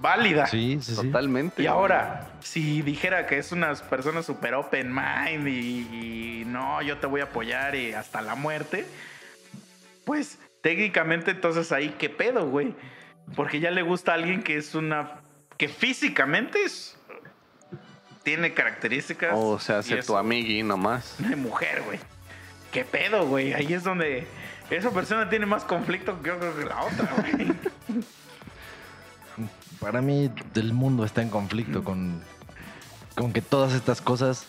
válida. 0.00 0.46
Sí, 0.46 0.78
sí, 0.82 0.94
sí. 0.94 1.06
Totalmente. 1.06 1.62
Y 1.62 1.66
ahora, 1.66 2.30
si 2.40 2.82
dijera 2.82 3.26
que 3.26 3.38
es 3.38 3.52
una 3.52 3.74
persona 3.74 4.22
super 4.22 4.54
open 4.54 4.92
mind 4.94 5.46
y, 5.46 6.40
y 6.40 6.44
no, 6.46 6.82
yo 6.82 6.98
te 6.98 7.06
voy 7.06 7.20
a 7.20 7.24
apoyar 7.24 7.74
y 7.74 7.92
hasta 7.92 8.20
la 8.22 8.34
muerte, 8.34 8.86
pues 10.04 10.38
técnicamente 10.62 11.30
entonces 11.30 11.72
ahí 11.72 11.94
qué 11.98 12.10
pedo, 12.10 12.48
güey. 12.48 12.74
Porque 13.36 13.60
ya 13.60 13.70
le 13.70 13.82
gusta 13.82 14.12
a 14.12 14.14
alguien 14.16 14.42
que 14.42 14.56
es 14.56 14.74
una... 14.74 15.20
que 15.56 15.68
físicamente 15.68 16.64
es... 16.64 16.96
Tiene 18.22 18.52
características... 18.52 19.32
O 19.34 19.58
se 19.58 19.72
y 19.72 19.76
hace 19.76 19.98
es 20.00 20.06
tu 20.06 20.16
amigui 20.16 20.62
nomás. 20.62 21.16
De 21.18 21.36
mujer, 21.36 21.82
güey. 21.82 21.98
¿Qué 22.72 22.84
pedo, 22.84 23.26
güey? 23.26 23.52
Ahí 23.52 23.72
es 23.72 23.84
donde... 23.84 24.26
Esa 24.68 24.90
persona 24.90 25.28
tiene 25.28 25.46
más 25.46 25.64
conflicto 25.64 26.20
que 26.20 26.28
yo 26.28 26.38
creo 26.38 26.56
que 26.56 26.64
la 26.64 26.82
otra, 26.82 27.14
güey. 27.16 27.52
Para 29.80 30.00
mí 30.02 30.30
el 30.54 30.72
mundo 30.72 31.04
está 31.04 31.22
en 31.22 31.30
conflicto 31.30 31.82
con, 31.84 32.22
con 33.16 33.32
que 33.32 33.40
todas 33.42 33.72
estas 33.72 34.00
cosas 34.00 34.44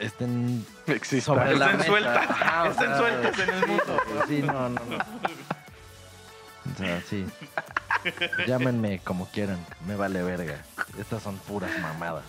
estén 0.00 0.66
Existe. 0.86 1.20
sobre 1.20 1.56
la 1.56 1.66
Estén 1.66 1.76
mesa. 1.78 1.88
sueltas. 1.90 2.26
O 2.66 2.70
Estén 2.70 2.86
sea, 2.88 2.98
sueltas 2.98 3.38
en 3.38 3.50
el 3.54 3.66
mundo. 3.66 4.00
Sí, 4.28 4.42
no, 4.42 4.52
no, 4.68 4.80
no. 4.84 4.96
O 6.74 6.76
sea, 6.78 7.00
sí. 7.08 7.24
Llámenme 8.46 9.00
como 9.04 9.26
quieran, 9.30 9.58
me 9.86 9.94
vale 9.96 10.22
verga. 10.22 10.62
Estas 10.98 11.22
son 11.22 11.36
puras 11.38 11.70
mamadas. 11.80 12.24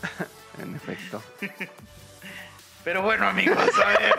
En 0.62 0.76
efecto. 0.76 1.22
Pero 2.88 3.02
bueno, 3.02 3.28
amigos, 3.28 3.58
a 3.84 3.88
ver, 4.00 4.16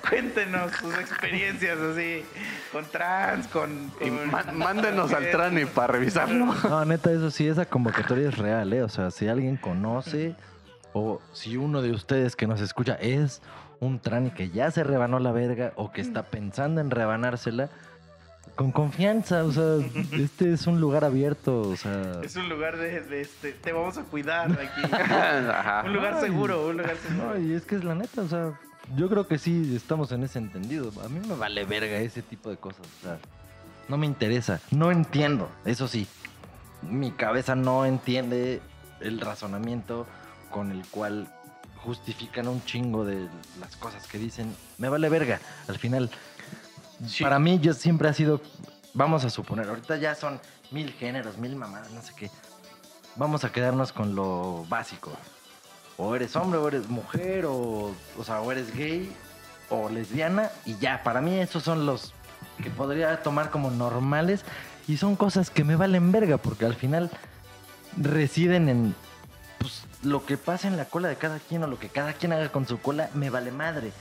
cuéntenos 0.08 0.72
sus 0.80 0.94
experiencias 0.98 1.76
así, 1.78 2.24
con 2.72 2.86
trans, 2.86 3.46
con... 3.48 3.88
Con- 3.98 4.30
má- 4.30 4.50
mándenos 4.50 5.12
al 5.12 5.30
trani 5.30 5.66
para 5.66 5.88
revisarlo. 5.92 6.54
No, 6.70 6.84
neta, 6.86 7.12
eso 7.12 7.30
sí, 7.30 7.46
esa 7.46 7.66
convocatoria 7.66 8.30
es 8.30 8.38
real, 8.38 8.72
¿eh? 8.72 8.82
O 8.82 8.88
sea, 8.88 9.10
si 9.10 9.28
alguien 9.28 9.58
conoce 9.58 10.34
o 10.94 11.20
si 11.34 11.58
uno 11.58 11.82
de 11.82 11.90
ustedes 11.90 12.34
que 12.34 12.46
nos 12.46 12.62
escucha 12.62 12.94
es 12.94 13.42
un 13.78 14.00
trani 14.00 14.30
que 14.30 14.48
ya 14.48 14.70
se 14.70 14.84
rebanó 14.84 15.18
la 15.18 15.32
verga 15.32 15.74
o 15.76 15.92
que 15.92 16.00
está 16.00 16.22
pensando 16.22 16.80
en 16.80 16.90
rebanársela, 16.90 17.68
con 18.56 18.70
confianza, 18.70 19.44
o 19.44 19.52
sea, 19.52 19.78
este 20.12 20.52
es 20.52 20.66
un 20.66 20.80
lugar 20.80 21.04
abierto, 21.04 21.62
o 21.62 21.76
sea... 21.76 22.20
Es 22.22 22.36
un 22.36 22.48
lugar 22.48 22.76
de, 22.76 23.00
de 23.00 23.20
este, 23.22 23.52
te 23.52 23.72
vamos 23.72 23.96
a 23.96 24.02
cuidar 24.02 24.52
aquí. 24.52 24.82
Ajá. 24.92 25.82
Un 25.86 25.94
lugar 25.94 26.14
Ay. 26.14 26.20
seguro, 26.20 26.66
un 26.68 26.76
lugar 26.76 26.96
seguro. 26.96 27.34
No, 27.34 27.40
y 27.40 27.54
es 27.54 27.64
que 27.64 27.76
es 27.76 27.84
la 27.84 27.94
neta, 27.94 28.20
o 28.22 28.28
sea, 28.28 28.58
yo 28.96 29.08
creo 29.08 29.26
que 29.26 29.38
sí 29.38 29.72
estamos 29.74 30.12
en 30.12 30.24
ese 30.24 30.38
entendido. 30.38 30.92
A 31.02 31.08
mí 31.08 31.20
me 31.26 31.34
vale 31.34 31.64
verga 31.64 31.96
ese 31.98 32.22
tipo 32.22 32.50
de 32.50 32.56
cosas, 32.56 32.86
o 33.00 33.04
sea, 33.04 33.18
no 33.88 33.96
me 33.96 34.06
interesa, 34.06 34.60
no 34.70 34.90
entiendo, 34.90 35.48
eso 35.64 35.88
sí. 35.88 36.06
Mi 36.82 37.12
cabeza 37.12 37.54
no 37.54 37.86
entiende 37.86 38.60
el 39.00 39.20
razonamiento 39.20 40.06
con 40.50 40.72
el 40.72 40.86
cual 40.88 41.28
justifican 41.76 42.48
un 42.48 42.64
chingo 42.64 43.04
de 43.04 43.28
las 43.60 43.76
cosas 43.76 44.06
que 44.06 44.18
dicen. 44.18 44.54
Me 44.78 44.88
vale 44.88 45.08
verga, 45.08 45.40
al 45.68 45.78
final. 45.78 46.10
Para 47.20 47.38
mí 47.38 47.58
yo 47.60 47.74
siempre 47.74 48.08
ha 48.08 48.12
sido, 48.12 48.40
vamos 48.94 49.24
a 49.24 49.30
suponer, 49.30 49.68
ahorita 49.68 49.96
ya 49.96 50.14
son 50.14 50.40
mil 50.70 50.92
géneros, 50.92 51.38
mil 51.38 51.56
mamadas, 51.56 51.90
no 51.90 52.02
sé 52.02 52.12
qué. 52.16 52.30
Vamos 53.16 53.44
a 53.44 53.52
quedarnos 53.52 53.92
con 53.92 54.14
lo 54.14 54.64
básico 54.68 55.12
o 55.96 56.16
eres 56.16 56.34
hombre 56.36 56.58
o 56.58 56.68
eres 56.68 56.88
mujer 56.88 57.46
o, 57.46 57.94
o 58.18 58.24
sea, 58.24 58.40
o 58.40 58.50
eres 58.50 58.74
gay 58.74 59.14
o 59.68 59.88
lesbiana 59.88 60.50
y 60.64 60.76
ya, 60.78 61.02
para 61.02 61.20
mí 61.20 61.38
esos 61.38 61.62
son 61.62 61.86
los 61.86 62.12
que 62.62 62.70
podría 62.70 63.22
tomar 63.22 63.50
como 63.50 63.70
normales 63.70 64.44
y 64.88 64.96
son 64.96 65.16
cosas 65.16 65.50
que 65.50 65.64
me 65.64 65.76
valen 65.76 66.12
verga 66.12 66.38
porque 66.38 66.66
al 66.66 66.74
final 66.74 67.10
residen 67.96 68.68
en 68.68 68.94
pues, 69.58 69.84
lo 70.02 70.24
que 70.24 70.36
pasa 70.36 70.68
en 70.68 70.76
la 70.76 70.86
cola 70.86 71.08
de 71.08 71.16
cada 71.16 71.38
quien 71.38 71.62
o 71.62 71.66
lo 71.66 71.78
que 71.78 71.88
cada 71.88 72.12
quien 72.12 72.32
haga 72.32 72.50
con 72.50 72.66
su 72.66 72.80
cola 72.80 73.10
me 73.14 73.30
vale 73.30 73.52
madre. 73.52 73.92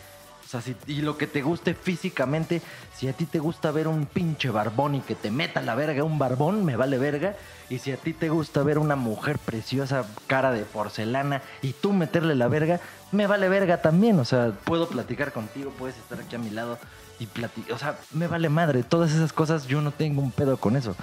Sea, 0.52 0.62
y 0.86 1.02
lo 1.02 1.18
que 1.18 1.28
te 1.28 1.42
guste 1.42 1.74
físicamente, 1.74 2.62
si 2.94 3.08
a 3.08 3.14
ti 3.14 3.26
te 3.26 3.40
gusta 3.40 3.72
ver 3.72 3.88
un 3.88 4.06
pinche 4.06 4.50
barbón 4.50 4.96
y 4.96 5.00
que 5.00 5.16
te 5.16 5.32
meta 5.32 5.62
la 5.62 5.76
verga 5.76 6.04
un 6.04 6.20
barbón, 6.20 6.66
me 6.66 6.76
vale 6.76 6.98
verga. 6.98 7.36
Y 7.70 7.80
si 7.80 7.94
a 7.94 7.96
ti 7.96 8.12
te 8.12 8.28
gusta 8.28 8.62
ver 8.62 8.78
una 8.78 8.98
mujer 8.98 9.40
preciosa, 9.40 10.06
cara 10.28 10.52
de 10.52 10.64
porcelana, 10.64 11.42
y 11.62 11.72
tú 11.72 11.94
meterle 11.94 12.36
la 12.36 12.50
verga, 12.50 12.82
me 13.14 13.28
vale 13.28 13.48
verga 13.48 13.82
también. 13.82 14.20
O 14.20 14.26
sea, 14.26 14.52
puedo 14.66 14.90
platicar 14.90 15.32
contigo, 15.32 15.72
puedes 15.80 15.96
estar 15.98 16.20
aquí 16.20 16.36
a 16.36 16.40
mi 16.40 16.50
lado 16.50 16.78
y 17.18 17.28
platicar. 17.28 17.72
O 17.72 17.78
sea, 17.78 17.98
me 18.12 18.28
vale 18.28 18.50
madre. 18.50 18.84
Todas 18.84 19.14
esas 19.14 19.32
cosas 19.32 19.68
yo 19.68 19.82
no 19.82 19.92
tengo 19.92 20.22
un 20.22 20.32
pedo 20.32 20.58
con 20.58 20.76
eso. 20.76 20.98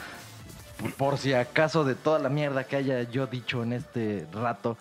Por 0.98 1.16
si 1.16 1.32
acaso 1.32 1.84
de 1.84 1.94
toda 1.94 2.18
la 2.18 2.28
mierda 2.28 2.64
que 2.64 2.76
haya 2.76 3.02
yo 3.04 3.26
dicho 3.26 3.62
en 3.62 3.72
este 3.72 4.26
rato, 4.30 4.76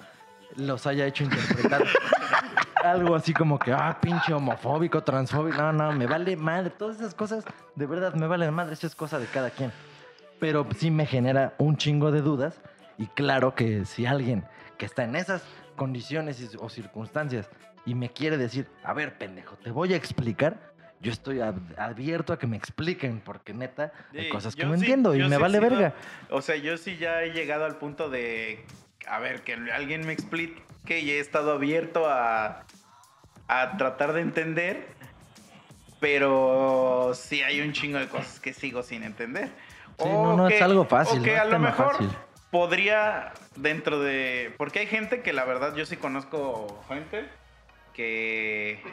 los 0.58 0.86
haya 0.88 1.06
hecho 1.06 1.24
interpretar 1.24 1.84
algo 2.92 3.16
así 3.16 3.34
como 3.34 3.58
que, 3.60 3.72
ah, 3.72 3.98
pinche 4.02 4.34
homofóbico, 4.34 5.04
transfóbico. 5.04 5.58
No, 5.58 5.74
no, 5.74 5.92
me 5.94 6.06
vale 6.08 6.36
madre. 6.36 6.70
Todas 6.72 6.98
esas 6.98 7.14
cosas, 7.14 7.44
de 7.76 7.86
verdad, 7.86 8.14
me 8.14 8.28
valen 8.28 8.54
madre. 8.54 8.74
Eso 8.74 8.88
es 8.88 8.96
cosa 8.96 9.20
de 9.20 9.26
cada 9.28 9.50
quien. 9.50 9.72
Pero 10.40 10.68
sí 10.78 10.92
me 10.92 11.06
genera 11.06 11.54
un 11.58 11.78
chingo 11.78 12.12
de 12.12 12.22
dudas. 12.22 12.60
Y 12.98 13.08
claro 13.08 13.54
que 13.56 13.86
si 13.86 14.06
alguien 14.06 14.44
que 14.78 14.86
está 14.86 15.04
en 15.04 15.16
esas 15.16 15.44
condiciones 15.76 16.56
o 16.60 16.70
circunstancias 16.70 17.48
y 17.86 17.94
me 17.96 18.10
quiere 18.12 18.38
decir, 18.38 18.68
a 18.84 18.94
ver, 18.94 19.18
pendejo, 19.18 19.56
te 19.58 19.70
voy 19.72 19.94
a 19.94 19.96
explicar, 19.96 20.58
yo 21.00 21.12
estoy 21.12 21.38
ab- 21.38 21.78
abierto 21.78 22.34
a 22.34 22.40
que 22.40 22.48
me 22.48 22.58
expliquen, 22.58 23.22
porque 23.24 23.54
neta, 23.54 23.92
hay 24.14 24.24
Sí, 24.26 24.30
cosas 24.30 24.56
que 24.56 24.66
no 24.66 24.74
sí- 24.74 24.80
entiendo 24.80 25.14
y 25.16 25.20
me 25.20 25.36
sí 25.36 25.42
vale 25.42 25.60
verga. 25.60 25.94
O 26.32 26.42
sea, 26.42 26.56
yo 26.56 26.78
sí 26.78 26.98
ya 26.98 27.22
he 27.24 27.32
llegado 27.32 27.66
al 27.66 27.76
punto 27.78 28.10
de, 28.10 28.66
a 29.08 29.20
ver, 29.20 29.42
que 29.44 29.54
alguien 29.54 30.06
me 30.06 30.14
explique 30.14 31.00
y 31.00 31.12
he 31.12 31.20
estado 31.20 31.52
abierto 31.54 32.10
a, 32.10 32.64
a 33.48 33.78
tratar 33.78 34.14
de 34.14 34.22
entender, 34.22 34.88
pero 36.00 37.12
sí 37.14 37.42
hay 37.42 37.62
un 37.62 37.74
chingo 37.74 37.98
de 38.00 38.08
cosas 38.08 38.40
que 38.40 38.54
sigo 38.54 38.84
sin 38.84 39.04
entender. 39.04 39.50
Sí, 40.00 40.06
no, 40.06 40.36
no 40.36 40.48
es 40.48 40.62
algo 40.62 40.86
fácil, 40.86 41.22
O 41.22 41.24
que 41.24 41.36
no 41.36 41.42
a 41.42 41.46
lo 41.46 41.60
mejor 41.60 41.94
fácil. 41.94 42.10
podría 42.52 43.34
dentro 43.56 44.00
de... 44.00 44.54
Porque 44.58 44.80
hay 44.80 44.88
gente 44.88 45.22
que 45.22 45.34
la 45.34 45.44
verdad 45.46 45.76
yo 45.76 45.86
sí 45.86 45.98
conozco 45.98 46.84
gente 46.88 47.28
que 47.94 48.84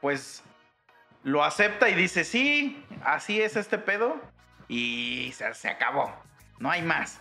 pues 0.00 0.42
lo 1.22 1.44
acepta 1.44 1.90
y 1.90 1.94
dice, 1.94 2.24
sí, 2.24 2.82
así 3.04 3.42
es 3.42 3.56
este 3.56 3.76
pedo 3.76 4.16
y 4.68 5.32
se, 5.34 5.52
se 5.52 5.68
acabó, 5.68 6.10
no 6.58 6.70
hay 6.70 6.80
más. 6.80 7.20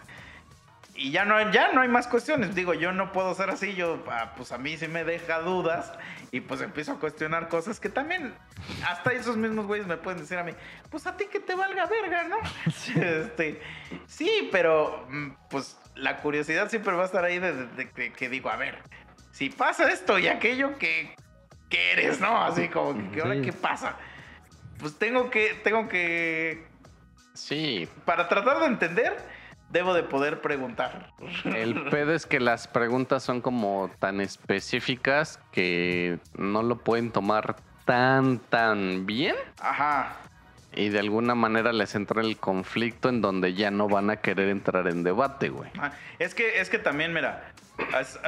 Y 0.96 1.12
ya 1.12 1.24
no, 1.24 1.52
ya 1.52 1.72
no 1.72 1.82
hay 1.82 1.88
más 1.88 2.08
cuestiones. 2.08 2.56
Digo, 2.56 2.74
yo 2.74 2.92
no 2.92 3.12
puedo 3.14 3.34
ser 3.34 3.50
así. 3.50 3.74
Yo, 3.74 4.04
ah, 4.10 4.34
pues 4.36 4.52
a 4.52 4.58
mí 4.58 4.76
sí 4.78 4.88
me 4.88 5.04
deja 5.06 5.40
dudas. 5.40 5.94
Y 6.32 6.42
pues 6.42 6.60
empiezo 6.62 6.92
a 6.94 7.00
cuestionar 7.00 7.48
cosas 7.48 7.80
que 7.80 7.88
también, 7.90 8.34
hasta 8.88 9.12
esos 9.14 9.38
mismos 9.38 9.66
güeyes 9.66 9.88
me 9.88 9.98
pueden 9.98 10.20
decir 10.20 10.38
a 10.38 10.44
mí, 10.44 10.52
pues 10.90 11.08
a 11.08 11.16
ti 11.16 11.26
que 11.32 11.40
te 11.40 11.56
valga 11.56 11.86
verga, 11.86 12.24
¿no? 12.26 12.38
Este, 13.02 13.62
sí, 14.08 14.50
pero 14.52 15.08
mm, 15.10 15.30
pues 15.50 15.78
la 15.96 16.18
curiosidad 16.18 16.70
siempre 16.70 16.94
va 16.94 17.04
a 17.04 17.06
estar 17.06 17.24
ahí 17.24 17.40
de, 17.40 17.54
de- 17.54 17.68
de 17.68 17.90
que, 17.92 18.12
que 18.14 18.30
digo, 18.30 18.50
a 18.50 18.58
ver, 18.58 18.80
si 19.32 19.50
pasa 19.50 19.90
esto 19.90 20.20
y 20.20 20.28
aquello, 20.28 20.78
¿qué, 20.78 21.16
qué 21.70 21.94
eres, 21.94 22.20
no? 22.20 22.44
Así 22.44 22.68
como, 22.68 22.94
que, 22.96 23.16
¿qué 23.16 23.22
ahora 23.22 23.36
Sí. 23.36 23.42
qué 23.42 23.54
pasa? 23.54 23.96
Pues 24.80 24.98
tengo 25.00 25.30
que, 25.30 25.54
tengo 25.64 25.88
que, 25.88 26.68
Sí, 27.34 27.88
para 28.06 28.28
tratar 28.28 28.60
de 28.60 28.66
entender, 28.66 29.18
debo 29.72 29.94
de 29.94 30.04
poder 30.04 30.42
preguntar. 30.42 31.12
el 31.46 31.90
pedo 31.90 32.14
es 32.14 32.26
que 32.26 32.40
las 32.40 32.68
preguntas 32.68 33.24
son 33.24 33.42
como 33.42 33.90
tan 34.00 34.22
específicas 34.22 35.40
que 35.52 36.20
no 36.38 36.64
lo 36.64 36.78
pueden 36.78 37.12
tomar 37.12 37.56
tan, 37.86 38.40
tan 38.40 39.06
bien. 39.06 39.36
Ajá. 39.60 40.16
Y 40.74 40.90
de 40.90 41.00
alguna 41.00 41.34
manera 41.34 41.74
les 41.74 41.96
entra 41.96 42.22
el 42.22 42.38
conflicto 42.38 43.10
en 43.10 43.22
donde 43.22 43.54
ya 43.54 43.72
no 43.72 43.88
van 43.88 44.10
a 44.12 44.18
querer 44.18 44.50
entrar 44.50 44.88
en 44.88 45.04
debate, 45.04 45.50
güey. 45.50 45.70
Ah, 45.80 45.92
Es 46.20 46.36
que, 46.36 46.60
es 46.60 46.70
que 46.70 46.78
también, 46.78 47.14
mira, 47.14 47.52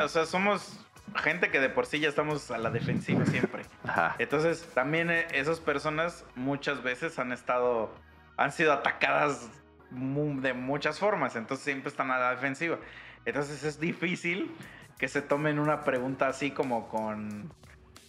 o 0.03 0.07
sea, 0.07 0.25
somos 0.25 0.79
gente 1.15 1.51
que 1.51 1.59
de 1.59 1.69
por 1.69 1.85
sí 1.85 1.99
ya 1.99 2.09
estamos 2.09 2.49
a 2.49 2.57
la 2.57 2.71
defensiva 2.71 3.25
siempre. 3.25 3.63
Ajá. 3.87 4.15
Entonces, 4.17 4.67
también 4.73 5.11
eh, 5.11 5.27
esas 5.33 5.59
personas 5.59 6.25
muchas 6.35 6.81
veces 6.81 7.19
han 7.19 7.31
estado, 7.31 7.93
han 8.37 8.51
sido 8.51 8.73
atacadas 8.73 9.47
de 9.91 10.53
muchas 10.53 10.99
formas, 10.99 11.35
entonces 11.35 11.63
siempre 11.63 11.89
están 11.89 12.11
a 12.11 12.17
la 12.17 12.31
defensiva. 12.31 12.79
Entonces 13.25 13.63
es 13.63 13.79
difícil 13.79 14.51
que 14.97 15.07
se 15.07 15.21
tomen 15.21 15.59
una 15.59 15.83
pregunta 15.83 16.27
así 16.27 16.51
como 16.51 16.87
con, 16.87 17.51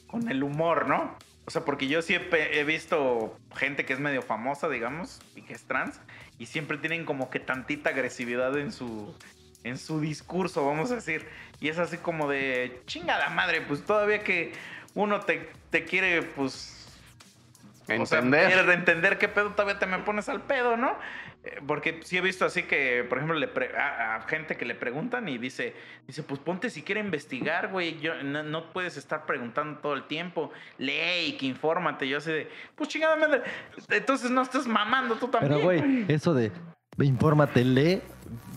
con 0.06 0.30
el 0.30 0.42
humor, 0.42 0.88
¿no? 0.88 1.16
O 1.44 1.50
sea, 1.50 1.64
porque 1.64 1.88
yo 1.88 2.02
sí 2.02 2.14
he, 2.14 2.64
visto 2.64 3.36
gente 3.56 3.84
que 3.84 3.92
es 3.92 3.98
medio 3.98 4.22
famosa, 4.22 4.68
digamos, 4.68 5.20
y 5.34 5.42
que 5.42 5.54
es 5.54 5.64
trans, 5.64 6.00
y 6.38 6.46
siempre 6.46 6.78
tienen 6.78 7.04
como 7.04 7.30
que 7.30 7.40
tantita 7.40 7.90
agresividad 7.90 8.56
en 8.59 8.70
su, 8.70 9.16
en 9.64 9.76
su 9.76 10.00
discurso, 10.00 10.64
vamos 10.64 10.92
a 10.92 10.96
decir. 10.96 11.26
Y 11.60 11.68
es 11.68 11.78
así 11.78 11.96
como 11.96 12.28
de, 12.28 12.82
chingada 12.86 13.28
madre, 13.30 13.60
pues 13.62 13.84
todavía 13.84 14.22
que 14.22 14.52
uno 14.94 15.20
te, 15.20 15.50
te 15.70 15.84
quiere, 15.84 16.22
pues... 16.22 16.78
O 17.98 18.06
sea, 18.06 18.20
Entender. 18.20 18.52
quiere 18.52 18.74
entender 18.74 19.18
qué 19.18 19.28
pedo 19.28 19.50
todavía 19.50 19.78
te 19.78 19.86
me 19.86 19.98
pones 19.98 20.28
al 20.28 20.40
pedo, 20.42 20.76
¿no? 20.76 20.96
Eh, 21.44 21.60
Porque 21.66 22.01
sí 22.05 22.16
he 22.16 22.20
visto 22.20 22.44
así 22.44 22.62
que, 22.64 23.05
por 23.09 23.19
ejemplo, 23.19 23.36
le 23.36 23.48
pre- 23.48 23.77
a, 23.77 24.16
a 24.16 24.20
gente 24.28 24.56
que 24.56 24.64
le 24.64 24.74
preguntan 24.74 25.28
y 25.28 25.39
dice, 25.39 25.74
dice, 26.06 26.23
pues 26.23 26.40
ponte 26.40 26.70
si 26.70 26.82
quiere 26.82 27.01
investigar, 27.01 27.69
güey. 27.69 27.98
No, 28.24 28.43
no 28.43 28.73
puedes 28.73 28.97
estar 28.97 29.27
preguntando 29.27 29.81
todo 29.81 29.94
el 29.94 30.05
tiempo. 30.06 30.52
Lee 30.78 31.27
y 31.28 31.36
que 31.36 31.47
infórmate. 31.47 32.09
Yo 32.09 32.19
así 32.19 32.31
de, 32.31 32.48
pues 32.77 32.89
chingada 32.89 33.16
madre. 33.16 33.43
Entonces 33.89 34.31
no 34.31 34.43
estás 34.43 34.66
mamando 34.66 35.16
tú 35.16 35.28
también. 35.28 35.52
Pero, 35.52 35.64
güey, 35.64 36.05
eso 36.09 36.32
de 36.32 36.52
infórmate, 36.98 37.64
lee, 37.64 38.02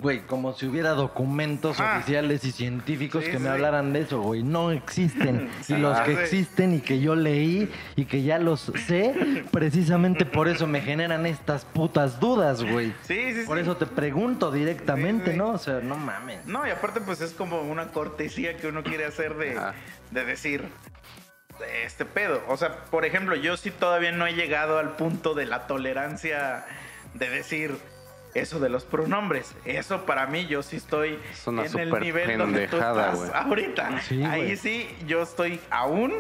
güey, 0.02 0.20
como 0.22 0.54
si 0.54 0.68
hubiera 0.68 0.90
documentos 0.92 1.80
Ajá. 1.80 1.98
oficiales 1.98 2.44
y 2.44 2.52
científicos 2.52 3.24
Sí, 3.24 3.32
que 3.32 3.40
me 3.40 3.46
sí. 3.46 3.50
hablaran 3.50 3.94
de 3.94 4.02
eso, 4.02 4.22
güey. 4.22 4.44
No 4.44 4.72
existen. 4.72 5.50
y 5.62 5.64
Sí, 5.64 5.78
los 5.78 6.00
que 6.02 6.16
sí. 6.16 6.22
existen 6.22 6.74
y 6.76 6.80
que 6.82 7.00
yo 7.00 7.16
leí 7.16 7.72
y 7.96 8.06
que 8.06 8.22
ya 8.24 8.38
los 8.38 8.72
sé, 8.88 9.44
precisamente 9.52 10.26
por 10.26 10.48
eso 10.48 10.68
me 10.68 10.82
generan 10.82 11.26
estas 11.26 11.66
putas 11.66 12.20
dudas, 12.20 12.62
güey. 12.64 12.94
Sí, 13.04 13.34
sí, 13.34 13.44
Por 13.48 13.58
sí. 13.58 13.64
eso 13.64 13.78
te 13.78 13.86
pregunto 13.86 14.52
directamente, 14.52 15.28
Sí, 15.28 15.32
sí. 15.32 15.38
¿no? 15.38 15.50
O 15.52 15.58
sea, 15.58 15.80
no 15.80 15.96
mames. 15.96 16.46
No, 16.46 16.68
y 16.68 16.70
aparte 16.72 17.00
pues 17.02 17.22
es 17.22 17.32
como 17.32 17.62
una 17.62 17.88
cortesía 17.88 18.58
que 18.58 18.68
uno 18.68 18.84
quiere 18.84 19.06
hacer 19.06 19.36
de, 19.36 19.58
de 20.12 20.26
decir 20.26 20.66
este 21.84 22.04
pedo. 22.06 22.44
O 22.50 22.58
sea, 22.58 22.84
por 22.92 23.06
ejemplo, 23.06 23.36
yo 23.36 23.56
sí 23.58 23.72
todavía 23.72 24.12
no 24.12 24.28
he 24.28 24.34
llegado 24.34 24.78
al 24.78 24.98
punto 24.98 25.34
de 25.36 25.46
la 25.46 25.68
tolerancia 25.68 26.66
de 27.14 27.30
decir 27.30 27.78
eso 28.36 28.60
de 28.60 28.70
los 28.70 28.84
pronombres. 28.84 29.56
Eso 29.66 30.06
para 30.06 30.28
mí 30.28 30.46
yo 30.46 30.62
sí 30.62 30.76
estoy 30.76 31.20
Es 31.32 31.48
una 31.48 31.66
en 31.66 31.80
el 31.80 32.00
nivel 32.00 32.38
donde 32.38 32.68
tú 32.68 32.76
estás 32.76 33.32
ahorita. 33.34 34.02
Sí, 34.02 34.24
Ahí 34.24 34.56
sí 34.58 34.96
yo 35.08 35.24
estoy 35.24 35.60
aún 35.72 36.14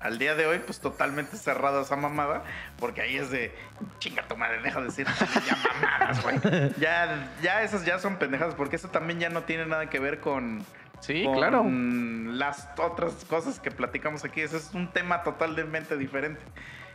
al 0.00 0.18
día 0.18 0.34
de 0.34 0.46
hoy 0.46 0.60
pues 0.60 0.80
totalmente 0.80 1.36
cerrado 1.36 1.80
a 1.80 1.82
esa 1.82 1.96
mamada 1.96 2.42
porque 2.78 3.02
ahí 3.02 3.16
es 3.16 3.30
de 3.30 3.54
chinga 3.98 4.26
tu 4.26 4.36
madre, 4.36 4.62
deja 4.62 4.80
de 4.80 4.86
decir 4.86 5.06
ya 5.46 5.56
mamadas, 5.56 6.22
güey. 6.22 6.72
Ya 6.78 7.30
ya 7.42 7.62
esas 7.62 7.84
ya 7.84 7.98
son 7.98 8.16
pendejadas 8.16 8.54
porque 8.54 8.76
eso 8.76 8.88
también 8.88 9.20
ya 9.20 9.28
no 9.28 9.42
tiene 9.42 9.66
nada 9.66 9.90
que 9.90 9.98
ver 10.00 10.20
con 10.20 10.64
Sí, 11.00 11.24
con 11.24 11.34
claro. 11.34 11.64
las 11.64 12.68
otras 12.76 13.24
cosas 13.26 13.60
que 13.60 13.70
platicamos 13.70 14.24
aquí. 14.24 14.40
Ese 14.40 14.56
es 14.56 14.74
un 14.74 14.88
tema 14.90 15.22
totalmente 15.22 15.96
diferente. 15.96 16.40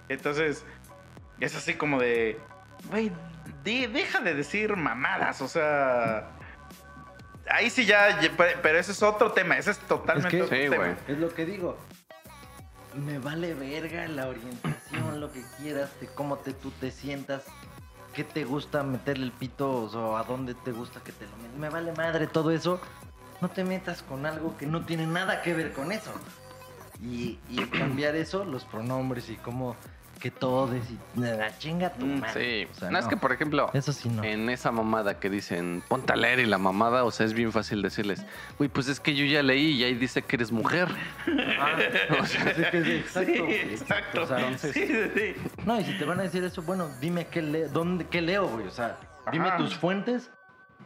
Entonces, 0.10 0.66
es 1.40 1.56
así 1.56 1.76
como 1.76 2.00
de, 2.00 2.38
güey, 2.90 3.12
di- 3.64 3.88
deja 3.88 4.20
de 4.22 4.34
decir 4.36 4.76
mamadas, 4.76 5.42
o 5.42 5.48
sea... 5.48 6.30
Ahí 7.50 7.70
sí 7.70 7.86
ya, 7.86 8.22
ya- 8.22 8.32
pe- 8.32 8.58
pero 8.62 8.80
ese 8.80 8.94
es 8.94 9.04
otro 9.04 9.32
tema, 9.34 9.58
ese 9.58 9.72
es 9.72 9.80
totalmente 9.80 10.28
Es 10.28 10.32
que- 10.34 10.42
otro 10.44 10.56
Sí, 10.58 10.64
tema. 10.70 10.76
güey. 10.78 10.96
Es 11.08 11.18
lo 11.18 11.34
que 11.34 11.46
digo. 11.46 11.78
Me 12.96 13.18
vale 13.20 13.54
verga 13.54 14.08
la 14.08 14.28
orientación, 14.28 15.20
lo 15.20 15.32
que 15.32 15.42
quieras, 15.58 15.90
de 16.00 16.08
cómo 16.08 16.38
te, 16.38 16.54
tú 16.54 16.72
te 16.72 16.92
sientas, 16.92 17.44
qué 18.14 18.24
te 18.24 18.46
gusta 18.46 18.84
meterle 18.84 19.26
el 19.26 19.32
pito 19.32 19.70
o 19.70 20.16
a 20.18 20.24
dónde 20.24 20.54
te 20.54 20.72
gusta 20.72 21.02
que 21.04 21.12
te 21.12 21.26
lo 21.26 21.36
metas. 21.38 21.58
Me 21.58 21.70
vale 21.70 21.92
madre 21.94 22.28
todo 22.28 22.52
eso. 22.52 22.80
No 23.42 23.50
te 23.50 23.64
metas 23.66 24.04
con 24.04 24.26
algo 24.26 24.56
que 24.56 24.66
no 24.68 24.86
tiene 24.86 25.06
nada 25.08 25.42
que 25.42 25.54
ver 25.54 25.74
con 25.74 25.92
eso. 25.92 26.12
Y, 27.02 27.40
y 27.50 27.66
cambiar 27.66 28.16
eso, 28.16 28.46
los 28.46 28.64
pronombres 28.64 29.28
y 29.30 29.36
cómo 29.36 29.76
que 30.24 30.32
todo 30.32 30.70
y 30.74 31.20
la 31.20 31.58
chinga 31.58 31.90
tu 31.92 32.06
Mm, 32.06 32.20
madre. 32.22 32.66
Sí. 32.66 32.72
O 32.72 32.80
sea, 32.80 32.90
no, 32.92 32.98
es 32.98 33.08
que, 33.08 33.18
por 33.18 33.34
ejemplo, 33.34 33.70
Eso 33.74 33.92
sí 33.92 34.08
no. 34.08 34.24
en 34.24 34.50
esa 34.50 34.72
mamada 34.72 35.20
que 35.20 35.30
dicen, 35.30 35.84
ponte 35.90 36.14
a 36.14 36.16
leer 36.16 36.40
y 36.40 36.46
la 36.46 36.58
mamada, 36.58 37.04
o 37.04 37.12
sea, 37.12 37.26
es 37.26 37.34
bien 37.34 37.52
fácil 37.52 37.82
decirles, 37.82 38.26
uy, 38.58 38.70
pues 38.70 38.88
es 38.88 39.02
que 39.02 39.16
yo 39.16 39.26
ya 39.26 39.44
leí 39.44 39.72
y 39.72 39.84
ahí 39.84 39.96
dice 39.96 40.22
que 40.22 40.38
eres 40.38 40.50
mujer. 40.54 40.88
O 42.22 42.26
sea, 42.26 42.54
sí 42.56 42.64
que 42.72 42.84
sí, 42.86 42.92
exacto, 42.94 43.32
Sí, 43.34 43.40
güey, 43.40 43.60
exacto. 43.74 44.22
O 44.24 44.26
sea, 44.28 44.38
entonces- 44.40 44.72
Sí, 44.74 44.88
sí, 44.88 44.96
sí. 45.14 45.36
No, 45.66 45.78
y 45.80 45.84
si 45.84 45.98
te 45.98 46.06
van 46.06 46.20
a 46.22 46.24
decir 46.24 46.42
eso, 46.46 46.62
bueno, 46.62 46.88
dime 47.02 47.28
qué 47.28 47.42
leo, 47.42 47.68
dónde, 47.68 48.08
qué 48.08 48.22
leo, 48.22 48.48
güey. 48.48 48.66
O 48.66 48.72
sea, 48.72 48.98
dime 49.30 49.50
Ajá. 49.50 49.58
tus 49.58 49.76
fuentes 49.76 50.32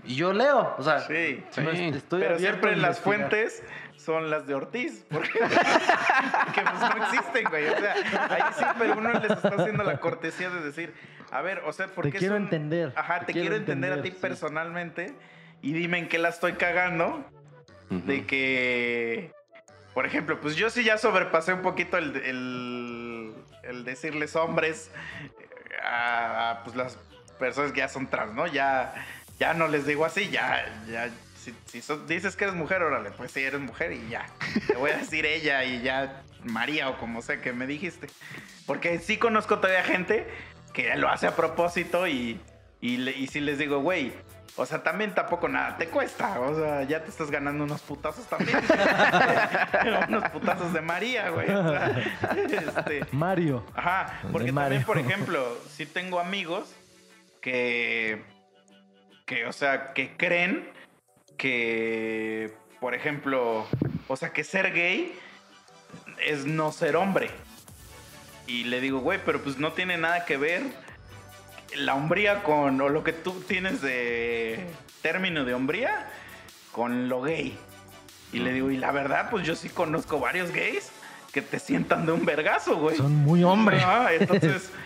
y 0.03 0.15
yo 0.15 0.33
leo. 0.33 0.73
O 0.79 0.83
sea, 0.83 1.01
Sí. 1.01 1.43
Sí. 1.51 1.61
estoy 1.93 2.21
Pero 2.21 2.39
siempre 2.39 2.73
a 2.73 2.77
las 2.77 2.99
fuentes 2.99 3.61
son 4.07 4.29
las 4.29 4.47
de 4.47 4.55
Ortiz. 4.55 5.05
Porque 5.09 5.31
que 5.39 6.61
pues 6.61 6.79
no 6.79 7.03
existen, 7.03 7.43
güey. 7.49 7.67
O 7.67 7.77
sea, 7.77 7.93
ahí 8.29 8.53
siempre 8.53 8.91
uno 8.93 9.11
les 9.11 9.31
está 9.31 9.49
haciendo 9.49 9.83
la 9.83 9.99
cortesía 9.99 10.49
de 10.49 10.61
decir, 10.61 10.93
a 11.29 11.41
ver, 11.41 11.61
o 11.65 11.73
sea, 11.73 11.87
porque 11.87 12.11
Te 12.11 12.19
quiero 12.19 12.37
entender, 12.37 12.93
Ajá, 12.95 13.19
te 13.19 13.25
te, 13.27 13.33
quiero 13.33 13.49
quiero 13.49 13.55
entender, 13.57 13.91
a 13.91 14.01
ti 14.01 14.11
sí. 14.11 14.17
personalmente 14.21 15.13
y 15.61 15.73
dime 15.73 15.97
en 15.99 16.07
qué 16.07 16.19
la 16.19 16.29
estoy 16.29 16.53
cagando. 16.53 17.23
De 17.89 18.25
que, 18.25 19.31
por 19.93 20.05
ejemplo, 20.05 20.41
pues 20.41 20.57
yo 20.57 20.69
sí 20.69 20.83
ya 20.83 20.97
sobrepasé 20.97 21.53
un 21.53 21.61
poquito 21.61 21.97
el, 21.97 22.17
el, 22.17 23.33
el 23.63 23.85
decirles 23.85 24.35
hombres 24.35 24.91
a 25.83 26.61
pues, 26.65 26.75
las 26.75 26.97
personas 27.39 27.71
que 27.71 27.79
ya 27.79 27.87
son 27.87 28.07
trans, 28.07 28.33
¿no? 28.33 28.45
Ya, 28.45 28.93
ya 29.39 29.53
no 29.53 29.69
les 29.69 29.85
digo 29.85 30.03
así, 30.03 30.29
ya, 30.29 30.65
ya. 30.89 31.09
Si, 31.47 31.55
si 31.65 31.81
so- 31.81 32.05
dices 32.05 32.35
que 32.35 32.43
eres 32.43 32.55
mujer, 32.57 32.81
órale, 32.83 33.11
pues 33.11 33.31
sí, 33.31 33.41
eres 33.41 33.61
mujer 33.61 33.93
y 33.93 34.09
ya. 34.09 34.25
Te 34.67 34.73
voy 34.75 34.91
a 34.91 34.97
decir 34.97 35.25
ella 35.25 35.63
y 35.63 35.81
ya 35.81 36.23
María 36.43 36.89
o 36.89 36.97
como 36.97 37.21
sea 37.21 37.39
que 37.41 37.53
me 37.53 37.65
dijiste. 37.67 38.07
Porque 38.65 38.99
sí 38.99 39.17
conozco 39.17 39.59
todavía 39.59 39.83
gente 39.83 40.27
que 40.73 40.93
lo 40.97 41.07
hace 41.07 41.25
a 41.27 41.35
propósito 41.37 42.05
y, 42.05 42.41
y, 42.81 42.97
le- 42.97 43.13
y 43.17 43.27
sí 43.27 43.39
les 43.39 43.57
digo, 43.59 43.79
güey, 43.79 44.11
o 44.57 44.65
sea, 44.65 44.83
también 44.83 45.13
tampoco 45.15 45.47
nada 45.47 45.77
te 45.77 45.87
cuesta. 45.87 46.37
O 46.41 46.53
sea, 46.59 46.83
ya 46.83 47.01
te 47.03 47.09
estás 47.11 47.31
ganando 47.31 47.63
unos 47.63 47.79
putazos 47.81 48.25
también. 48.27 48.57
unos 50.09 50.29
putazos 50.31 50.73
de 50.73 50.81
María, 50.81 51.29
güey. 51.29 51.49
O 51.49 51.69
sea, 51.69 52.01
este, 52.49 53.05
Mario. 53.13 53.63
Ajá, 53.73 54.19
porque 54.33 54.51
también, 54.51 54.83
por 54.83 54.97
ejemplo, 54.99 55.57
sí 55.69 55.85
tengo 55.85 56.19
amigos 56.19 56.75
que, 57.41 58.21
que, 59.25 59.45
o 59.45 59.53
sea, 59.53 59.93
que 59.93 60.17
creen 60.17 60.67
que, 61.37 62.53
por 62.79 62.93
ejemplo, 62.93 63.65
o 64.07 64.15
sea, 64.15 64.33
que 64.33 64.43
ser 64.43 64.73
gay 64.73 65.17
es 66.25 66.45
no 66.45 66.71
ser 66.71 66.95
hombre. 66.95 67.29
Y 68.47 68.63
le 68.65 68.81
digo, 68.81 68.99
güey, 68.99 69.19
pero 69.23 69.41
pues 69.41 69.57
no 69.57 69.73
tiene 69.73 69.97
nada 69.97 70.25
que 70.25 70.37
ver 70.37 70.63
la 71.75 71.95
hombría 71.95 72.43
con, 72.43 72.79
o 72.79 72.89
lo 72.89 73.03
que 73.03 73.13
tú 73.13 73.41
tienes 73.47 73.81
de 73.81 74.67
término 75.01 75.45
de 75.45 75.53
hombría 75.53 76.09
con 76.71 77.09
lo 77.09 77.21
gay. 77.21 77.57
Y 78.33 78.39
le 78.39 78.53
digo, 78.53 78.71
y 78.71 78.77
la 78.77 78.91
verdad, 78.91 79.29
pues 79.29 79.45
yo 79.45 79.55
sí 79.55 79.69
conozco 79.69 80.19
varios 80.19 80.51
gays 80.51 80.91
que 81.31 81.41
te 81.41 81.59
sientan 81.59 82.05
de 82.05 82.11
un 82.11 82.25
vergazo, 82.25 82.77
güey. 82.77 82.97
Son 82.97 83.13
muy 83.13 83.43
hombres. 83.43 83.81
Ah, 83.85 84.09
entonces. 84.11 84.71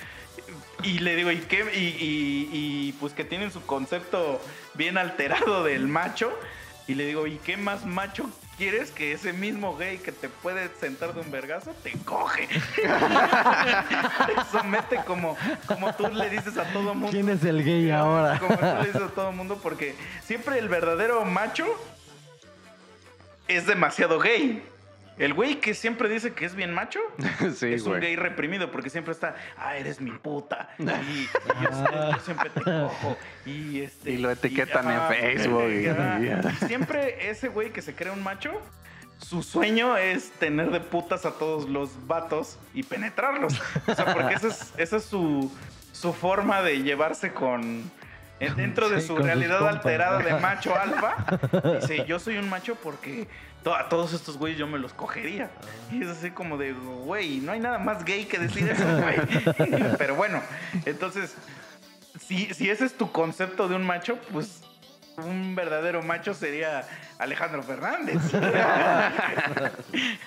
Y 0.83 0.99
le 0.99 1.15
digo, 1.15 1.31
¿y 1.31 1.37
qué? 1.39 1.65
Y, 1.75 1.79
y- 2.03 2.49
y, 2.51 2.91
pues 2.93 3.13
que 3.13 3.23
tienen 3.23 3.51
su 3.51 3.61
concepto 3.65 4.41
bien 4.73 4.97
alterado 4.97 5.63
del 5.63 5.87
macho. 5.87 6.31
Y 6.87 6.95
le 6.95 7.05
digo, 7.05 7.27
¿y 7.27 7.37
qué 7.37 7.57
más 7.57 7.85
macho 7.85 8.29
quieres 8.57 8.91
que 8.91 9.13
ese 9.13 9.33
mismo 9.33 9.77
gay 9.77 9.97
que 9.99 10.11
te 10.11 10.29
puede 10.29 10.69
sentar 10.79 11.13
de 11.13 11.21
un 11.21 11.31
vergazo 11.31 11.71
te 11.83 11.91
coge? 12.03 12.47
te 12.47 14.35
somete 14.51 14.97
como, 15.05 15.37
como 15.67 15.93
tú 15.95 16.07
le 16.09 16.29
dices 16.29 16.57
a 16.57 16.65
todo 16.73 16.93
mundo. 16.93 17.09
¿Quién 17.11 17.29
es 17.29 17.43
el 17.45 17.63
gay 17.63 17.89
ahora? 17.91 18.39
Como 18.39 18.55
tú 18.57 18.65
le 18.65 18.85
dices 18.87 19.01
a 19.01 19.07
todo 19.09 19.31
mundo, 19.31 19.59
porque 19.61 19.95
siempre 20.25 20.57
el 20.59 20.67
verdadero 20.69 21.23
macho 21.25 21.65
es 23.47 23.67
demasiado 23.67 24.19
gay. 24.19 24.63
El 25.17 25.33
güey 25.33 25.59
que 25.59 25.73
siempre 25.73 26.09
dice 26.09 26.33
que 26.33 26.45
es 26.45 26.55
bien 26.55 26.73
macho 26.73 26.99
sí, 27.55 27.73
es 27.73 27.83
un 27.83 27.89
güey. 27.89 28.01
gay 28.01 28.15
reprimido 28.15 28.71
porque 28.71 28.89
siempre 28.89 29.11
está, 29.13 29.35
ah, 29.57 29.75
eres 29.77 30.01
mi 30.01 30.11
puta. 30.11 30.69
Y, 30.79 30.83
y, 30.83 31.27
este, 31.69 31.91
yo 32.11 32.19
siempre 32.25 32.49
te 32.49 32.61
cojo. 32.63 33.17
Y, 33.45 33.81
este, 33.81 34.11
Y 34.11 34.17
lo 34.17 34.31
etiquetan 34.31 34.89
en 34.89 35.01
Facebook, 35.09 35.69
y- 35.69 35.88
ajá. 35.88 36.19
y- 36.21 36.63
Y 36.63 36.67
siempre 36.67 37.29
ese 37.29 37.49
güey 37.49 37.71
que 37.71 37.81
se 37.81 37.93
cree 37.93 38.11
un 38.11 38.23
macho, 38.23 38.51
su 39.19 39.43
sueño 39.43 39.97
es 39.97 40.31
tener 40.31 40.71
de 40.71 40.79
putas 40.79 41.25
a 41.27 41.31
todos 41.38 41.69
los 41.69 42.07
vatos 42.07 42.57
y 42.73 42.81
penetrarlos. 42.83 43.61
O 43.88 43.93
sea, 43.95 44.13
porque 44.13 44.33
esa 44.33 44.47
es, 44.47 44.73
esa 44.77 44.97
es 44.97 45.03
su, 45.03 45.51
su 45.91 46.13
forma 46.13 46.61
de 46.63 46.81
llevarse 46.81 47.31
con. 47.31 47.61
en- 48.39 48.55
Dentro 48.55 48.89
de 48.89 49.01
Sí, 49.01 49.07
su 49.07 49.17
realidad 49.17 49.59
compas. 49.59 49.75
alterada 49.75 50.17
de 50.19 50.33
macho 50.39 50.73
alfa, 50.75 51.15
dice: 51.79 52.05
Yo 52.07 52.17
soy 52.17 52.38
un 52.38 52.49
macho 52.49 52.73
porque 52.81 53.27
to- 53.63 53.75
a 53.75 53.89
todos 53.89 54.13
estos 54.13 54.38
güeyes 54.38 54.57
yo 54.59 54.67
me 54.67 54.77
los 54.79 54.93
cogería. 54.93 55.49
Y 55.91 56.01
es 56.03 56.09
así 56.09 56.31
como 56.31 56.57
de, 56.57 56.73
güey, 56.73 57.39
no 57.39 57.51
hay 57.51 57.59
nada 57.59 57.77
más 57.79 58.03
gay 58.05 58.25
que 58.25 58.38
decir 58.39 58.67
eso, 58.69 58.83
güey. 58.97 59.17
Pero 59.97 60.15
bueno, 60.15 60.41
entonces, 60.85 61.35
si, 62.19 62.53
si 62.53 62.69
ese 62.69 62.85
es 62.85 62.93
tu 62.97 63.11
concepto 63.11 63.67
de 63.67 63.75
un 63.75 63.83
macho, 63.85 64.17
pues 64.31 64.63
un 65.17 65.55
verdadero 65.55 66.01
macho 66.01 66.33
sería 66.33 66.88
Alejandro 67.19 67.61
Fernández. 67.63 68.15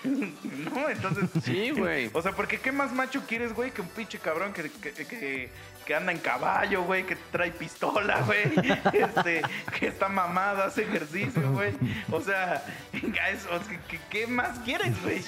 no, 0.04 0.88
entonces. 0.88 1.30
Sí, 1.42 1.70
güey. 1.70 2.10
O 2.12 2.22
sea, 2.22 2.32
porque 2.32 2.58
¿qué 2.58 2.70
más 2.72 2.92
macho 2.92 3.22
quieres, 3.26 3.52
güey, 3.54 3.70
que 3.70 3.80
un 3.82 3.88
pinche 3.88 4.18
cabrón 4.18 4.52
que, 4.52 4.70
que, 4.70 4.92
que- 4.92 5.50
que 5.84 5.94
anda 5.94 6.12
en 6.12 6.18
caballo, 6.18 6.82
güey, 6.84 7.04
que 7.04 7.16
trae 7.16 7.50
pistola, 7.50 8.20
güey, 8.22 8.44
este, 8.92 9.42
que 9.78 9.88
está 9.88 10.08
mamado, 10.08 10.62
hace 10.64 10.82
ejercicio, 10.82 11.52
güey? 11.52 11.72
O 12.10 12.20
sea, 12.20 12.64
es- 12.92 13.46
o 13.46 13.62
sea, 13.62 13.80
¿qué, 13.88 14.00
qué 14.10 14.26
más 14.26 14.58
quieres, 14.60 15.00
güey? 15.02 15.22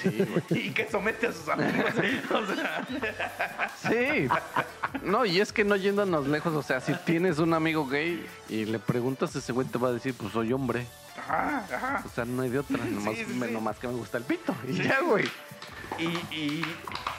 y 0.49 0.71
que 0.71 0.89
somete 0.89 1.27
a 1.27 1.31
sus 1.31 1.47
amigos. 1.49 1.91
O 2.31 2.45
sea, 2.55 2.85
Sí. 3.89 4.27
No, 5.03 5.25
y 5.25 5.39
es 5.39 5.51
que 5.53 5.63
no 5.63 5.75
yéndonos 5.75 6.27
lejos, 6.27 6.53
o 6.53 6.61
sea, 6.63 6.81
si 6.81 6.93
tienes 7.05 7.39
un 7.39 7.53
amigo 7.53 7.87
gay 7.87 8.25
y 8.49 8.65
le 8.65 8.79
preguntas, 8.79 9.35
ese 9.35 9.51
güey 9.51 9.67
te 9.67 9.77
va 9.77 9.89
a 9.89 9.91
decir, 9.93 10.13
pues 10.17 10.33
soy 10.33 10.53
hombre. 10.53 10.85
ajá, 11.17 11.65
ajá. 11.73 12.03
O 12.05 12.09
sea, 12.09 12.25
no 12.25 12.41
hay 12.41 12.49
de 12.49 12.59
otra, 12.59 12.77
nomás, 12.77 13.15
sí, 13.15 13.25
me- 13.35 13.47
sí. 13.47 13.53
nomás 13.53 13.77
que 13.77 13.87
me 13.87 13.93
gusta 13.93 14.17
el 14.17 14.23
pito. 14.23 14.55
Y 14.67 14.73
ya, 14.83 14.99
güey. 15.01 15.25
Y, 15.99 16.05
y- 16.35 16.65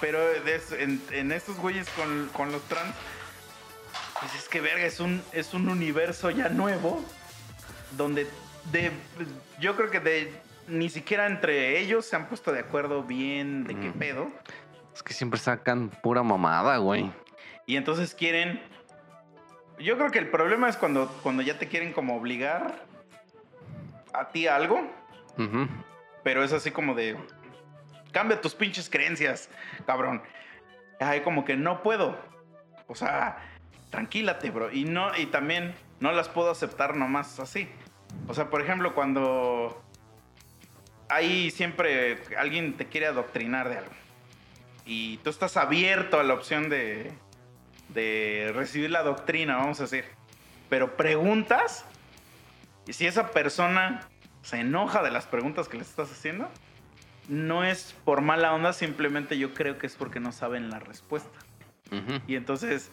pero 0.01 0.19
de 0.21 0.61
en, 0.79 1.03
en 1.11 1.33
estos 1.33 1.57
güeyes 1.57 1.89
con, 1.91 2.29
con 2.33 2.53
los 2.53 2.63
trans, 2.63 2.95
pues 4.21 4.35
es 4.35 4.49
que 4.49 4.61
verga, 4.61 4.85
es 4.85 5.01
un, 5.01 5.23
es 5.33 5.55
un 5.55 5.69
universo 5.69 6.31
ya 6.31 6.49
nuevo 6.49 7.05
donde 7.97 8.27
de, 8.73 8.91
yo 9.61 9.77
creo 9.77 9.91
que 9.91 10.01
de, 10.01 10.33
ni 10.67 10.91
siquiera 10.91 11.27
entre 11.27 11.79
ellos 11.81 12.05
se 12.07 12.17
han 12.17 12.27
puesto 12.27 12.53
de 12.53 12.61
acuerdo 12.61 13.03
bien 13.03 13.65
de 13.65 13.75
qué 13.75 13.89
Mm. 13.89 13.99
pedo. 13.99 14.31
Es 14.95 15.03
que 15.03 15.15
siempre 15.15 15.39
sacan 15.39 15.89
pura 15.89 16.23
mamada, 16.23 16.77
güey. 16.79 17.11
Y 17.67 17.77
entonces 17.77 18.15
quieren... 18.15 18.61
Yo 19.79 19.97
creo 19.97 20.11
que 20.11 20.19
el 20.19 20.29
problema 20.29 20.69
es 20.69 20.77
cuando, 20.77 21.07
cuando 21.23 21.41
ya 21.43 21.57
te 21.59 21.69
quieren 21.69 21.93
como 21.93 22.17
obligar 22.17 22.85
a 24.13 24.29
ti 24.31 24.49
a 24.49 24.57
algo. 24.57 24.91
Pero 26.25 26.43
es 26.43 26.53
así 26.53 26.73
como 26.73 26.95
de. 26.97 27.17
Cambia 28.11 28.41
tus 28.41 28.57
pinches 28.57 28.91
creencias, 28.91 29.49
cabrón. 29.87 30.21
Ay, 30.99 31.21
como 31.21 31.45
que 31.45 31.57
no 31.57 31.81
puedo. 31.85 32.19
O 32.89 32.97
sea, 32.97 33.39
tranquilate, 33.91 34.51
bro. 34.51 34.73
Y 34.73 34.85
no, 34.85 35.17
y 35.17 35.27
también 35.27 35.75
no 36.01 36.13
las 36.13 36.29
puedo 36.29 36.51
aceptar 36.51 36.97
nomás 36.97 37.39
así. 37.41 37.69
O 38.27 38.35
sea, 38.35 38.51
por 38.51 38.61
ejemplo, 38.61 38.95
cuando 38.95 39.83
hay 41.09 41.51
siempre 41.51 42.19
alguien 42.37 42.77
te 42.77 42.87
quiere 42.87 43.07
adoctrinar 43.07 43.69
de 43.69 43.79
algo. 43.79 43.93
Y 44.85 45.19
tú 45.19 45.31
estás 45.31 45.57
abierto 45.57 46.19
a 46.19 46.23
la 46.23 46.35
opción 46.35 46.71
de, 46.71 47.13
de 47.89 48.53
recibir 48.55 48.91
la 48.91 49.03
doctrina, 49.03 49.57
vamos 49.57 49.81
a 49.81 49.85
decir. 49.85 50.05
Pero 50.69 50.97
preguntas. 50.97 51.85
Y 52.87 52.95
si 52.95 53.07
esa 53.07 53.31
persona 53.31 54.01
se 54.43 54.61
enoja 54.61 55.03
de 55.03 55.11
las 55.11 55.27
preguntas 55.27 55.69
que 55.69 55.77
le 55.77 55.83
estás 55.83 56.11
haciendo, 56.11 56.49
no 57.29 57.65
es 57.65 57.95
por 58.05 58.23
mala 58.23 58.55
onda, 58.55 58.73
simplemente 58.73 59.37
yo 59.39 59.53
creo 59.53 59.77
que 59.77 59.87
es 59.87 59.95
porque 59.95 60.21
no 60.21 60.33
saben 60.33 60.71
la 60.71 60.79
respuesta. 60.79 61.39
Ujú. 61.93 62.21
Y 62.27 62.37
entonces. 62.37 62.91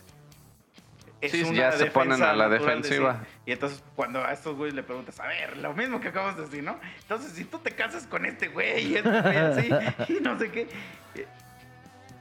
Es 1.22 1.32
Sí, 1.32 1.44
una 1.44 1.58
ya 1.58 1.72
se 1.72 1.86
ponen 1.88 2.22
a 2.22 2.34
la 2.34 2.50
defensiva. 2.50 3.24
Y 3.46 3.52
entonces, 3.52 3.84
cuando 3.96 4.24
a 4.24 4.34
estos 4.34 4.56
güeyes 4.56 4.76
le 4.76 4.84
preguntas, 4.84 5.20
a 5.20 5.28
ver, 5.28 5.58
lo 5.58 5.74
mismo 5.74 6.00
que 6.00 6.10
acabas 6.10 6.36
de 6.36 6.44
decir, 6.44 6.64
¿no? 6.64 6.80
Entonces, 7.02 7.32
si 7.32 7.46
tú 7.46 7.60
te 7.60 7.72
casas 7.72 8.06
con 8.06 8.26
este 8.26 8.50
güey 8.50 8.88
y 8.88 8.96
este 8.96 9.22
güey 9.22 9.38
así, 9.38 9.70
y 10.14 10.20
no 10.22 10.38
sé 10.38 10.52
qué. 10.52 10.68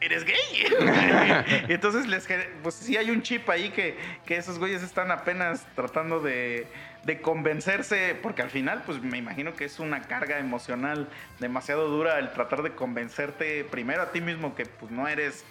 Eres 0.01 0.25
gay. 0.25 0.35
y 1.69 1.73
entonces, 1.73 2.07
les, 2.07 2.29
pues 2.63 2.75
sí 2.75 2.97
hay 2.97 3.11
un 3.11 3.23
chip 3.23 3.49
ahí 3.49 3.71
que, 3.71 3.97
que 4.27 4.37
esos 4.37 4.59
güeyes 4.59 4.83
están 4.83 5.11
apenas 5.11 5.67
tratando 5.75 6.21
de, 6.21 6.67
de 7.05 7.21
convencerse, 7.21 8.17
porque 8.23 8.43
al 8.43 8.51
final, 8.51 8.83
pues 8.85 9.03
me 9.03 9.19
imagino 9.19 9.55
que 9.55 9.65
es 9.65 9.79
una 9.79 10.03
carga 10.03 10.39
emocional 10.39 11.09
demasiado 11.41 11.89
dura 11.89 12.19
el 12.19 12.33
tratar 12.33 12.63
de 12.63 12.75
convencerte 12.75 13.65
primero 13.65 14.03
a 14.03 14.13
ti 14.13 14.21
mismo 14.21 14.55
que 14.55 14.67
pues 14.67 14.91
no 14.91 15.09
eres 15.09 15.45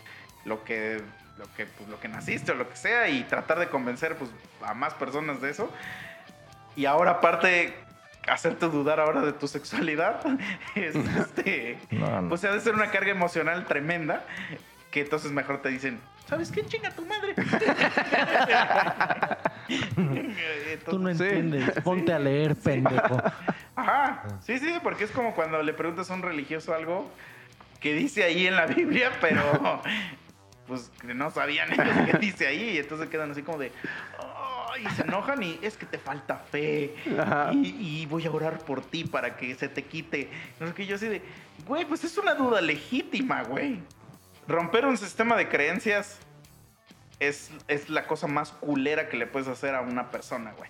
lo 0.45 0.63
que 0.63 1.01
lo 1.37 1.45
que 1.55 1.65
pues, 1.65 1.89
lo 1.89 1.99
que 1.99 2.07
naciste 2.07 2.51
o 2.51 2.55
lo 2.55 2.69
que 2.69 2.75
sea 2.75 3.07
y 3.09 3.23
tratar 3.23 3.59
de 3.59 3.67
convencer 3.69 4.15
pues 4.17 4.29
a 4.63 4.73
más 4.73 4.93
personas 4.93 5.41
de 5.41 5.49
eso 5.49 5.71
y 6.75 6.85
ahora 6.85 7.11
aparte 7.11 7.73
hacerte 8.27 8.67
dudar 8.67 8.99
ahora 8.99 9.21
de 9.21 9.33
tu 9.33 9.47
sexualidad 9.47 10.21
es 10.75 10.95
este 11.17 11.77
No, 11.91 12.21
no. 12.21 12.29
pues 12.29 12.43
ha 12.45 12.51
de 12.51 12.59
ser 12.61 12.73
una 12.75 12.89
carga 12.91 13.11
emocional 13.11 13.65
tremenda 13.65 14.23
que 14.91 15.01
entonces 15.01 15.31
mejor 15.31 15.61
te 15.61 15.69
dicen 15.69 15.99
¿sabes 16.27 16.51
qué 16.51 16.65
chinga 16.65 16.91
tu 16.91 17.05
madre? 17.05 17.33
Tú 20.85 20.99
no 20.99 21.13
Sí. 21.13 21.23
entiendes. 21.23 21.71
Ponte 21.83 22.13
a 22.13 22.19
leer, 22.19 22.55
pendejo. 22.55 23.21
Ajá, 23.75 24.23
sí, 24.41 24.59
sí, 24.59 24.73
porque 24.83 25.03
es 25.05 25.11
como 25.11 25.33
cuando 25.35 25.61
le 25.63 25.73
preguntas 25.73 26.09
a 26.09 26.13
un 26.13 26.21
religioso 26.21 26.73
algo 26.73 27.09
que 27.79 27.93
dice 27.93 28.23
ahí 28.23 28.47
en 28.47 28.55
la 28.55 28.65
Biblia, 28.65 29.11
pero 29.21 29.81
pues 30.67 30.91
no 31.03 31.31
sabían 31.31 31.71
ellos 31.79 31.95
qué 32.11 32.17
dice 32.17 32.47
ahí, 32.47 32.71
y 32.71 32.77
entonces 32.77 33.09
quedan 33.09 33.31
así 33.31 33.43
como 33.43 33.57
de, 33.57 33.71
y 34.81 34.89
se 34.95 35.03
enojan 35.03 35.43
y 35.43 35.59
es 35.61 35.77
que 35.77 35.85
te 35.85 35.97
falta 35.97 36.37
fe, 36.37 36.95
y, 37.53 38.01
y 38.01 38.05
voy 38.05 38.25
a 38.25 38.31
orar 38.31 38.59
por 38.59 38.81
ti 38.81 39.03
para 39.03 39.37
que 39.37 39.53
se 39.55 39.67
te 39.67 39.83
quite. 39.83 40.29
No 40.59 40.67
sé 40.67 40.73
qué, 40.73 40.85
yo 40.85 40.95
así 40.95 41.07
de, 41.07 41.21
güey, 41.67 41.85
pues 41.85 42.03
es 42.03 42.17
una 42.17 42.35
duda 42.35 42.61
legítima, 42.61 43.43
güey. 43.43 43.79
romper 44.47 44.85
un 44.85 44.97
sistema 44.97 45.35
de 45.35 45.47
creencias 45.47 46.19
es, 47.19 47.51
es 47.67 47.89
la 47.89 48.05
cosa 48.07 48.27
más 48.27 48.51
culera 48.51 49.09
que 49.09 49.17
le 49.17 49.27
puedes 49.27 49.47
hacer 49.47 49.75
a 49.75 49.81
una 49.81 50.11
persona, 50.11 50.53
güey. 50.57 50.69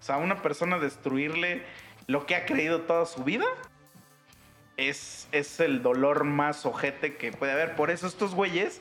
O 0.00 0.02
sea, 0.02 0.16
a 0.16 0.18
una 0.18 0.42
persona 0.42 0.78
destruirle 0.78 1.62
lo 2.06 2.26
que 2.26 2.36
ha 2.36 2.46
creído 2.46 2.82
toda 2.82 3.06
su 3.06 3.24
vida 3.24 3.46
es, 4.76 5.28
es 5.32 5.60
el 5.60 5.82
dolor 5.82 6.24
más 6.24 6.64
ojete 6.66 7.16
que 7.16 7.32
puede 7.32 7.52
haber. 7.52 7.74
Por 7.74 7.90
eso 7.90 8.06
estos 8.06 8.34
güeyes 8.34 8.80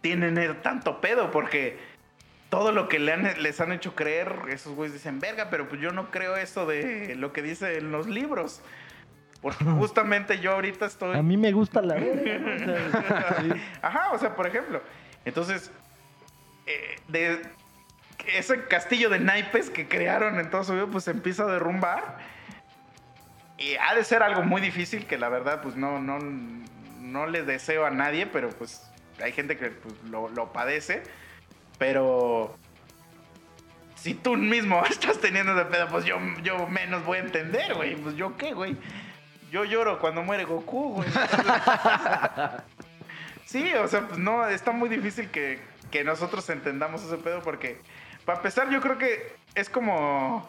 tienen 0.00 0.60
tanto 0.62 1.00
pedo, 1.00 1.30
porque 1.30 1.78
todo 2.50 2.72
lo 2.72 2.88
que 2.88 2.98
le 2.98 3.12
han- 3.12 3.42
les 3.42 3.60
han 3.60 3.72
hecho 3.72 3.94
creer, 3.94 4.32
esos 4.48 4.74
güeyes 4.74 4.94
dicen, 4.94 5.20
verga, 5.20 5.48
pero 5.50 5.68
pues 5.68 5.80
yo 5.80 5.90
no 5.90 6.10
creo 6.10 6.36
eso 6.36 6.66
de 6.66 7.14
lo 7.16 7.32
que 7.32 7.42
dice 7.42 7.78
en 7.78 7.90
los 7.92 8.06
libros. 8.08 8.62
Porque 9.42 9.64
justamente 9.64 10.38
yo 10.40 10.52
ahorita 10.52 10.86
estoy... 10.86 11.16
A 11.16 11.22
mí 11.22 11.36
me 11.36 11.52
gusta 11.52 11.80
la. 11.82 11.96
Ajá, 13.82 14.12
o 14.12 14.18
sea, 14.18 14.34
por 14.34 14.46
ejemplo. 14.46 14.82
Entonces, 15.24 15.70
eh, 16.66 16.96
de 17.08 17.42
ese 18.34 18.64
castillo 18.64 19.10
de 19.10 19.20
naipes 19.20 19.70
que 19.70 19.86
crearon 19.88 20.38
en 20.40 20.50
todo 20.50 20.64
su 20.64 20.72
vida, 20.74 20.86
pues 20.90 21.04
se 21.04 21.10
empieza 21.12 21.44
a 21.44 21.46
derrumbar. 21.46 22.18
Y 23.58 23.74
ha 23.76 23.94
de 23.94 24.04
ser 24.04 24.22
algo 24.22 24.42
muy 24.42 24.60
difícil 24.60 25.06
que 25.06 25.18
la 25.18 25.28
verdad, 25.28 25.60
pues 25.62 25.76
no, 25.76 26.00
no, 26.00 26.18
no 26.20 27.26
le 27.26 27.42
deseo 27.42 27.84
a 27.86 27.90
nadie, 27.90 28.26
pero 28.26 28.50
pues 28.50 28.87
hay 29.22 29.32
gente 29.32 29.56
que 29.56 29.70
pues, 29.70 29.94
lo, 30.10 30.28
lo 30.28 30.52
padece. 30.52 31.02
Pero 31.78 32.56
si 33.94 34.14
tú 34.14 34.36
mismo 34.36 34.84
estás 34.90 35.18
teniendo 35.18 35.54
de 35.54 35.64
pedo, 35.66 35.88
pues 35.88 36.04
yo, 36.04 36.18
yo 36.42 36.66
menos 36.68 37.04
voy 37.04 37.18
a 37.18 37.20
entender, 37.20 37.74
güey. 37.74 37.96
Pues 37.96 38.16
yo 38.16 38.36
qué, 38.36 38.52
güey. 38.52 38.76
Yo 39.50 39.64
lloro 39.64 39.98
cuando 39.98 40.22
muere 40.22 40.44
Goku, 40.44 40.94
güey. 40.94 41.08
Sí, 43.48 43.72
o 43.72 43.88
sea, 43.88 44.06
pues 44.06 44.18
no, 44.18 44.46
está 44.46 44.72
muy 44.72 44.90
difícil 44.90 45.30
que, 45.30 45.58
que 45.90 46.04
nosotros 46.04 46.50
entendamos 46.50 47.02
ese 47.02 47.16
pedo 47.16 47.40
porque, 47.40 47.80
para 48.26 48.40
empezar, 48.40 48.68
yo 48.68 48.82
creo 48.82 48.98
que 48.98 49.36
es 49.54 49.70
como, 49.70 50.46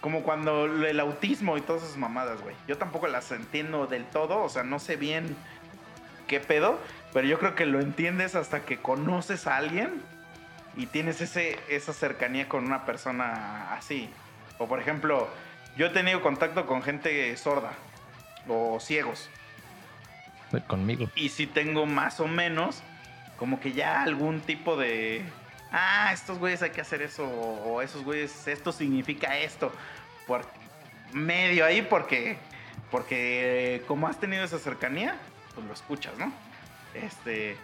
como 0.00 0.24
cuando 0.24 0.64
el 0.64 0.98
autismo 0.98 1.56
y 1.56 1.60
todas 1.60 1.84
esas 1.84 1.96
mamadas, 1.96 2.42
güey. 2.42 2.56
Yo 2.66 2.76
tampoco 2.76 3.06
las 3.06 3.30
entiendo 3.30 3.86
del 3.86 4.04
todo, 4.04 4.42
o 4.42 4.48
sea, 4.48 4.64
no 4.64 4.80
sé 4.80 4.96
bien 4.96 5.36
qué 6.26 6.40
pedo, 6.40 6.80
pero 7.16 7.28
yo 7.28 7.38
creo 7.38 7.54
que 7.54 7.64
lo 7.64 7.80
entiendes 7.80 8.34
hasta 8.34 8.66
que 8.66 8.76
conoces 8.76 9.46
a 9.46 9.56
alguien 9.56 10.02
y 10.76 10.84
tienes 10.84 11.22
ese, 11.22 11.58
esa 11.70 11.94
cercanía 11.94 12.46
con 12.46 12.66
una 12.66 12.84
persona 12.84 13.72
así. 13.72 14.10
O 14.58 14.68
por 14.68 14.80
ejemplo, 14.80 15.26
yo 15.78 15.86
he 15.86 15.88
tenido 15.88 16.20
contacto 16.20 16.66
con 16.66 16.82
gente 16.82 17.34
sorda 17.38 17.72
o 18.46 18.78
ciegos 18.80 19.30
Conmigo. 20.66 21.08
y 21.16 21.30
si 21.30 21.46
tengo 21.46 21.86
más 21.86 22.20
o 22.20 22.28
menos 22.28 22.82
como 23.38 23.60
que 23.60 23.72
ya 23.72 24.02
algún 24.02 24.42
tipo 24.42 24.76
de 24.76 25.22
ah 25.72 26.10
estos 26.12 26.38
güeyes 26.38 26.60
hay 26.62 26.70
que 26.70 26.82
hacer 26.82 27.00
eso 27.00 27.26
o, 27.26 27.80
esos 27.80 28.04
güeyes 28.04 28.46
esto 28.46 28.72
significa 28.72 29.38
esto 29.38 29.72
por 30.26 30.44
medio 31.14 31.64
ahí 31.64 31.80
porque 31.80 32.36
porque 32.90 33.82
como 33.88 34.06
has 34.06 34.20
tenido 34.20 34.44
esa 34.44 34.58
cercanía 34.58 35.16
pues 35.54 35.66
lo 35.66 35.72
escuchas 35.72 36.12
no 36.18 36.30
este 37.04 37.56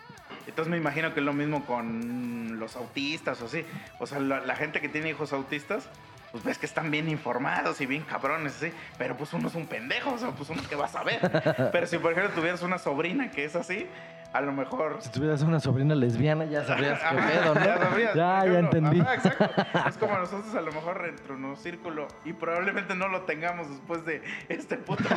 entonces 0.47 0.71
me 0.71 0.77
imagino 0.77 1.13
que 1.15 1.21
es 1.21 1.27
lo 1.27 1.33
mismo 1.33 1.65
con 1.65 2.59
los 2.59 2.77
autistas 2.77 3.41
o 3.43 3.47
así 3.47 3.65
o 3.99 4.07
sea 4.07 4.19
la, 4.21 4.41
la 4.41 4.57
gente 4.57 4.81
que 4.81 4.89
tiene 4.89 5.11
hijos 5.11 5.33
autistas 5.33 5.89
pues 6.33 6.43
ves 6.45 6.59
que 6.59 6.67
están 6.67 6.91
bien 6.91 7.11
informados 7.11 7.81
y 7.83 7.87
bien 7.87 8.03
cabrones, 8.03 8.57
así. 8.57 8.73
Pero 8.97 9.17
pues 9.17 9.33
uno 9.35 9.49
es 9.49 9.55
un 9.55 9.67
pendejo, 9.67 10.15
o 10.15 10.19
sea, 10.19 10.31
pues 10.31 10.49
uno 10.49 10.63
que 10.67 10.75
va 10.75 10.87
a 10.87 10.89
saber. 10.89 11.21
Pero 11.73 11.87
si 11.87 11.99
por 11.99 12.13
ejemplo 12.13 12.33
tuvieras 12.35 12.63
una 12.63 12.79
sobrina 12.79 13.31
que 13.31 13.45
es 13.45 13.55
así, 13.55 13.87
a 14.33 14.41
lo 14.41 14.53
mejor... 14.53 14.97
Si 15.01 15.11
tuvieras 15.11 15.43
una 15.43 15.61
sobrina 15.61 15.95
lesbiana, 15.95 16.45
ya 16.47 16.65
sabrías 16.65 17.01
qué 17.01 17.17
pedo, 17.33 17.55
¿no? 17.55 17.65
Ya, 17.65 17.79
sabrías, 17.79 18.15
Ya, 18.15 18.45
entendí. 18.45 19.01
Ajá, 19.01 19.15
exacto. 19.15 19.51
Es 19.89 19.99
como 19.99 20.17
nosotros 20.17 20.55
a 20.55 20.61
lo 20.61 20.73
mejor 20.73 21.03
dentro 21.03 21.37
de 21.37 21.45
un 21.45 21.57
círculo 21.57 22.09
y 22.25 22.33
probablemente 22.33 22.95
no 22.95 23.09
lo 23.09 23.23
tengamos 23.23 23.69
después 23.69 24.05
de 24.05 24.23
este 24.49 24.77
puto. 24.77 25.05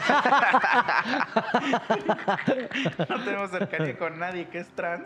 no 3.10 3.24
tenemos 3.24 3.52
cercanía 3.52 3.98
con 3.98 4.20
nadie 4.20 4.48
que 4.50 4.60
es 4.60 4.68
trans. 4.70 5.06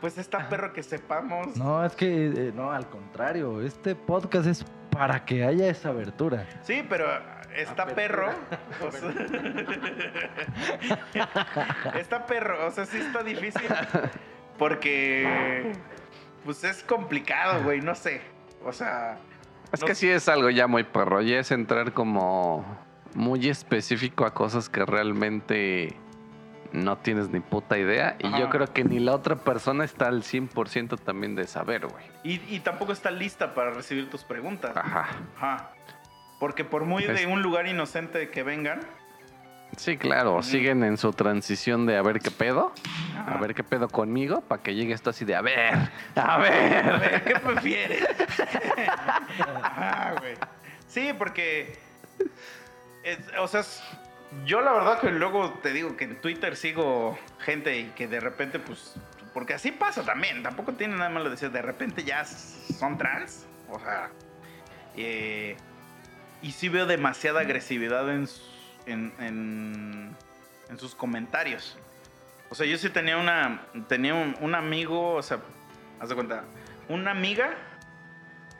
Pues 0.00 0.18
está 0.18 0.48
perro 0.48 0.72
que 0.72 0.82
sepamos. 0.82 1.56
No, 1.56 1.84
es 1.84 1.94
que, 1.94 2.26
eh, 2.26 2.52
no, 2.54 2.72
al 2.72 2.88
contrario, 2.88 3.60
este 3.60 3.94
podcast 3.94 4.46
es 4.46 4.64
para 4.90 5.24
que 5.24 5.44
haya 5.44 5.68
esa 5.68 5.90
abertura. 5.90 6.46
Sí, 6.62 6.84
pero 6.88 7.06
está 7.54 7.86
perro. 7.86 8.30
o 8.80 8.90
sea- 8.92 9.14
está 11.98 12.26
perro, 12.26 12.66
o 12.66 12.70
sea, 12.70 12.86
sí 12.86 12.98
está 12.98 13.22
difícil. 13.22 13.62
Porque, 14.58 15.72
pues 16.44 16.62
es 16.64 16.82
complicado, 16.84 17.62
güey, 17.64 17.80
no 17.80 17.94
sé. 17.94 18.20
O 18.64 18.72
sea, 18.72 19.18
Es 19.72 19.80
No 19.80 19.86
que 19.88 19.94
sé. 19.96 20.00
sí 20.02 20.10
es 20.10 20.28
algo 20.28 20.50
ya 20.50 20.68
muy 20.68 20.84
perro, 20.84 21.20
ya 21.20 21.40
es 21.40 21.50
entrar 21.50 21.92
como 21.92 22.64
muy 23.14 23.48
específico 23.48 24.24
a 24.24 24.32
cosas 24.32 24.68
que 24.68 24.84
realmente 24.86 25.96
no 26.72 26.98
tienes 26.98 27.30
ni 27.30 27.40
puta 27.40 27.76
idea. 27.76 28.16
Y 28.20 28.26
Ajá. 28.28 28.38
yo 28.38 28.50
creo 28.50 28.72
que 28.72 28.84
ni 28.84 29.00
la 29.00 29.12
otra 29.14 29.34
persona 29.36 29.84
está 29.84 30.06
al 30.06 30.22
100% 30.22 30.96
también 30.98 31.34
de 31.34 31.46
saber, 31.48 31.86
güey. 31.86 32.04
y, 32.22 32.34
y 32.54 32.60
tampoco 32.60 32.92
está 32.92 33.10
lista 33.10 33.52
para 33.54 33.70
recibir 33.72 34.08
tus 34.10 34.22
preguntas. 34.22 34.76
Ajá. 34.76 35.06
Ajá. 35.36 35.70
Porque 36.44 36.62
por 36.62 36.84
muy 36.84 37.04
de 37.04 37.24
un 37.26 37.40
lugar 37.40 37.66
inocente 37.66 38.28
que 38.28 38.42
vengan, 38.42 38.80
Sí, 39.78 39.96
claro, 39.96 40.42
siguen 40.42 40.84
en 40.84 40.98
su 40.98 41.14
transición 41.14 41.86
de 41.86 41.96
a 41.96 42.02
ver 42.02 42.20
qué 42.20 42.30
pedo, 42.30 42.74
a 43.16 43.38
ver 43.38 43.54
qué 43.54 43.64
pedo 43.64 43.88
conmigo, 43.88 44.42
para 44.42 44.62
que 44.62 44.74
llegue 44.74 44.92
esto 44.92 45.08
así 45.08 45.24
de 45.24 45.34
a 45.36 45.40
ver, 45.40 45.74
a 46.14 46.34
A 46.34 46.38
ver. 46.38 47.00
ver, 47.00 47.24
¿qué 47.24 47.34
prefieres? 47.40 48.06
Ajá, 49.62 50.16
güey. 50.20 50.34
Sí, 50.86 51.12
porque. 51.16 51.78
es- 53.04 53.18
o 53.40 53.48
sea, 53.48 53.60
es- 53.60 53.82
yo 54.44 54.60
la 54.60 54.72
verdad 54.72 55.00
que 55.00 55.10
luego 55.10 55.54
te 55.62 55.72
digo 55.72 55.96
que 55.96 56.04
en 56.04 56.20
Twitter 56.20 56.56
sigo 56.56 57.18
gente 57.38 57.78
y 57.78 57.84
que 57.96 58.06
de 58.06 58.20
repente, 58.20 58.58
pues. 58.58 58.94
Porque 59.32 59.54
así 59.54 59.72
pasa 59.72 60.02
también. 60.04 60.42
Tampoco 60.42 60.74
tiene 60.74 60.94
nada 60.94 61.08
malo 61.08 61.30
decir, 61.30 61.50
de 61.50 61.62
repente 61.62 62.04
ya 62.04 62.22
son 62.26 62.98
trans. 62.98 63.46
O 63.70 63.80
sea. 63.80 64.10
eh, 64.94 65.56
y 66.44 66.52
sí 66.52 66.68
veo 66.68 66.84
demasiada 66.84 67.40
agresividad 67.40 68.10
en, 68.10 68.28
en, 68.84 69.14
en, 69.18 70.16
en 70.68 70.78
sus 70.78 70.94
comentarios. 70.94 71.78
O 72.50 72.54
sea, 72.54 72.66
yo 72.66 72.76
sí 72.76 72.90
tenía 72.90 73.16
una. 73.16 73.62
Tenía 73.88 74.14
un, 74.14 74.36
un 74.40 74.54
amigo, 74.54 75.14
o 75.14 75.22
sea, 75.22 75.38
haz 75.98 76.10
de 76.10 76.14
cuenta, 76.14 76.44
una 76.88 77.12
amiga 77.12 77.54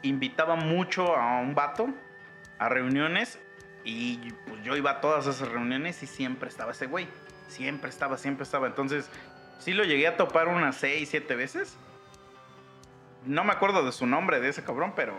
invitaba 0.00 0.56
mucho 0.56 1.14
a 1.14 1.40
un 1.40 1.54
vato 1.54 1.88
a 2.58 2.70
reuniones 2.70 3.38
y 3.84 4.32
pues 4.46 4.62
yo 4.62 4.76
iba 4.76 4.92
a 4.92 5.00
todas 5.02 5.26
esas 5.26 5.48
reuniones 5.48 6.02
y 6.02 6.06
siempre 6.06 6.48
estaba 6.48 6.72
ese 6.72 6.86
güey. 6.86 7.06
Siempre 7.48 7.90
estaba, 7.90 8.16
siempre 8.16 8.44
estaba. 8.44 8.66
Entonces, 8.66 9.10
sí 9.58 9.74
lo 9.74 9.84
llegué 9.84 10.08
a 10.08 10.16
topar 10.16 10.48
unas 10.48 10.76
seis, 10.76 11.10
siete 11.10 11.36
veces. 11.36 11.76
No 13.26 13.44
me 13.44 13.52
acuerdo 13.52 13.84
de 13.84 13.92
su 13.92 14.06
nombre, 14.06 14.40
de 14.40 14.48
ese 14.48 14.64
cabrón, 14.64 14.94
pero 14.96 15.14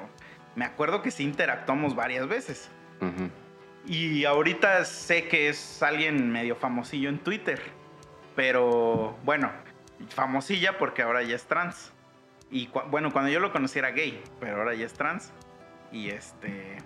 me 0.55 0.65
acuerdo 0.65 1.01
que 1.01 1.11
sí 1.11 1.23
interactuamos 1.23 1.95
varias 1.95 2.27
veces. 2.27 2.69
Y 3.87 4.25
ahorita 4.25 4.83
sé 4.85 5.27
que 5.27 5.49
es 5.49 5.83
alguien 5.83 6.31
medio 6.31 6.55
famosillo 6.55 7.09
en 7.09 7.19
Twitter. 7.19 7.61
Pero 8.35 9.17
bueno, 9.23 9.51
famosilla 10.09 10.77
porque 10.77 11.01
ahora 11.01 11.21
ya 11.23 11.35
es 11.35 11.45
trans. 11.45 11.91
Y 12.51 12.67
cu- 12.67 12.81
bueno, 12.89 13.11
cuando 13.11 13.29
yo 13.31 13.39
lo 13.39 13.51
conocí 13.51 13.79
era 13.79 13.91
gay, 13.91 14.21
pero 14.39 14.57
ahora 14.57 14.73
ya 14.73 14.85
es 14.85 14.93
trans. 14.93 15.31
Y 15.91 16.09
este. 16.09 16.77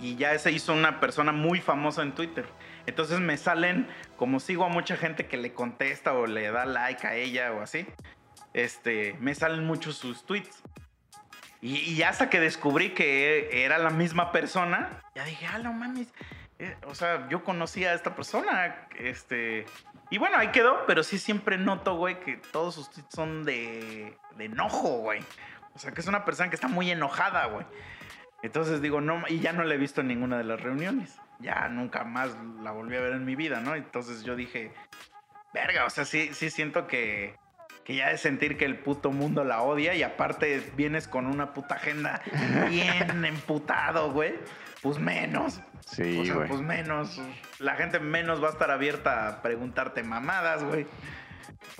Y 0.00 0.16
ya 0.16 0.36
se 0.38 0.50
hizo 0.50 0.72
una 0.72 0.98
persona 0.98 1.30
muy 1.32 1.60
famosa 1.60 2.02
en 2.02 2.12
Twitter. 2.12 2.46
Entonces 2.86 3.20
me 3.20 3.36
salen, 3.36 3.86
como 4.16 4.40
sigo 4.40 4.64
a 4.64 4.68
mucha 4.68 4.96
gente 4.96 5.26
que 5.26 5.36
le 5.36 5.52
contesta 5.52 6.12
o 6.14 6.26
le 6.26 6.50
da 6.50 6.64
like 6.66 7.06
a 7.06 7.14
ella 7.14 7.52
o 7.52 7.60
así, 7.62 7.86
este, 8.52 9.16
me 9.20 9.34
salen 9.34 9.64
muchos 9.64 9.96
sus 9.96 10.24
tweets. 10.26 10.62
Y, 11.66 12.02
hasta 12.02 12.28
que 12.28 12.40
descubrí 12.40 12.90
que 12.90 13.64
era 13.64 13.78
la 13.78 13.88
misma 13.88 14.32
persona, 14.32 15.02
ya 15.14 15.24
dije, 15.24 15.46
ah, 15.46 15.56
no 15.56 15.72
mames. 15.72 16.12
eh, 16.58 16.76
o 16.86 16.94
sea, 16.94 17.26
yo 17.30 17.42
conocí 17.42 17.86
a 17.86 17.94
esta 17.94 18.14
persona. 18.14 18.86
Este. 18.98 19.64
Y 20.10 20.18
bueno, 20.18 20.36
ahí 20.36 20.48
quedó, 20.48 20.84
pero 20.86 21.02
sí 21.02 21.16
siempre 21.16 21.56
noto, 21.56 21.96
güey, 21.96 22.20
que 22.20 22.36
todos 22.52 22.74
sus 22.74 22.90
tweets 22.90 23.14
son 23.14 23.44
de, 23.44 24.14
de 24.36 24.44
enojo, 24.44 24.98
güey. 24.98 25.22
O 25.74 25.78
sea, 25.78 25.92
que 25.92 26.02
es 26.02 26.06
una 26.06 26.26
persona 26.26 26.50
que 26.50 26.56
está 26.56 26.68
muy 26.68 26.90
enojada, 26.90 27.46
güey. 27.46 27.64
Entonces 28.42 28.82
digo, 28.82 29.00
no, 29.00 29.24
y 29.26 29.40
ya 29.40 29.54
no 29.54 29.64
la 29.64 29.72
he 29.72 29.78
visto 29.78 30.02
en 30.02 30.08
ninguna 30.08 30.36
de 30.36 30.44
las 30.44 30.60
reuniones. 30.60 31.18
Ya 31.38 31.66
nunca 31.68 32.04
más 32.04 32.36
la 32.62 32.72
volví 32.72 32.94
a 32.94 33.00
ver 33.00 33.14
en 33.14 33.24
mi 33.24 33.36
vida, 33.36 33.60
¿no? 33.60 33.74
Entonces 33.74 34.22
yo 34.22 34.36
dije, 34.36 34.70
verga, 35.54 35.86
o 35.86 35.90
sea, 35.90 36.04
sí, 36.04 36.28
sí 36.34 36.50
siento 36.50 36.86
que, 36.86 37.36
que 37.84 37.94
ya 37.94 38.10
es 38.10 38.20
sentir 38.20 38.56
que 38.56 38.64
el 38.64 38.78
puto 38.78 39.12
mundo 39.12 39.44
la 39.44 39.62
odia 39.62 39.94
y 39.94 40.02
aparte 40.02 40.72
vienes 40.76 41.06
con 41.06 41.26
una 41.26 41.52
puta 41.52 41.76
agenda 41.76 42.22
bien 42.70 43.24
emputado, 43.24 44.10
güey. 44.12 44.34
pues 44.82 44.98
menos. 44.98 45.60
Sí, 45.86 46.18
o 46.20 46.24
sea, 46.24 46.34
güey. 46.34 46.48
pues 46.48 46.60
menos. 46.62 47.20
La 47.58 47.76
gente 47.76 48.00
menos 48.00 48.42
va 48.42 48.48
a 48.48 48.52
estar 48.52 48.70
abierta 48.70 49.28
a 49.28 49.42
preguntarte 49.42 50.02
mamadas, 50.02 50.64
güey. 50.64 50.86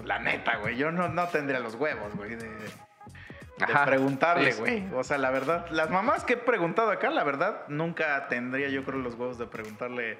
La 0.05 0.18
neta, 0.18 0.56
güey. 0.56 0.76
Yo 0.76 0.93
no, 0.93 1.09
no 1.09 1.26
tendría 1.28 1.60
los 1.60 1.74
huevos, 1.74 2.14
güey, 2.14 2.36
de, 2.36 2.48
de 2.48 3.64
Ajá. 3.64 3.86
preguntarle, 3.86 4.52
güey. 4.55 4.86
O 4.94 5.05
sea, 5.05 5.16
la 5.16 5.31
verdad, 5.31 5.66
las 5.70 5.90
mamás 5.90 6.24
que 6.24 6.35
he 6.35 6.36
preguntado 6.36 6.90
acá, 6.90 7.10
la 7.10 7.24
verdad, 7.24 7.62
nunca 7.68 8.28
tendría 8.28 8.68
yo 8.68 8.85
creo 8.85 8.98
los 8.98 9.14
huevos 9.14 9.39
de 9.39 9.47
preguntarle 9.47 10.18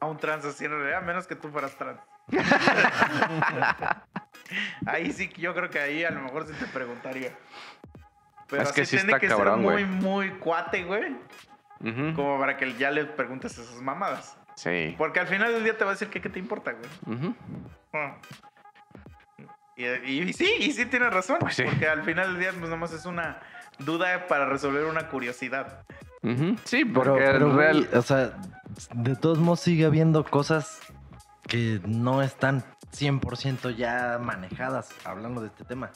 a 0.00 0.06
un 0.06 0.18
trans 0.18 0.44
así 0.44 0.64
en 0.64 0.72
realidad, 0.72 0.98
a 0.98 1.02
menos 1.02 1.26
que 1.26 1.36
tú 1.36 1.50
fueras 1.50 1.76
trans. 1.76 2.00
ahí 4.86 5.12
sí, 5.12 5.28
que 5.28 5.40
yo 5.42 5.54
creo 5.54 5.70
que 5.70 5.78
ahí 5.80 6.04
a 6.04 6.10
lo 6.10 6.20
mejor 6.22 6.46
sí 6.46 6.52
te 6.58 6.66
preguntaría. 6.66 7.32
Pero 8.48 8.62
Es 8.62 8.72
que 8.72 8.84
sí 8.84 8.96
tiene 8.96 9.12
está 9.12 9.20
que 9.20 9.28
cabrón, 9.28 9.62
ser 9.62 9.70
muy, 9.72 9.84
muy 9.84 10.30
cuate, 10.38 10.84
güey. 10.84 11.14
Como 12.14 12.38
para 12.38 12.56
que 12.56 12.74
ya 12.76 12.90
le 12.90 13.04
preguntes 13.06 13.56
esas 13.56 13.80
mamadas. 13.80 14.36
Sí. 14.56 14.94
Porque 14.98 15.20
al 15.20 15.26
final 15.28 15.52
del 15.52 15.64
día 15.64 15.78
te 15.78 15.84
va 15.84 15.90
a 15.92 15.94
decir 15.94 16.08
que 16.08 16.20
qué 16.20 16.28
te 16.28 16.38
importa, 16.38 16.72
güey. 16.72 17.34
Ah. 17.94 18.16
Y, 19.76 19.84
y- 19.86 20.22
y 20.28 20.32
sí, 20.32 20.50
y 20.58 20.72
sí 20.72 20.84
tienes 20.86 21.12
razón. 21.12 21.38
Pues 21.40 21.54
sí. 21.56 21.62
Porque 21.62 21.88
al 21.88 22.02
final 22.02 22.32
del 22.32 22.40
día, 22.40 22.52
pues 22.58 22.68
nomás 22.70 22.92
es 22.92 23.06
una 23.06 23.40
duda 23.78 24.26
para 24.26 24.46
resolver 24.46 24.84
una 24.84 25.08
curiosidad. 25.08 25.84
Sí, 26.64 26.84
Pero, 26.84 26.92
porque 27.14 27.24
pero, 27.24 27.46
güey, 27.54 27.56
real. 27.84 27.88
o 27.94 28.02
sea, 28.02 28.32
de 28.94 29.16
todos 29.16 29.38
modos 29.38 29.60
sigue 29.60 29.86
habiendo 29.86 30.22
cosas 30.24 30.80
que 31.48 31.80
no 31.86 32.20
están 32.22 32.62
100% 32.92 33.74
ya 33.76 34.18
manejadas, 34.20 34.90
hablando 35.04 35.40
de 35.40 35.48
este 35.48 35.64
tema. 35.64 35.90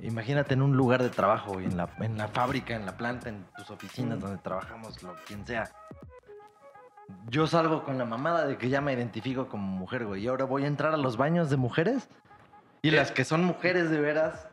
Imagínate 0.00 0.54
en 0.54 0.62
un 0.62 0.76
lugar 0.76 1.02
de 1.02 1.10
trabajo, 1.10 1.60
en 1.60 1.76
la, 1.76 1.88
en 2.00 2.16
la 2.18 2.28
fábrica, 2.28 2.74
en 2.74 2.86
la 2.86 2.96
planta, 2.96 3.28
en 3.28 3.44
tus 3.56 3.70
oficinas 3.70 4.18
Mm. 4.18 4.20
donde 4.20 4.38
trabajamos, 4.38 5.02
lo 5.02 5.14
quien 5.26 5.46
sea. 5.46 5.70
Yo 7.28 7.46
salgo 7.46 7.84
con 7.84 7.98
la 7.98 8.04
mamada 8.04 8.46
de 8.46 8.56
que 8.56 8.68
ya 8.68 8.80
me 8.80 8.92
identifico 8.92 9.48
como 9.48 9.66
mujer, 9.66 10.06
güey. 10.06 10.24
Y 10.24 10.28
ahora 10.28 10.44
voy 10.46 10.64
a 10.64 10.66
entrar 10.66 10.94
a 10.94 10.96
los 10.96 11.16
baños 11.16 11.50
de 11.50 11.56
mujeres. 11.56 12.08
Y 12.82 12.90
las 12.90 13.12
que 13.12 13.24
son 13.24 13.44
mujeres 13.44 13.90
de 13.90 14.00
veras 14.00 14.48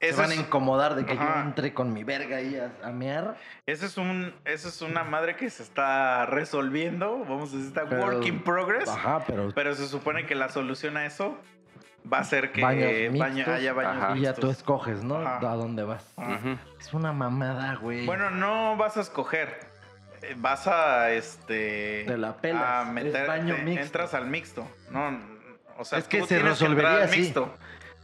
se 0.00 0.12
van 0.12 0.30
a 0.30 0.34
incomodar 0.34 0.94
de 0.94 1.04
que 1.04 1.14
yo 1.14 1.22
entre 1.42 1.74
con 1.74 1.92
mi 1.92 2.04
verga 2.04 2.38
ahí 2.38 2.56
a, 2.56 2.72
a 2.86 2.90
mear. 2.90 3.36
eso 3.66 3.84
es 3.86 3.96
un, 3.98 4.34
eso 4.46 4.68
es 4.68 4.80
una 4.82 5.04
madre 5.04 5.36
que 5.36 5.50
se 5.50 5.62
está 5.62 6.24
resolviendo. 6.26 7.18
Vamos 7.20 7.52
a 7.52 7.56
decir, 7.56 7.68
está 7.68 7.84
Pero- 7.86 8.02
work 8.04 8.24
in 8.26 8.42
progress. 8.42 8.88
Ajá, 8.88 9.22
pero 9.26 9.50
Pero 9.54 9.74
se 9.74 9.86
supone 9.88 10.26
que 10.26 10.34
la 10.34 10.48
solución 10.48 10.96
a 10.96 11.04
eso 11.06 11.36
va 12.10 12.20
a 12.20 12.24
ser 12.24 12.50
que 12.52 12.62
Baños 12.62 12.90
baño- 13.18 13.34
mixtos. 13.34 13.54
haya 13.54 13.72
baños 13.74 14.02
Ajá. 14.02 14.16
Y 14.16 14.20
ya 14.22 14.32
tú 14.34 14.48
escoges, 14.50 15.04
¿no? 15.04 15.16
Ajá. 15.16 15.50
A 15.50 15.54
dónde 15.56 15.82
vas. 15.84 16.06
Ajá. 16.16 16.38
Es 16.80 16.94
una 16.94 17.12
mamada, 17.12 17.74
güey. 17.76 18.06
Bueno, 18.06 18.30
no 18.30 18.76
vas 18.78 18.96
a 18.96 19.00
escoger. 19.02 19.68
Eh, 20.22 20.34
Vas 20.38 20.66
a 20.66 21.10
este. 21.12 22.04
Te 22.06 22.16
la 22.18 22.36
pelas. 22.36 22.62
A 22.62 22.82
Es 22.82 22.88
meter, 22.88 23.26
baño 23.26 23.54
te- 23.56 23.62
mixto. 23.62 23.84
Entras 23.84 24.14
al 24.14 24.26
mixto. 24.28 24.66
No, 24.90 25.18
o 25.78 25.84
sea, 25.84 25.98
Es 25.98 26.08
que 26.08 26.20
tú 26.20 26.26
se 26.26 26.36
que 26.36 26.42
resolvería 26.42 26.90
al 26.96 27.02
así. 27.02 27.20
mixto. 27.20 27.54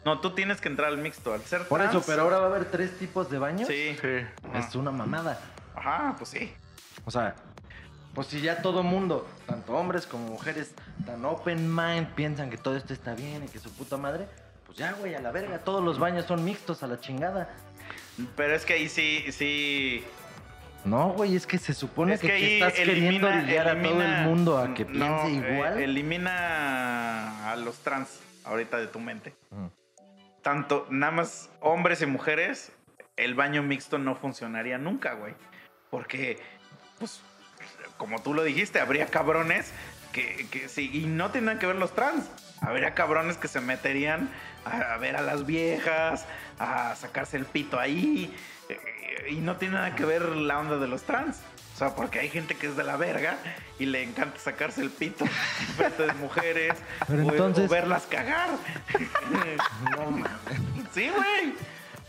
No, 0.06 0.20
tú 0.20 0.30
tienes 0.30 0.60
que 0.60 0.68
entrar 0.68 0.86
al 0.86 0.98
mixto. 0.98 1.34
Al 1.34 1.42
ser 1.42 1.66
Por 1.66 1.82
eso, 1.82 2.00
pero 2.06 2.22
ahora 2.22 2.38
va 2.38 2.44
a 2.44 2.46
haber 2.46 2.70
tres 2.70 2.96
tipos 2.96 3.28
de 3.28 3.38
baños. 3.38 3.66
Sí. 3.66 3.96
Sí. 4.00 4.24
Es 4.54 4.72
una 4.76 4.92
mamada. 4.92 5.40
Ajá, 5.74 6.14
pues 6.16 6.30
sí. 6.30 6.52
O 7.04 7.10
sea, 7.10 7.34
pues 8.14 8.28
si 8.28 8.40
ya 8.40 8.62
todo 8.62 8.84
mundo, 8.84 9.26
tanto 9.46 9.72
hombres 9.72 10.06
como 10.06 10.28
mujeres, 10.28 10.70
tan 11.04 11.24
open 11.24 11.74
mind, 11.74 12.06
piensan 12.14 12.50
que 12.50 12.56
todo 12.56 12.76
esto 12.76 12.92
está 12.94 13.16
bien 13.16 13.42
y 13.42 13.48
que 13.48 13.58
su 13.58 13.68
puta 13.72 13.96
madre, 13.96 14.28
pues 14.64 14.78
ya, 14.78 14.92
güey, 14.92 15.16
a 15.16 15.20
la 15.20 15.32
verga, 15.32 15.58
todos 15.58 15.82
los 15.82 15.98
baños 15.98 16.24
son 16.26 16.44
mixtos 16.44 16.84
a 16.84 16.86
la 16.86 17.00
chingada. 17.00 17.50
Pero 18.36 18.54
es 18.54 18.64
que 18.64 18.74
ahí 18.74 18.88
sí, 18.88 19.24
sí. 19.32 20.04
No, 20.84 21.14
güey, 21.14 21.34
es 21.34 21.48
que 21.48 21.58
se 21.58 21.74
supone 21.74 22.14
es 22.14 22.20
que, 22.20 22.28
que 22.28 22.32
ahí 22.32 22.52
estás 22.60 22.74
queriendo 22.74 23.26
elimina, 23.26 23.42
orillar 23.42 23.68
a 23.70 23.82
todo 23.82 24.02
el 24.02 24.24
mundo 24.24 24.56
a 24.56 24.72
que 24.72 24.84
no, 24.84 25.22
piense 25.24 25.48
eh, 25.48 25.52
igual. 25.52 25.80
elimina 25.80 27.50
a 27.50 27.56
los 27.56 27.78
trans 27.78 28.20
ahorita 28.44 28.76
de 28.76 28.86
tu 28.86 29.00
mente. 29.00 29.34
Mm. 29.50 29.66
Tanto, 30.46 30.86
nada 30.90 31.10
más 31.10 31.50
hombres 31.58 32.02
y 32.02 32.06
mujeres, 32.06 32.70
el 33.16 33.34
baño 33.34 33.64
mixto 33.64 33.98
no 33.98 34.14
funcionaría 34.14 34.78
nunca, 34.78 35.14
güey. 35.14 35.34
Porque, 35.90 36.38
pues, 37.00 37.20
como 37.96 38.22
tú 38.22 38.32
lo 38.32 38.44
dijiste, 38.44 38.78
habría 38.78 39.06
cabrones 39.06 39.72
que, 40.12 40.46
que 40.48 40.68
sí, 40.68 40.88
y 40.92 41.06
no 41.06 41.32
nada 41.32 41.58
que 41.58 41.66
ver 41.66 41.74
los 41.74 41.96
trans. 41.96 42.30
Habría 42.60 42.94
cabrones 42.94 43.38
que 43.38 43.48
se 43.48 43.60
meterían 43.60 44.30
a, 44.64 44.94
a 44.94 44.98
ver 44.98 45.16
a 45.16 45.20
las 45.20 45.46
viejas, 45.46 46.26
a 46.60 46.94
sacarse 46.94 47.36
el 47.36 47.46
pito 47.46 47.80
ahí, 47.80 48.32
eh, 48.68 49.30
y 49.30 49.38
no 49.38 49.56
tiene 49.56 49.74
nada 49.74 49.96
que 49.96 50.04
ver 50.04 50.22
la 50.28 50.60
onda 50.60 50.78
de 50.78 50.86
los 50.86 51.02
trans. 51.02 51.40
O 51.76 51.78
sea, 51.78 51.94
porque 51.94 52.20
hay 52.20 52.30
gente 52.30 52.54
que 52.54 52.68
es 52.68 52.76
de 52.76 52.84
la 52.84 52.96
verga 52.96 53.36
y 53.78 53.84
le 53.84 54.02
encanta 54.02 54.40
sacarse 54.40 54.80
el 54.80 54.88
pito 54.88 55.26
frente 55.76 56.06
de 56.06 56.12
mujeres 56.14 56.72
Pero 57.06 57.26
o- 57.26 57.30
entonces- 57.30 57.66
o 57.66 57.68
verlas 57.68 58.04
cagar. 58.08 58.48
No 59.90 60.10
mames. 60.10 60.30
Sí, 60.94 61.10
güey. 61.14 61.54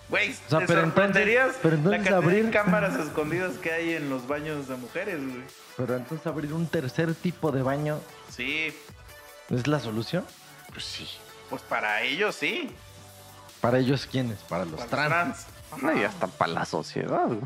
Güey, 0.10 0.34
sea, 0.34 0.60
te 0.60 0.68
pero 0.68 0.82
sorprenderías 0.84 1.48
entonces- 1.48 1.62
pero 1.62 1.76
la 1.76 1.98
entonces 1.98 2.06
de 2.06 2.16
abrir- 2.16 2.50
cámaras 2.52 2.96
escondidas 2.98 3.58
que 3.58 3.74
hay 3.74 3.94
en 3.96 4.10
los 4.10 4.26
baños 4.26 4.70
de 4.70 4.78
mujeres, 4.78 5.20
güey. 5.20 5.44
Pero 5.76 5.98
entonces 5.98 6.26
abrir 6.26 6.54
un 6.54 6.66
tercer 6.68 7.14
tipo 7.14 7.52
de 7.52 7.62
baño 7.62 8.00
Sí, 8.34 8.74
es 9.50 9.68
la 9.68 9.82
solución. 9.82 10.26
Pues 10.72 10.86
sí. 10.86 11.10
pues 11.50 11.62
para 11.62 12.04
ellos 12.04 12.36
sí. 12.36 12.74
Para 13.60 13.80
ellos, 13.80 14.08
¿quiénes? 14.10 14.38
Para 14.40 14.64
los 14.64 14.80
para 14.86 15.08
trans. 15.08 15.46
Ajá. 15.74 15.82
No, 15.82 16.00
y 16.00 16.04
hasta 16.06 16.28
para 16.28 16.54
la 16.54 16.66
sociedad, 16.66 17.26
güey. 17.28 17.42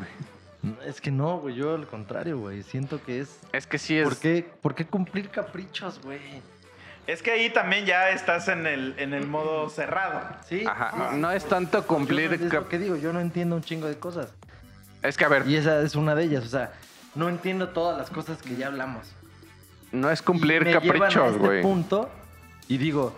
Es 0.86 1.02
que 1.02 1.10
no, 1.12 1.40
güey, 1.40 1.56
yo 1.56 1.74
al 1.76 1.88
contrario, 1.88 2.38
güey. 2.38 2.62
Siento 2.64 3.02
que 3.04 3.20
es. 3.22 3.40
Es 3.52 3.66
que 3.66 3.78
sí 3.80 3.98
es. 3.98 4.04
¿Por 4.04 4.18
qué, 4.18 4.48
¿Por 4.62 4.76
qué 4.76 4.86
cumplir 4.86 5.30
caprichos, 5.30 6.00
güey? 6.04 6.20
Es 7.08 7.24
que 7.24 7.32
ahí 7.32 7.50
también 7.50 7.86
ya 7.86 8.10
estás 8.12 8.48
en 8.48 8.68
el, 8.68 8.94
en 9.00 9.14
el 9.16 9.26
modo 9.26 9.70
cerrado. 9.70 10.22
Sí. 10.48 10.64
Ajá. 10.68 11.14
No 11.14 11.32
es 11.32 11.46
tanto 11.46 11.86
cumplir. 11.88 12.32
Yo 12.32 12.38
no- 12.38 12.46
es 12.48 12.54
lo 12.54 12.70
que 12.70 12.78
digo, 12.78 12.96
yo 12.96 13.12
no 13.12 13.20
entiendo 13.20 13.56
un 13.56 13.64
chingo 13.64 13.88
de 13.88 13.98
cosas. 13.98 14.34
Es 15.02 15.18
que, 15.18 15.26
a 15.26 15.30
ver, 15.30 15.48
Y 15.48 15.56
esa 15.56 15.82
es 15.82 15.96
una 15.96 16.14
de 16.14 16.26
ellas. 16.26 16.44
O 16.46 16.50
sea, 16.50 16.74
no 17.16 17.28
entiendo 17.28 17.70
todas 17.70 17.98
las 17.98 18.12
cosas 18.12 18.40
que 18.42 18.56
ya 18.56 18.68
hablamos. 18.68 19.08
no 19.92 20.10
es 20.12 20.22
cumplir 20.22 20.62
Y 20.62 20.66
me 20.66 20.72
caprichos, 20.74 21.34
este 21.34 21.40
güey. 21.40 21.62
punto 21.64 22.10
y 22.70 22.78
digo, 22.78 23.14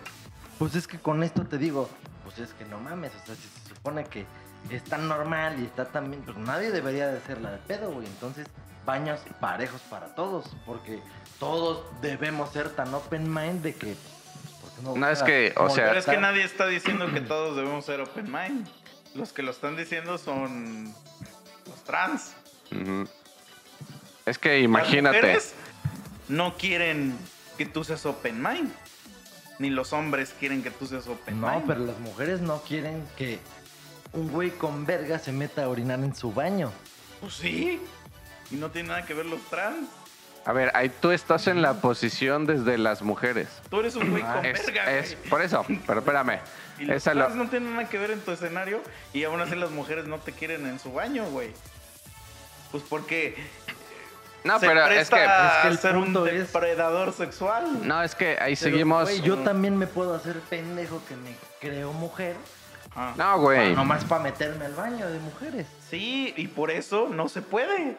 pues 0.58 0.74
es 0.74 0.88
que 0.88 0.98
con 0.98 1.22
esto 1.22 1.44
te 1.46 1.56
digo, 1.58 1.88
pues 2.24 2.38
es 2.40 2.52
que 2.54 2.64
no 2.64 2.80
mames. 2.80 3.12
O 3.22 3.26
sea, 3.26 3.34
si 3.36 3.42
se 3.42 3.68
supone 3.74 4.02
que 4.06 4.24
es 4.70 4.84
tan 4.84 5.08
normal 5.08 5.60
y 5.60 5.64
está 5.64 5.84
tan 5.86 6.10
bien, 6.10 6.22
pues 6.22 6.36
nadie 6.36 6.70
debería 6.70 7.08
de 7.08 7.18
hacerla 7.18 7.52
de 7.52 7.58
pedo, 7.58 7.90
güey. 7.92 8.06
Entonces, 8.06 8.46
baños 8.86 9.20
parejos 9.40 9.80
para 9.82 10.14
todos. 10.14 10.46
Porque 10.66 11.00
todos 11.38 11.84
debemos 12.00 12.50
ser 12.52 12.70
tan 12.70 12.92
open 12.94 13.32
mind 13.32 13.62
de 13.62 13.74
que. 13.74 13.94
pues, 14.60 14.72
¿por 14.84 14.94
qué 14.94 15.00
No, 15.00 15.08
es 15.08 15.22
que, 15.22 15.52
o 15.56 15.68
sea- 15.70 15.86
Pero 15.88 15.98
es 16.00 16.06
que 16.06 16.16
nadie 16.18 16.44
está 16.44 16.66
diciendo 16.66 17.12
que 17.12 17.20
todos 17.20 17.56
debemos 17.56 17.84
ser 17.84 18.00
open 18.00 18.30
mind. 18.32 18.66
Los 19.14 19.32
que 19.32 19.42
lo 19.42 19.50
están 19.52 19.76
diciendo 19.76 20.18
son 20.18 20.92
los 21.66 21.84
trans. 21.84 22.34
Es 24.26 24.38
que 24.38 24.56
Las 24.56 24.64
imagínate. 24.64 25.18
mujeres 25.18 25.54
no 26.28 26.56
quieren 26.56 27.16
que 27.58 27.66
tú 27.66 27.84
seas 27.84 28.04
open 28.06 28.42
mind. 28.42 28.72
Ni 29.58 29.70
los 29.70 29.92
hombres 29.92 30.34
quieren 30.40 30.62
que 30.62 30.70
tú 30.70 30.86
seas 30.86 31.06
open 31.06 31.40
No, 31.40 31.48
mind. 31.50 31.64
pero 31.66 31.80
las 31.80 31.98
mujeres 32.00 32.40
no 32.40 32.60
quieren 32.62 33.06
que 33.16 33.38
un 34.14 34.30
güey 34.32 34.50
con 34.50 34.86
verga 34.86 35.18
se 35.18 35.32
meta 35.32 35.64
a 35.64 35.68
orinar 35.68 35.98
en 36.00 36.14
su 36.14 36.32
baño. 36.32 36.72
Pues 37.20 37.34
sí. 37.34 37.80
Y 38.50 38.56
no 38.56 38.70
tiene 38.70 38.88
nada 38.88 39.04
que 39.06 39.14
ver 39.14 39.26
los 39.26 39.40
trans. 39.50 39.88
A 40.46 40.52
ver, 40.52 40.70
ahí 40.74 40.90
tú 41.00 41.10
estás 41.10 41.46
en 41.46 41.62
la 41.62 41.74
posición 41.80 42.46
desde 42.46 42.76
las 42.76 43.00
mujeres. 43.02 43.48
Tú 43.70 43.80
eres 43.80 43.96
un 43.96 44.10
güey 44.10 44.22
Ah, 44.26 44.34
con 44.36 44.44
Es, 44.46 44.66
verga. 44.66 44.90
es 44.98 45.16
güey. 45.16 45.30
por 45.30 45.42
eso, 45.42 45.64
pero 45.86 46.00
espérame. 46.00 46.38
Y 46.78 46.86
los 46.86 46.96
Esa 46.96 47.14
lo- 47.14 47.24
trans 47.26 47.36
no 47.36 47.48
tienen 47.48 47.72
nada 47.76 47.88
que 47.88 47.98
ver 47.98 48.10
en 48.10 48.20
tu 48.20 48.32
escenario. 48.32 48.82
Y 49.12 49.22
aún 49.24 49.40
así 49.40 49.54
las 49.54 49.70
mujeres 49.70 50.06
no 50.06 50.18
te 50.18 50.32
quieren 50.32 50.66
en 50.66 50.78
su 50.80 50.92
baño, 50.92 51.24
güey. 51.26 51.52
Pues 52.72 52.82
porque 52.88 53.36
No, 54.42 54.58
se 54.58 54.66
pero 54.66 54.82
es 54.82 54.88
presta 55.08 55.16
que. 55.16 55.24
es 55.24 55.62
que 55.62 55.68
el 55.68 55.78
ser 55.78 55.96
un 55.96 56.04
punto 56.06 56.26
es- 56.26 56.52
depredador 56.52 57.12
sexual. 57.12 57.86
No, 57.86 58.02
es 58.02 58.14
que 58.16 58.30
ahí 58.40 58.56
Pero, 58.56 58.70
seguimos. 58.72 59.04
güey, 59.04 59.20
yo 59.22 59.38
también 59.38 59.76
me 59.78 59.86
puedo 59.86 60.14
hacer 60.14 60.38
pendejo 60.40 61.00
que 61.08 61.14
me 61.16 61.34
creo 61.60 61.92
mujer. 61.92 62.34
Ah. 62.96 63.12
No, 63.16 63.38
güey. 63.40 63.74
Nomás 63.74 64.04
para 64.04 64.22
meterme 64.22 64.64
al 64.66 64.74
baño 64.74 65.08
de 65.08 65.18
mujeres. 65.18 65.66
Sí, 65.88 66.32
y 66.36 66.46
por 66.48 66.70
eso 66.70 67.08
no 67.10 67.28
se 67.28 67.42
puede. 67.42 67.96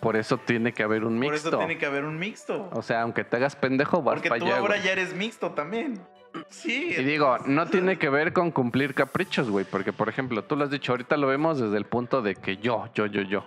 Por 0.00 0.16
eso 0.16 0.36
tiene 0.38 0.72
que 0.72 0.82
haber 0.82 1.04
un 1.04 1.18
Por 1.18 1.30
mixto. 1.32 1.48
eso 1.48 1.58
tiene 1.58 1.78
que 1.78 1.86
haber 1.86 2.04
un 2.04 2.18
mixto. 2.18 2.68
O 2.72 2.82
sea, 2.82 3.02
aunque 3.02 3.24
te 3.24 3.36
hagas 3.36 3.56
pendejo, 3.56 4.02
vas 4.02 4.16
Porque 4.16 4.28
para 4.28 4.38
tú 4.40 4.46
allá. 4.46 4.58
ahora 4.58 4.74
güey. 4.74 4.86
ya 4.86 4.92
eres 4.92 5.14
mixto 5.14 5.52
también. 5.52 5.98
Sí. 6.50 6.94
Y 6.98 7.04
digo, 7.04 7.38
no 7.46 7.66
tiene 7.68 7.96
que 7.96 8.08
ver 8.10 8.32
con 8.32 8.50
cumplir 8.50 8.92
caprichos, 8.94 9.48
güey. 9.48 9.64
Porque, 9.64 9.92
por 9.92 10.08
ejemplo, 10.08 10.42
tú 10.44 10.56
lo 10.56 10.64
has 10.64 10.70
dicho, 10.70 10.92
ahorita 10.92 11.16
lo 11.16 11.26
vemos 11.28 11.58
desde 11.60 11.76
el 11.76 11.84
punto 11.86 12.22
de 12.22 12.34
que 12.34 12.56
yo, 12.58 12.88
yo, 12.94 13.06
yo, 13.06 13.22
yo. 13.22 13.44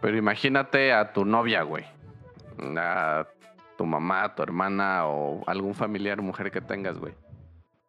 Pero 0.00 0.16
imagínate 0.16 0.92
a 0.92 1.12
tu 1.12 1.24
novia, 1.24 1.62
güey. 1.62 1.84
A 2.76 3.26
tu 3.76 3.84
mamá, 3.84 4.24
a 4.24 4.34
tu 4.34 4.42
hermana 4.44 5.06
o 5.06 5.42
algún 5.46 5.74
familiar, 5.74 6.22
mujer 6.22 6.50
que 6.50 6.60
tengas, 6.60 6.98
güey. 6.98 7.12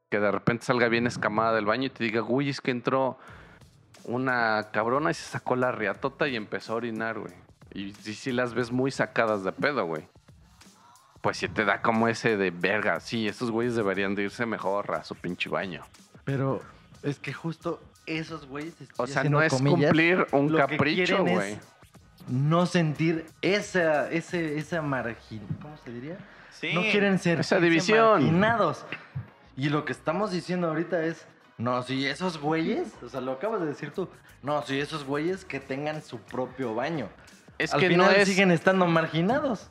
Que 0.10 0.20
de 0.20 0.32
repente 0.32 0.66
salga 0.66 0.88
bien 0.88 1.08
escamada 1.08 1.54
del 1.54 1.66
baño 1.66 1.86
y 1.86 1.90
te 1.90 2.04
diga, 2.04 2.22
güey, 2.22 2.50
es 2.50 2.62
que 2.62 2.72
entró 2.72 3.18
una 4.06 4.70
cabrona 4.72 5.12
y 5.12 5.14
se 5.14 5.24
sacó 5.24 5.56
la 5.56 5.72
riatota 5.72 6.28
y 6.28 6.36
empezó 6.36 6.74
a 6.74 6.76
orinar, 6.78 7.20
güey. 7.20 7.34
Y 7.74 7.94
sí, 7.94 8.16
sí 8.16 8.32
las 8.32 8.54
ves 8.56 8.72
muy 8.72 8.90
sacadas 8.90 9.44
de 9.44 9.52
pedo, 9.52 9.86
güey. 9.86 10.08
Pues 11.22 11.38
sí 11.38 11.48
te 11.48 11.66
da 11.66 11.82
como 11.82 12.08
ese 12.08 12.38
de 12.38 12.50
verga. 12.50 13.00
Sí, 13.02 13.28
esos 13.28 13.52
güeyes 13.52 13.76
deberían 13.76 14.16
de 14.16 14.24
irse 14.24 14.46
mejor 14.46 14.96
a 14.96 15.04
su 15.04 15.16
pinche 15.16 15.50
baño. 15.50 15.84
Pero 16.24 16.62
es 17.04 17.20
que 17.20 17.34
justo 17.34 17.80
esos 18.08 18.48
güeyes. 18.48 18.74
O 18.98 19.06
sea, 19.06 19.24
no 19.26 19.42
es 19.42 19.54
comillas, 19.54 19.92
cumplir 19.92 20.28
un 20.32 20.52
lo 20.52 20.66
que 20.66 20.78
capricho, 20.78 21.24
güey. 21.24 21.60
No 22.28 22.66
sentir 22.66 23.26
esa, 23.42 24.10
ese, 24.10 24.58
esa 24.58 24.82
margin... 24.82 25.42
¿Cómo 25.62 25.76
se 25.78 25.92
diría? 25.92 26.18
Sí. 26.52 26.74
No 26.74 26.82
quieren 26.82 27.20
ser 27.20 27.40
Esa 27.40 27.60
división. 27.60 28.24
marginados. 28.24 28.86
Y 29.60 29.68
lo 29.68 29.84
que 29.84 29.92
estamos 29.92 30.32
diciendo 30.32 30.70
ahorita 30.70 31.04
es, 31.04 31.28
no, 31.58 31.84
si 31.84 32.08
esos 32.08 32.40
güeyes, 32.40 32.94
o 33.04 33.10
sea, 33.10 33.20
lo 33.20 33.34
acabas 33.34 33.60
de 33.60 33.68
decir 33.68 33.92
tú, 33.92 34.08
no, 34.42 34.62
si 34.62 34.80
esos 34.80 35.04
güeyes 35.04 35.44
que 35.44 35.60
tengan 35.60 36.02
su 36.02 36.22
propio 36.22 36.74
baño. 36.74 37.10
Es 37.58 37.74
Al 37.74 37.82
que 37.82 37.90
final 37.90 38.06
no 38.06 38.12
es. 38.14 38.26
siguen 38.30 38.52
estando 38.52 38.86
marginados. 38.86 39.70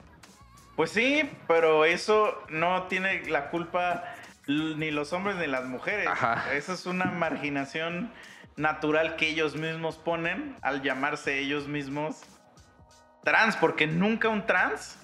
Pues 0.77 0.91
sí, 0.91 1.31
pero 1.47 1.87
eso 1.87 2.35
no 2.51 2.83
tiene 2.89 3.31
la 3.31 3.49
culpa 3.49 4.05
ni 4.47 4.91
los 4.91 5.15
hombres 5.15 5.37
ni 5.37 5.47
las 5.47 5.65
mujeres. 5.65 6.07
Ajá. 6.07 6.53
Eso 6.53 6.75
es 6.75 6.85
una 6.85 7.07
marginación 7.07 8.13
natural 8.57 9.17
que 9.17 9.31
ellos 9.31 9.57
mismos 9.57 9.97
ponen 9.97 10.55
al 10.61 10.83
llamarse 10.83 11.39
ellos 11.39 11.67
mismos 11.67 12.21
trans, 13.25 13.57
porque 13.57 13.87
nunca 13.87 14.29
un 14.29 14.45
trans, 14.45 14.99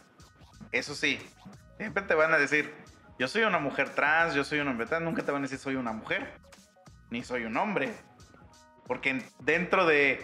eso 0.73 0.95
sí, 0.95 1.19
siempre 1.79 2.03
te 2.03 2.15
van 2.15 2.35
a 2.35 2.37
decir, 2.37 2.84
yo 3.19 3.29
soy 3.29 3.43
una 3.43 3.59
mujer 3.59 3.91
trans, 3.91 4.35
yo 4.35 4.45
soy 4.45 4.61
un 4.61 4.69
hombre 4.69 4.87
trans, 4.87 5.05
nunca 5.05 5.23
te 5.23 5.33
van 5.33 5.43
a 5.43 5.45
decir 5.45 5.59
soy 5.59 5.77
una 5.77 5.93
mujer, 5.93 6.33
ni 7.11 7.23
soy 7.23 7.45
un 7.45 7.57
hombre. 7.57 7.93
Porque 8.87 9.23
dentro 9.41 9.87
de 9.87 10.23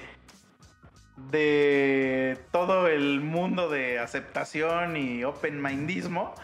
de 1.30 2.38
todo 2.50 2.88
el 2.88 3.20
mundo 3.20 3.68
de 3.68 3.98
aceptación 3.98 4.96
y 4.96 5.22
open 5.24 5.60
mindismo, 5.60 6.34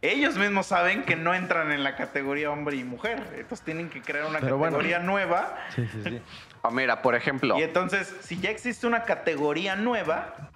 ellos 0.00 0.36
mismos 0.36 0.66
saben 0.66 1.02
que 1.04 1.16
no 1.16 1.34
entran 1.34 1.70
en 1.72 1.84
la 1.84 1.96
categoría 1.96 2.50
hombre 2.50 2.76
y 2.76 2.84
mujer. 2.84 3.22
Entonces 3.36 3.64
tienen 3.64 3.88
que 3.88 4.00
crear 4.02 4.26
una 4.26 4.40
Pero 4.40 4.58
bueno. 4.58 4.76
categoría 4.76 4.98
nueva. 4.98 5.56
Sí, 5.74 5.86
sí, 5.86 6.02
sí. 6.04 6.22
Ah, 6.62 6.70
mira, 6.70 7.02
por 7.02 7.14
ejemplo. 7.14 7.58
Y 7.58 7.62
entonces, 7.62 8.14
si 8.20 8.38
ya 8.40 8.50
existe 8.50 8.86
una 8.86 9.04
categoría 9.04 9.76
nueva, 9.76 10.50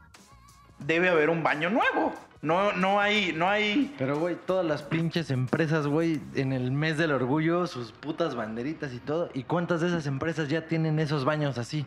debe 0.78 1.08
haber 1.08 1.30
un 1.30 1.42
baño 1.42 1.70
nuevo. 1.70 2.14
No, 2.42 2.72
no 2.72 3.00
hay, 3.00 3.32
no 3.32 3.48
hay. 3.48 3.94
Pero, 3.98 4.18
güey, 4.18 4.36
todas 4.36 4.64
las 4.64 4.82
pinches 4.82 5.30
empresas, 5.30 5.86
güey, 5.86 6.20
en 6.34 6.52
el 6.52 6.70
mes 6.70 6.98
del 6.98 7.12
orgullo, 7.12 7.66
sus 7.66 7.92
putas 7.92 8.34
banderitas 8.34 8.92
y 8.92 8.98
todo. 8.98 9.30
¿Y 9.34 9.44
cuántas 9.44 9.80
de 9.80 9.88
esas 9.88 10.06
empresas 10.06 10.48
ya 10.48 10.66
tienen 10.66 10.98
esos 10.98 11.24
baños 11.24 11.58
así? 11.58 11.86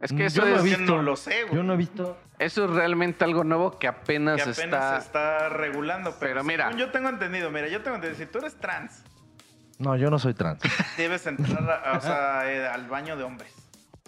Es 0.00 0.12
que 0.12 0.26
eso 0.26 0.42
Yo 0.42 0.48
no 0.48 0.56
es, 0.56 0.64
he 0.64 0.70
Yo 0.70 0.78
visto. 0.78 0.96
no 0.96 1.02
lo 1.02 1.16
sé, 1.16 1.42
güey. 1.44 1.56
Yo 1.56 1.62
no 1.62 1.74
he 1.74 1.76
visto. 1.76 2.16
eso 2.38 2.64
es 2.66 2.70
realmente 2.70 3.24
algo 3.24 3.42
nuevo 3.42 3.78
que 3.78 3.88
apenas, 3.88 4.36
que 4.36 4.50
apenas 4.50 4.64
está. 4.64 5.00
se 5.00 5.06
está 5.06 5.48
regulando. 5.48 6.10
Pero, 6.20 6.34
Pero 6.34 6.44
mira. 6.44 6.64
según 6.66 6.78
yo 6.80 6.90
tengo 6.90 7.08
entendido, 7.08 7.50
mira, 7.50 7.68
yo 7.68 7.82
tengo 7.82 7.96
entendido, 7.96 8.24
si 8.24 8.30
tú 8.30 8.38
eres 8.38 8.54
trans, 8.56 9.02
No, 9.78 9.96
yo 9.96 10.08
no 10.10 10.18
soy 10.18 10.34
trans. 10.34 10.60
debes 10.96 11.26
entrar 11.26 11.68
a- 11.84 11.96
o 11.98 12.00
sea, 12.00 12.50
eh, 12.52 12.66
al 12.66 12.86
baño 12.88 13.16
de 13.16 13.24
hombres. 13.24 13.52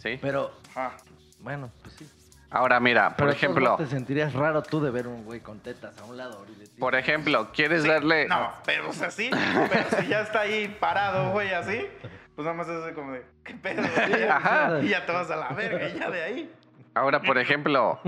Sí. 0.03 0.19
Pero, 0.23 0.53
Ajá. 0.75 0.97
bueno, 1.41 1.71
pues 1.83 1.95
sí. 1.97 2.09
Ahora, 2.51 2.79
mira, 2.81 3.09
por 3.11 3.17
Pero 3.27 3.31
ejemplo. 3.33 3.77
te 3.77 3.87
sentirías 3.87 4.33
raro 4.33 4.63
tú 4.63 4.81
de 4.81 4.91
ver 4.91 5.09
un 5.09 5.25
güey 5.25 5.41
con 5.41 5.59
tetas 5.61 5.99
a 6.01 6.05
un 6.05 6.17
lado. 6.17 6.45
Por 6.79 6.95
ejemplo, 6.95 7.49
¿quieres 7.53 7.83
Sí, 7.83 7.89
darle. 7.89 8.29
No, 8.29 8.51
pero 8.65 8.91
o 8.91 8.93
sea, 8.93 9.11
sí. 9.11 9.31
Pero 9.31 10.03
si 10.03 10.07
ya 10.09 10.21
está 10.21 10.41
ahí 10.43 10.69
parado, 10.79 11.33
güey, 11.33 11.53
así, 11.53 11.87
pues 12.35 12.45
nada 12.45 12.57
más 12.57 12.69
es 12.69 12.77
así 12.85 12.95
como 12.95 13.13
de, 13.13 13.25
¿qué 13.45 13.55
pedo? 13.55 13.83
Ajá. 14.31 14.79
Y 14.83 14.89
ya 14.89 15.05
te 15.05 15.13
vas 15.13 15.31
a 15.31 15.37
la 15.37 15.49
verga, 15.51 15.89
y 15.89 15.99
ya 15.99 16.11
de 16.11 16.23
ahí. 16.23 16.53
Ahora, 16.95 17.21
por 17.21 17.37
ejemplo, 17.39 17.99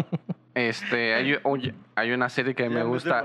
este, 0.55 1.15
hay, 1.15 1.39
oye, 1.43 1.74
hay 1.94 2.12
una 2.12 2.28
serie 2.28 2.55
que 2.55 2.65
a 2.65 2.69
mí 2.69 2.74
me 2.74 2.85
gusta. 2.85 3.24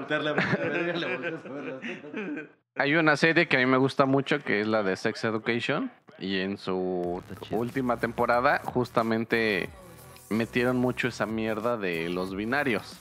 Hay 2.76 2.96
una 2.96 3.16
serie 3.18 3.48
que 3.48 3.58
a 3.58 3.60
mí 3.60 3.66
me 3.66 3.78
gusta 3.78 4.06
mucho 4.06 4.40
que 4.44 4.62
es 4.62 4.68
la 4.68 4.82
de 4.84 4.96
Sex 4.96 5.24
Education 5.26 5.92
y 6.18 6.40
en 6.40 6.58
su 6.58 7.22
última 7.52 7.98
temporada 7.98 8.62
justamente 8.66 9.70
metieron 10.34 10.78
mucho 10.78 11.08
esa 11.08 11.26
mierda 11.26 11.78
de 11.78 12.10
los 12.10 12.36
binarios. 12.36 13.00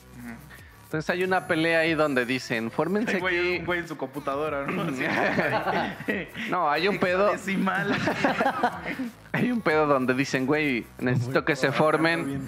Entonces 0.85 1.09
hay 1.09 1.23
una 1.23 1.47
pelea 1.47 1.79
ahí 1.79 1.95
donde 1.95 2.23
dicen, 2.23 2.69
fórmense 2.69 3.17
güey, 3.19 3.39
aquí. 3.39 3.59
un 3.61 3.65
güey 3.65 3.79
en 3.79 3.87
su 3.87 3.97
computadora, 3.97 4.67
¿no? 4.67 4.83
Así, 4.93 5.03
No, 6.51 6.69
hay 6.69 6.87
un 6.87 6.99
pedo, 6.99 7.31
Decimal. 7.31 7.97
hay 9.31 9.51
un 9.51 9.61
pedo 9.61 9.87
donde 9.87 10.13
dicen, 10.13 10.45
güey, 10.45 10.85
necesito 10.99 11.45
que 11.45 11.55
se 11.55 11.71
formen. 11.71 12.43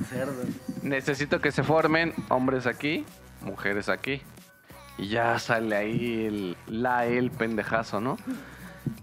Necesito 0.84 1.42
que 1.42 1.52
se 1.52 1.64
formen 1.64 2.14
hombres 2.30 2.68
aquí, 2.68 3.04
mujeres 3.42 3.90
aquí. 3.90 4.22
Y 5.00 5.08
ya 5.08 5.40
sale 5.40 5.76
ahí 5.76 6.26
el, 6.28 6.58
la, 6.68 7.08
el 7.08 7.32
pendejazo, 7.32 8.00
¿no? 8.00 8.18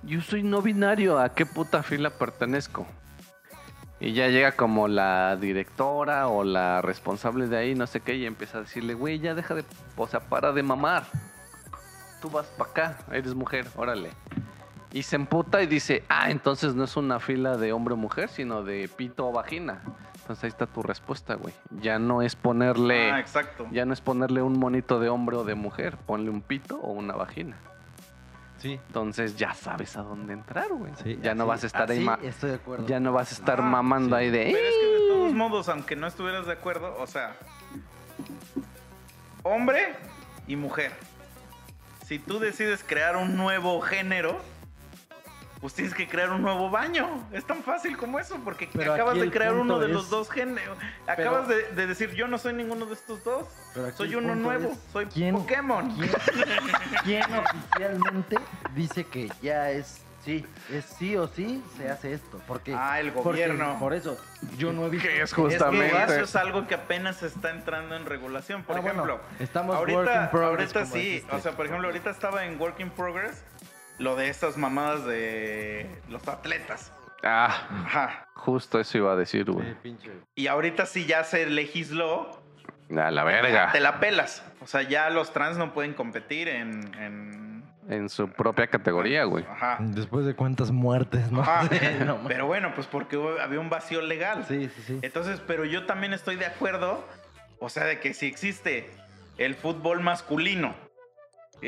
Yo 0.05 0.21
soy 0.21 0.45
no 0.45 0.63
binario, 0.63 1.19
¿a 1.19 1.35
qué 1.35 1.47
puta 1.47 1.83
fila 1.83 2.11
pertenezco? 2.11 2.87
Y 4.05 4.15
ya 4.15 4.27
llega 4.27 4.51
como 4.53 4.89
la 4.89 5.37
directora 5.37 6.27
o 6.27 6.43
la 6.43 6.83
responsable 6.83 7.47
de 7.47 7.57
ahí, 7.57 7.77
no 7.77 7.87
sé 7.87 8.01
qué, 8.01 8.17
y 8.17 8.27
empieza 8.27 8.59
a 8.59 8.63
decirle, 8.63 8.95
güey, 8.95 9.21
ya 9.21 9.33
deja 9.37 9.55
de, 9.55 9.65
o 9.97 10.09
sea, 10.09 10.19
para 10.19 10.51
de 10.51 10.65
mamar. 10.65 11.05
Tú 12.21 12.29
vas 12.29 12.47
para 12.59 12.71
acá, 12.71 12.99
eres 13.13 13.33
mujer, 13.37 13.69
órale. 13.77 14.11
Y 14.93 15.05
se 15.05 15.15
emputa 15.15 15.63
y 15.63 15.67
dice, 15.69 16.03
ah, 16.09 16.33
entonces 16.33 16.75
no 16.75 16.83
es 16.83 16.97
una 16.97 17.21
fila 17.21 17.57
de 17.57 17.73
hombre 17.73 17.95
o 17.95 17.97
mujer, 17.97 18.29
sino 18.29 18.65
de 18.65 18.89
pito 18.89 19.29
o 19.29 19.33
vagina. 19.33 19.83
Entonces 20.21 20.43
ahí 20.45 20.49
está 20.49 20.67
tu 20.67 20.83
respuesta, 20.83 21.37
güey. 21.37 21.55
Ya 21.81 22.01
no 22.01 22.23
es 22.23 22.35
ponerle, 22.35 23.13
Ah, 23.13 23.21
exacto. 23.21 23.69
ya 23.71 23.85
no 23.87 23.93
es 23.93 24.01
ponerle 24.01 24.43
un 24.43 24.59
monito 24.59 24.99
de 24.99 25.11
hombre 25.11 25.37
o 25.37 25.45
de 25.45 25.55
mujer, 25.55 25.97
ponle 26.07 26.29
un 26.29 26.43
pito 26.43 26.77
o 26.81 26.91
una 26.91 27.15
vagina. 27.15 27.57
Sí. 28.63 28.81
Entonces 28.87 29.37
ya 29.37 29.53
sabes 29.55 29.97
a 29.97 30.03
dónde 30.03 30.33
entrar, 30.35 30.69
güey. 30.73 30.93
sí 31.03 31.19
ya 31.21 31.35
no 31.35 31.47
vas 31.47 31.65
a 31.65 31.67
estar 31.67 31.91
ahí, 31.91 32.07
así 32.09 32.27
Estoy 32.29 32.51
de 32.51 32.57
acuerdo. 32.57 32.87
ya 32.87 33.01
no 33.01 33.13
vas 33.13 33.33
a 33.33 33.35
estar 33.35 33.59
Ah, 33.61 33.63
mamando 33.65 34.17
sí. 34.17 34.23
ahí 34.23 34.31
de. 34.31 34.51
Pero 34.53 34.69
es 34.69 34.75
que 34.75 34.87
de 35.03 35.09
todos 35.09 35.33
modos, 35.35 35.69
aunque 35.69 35.97
no 35.97 36.07
estuvieras 36.07 36.47
de 36.47 36.53
acuerdo, 36.53 36.97
o 36.99 37.07
sea, 37.09 37.37
hombre 39.43 39.95
y 40.47 40.57
mujer. 40.57 40.93
Si 42.07 42.19
tú 42.19 42.39
decides 42.39 42.85
crear 42.85 43.17
un 43.17 43.37
nuevo 43.37 43.81
género, 43.81 44.39
pues 45.63 45.73
tienes 45.75 45.95
que 45.95 46.07
crear 46.09 46.31
un 46.31 46.43
nuevo 46.43 46.69
baño. 46.71 47.25
Es 47.33 47.47
tan 47.47 47.63
fácil 47.63 47.97
como 47.97 48.19
eso, 48.19 48.37
porque 48.45 48.69
Pero 48.73 48.93
acabas 48.95 49.19
de 49.19 49.31
crear 49.31 49.55
uno 49.55 49.79
de 49.79 49.87
es- 49.87 49.93
los 49.93 50.11
dos 50.11 50.29
géneros. 50.29 50.77
Acabas 51.07 51.47
de, 51.49 51.63
de 51.73 51.87
decir, 51.87 52.11
yo 52.15 52.27
no 52.29 52.37
soy 52.37 52.53
ninguno 52.53 52.85
de 52.85 52.95
estos 52.95 53.23
dos. 53.25 53.47
Soy 53.97 54.15
uno 54.17 54.35
nuevo, 54.35 54.73
es, 54.73 54.79
soy 54.93 55.07
¿quién- 55.07 55.37
Pokémon. 55.37 55.89
¿Quién, 55.97 56.11
quién 57.05 57.23
oficialmente 57.33 58.37
dice 58.75 59.05
que 59.07 59.31
ya 59.41 59.71
es 59.71 60.03
sí? 60.25 60.45
Es 60.71 60.85
sí 60.85 61.17
o 61.17 61.27
sí 61.29 61.63
se 61.77 61.89
hace 61.89 62.13
esto. 62.13 62.41
Porque, 62.47 62.75
Ah, 62.77 62.99
el 63.01 63.13
porque 63.13 63.29
gobierno. 63.31 63.77
por 63.79 63.95
eso, 63.95 64.17
yo 64.59 64.73
no 64.73 64.87
he 64.87 64.91
visto. 64.91 65.07
Que 65.09 65.17
es 65.19 65.31
Es 65.31 65.33
justamente. 65.35 65.91
que 65.97 66.03
eso 66.15 66.25
es 66.25 66.37
algo 66.37 66.67
que 66.67 66.75
apenas 66.75 67.23
está 67.23 67.51
entrando 67.51 67.95
en 67.97 68.05
regulación. 68.07 68.63
Por 68.65 68.77
Ah, 68.79 68.81
bueno, 68.81 69.05
ejemplo, 69.05 69.21
estamos 69.39 69.77
work 69.77 69.89
in 69.91 69.95
ahorita, 69.97 70.31
progress, 70.33 70.75
ahorita 70.77 70.93
sí. 70.93 70.99
dijiste. 70.99 71.37
O 71.37 71.41
sea, 71.41 71.53
por 71.53 71.67
ejemplo, 71.67 71.87
ahorita 71.89 72.11
estaba 72.11 72.45
en 72.45 72.61
Work 72.61 72.81
in 72.81 72.91
Progress 72.91 73.45
lo 74.03 74.17
de 74.17 74.29
estas 74.29 74.57
mamadas 74.57 75.05
de 75.07 75.87
los 76.09 76.27
atletas. 76.29 76.93
Ah, 77.23 77.69
Ajá. 77.87 78.27
justo 78.35 78.81
eso 78.81 78.99
iba 78.99 79.13
a 79.13 79.17
decir, 79.17 79.51
güey. 79.51 79.75
Sí. 79.83 79.97
Y 80.35 80.47
ahorita 80.49 80.87
sí 80.87 81.07
ya 81.07 81.23
se 81.25 81.47
legisló, 81.47 82.43
A 82.91 83.11
la 83.11 83.23
verga. 83.25 83.71
te 83.73 83.81
la 83.81 84.01
pelas. 84.01 84.45
O 84.61 84.67
sea, 84.67 84.83
ya 84.83 85.09
los 85.11 85.33
trans 85.33 85.57
no 85.57 85.73
pueden 85.73 85.95
competir 85.95 86.49
en. 86.49 86.95
en- 86.97 87.63
En 87.89 88.09
su 88.09 88.29
propia 88.29 88.69
categoría, 88.69 89.25
güey. 89.25 89.45
Ajá. 89.45 89.77
Después 89.81 90.25
de 90.25 90.35
cuántas 90.35 90.71
muertes, 90.71 91.31
¿no? 91.33 91.43
Ajá. 91.43 91.69
Pero 92.29 92.47
bueno, 92.47 92.73
pues 92.75 92.87
porque 92.87 93.17
había 93.41 93.59
un 93.61 93.71
vacío 93.71 94.01
legal. 94.03 94.45
sí, 94.49 94.69
sí, 94.77 94.83
sí. 94.87 94.99
Entonces, 95.03 95.41
pero 95.47 95.65
yo 95.65 95.85
también 95.85 96.13
estoy 96.13 96.37
de 96.37 96.47
acuerdo, 96.47 97.05
o 97.59 97.69
sea, 97.69 97.85
de 97.85 97.99
que 98.01 98.15
si 98.15 98.27
existe 98.27 98.89
el 99.39 99.55
fútbol 99.57 100.01
masculino, 100.01 100.75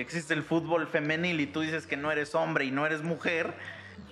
existe 0.01 0.35
el 0.35 0.43
fútbol 0.43 0.87
femenil 0.89 1.41
y 1.41 1.47
tú 1.47 1.61
dices 1.61 1.87
que 1.87 1.97
no 1.97 2.11
eres 2.13 2.35
hombre 2.35 2.65
y 2.65 2.71
no 2.71 2.85
eres 2.87 3.03
mujer, 3.03 3.55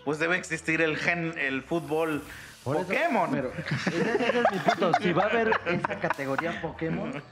pues 0.04 0.18
debe 0.18 0.36
existir 0.36 0.80
el 0.80 0.96
gen, 0.96 1.34
el 1.38 1.62
fútbol 1.62 2.22
Por 2.64 2.76
eso- 2.76 2.86
Pokémon. 2.86 3.30
pero 3.30 3.52
ese, 3.52 4.00
ese 4.28 4.38
es 4.40 4.52
mi 4.52 4.58
punto. 4.58 4.92
Si 5.00 5.12
va 5.12 5.24
a 5.24 5.26
haber 5.26 5.50
esa 5.66 5.98
categoría 6.00 6.60
Pokémon, 6.60 7.22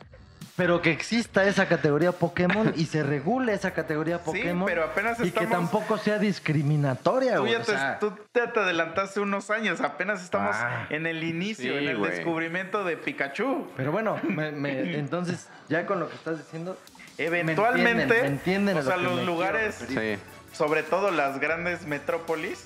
pero 0.56 0.82
que 0.82 0.90
exista 0.90 1.44
esa 1.44 1.66
categoría 1.66 2.12
Pokémon 2.12 2.74
y 2.76 2.84
se 2.84 3.02
regule 3.02 3.54
esa 3.54 3.70
categoría 3.70 4.18
Sí, 4.18 4.22
Pokémon. 4.26 4.66
pero 4.66 4.84
apenas 4.84 5.18
y 5.20 5.22
que 5.22 5.28
estamos- 5.28 5.50
tampoco 5.50 5.96
sea 5.96 6.18
discriminatoria, 6.18 7.36
Tú 7.36 7.44
o 7.44 7.46
te, 7.46 7.64
sea, 7.64 7.98
tú 7.98 8.12
te, 8.32 8.46
te 8.46 8.60
adelantaste 8.60 9.20
unos 9.20 9.50
años, 9.50 9.80
apenas 9.80 10.22
estamos 10.22 10.54
Ah. 10.58 10.86
en 10.90 11.06
el 11.06 11.24
inicio, 11.24 11.72
Sí, 11.72 11.78
en 11.78 11.88
el 11.88 12.02
descubrimiento 12.02 12.84
de 12.84 12.96
Pikachu. 12.98 13.68
Pero 13.76 13.90
bueno, 13.92 14.18
me- 14.22 14.52
me- 14.52 14.94
entonces, 14.98 15.48
ya 15.68 15.86
con 15.86 15.98
lo 16.00 16.08
que 16.10 16.16
estás 16.16 16.36
diciendo, 16.38 16.76
Eventualmente, 17.20 17.94
Me 17.94 18.02
entienden, 18.02 18.22
me 18.22 18.26
entienden 18.28 18.76
a 18.78 18.80
o 18.80 18.82
sea, 18.82 18.96
los 18.96 19.24
lugares. 19.26 19.84
Sí. 19.86 20.16
sobre 20.52 20.82
todo 20.82 21.10
las 21.10 21.38
grandes 21.38 21.86
metrópolis, 21.86 22.64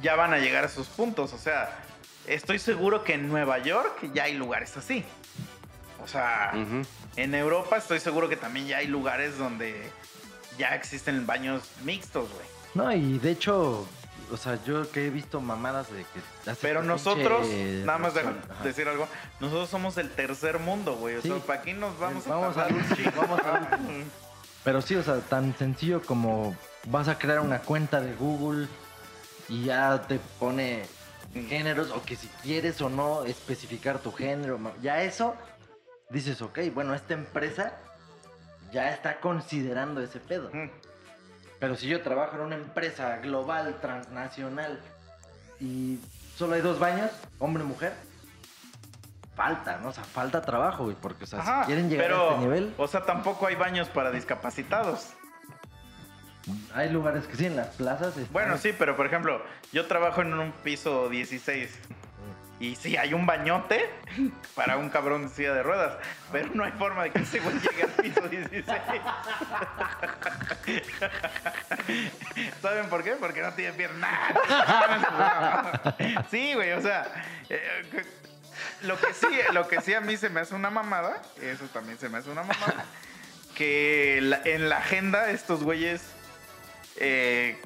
ya 0.00 0.16
van 0.16 0.32
a 0.32 0.38
llegar 0.38 0.64
a 0.64 0.68
sus 0.68 0.86
puntos. 0.88 1.32
O 1.34 1.38
sea, 1.38 1.76
estoy 2.26 2.58
seguro 2.58 3.04
que 3.04 3.14
en 3.14 3.28
Nueva 3.28 3.58
York 3.58 4.10
ya 4.14 4.24
hay 4.24 4.34
lugares 4.34 4.76
así. 4.76 5.04
O 6.02 6.08
sea, 6.08 6.52
en 7.16 7.34
Europa 7.34 7.76
estoy 7.76 8.00
seguro 8.00 8.28
que 8.28 8.36
también 8.36 8.66
ya 8.66 8.78
hay 8.78 8.86
lugares 8.86 9.36
donde 9.38 9.90
ya 10.56 10.74
existen 10.74 11.26
baños 11.26 11.62
mixtos, 11.82 12.30
güey. 12.32 12.46
No, 12.74 12.92
y 12.92 13.18
de 13.18 13.30
hecho, 13.32 13.86
o 14.30 14.36
sea, 14.36 14.58
yo 14.64 14.90
que 14.90 15.06
he 15.06 15.10
visto 15.10 15.40
mamadas 15.40 15.90
de 15.92 16.04
que... 16.04 16.54
Pero 16.60 16.82
nosotros, 16.82 17.46
pinche 17.46 17.82
nada 17.84 17.98
más. 17.98 18.16
Ajá. 18.16 18.34
decir 18.64 18.88
algo, 18.88 19.06
nosotros 19.40 19.68
somos 19.68 19.96
el 19.98 20.10
tercer 20.10 20.58
mundo, 20.58 20.96
güey. 20.96 21.16
O 21.16 21.22
Sí. 21.22 21.28
sea, 21.28 21.38
¿para 21.38 21.60
aquí 21.60 21.72
nos 21.72 21.98
vamos, 21.98 22.26
Vamos 22.26 22.56
a 22.56 22.64
a- 22.64 22.68
un 22.68 22.96
chingo? 22.96 23.10
vamos 23.16 23.40
a- 23.40 23.78
Pero 24.64 24.82
sí, 24.82 24.96
o 24.96 25.02
sea, 25.02 25.20
tan 25.20 25.56
sencillo 25.56 26.02
como 26.02 26.56
vas 26.86 27.08
a 27.08 27.18
crear 27.18 27.40
una 27.40 27.60
cuenta 27.60 28.00
de 28.00 28.14
Google 28.14 28.66
y 29.48 29.64
ya 29.64 30.02
te 30.08 30.18
pone 30.40 30.84
géneros 31.48 31.90
o 31.90 32.02
que 32.02 32.16
si 32.16 32.26
quieres 32.42 32.80
o 32.80 32.88
no 32.88 33.24
especificar 33.24 33.98
tu 33.98 34.10
género, 34.12 34.58
ya 34.82 35.02
eso 35.02 35.34
dices, 36.10 36.40
ok, 36.42 36.58
bueno, 36.74 36.94
esta 36.94 37.14
empresa 37.14 37.74
ya 38.72 38.90
está 38.92 39.20
considerando 39.20 40.00
ese 40.02 40.18
pedo. 40.18 40.50
Mm. 40.52 40.70
Pero 41.58 41.76
si 41.76 41.86
yo 41.88 42.02
trabajo 42.02 42.36
en 42.36 42.42
una 42.42 42.54
empresa 42.56 43.16
global, 43.18 43.78
transnacional 43.80 44.80
y 45.60 45.98
solo 46.36 46.54
hay 46.54 46.60
dos 46.60 46.78
baños, 46.78 47.10
hombre 47.38 47.62
y 47.64 47.66
mujer, 47.66 47.94
falta, 49.34 49.78
¿no? 49.78 49.88
O 49.88 49.92
sea, 49.92 50.04
falta 50.04 50.42
trabajo, 50.42 50.84
güey, 50.84 50.96
porque, 51.00 51.24
o 51.24 51.26
sea, 51.26 51.40
Ajá, 51.40 51.60
si 51.62 51.66
quieren 51.68 51.88
llegar 51.88 52.06
pero, 52.06 52.22
a 52.28 52.32
este 52.32 52.40
nivel, 52.44 52.74
O 52.78 52.88
sea, 52.88 53.04
tampoco 53.04 53.46
hay 53.46 53.54
baños 53.54 53.88
para 53.88 54.10
discapacitados. 54.10 55.10
hay 56.74 56.90
lugares 56.90 57.26
que 57.26 57.36
sí, 57.36 57.46
en 57.46 57.56
las 57.56 57.68
plazas. 57.68 58.16
están- 58.16 58.32
Bueno, 58.32 58.56
sí, 58.58 58.72
pero 58.78 58.96
por 58.96 59.06
ejemplo, 59.06 59.42
yo 59.72 59.86
trabajo 59.86 60.22
en 60.22 60.32
un 60.34 60.52
piso 60.52 61.08
16. 61.08 61.78
Y 62.58 62.74
sí, 62.76 62.96
hay 62.96 63.12
un 63.12 63.26
bañote 63.26 63.90
para 64.54 64.78
un 64.78 64.88
cabrón 64.88 65.24
de 65.24 65.28
silla 65.28 65.52
de 65.52 65.62
ruedas. 65.62 65.98
Pero 66.32 66.48
no 66.54 66.64
hay 66.64 66.72
forma 66.72 67.04
de 67.04 67.10
que 67.10 67.20
ese 67.20 67.40
güey 67.40 67.54
llegue 67.60 67.82
al 67.82 67.90
piso 67.90 68.28
16. 68.28 68.64
¿Saben 72.62 72.88
por 72.88 73.04
qué? 73.04 73.12
Porque 73.12 73.42
no 73.42 73.52
tiene 73.52 73.72
piernas. 73.74 74.10
Sí, 76.30 76.54
güey, 76.54 76.72
o 76.72 76.80
sea. 76.80 77.06
eh, 77.50 77.82
lo 78.82 78.98
que 78.98 79.12
sí, 79.12 79.28
lo 79.52 79.68
que 79.68 79.80
sí 79.80 79.94
a 79.94 80.00
mí 80.00 80.16
se 80.16 80.28
me 80.30 80.40
hace 80.40 80.54
una 80.54 80.70
mamada, 80.70 81.20
eso 81.42 81.64
también 81.66 81.98
se 81.98 82.08
me 82.08 82.18
hace 82.18 82.30
una 82.30 82.42
mamada, 82.42 82.84
que 83.54 84.18
en 84.44 84.68
la 84.68 84.78
agenda 84.78 85.30
estos 85.30 85.62
güeyes 85.62 86.02
eh, 86.96 87.60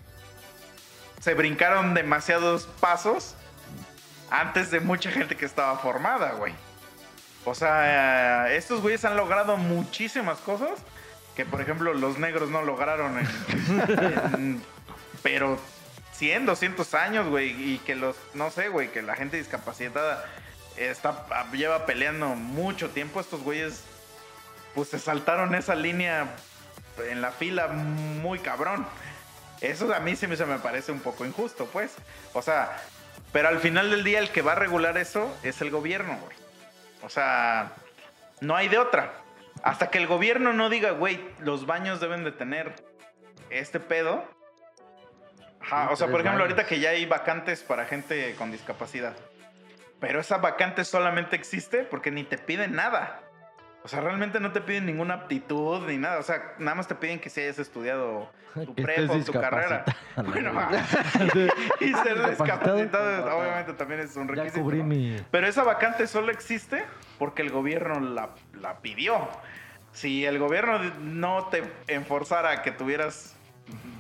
se 1.21 1.35
brincaron 1.35 1.95
demasiados 1.95 2.67
pasos 2.81 3.37
antes 4.31 4.71
de 4.71 4.81
mucha 4.81 5.11
gente 5.11 5.37
que 5.37 5.45
estaba 5.47 5.79
formada, 5.79 6.33
güey. 6.33 6.53
O 7.45 7.55
sea, 7.55 8.53
estos 8.53 8.81
güeyes 8.83 9.05
han 9.05 9.17
logrado 9.17 9.57
muchísimas 9.57 10.39
cosas 10.39 10.71
que, 11.35 11.45
por 11.45 11.61
ejemplo, 11.61 11.95
los 11.95 12.19
negros 12.19 12.51
no 12.51 12.63
lograron 12.63 13.19
en, 13.19 13.29
en- 14.35 14.63
pero 15.23 15.59
100, 16.13 16.47
200 16.47 16.95
años, 16.95 17.29
güey, 17.29 17.51
y 17.75 17.79
que 17.79 17.95
los, 17.95 18.17
no 18.35 18.51
sé, 18.51 18.69
güey, 18.69 18.91
que 18.93 19.01
la 19.03 19.17
gente 19.17 19.39
discapacitada 19.39 20.25
está, 20.77 21.27
lleva 21.53 21.87
peleando 21.87 22.29
mucho 22.29 22.91
tiempo, 22.91 23.21
estos 23.21 23.41
güeyes, 23.43 23.85
pues 24.75 24.89
se 24.91 24.99
saltaron 24.99 25.55
esa 25.55 25.75
línea 25.75 26.29
en 27.11 27.23
la 27.23 27.33
fila 27.33 27.69
muy 27.69 28.39
cabrón. 28.39 28.87
Eso 29.63 29.93
a 29.95 30.01
mí 30.01 30.17
sí 30.17 30.27
me, 30.27 30.37
se 30.37 30.47
me 30.47 30.59
parece 30.59 30.93
un 30.93 31.01
poco 31.01 31.25
injusto, 31.27 31.67
pues. 31.67 31.93
O 32.35 32.43
sea, 32.43 32.77
pero 33.33 33.49
al 33.49 33.59
final 33.59 33.91
del 33.91 34.05
día 34.05 34.19
el 34.19 34.31
que 34.31 34.43
va 34.43 34.53
a 34.53 34.57
regular 34.57 34.99
eso 34.99 35.37
es 35.43 35.61
el 35.61 35.71
gobierno, 35.71 36.19
güey. 36.19 36.37
O 37.03 37.09
sea, 37.09 37.73
no 38.41 38.57
hay 38.57 38.69
de 38.69 38.79
otra. 38.79 39.13
Hasta 39.63 39.91
que 39.91 39.99
el 39.99 40.07
gobierno 40.07 40.53
no 40.53 40.69
diga, 40.69 40.93
güey, 40.93 41.21
los 41.41 41.67
baños 41.67 42.01
deben 42.01 42.25
de 42.25 42.33
tener 42.33 42.75
este 43.51 43.81
pedo. 43.81 44.25
Ajá, 45.61 45.91
o 45.91 45.97
sea, 45.97 46.07
por 46.07 46.21
ejemplo, 46.21 46.41
baños. 46.41 46.53
ahorita 46.53 46.67
que 46.67 46.81
ya 46.81 46.91
hay 46.91 47.07
vacantes 47.07 47.63
para 47.63 47.85
gente 47.85 48.35
con 48.37 48.51
discapacidad. 48.51 49.15
Pero 50.01 50.21
esa 50.21 50.39
vacante 50.39 50.85
solamente 50.85 51.37
existe 51.37 51.85
porque 51.85 52.11
ni 52.11 52.25
te 52.25 52.39
piden 52.39 52.75
nada. 52.75 53.21
O 53.83 53.89
sea, 53.89 54.01
realmente 54.01 54.41
no 54.41 54.53
te 54.53 54.61
piden 54.61 54.85
ninguna 54.87 55.15
aptitud 55.15 55.87
ni 55.87 55.97
nada. 55.97 56.19
O 56.19 56.23
sea, 56.23 56.55
nada 56.59 56.75
más 56.75 56.87
te 56.87 56.95
piden 56.95 57.19
que 57.19 57.31
si 57.31 57.41
hayas 57.41 57.59
estudiado 57.59 58.31
tu 58.55 58.75
prepa 58.75 59.13
o 59.15 59.19
tu 59.21 59.33
carrera. 59.33 59.85
Bueno, 60.17 60.53
y 61.81 61.95
ser 61.95 62.29
Discapacitado. 62.31 63.39
obviamente 63.39 63.73
también 63.73 64.01
es 64.01 64.15
un 64.17 64.29
Ya 64.29 64.35
requisito. 64.35 64.63
cubrí 64.63 64.79
¿no? 64.79 64.85
mi... 64.85 65.17
Pero 65.31 65.47
esa 65.47 65.63
vacante 65.63 66.07
solo 66.07 66.31
existe 66.31 66.85
porque 67.19 67.41
el 67.43 67.51
gobierno 67.51 68.01
la, 68.01 68.31
la 68.61 68.79
pidió. 68.81 69.29
Si 69.93 70.27
el 70.27 70.39
gobierno 70.39 70.79
no 71.01 71.47
te 71.47 71.63
enforzara 71.89 72.51
a 72.51 72.63
que 72.63 72.71
tuvieras 72.71 73.35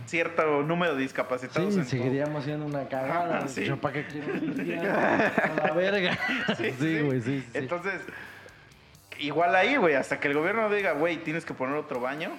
cierto 0.06 0.62
número 0.62 0.94
de 0.94 1.02
discapacitados 1.02 1.72
Sí, 1.74 1.84
seguiríamos 1.84 2.44
siendo 2.44 2.66
una 2.66 2.86
cagada. 2.88 3.48
Sí. 3.48 3.64
Yo 3.64 3.80
para 3.80 3.94
qué 3.94 4.06
quiero 4.06 4.34
la 5.56 5.72
verga. 5.72 6.18
Sí, 6.56 7.00
güey, 7.02 7.22
sí, 7.22 7.40
sí. 7.40 7.50
Entonces, 7.54 8.00
igual 9.20 9.54
ahí, 9.54 9.76
güey, 9.76 9.94
hasta 9.94 10.18
que 10.20 10.28
el 10.28 10.34
gobierno 10.34 10.68
diga, 10.70 10.92
güey, 10.92 11.18
tienes 11.18 11.44
que 11.44 11.54
poner 11.54 11.76
otro 11.76 12.00
baño, 12.00 12.30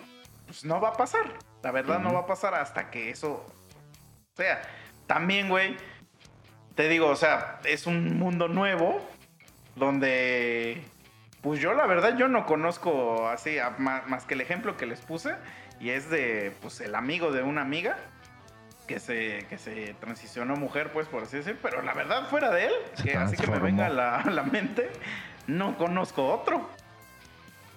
pues 0.47 0.65
no 0.65 0.79
va 0.81 0.89
a 0.89 0.93
pasar. 0.93 1.23
La 1.63 1.71
verdad 1.71 1.99
no 1.99 2.13
va 2.13 2.21
a 2.21 2.25
pasar 2.25 2.55
hasta 2.55 2.89
que 2.89 3.09
eso 3.09 3.45
sea. 4.35 4.61
También, 5.07 5.47
güey, 5.49 5.77
te 6.75 6.87
digo, 6.89 7.07
o 7.07 7.15
sea, 7.15 7.59
es 7.63 7.85
un 7.87 8.17
mundo 8.17 8.47
nuevo 8.47 8.99
donde, 9.75 10.83
pues 11.41 11.59
yo 11.59 11.73
la 11.73 11.85
verdad 11.85 12.17
yo 12.17 12.27
no 12.27 12.45
conozco 12.45 13.27
así, 13.29 13.59
a- 13.59 13.71
ma- 13.77 14.03
más, 14.07 14.25
que 14.25 14.33
el 14.33 14.41
ejemplo 14.41 14.77
que 14.77 14.85
les 14.85 15.01
puse, 15.01 15.35
y 15.79 15.89
es 15.89 16.09
de, 16.09 16.51
pues, 16.61 16.79
el 16.81 16.95
amigo 16.95 17.31
de 17.31 17.43
una 17.43 17.61
amiga. 17.61 17.97
Que 18.87 18.99
se, 18.99 19.45
que 19.49 19.57
se 19.57 19.93
transicionó 20.01 20.57
mujer, 20.57 20.91
pues, 20.91 21.07
por 21.07 21.23
así 21.23 21.37
decir. 21.37 21.57
Pero 21.61 21.81
la 21.81 21.93
verdad, 21.93 22.27
fuera 22.29 22.49
de 22.51 22.65
él, 22.65 22.73
que 23.01 23.15
así 23.15 23.37
que 23.37 23.47
me 23.47 23.57
venga 23.59 23.85
a 23.85 23.89
la, 23.89 24.21
la 24.29 24.43
mente, 24.43 24.89
no 25.47 25.77
conozco 25.77 26.27
otro. 26.31 26.69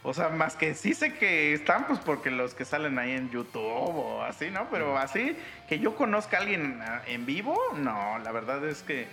O 0.03 0.12
sea, 0.12 0.28
más 0.28 0.55
que 0.55 0.74
sí 0.74 0.93
sé 0.93 1.15
que 1.15 1.55
están, 1.55 1.86
pues 1.86 1.99
porque 1.99 2.31
los 2.31 2.55
que 2.55 2.66
salen 2.66 2.99
ahí 2.99 3.12
en 3.12 3.31
YouTube 3.31 3.65
o 3.65 4.23
así, 4.23 4.51
¿no? 4.51 4.69
Pero 4.70 4.99
así, 4.99 5.36
que 5.66 5.78
yo 5.78 5.97
conozca 5.97 6.36
a 6.36 6.41
alguien 6.41 6.82
en 7.07 7.24
vivo, 7.24 7.59
no, 7.74 8.19
la 8.19 8.31
verdad 8.31 8.62
es 8.66 8.82
que 8.82 9.09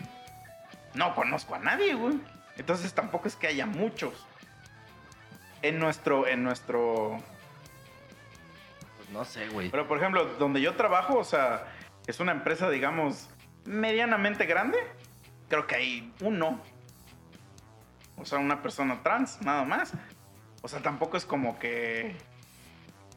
no 0.93 1.15
conozco 1.15 1.55
a 1.55 1.59
nadie, 1.59 1.93
güey. 1.93 2.19
Entonces 2.57 2.93
tampoco 2.93 3.29
es 3.29 3.37
que 3.37 3.47
haya 3.47 3.65
muchos. 3.65 4.27
En 5.61 5.79
nuestro, 5.79 6.27
en 6.27 6.43
nuestro. 6.43 7.17
Pues 8.97 9.09
no 9.11 9.23
sé, 9.23 9.47
güey. 9.47 9.69
Pero 9.69 9.87
por 9.87 9.97
ejemplo, 9.97 10.25
donde 10.39 10.59
yo 10.59 10.75
trabajo, 10.75 11.17
o 11.17 11.23
sea, 11.23 11.67
es 12.07 12.19
una 12.19 12.33
empresa, 12.33 12.69
digamos, 12.69 13.29
medianamente 13.63 14.45
grande. 14.45 14.77
Creo 15.47 15.67
que 15.67 15.75
hay 15.75 16.13
uno. 16.19 16.59
O 18.21 18.25
sea, 18.25 18.39
una 18.39 18.61
persona 18.61 19.01
trans, 19.03 19.41
nada 19.41 19.63
más. 19.63 19.93
O 20.61 20.67
sea, 20.67 20.79
tampoco 20.81 21.17
es 21.17 21.25
como 21.25 21.57
que. 21.59 22.15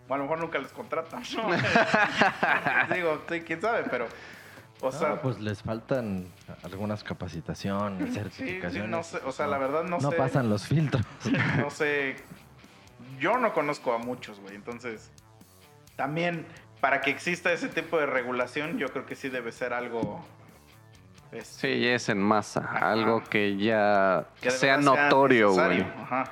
O 0.09 0.15
a 0.15 0.17
lo 0.19 0.25
mejor 0.25 0.39
nunca 0.41 0.59
les 0.59 0.73
contratan, 0.73 1.23
¿no? 1.37 1.49
Digo, 2.95 3.23
sí, 3.29 3.41
quién 3.43 3.61
sabe, 3.61 3.85
pero. 3.91 4.07
O 4.81 4.93
sea, 4.93 5.11
No, 5.11 5.21
pues 5.23 5.41
les 5.41 5.63
faltan 5.63 6.27
algunas 6.63 7.05
capacitaciones, 7.05 8.13
certificaciones. 8.15 8.85
sí, 8.85 8.91
no 8.91 9.03
sé. 9.03 9.19
O 9.27 9.33
sea, 9.33 9.47
la 9.47 9.57
verdad 9.59 9.85
no, 9.85 9.99
No 9.99 10.11
sé. 10.11 10.17
pasan 10.17 10.49
los 10.51 10.67
filtros. 10.67 11.05
no 11.59 11.71
sé. 11.71 12.17
Yo 13.19 13.39
no 13.39 13.53
conozco 13.55 13.93
a 13.93 13.99
muchos, 13.99 14.41
güey. 14.41 14.55
Entonces, 14.57 15.11
también 15.97 16.47
para 16.81 17.01
que 17.01 17.11
exista 17.11 17.53
ese 17.53 17.69
tipo 17.69 17.99
de 17.99 18.07
regulación, 18.07 18.77
yo 18.79 18.89
creo 18.91 19.07
que 19.07 19.15
sí 19.17 19.29
debe 19.31 19.53
ser 19.53 19.73
algo. 19.73 20.23
Sí, 21.43 21.87
es 21.89 22.09
en 22.09 22.23
masa. 22.23 22.61
Ajá. 22.61 22.93
Algo 22.93 23.25
que 23.25 23.57
ya 23.57 24.27
que 24.41 24.51
sea 24.51 24.77
notorio, 24.77 25.53
güey. 25.53 25.81
Ajá. 25.83 26.25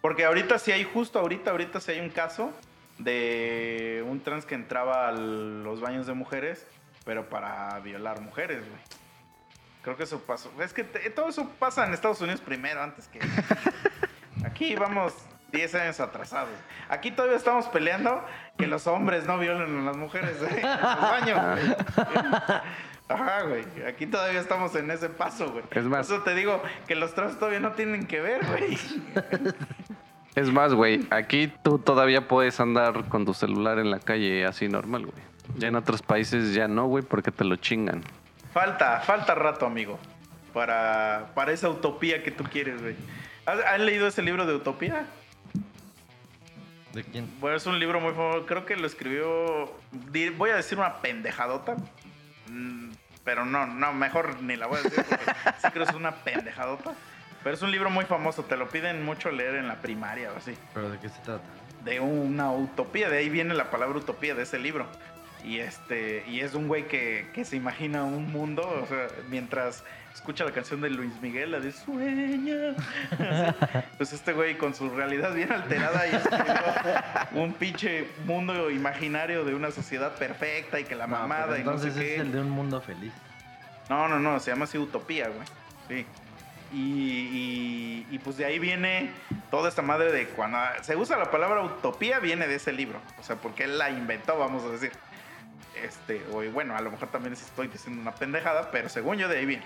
Porque 0.00 0.24
ahorita 0.24 0.58
sí 0.58 0.72
hay, 0.72 0.84
justo 0.84 1.18
ahorita, 1.20 1.50
ahorita 1.52 1.80
sí 1.80 1.92
hay 1.92 2.00
un 2.00 2.10
caso 2.10 2.52
de 2.98 4.04
un 4.08 4.20
trans 4.20 4.44
que 4.46 4.54
entraba 4.54 5.08
a 5.08 5.12
los 5.12 5.80
baños 5.80 6.06
de 6.06 6.14
mujeres, 6.14 6.66
pero 7.04 7.28
para 7.28 7.78
violar 7.80 8.20
mujeres, 8.20 8.60
güey. 8.68 8.80
Creo 9.82 9.96
que 9.96 10.04
eso 10.04 10.20
pasó. 10.20 10.50
Es 10.62 10.72
que 10.72 10.84
te- 10.84 11.10
todo 11.10 11.28
eso 11.28 11.48
pasa 11.58 11.84
en 11.86 11.92
Estados 11.94 12.20
Unidos 12.20 12.40
primero, 12.40 12.82
antes 12.82 13.08
que. 13.08 13.20
Aquí 14.44 14.74
vamos 14.76 15.12
10 15.52 15.74
años 15.76 16.00
atrasados. 16.00 16.50
Aquí 16.88 17.10
todavía 17.10 17.36
estamos 17.36 17.66
peleando 17.66 18.24
que 18.58 18.66
los 18.66 18.86
hombres 18.86 19.26
no 19.26 19.38
violen 19.38 19.80
a 19.80 19.82
las 19.82 19.96
mujeres 19.96 20.36
¿eh? 20.42 20.62
en 20.62 20.70
los 20.70 21.00
baños. 21.00 21.60
Ajá, 23.12 23.42
güey. 23.42 23.64
Aquí 23.86 24.06
todavía 24.06 24.40
estamos 24.40 24.74
en 24.76 24.90
ese 24.90 25.08
paso, 25.08 25.50
güey. 25.52 25.64
Es 25.70 25.84
más- 25.84 26.06
Por 26.06 26.16
eso 26.16 26.24
te 26.24 26.34
digo 26.34 26.62
que 26.86 26.94
los 26.94 27.14
trans 27.14 27.38
todavía 27.38 27.60
no 27.60 27.72
tienen 27.72 28.06
que 28.06 28.20
ver, 28.20 28.44
güey. 28.46 28.78
Es 30.34 30.50
más, 30.50 30.72
güey, 30.72 31.06
aquí 31.10 31.52
tú 31.62 31.78
todavía 31.78 32.26
puedes 32.26 32.58
andar 32.58 33.04
con 33.10 33.26
tu 33.26 33.34
celular 33.34 33.78
en 33.78 33.90
la 33.90 33.98
calle 34.00 34.46
así 34.46 34.66
normal, 34.66 35.04
güey. 35.04 35.18
Ya 35.58 35.68
en 35.68 35.76
otros 35.76 36.00
países 36.00 36.54
ya 36.54 36.68
no, 36.68 36.86
güey, 36.86 37.04
porque 37.04 37.30
te 37.30 37.44
lo 37.44 37.56
chingan. 37.56 38.02
Falta, 38.54 39.00
falta 39.00 39.34
rato, 39.34 39.66
amigo. 39.66 39.98
para, 40.54 41.32
para 41.34 41.52
esa 41.52 41.68
utopía 41.68 42.22
que 42.22 42.30
tú 42.30 42.44
quieres, 42.44 42.80
güey. 42.80 42.96
¿Has, 43.44 43.60
has 43.60 43.80
leído 43.80 44.06
ese 44.06 44.22
libro 44.22 44.46
de 44.46 44.54
utopía? 44.54 45.04
¿De 46.94 47.04
quién? 47.04 47.28
Bueno, 47.38 47.56
es 47.58 47.66
un 47.66 47.78
libro 47.78 48.00
muy 48.00 48.12
famoso. 48.12 48.46
Creo 48.46 48.64
que 48.64 48.76
lo 48.76 48.86
escribió. 48.86 49.70
Voy 50.38 50.48
a 50.50 50.56
decir 50.56 50.78
una 50.78 50.94
pendejadota. 51.02 51.76
Pero 53.24 53.44
no, 53.44 53.66
no, 53.66 53.92
mejor 53.92 54.42
ni 54.42 54.56
la 54.56 54.66
voy 54.66 54.80
a 54.80 54.82
decir 54.82 55.04
porque 55.08 55.24
sí 55.62 55.68
creo 55.72 55.84
que 55.84 55.90
es 55.90 55.96
una 55.96 56.16
pendejadota. 56.16 56.92
Pero 57.42 57.54
es 57.54 57.62
un 57.62 57.70
libro 57.70 57.90
muy 57.90 58.04
famoso. 58.04 58.44
Te 58.44 58.56
lo 58.56 58.68
piden 58.68 59.04
mucho 59.04 59.30
leer 59.30 59.56
en 59.56 59.68
la 59.68 59.76
primaria 59.76 60.32
o 60.32 60.36
así. 60.36 60.56
¿Pero 60.74 60.90
de 60.90 60.98
qué 60.98 61.08
se 61.08 61.20
trata? 61.20 61.44
De 61.84 62.00
una 62.00 62.52
utopía. 62.52 63.08
De 63.08 63.18
ahí 63.18 63.28
viene 63.28 63.54
la 63.54 63.70
palabra 63.70 63.98
utopía 63.98 64.34
de 64.34 64.42
ese 64.42 64.58
libro. 64.58 64.86
Y 65.44 65.58
este 65.58 66.24
y 66.28 66.40
es 66.40 66.54
un 66.54 66.68
güey 66.68 66.86
que, 66.86 67.28
que 67.32 67.44
se 67.44 67.56
imagina 67.56 68.04
un 68.04 68.30
mundo, 68.30 68.62
o 68.62 68.86
sea, 68.86 69.08
mientras 69.28 69.82
escucha 70.14 70.44
la 70.44 70.52
canción 70.52 70.80
de 70.80 70.90
Luis 70.90 71.12
Miguel, 71.20 71.52
la 71.52 71.60
de 71.60 71.72
Sueña. 71.72 72.74
Pues 73.96 74.12
este 74.12 74.32
güey 74.32 74.56
con 74.58 74.74
su 74.74 74.90
realidad 74.90 75.32
bien 75.34 75.52
alterada 75.52 76.02
y 76.08 77.36
un 77.38 77.52
pinche 77.54 78.08
mundo 78.24 78.70
imaginario 78.70 79.44
de 79.44 79.54
una 79.54 79.70
sociedad 79.70 80.12
perfecta 80.16 80.80
y 80.80 80.84
que 80.84 80.94
la 80.96 81.06
mamada 81.06 81.46
pero 81.50 81.58
y 81.60 81.64
no 81.64 81.78
sé 81.78 81.86
entonces 81.88 81.94
qué. 82.04 82.14
es 82.16 82.20
el 82.20 82.32
de 82.32 82.40
un 82.40 82.50
mundo 82.50 82.80
feliz. 82.80 83.12
No, 83.88 84.08
no, 84.08 84.18
no, 84.18 84.40
se 84.40 84.50
llama 84.50 84.64
así 84.64 84.78
Utopía, 84.78 85.28
güey. 85.28 85.46
Sí. 85.88 86.06
Y, 86.72 86.78
y- 86.80 88.06
y, 88.10 88.18
pues 88.18 88.36
de 88.38 88.44
ahí 88.46 88.58
viene 88.58 89.10
toda 89.50 89.68
esta 89.68 89.82
madre 89.82 90.10
de 90.10 90.26
cuando 90.28 90.58
se 90.82 90.96
usa 90.96 91.16
la 91.18 91.30
palabra 91.30 91.62
utopía, 91.62 92.18
viene 92.18 92.46
de 92.48 92.54
ese 92.56 92.72
libro. 92.72 92.98
O 93.20 93.22
sea, 93.22 93.36
porque 93.36 93.64
él 93.64 93.78
la 93.78 93.90
inventó, 93.90 94.38
vamos 94.38 94.64
a 94.64 94.68
decir. 94.70 94.90
Este, 95.82 96.22
o 96.32 96.42
bueno, 96.50 96.76
a 96.76 96.80
lo 96.80 96.90
mejor 96.90 97.08
también 97.10 97.32
estoy 97.34 97.68
diciendo 97.68 98.00
una 98.00 98.14
pendejada, 98.14 98.70
pero 98.70 98.88
según 98.88 99.16
yo 99.18 99.28
de 99.28 99.38
ahí 99.38 99.46
viene. 99.46 99.64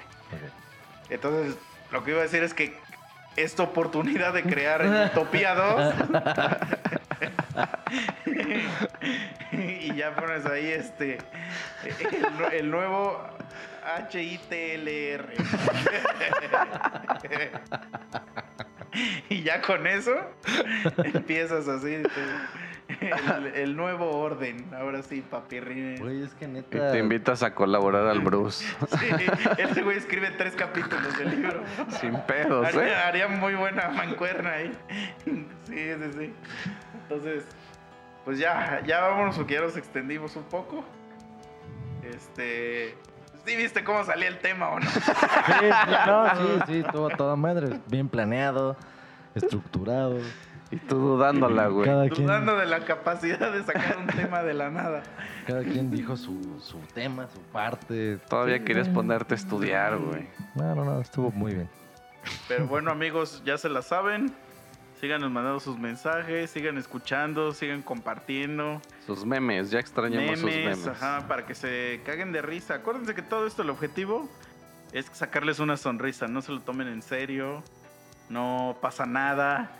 Entonces, 1.08 1.56
lo 1.92 2.04
que 2.04 2.10
iba 2.12 2.20
a 2.20 2.24
decir 2.24 2.42
es 2.42 2.54
que 2.54 2.76
esta 3.36 3.62
oportunidad 3.62 4.32
de 4.32 4.42
crear 4.42 5.10
Utopía 5.12 5.54
2 5.54 5.94
y 9.52 9.94
ya 9.94 10.14
pones 10.14 10.46
ahí 10.46 10.68
este 10.68 11.18
el, 11.84 12.52
el 12.52 12.70
nuevo 12.70 13.22
HITLR 14.10 15.32
y 19.28 19.42
ya 19.42 19.60
con 19.60 19.86
eso 19.86 20.14
empiezas 20.96 21.68
así 21.68 22.02
el, 23.36 23.46
el 23.46 23.76
nuevo 23.76 24.10
orden 24.18 24.72
ahora 24.74 25.02
sí 25.02 25.20
papirrín 25.20 25.98
Güey, 25.98 26.22
es 26.22 26.34
que 26.34 26.44
Y 26.44 26.48
neta. 26.48 26.92
te 26.92 26.98
invitas 26.98 27.42
a 27.42 27.54
colaborar 27.54 28.06
al 28.06 28.20
Bruce. 28.20 28.64
Sí, 29.00 29.06
este 29.58 29.82
güey 29.82 29.98
escribe 29.98 30.30
tres 30.32 30.54
capítulos 30.54 31.18
del 31.18 31.30
libro 31.30 31.62
Sin 32.00 32.16
pedos, 32.22 32.66
¿eh? 32.74 32.78
Haría, 32.78 33.08
haría 33.08 33.28
muy 33.28 33.54
buena 33.54 33.88
mancuerna 33.88 34.52
ahí. 34.52 34.72
Sí, 35.24 35.74
sí, 35.74 36.12
sí. 36.18 36.32
Entonces, 37.02 37.44
pues 38.24 38.38
ya, 38.38 38.80
ya 38.86 39.00
vámonos 39.00 39.36
porque 39.36 39.54
ya 39.54 39.60
nos 39.62 39.76
extendimos 39.76 40.36
un 40.36 40.44
poco. 40.44 40.84
Este. 42.02 42.94
¿Sí 43.44 43.54
viste 43.56 43.84
cómo 43.84 44.02
salía 44.04 44.28
el 44.28 44.38
tema 44.38 44.70
o 44.70 44.80
no? 44.80 44.90
Sí, 44.90 45.00
no, 46.06 46.36
sí, 46.36 46.62
sí, 46.66 46.84
todo 46.92 47.08
toda 47.10 47.36
madre. 47.36 47.80
Bien 47.86 48.08
planeado, 48.08 48.76
estructurado. 49.34 50.18
Y 50.70 50.76
tú 50.76 50.96
dudándola, 50.98 51.68
güey. 51.68 51.86
Cada 51.86 52.08
quien, 52.08 52.26
Dudando 52.26 52.56
de 52.56 52.66
la 52.66 52.84
capacidad 52.84 53.52
de 53.52 53.62
sacar 53.62 53.98
un 53.98 54.06
tema 54.08 54.42
de 54.42 54.52
la 54.54 54.70
nada. 54.70 55.02
cada 55.46 55.62
quien 55.62 55.90
dijo 55.90 56.16
su, 56.16 56.60
su 56.60 56.78
tema, 56.92 57.28
su 57.28 57.40
parte. 57.40 58.18
Todavía 58.28 58.58
Sí, 58.58 58.64
querías 58.64 58.88
ponerte 58.88 59.34
a 59.34 59.36
estudiar, 59.36 59.96
güey. 59.98 60.28
No, 60.56 60.74
no, 60.74 60.84
no, 60.84 61.00
estuvo 61.00 61.30
muy 61.30 61.54
bien. 61.54 61.68
Pero 62.48 62.66
bueno, 62.66 62.90
amigos, 62.90 63.42
ya 63.44 63.56
se 63.58 63.68
la 63.68 63.82
saben. 63.82 64.32
Síganos 65.00 65.30
mandando 65.30 65.60
sus 65.60 65.78
mensajes, 65.78 66.50
sigan 66.50 66.78
escuchando, 66.78 67.52
sigan 67.52 67.82
compartiendo. 67.82 68.80
Sus 69.06 69.24
memes, 69.26 69.70
ya 69.70 69.78
extrañamos 69.78 70.40
sus 70.40 70.50
memes, 70.50 70.78
memes. 70.78 70.88
ajá, 70.88 71.28
para 71.28 71.44
que 71.46 71.54
se 71.54 72.00
caguen 72.04 72.32
de 72.32 72.40
risa. 72.42 72.76
Acuérdense 72.76 73.14
que 73.14 73.22
todo 73.22 73.46
esto, 73.46 73.60
el 73.62 73.70
objetivo 73.70 74.28
es 74.92 75.06
sacarles 75.12 75.58
una 75.58 75.76
sonrisa, 75.76 76.26
no 76.28 76.40
se 76.40 76.50
lo 76.52 76.60
tomen 76.60 76.88
en 76.88 77.02
serio, 77.02 77.62
no 78.30 78.78
pasa 78.80 79.04
nada. 79.04 79.70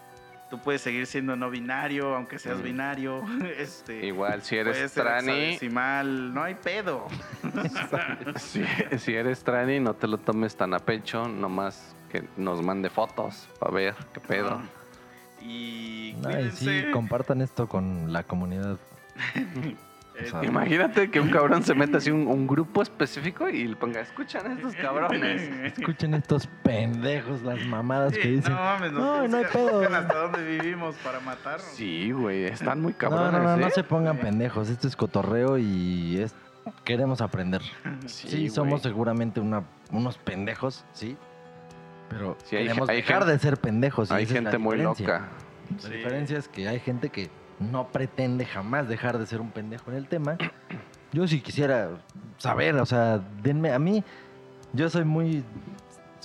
Tú 0.51 0.59
puedes 0.59 0.81
seguir 0.81 1.07
siendo 1.07 1.35
no 1.35 1.51
binario, 1.51 2.15
aunque 2.15 2.39
seas 2.39 2.59
Mm. 2.59 2.63
binario. 2.63 3.23
Este, 3.59 4.07
Igual, 4.07 4.43
si 4.43 4.57
eres 4.57 4.93
trani, 4.93 5.59
no 5.63 6.43
hay 6.43 6.55
pedo. 6.55 7.07
si, 8.37 8.65
si 8.99 9.15
eres 9.15 9.43
trani, 9.43 9.81
no 9.81 9.95
te 9.95 10.07
lo 10.07 10.19
tomes 10.19 10.57
tan 10.57 10.75
a 10.75 10.79
pecho, 10.79 11.27
nomás 11.29 11.97
que 12.11 12.25
nos 12.37 12.63
mande 12.63 12.91
fotos 12.91 13.49
para 13.59 13.73
ver 13.73 13.95
qué 14.13 14.21
pedo. 14.21 14.61
Y 15.43 16.17
Ay, 16.25 16.51
sí, 16.53 16.85
compartan 16.93 17.41
esto 17.41 17.69
con 17.69 18.13
la 18.13 18.23
comunidad. 18.23 18.79
Eh, 20.19 20.31
Imagínate 20.45 21.11
que 21.11 21.21
un 21.21 21.29
cabrón 21.29 21.63
se 21.63 21.75
meta 21.75 21.99
así 21.99 22.11
un, 22.11 22.27
un 22.27 22.47
grupo 22.47 22.81
específico 22.83 23.49
y 23.51 23.67
le 23.69 23.77
ponga, 23.77 24.01
escuchan 24.01 24.47
a 24.51 24.55
estos 24.55 24.75
cabrones. 24.77 25.43
Escuchen 25.77 26.15
estos 26.15 26.47
pendejos, 26.63 27.43
las 27.43 27.65
mamadas 27.67 28.15
que 28.15 28.29
dicen. 28.29 28.53
no 28.55 28.59
mames, 28.59 28.93
nos 28.93 29.03
No, 29.03 29.29
no 29.29 29.37
hay 29.37 29.45
pedo. 29.53 29.81
hasta 29.95 30.15
dónde 30.19 30.43
vivimos 30.45 30.97
para 30.97 31.21
matarnos. 31.21 31.67
Sí, 31.75 32.13
güey, 32.13 32.45
están 32.45 32.81
muy 32.81 32.93
No, 32.93 32.99
cabrones, 32.99 33.33
no, 33.33 33.43
no, 33.43 33.57
no 33.59 33.67
¿eh? 33.67 33.71
se 33.71 33.85
pongan 33.85 34.19
pendejos. 34.19 34.71
Esto 34.71 34.89
es 34.89 34.97
cotorreo 34.97 35.59
y 35.59 36.19
es 36.19 36.35
queremos 36.85 37.21
aprender. 37.21 37.61
Sí, 38.07 38.49
somos 38.49 38.83
seguramente 38.83 39.41
una, 39.41 39.65
unos 39.93 40.17
pendejos, 40.19 40.85
sí. 40.93 41.17
Pero 42.09 42.37
Sí, 42.45 42.57
hay- 42.57 42.63
queremos 42.65 42.89
hay 42.89 42.97
dejar 42.97 43.19
gente- 43.19 43.33
de 43.33 43.39
ser 43.39 43.57
pendejos. 43.59 44.11
y 44.11 44.15
Hay 44.15 44.27
gente 44.27 44.57
muy 44.59 44.79
loca. 44.79 45.29
La 45.75 45.81
Sí. 45.81 45.91
diferencia 45.91 46.39
es 46.39 46.49
que 46.49 46.69
hay 46.69 46.79
gente 46.81 47.11
que 47.11 47.29
no 47.59 47.89
pretende 47.89 48.45
jamás 48.45 48.89
dejar 48.89 49.19
de 49.19 49.27
ser 49.27 49.41
un 49.41 49.51
pendejo 49.51 49.91
en 49.91 49.97
el 49.97 50.09
tema. 50.09 50.37
Yo 51.13 51.27
sí 51.27 51.41
quisiera 51.41 51.91
saber, 52.39 52.77
o 52.77 52.87
sea, 52.87 53.19
denme 53.43 53.73
a 53.73 53.79
mí, 53.79 54.05
yo 54.73 54.91
soy 54.91 55.05
muy 55.05 55.45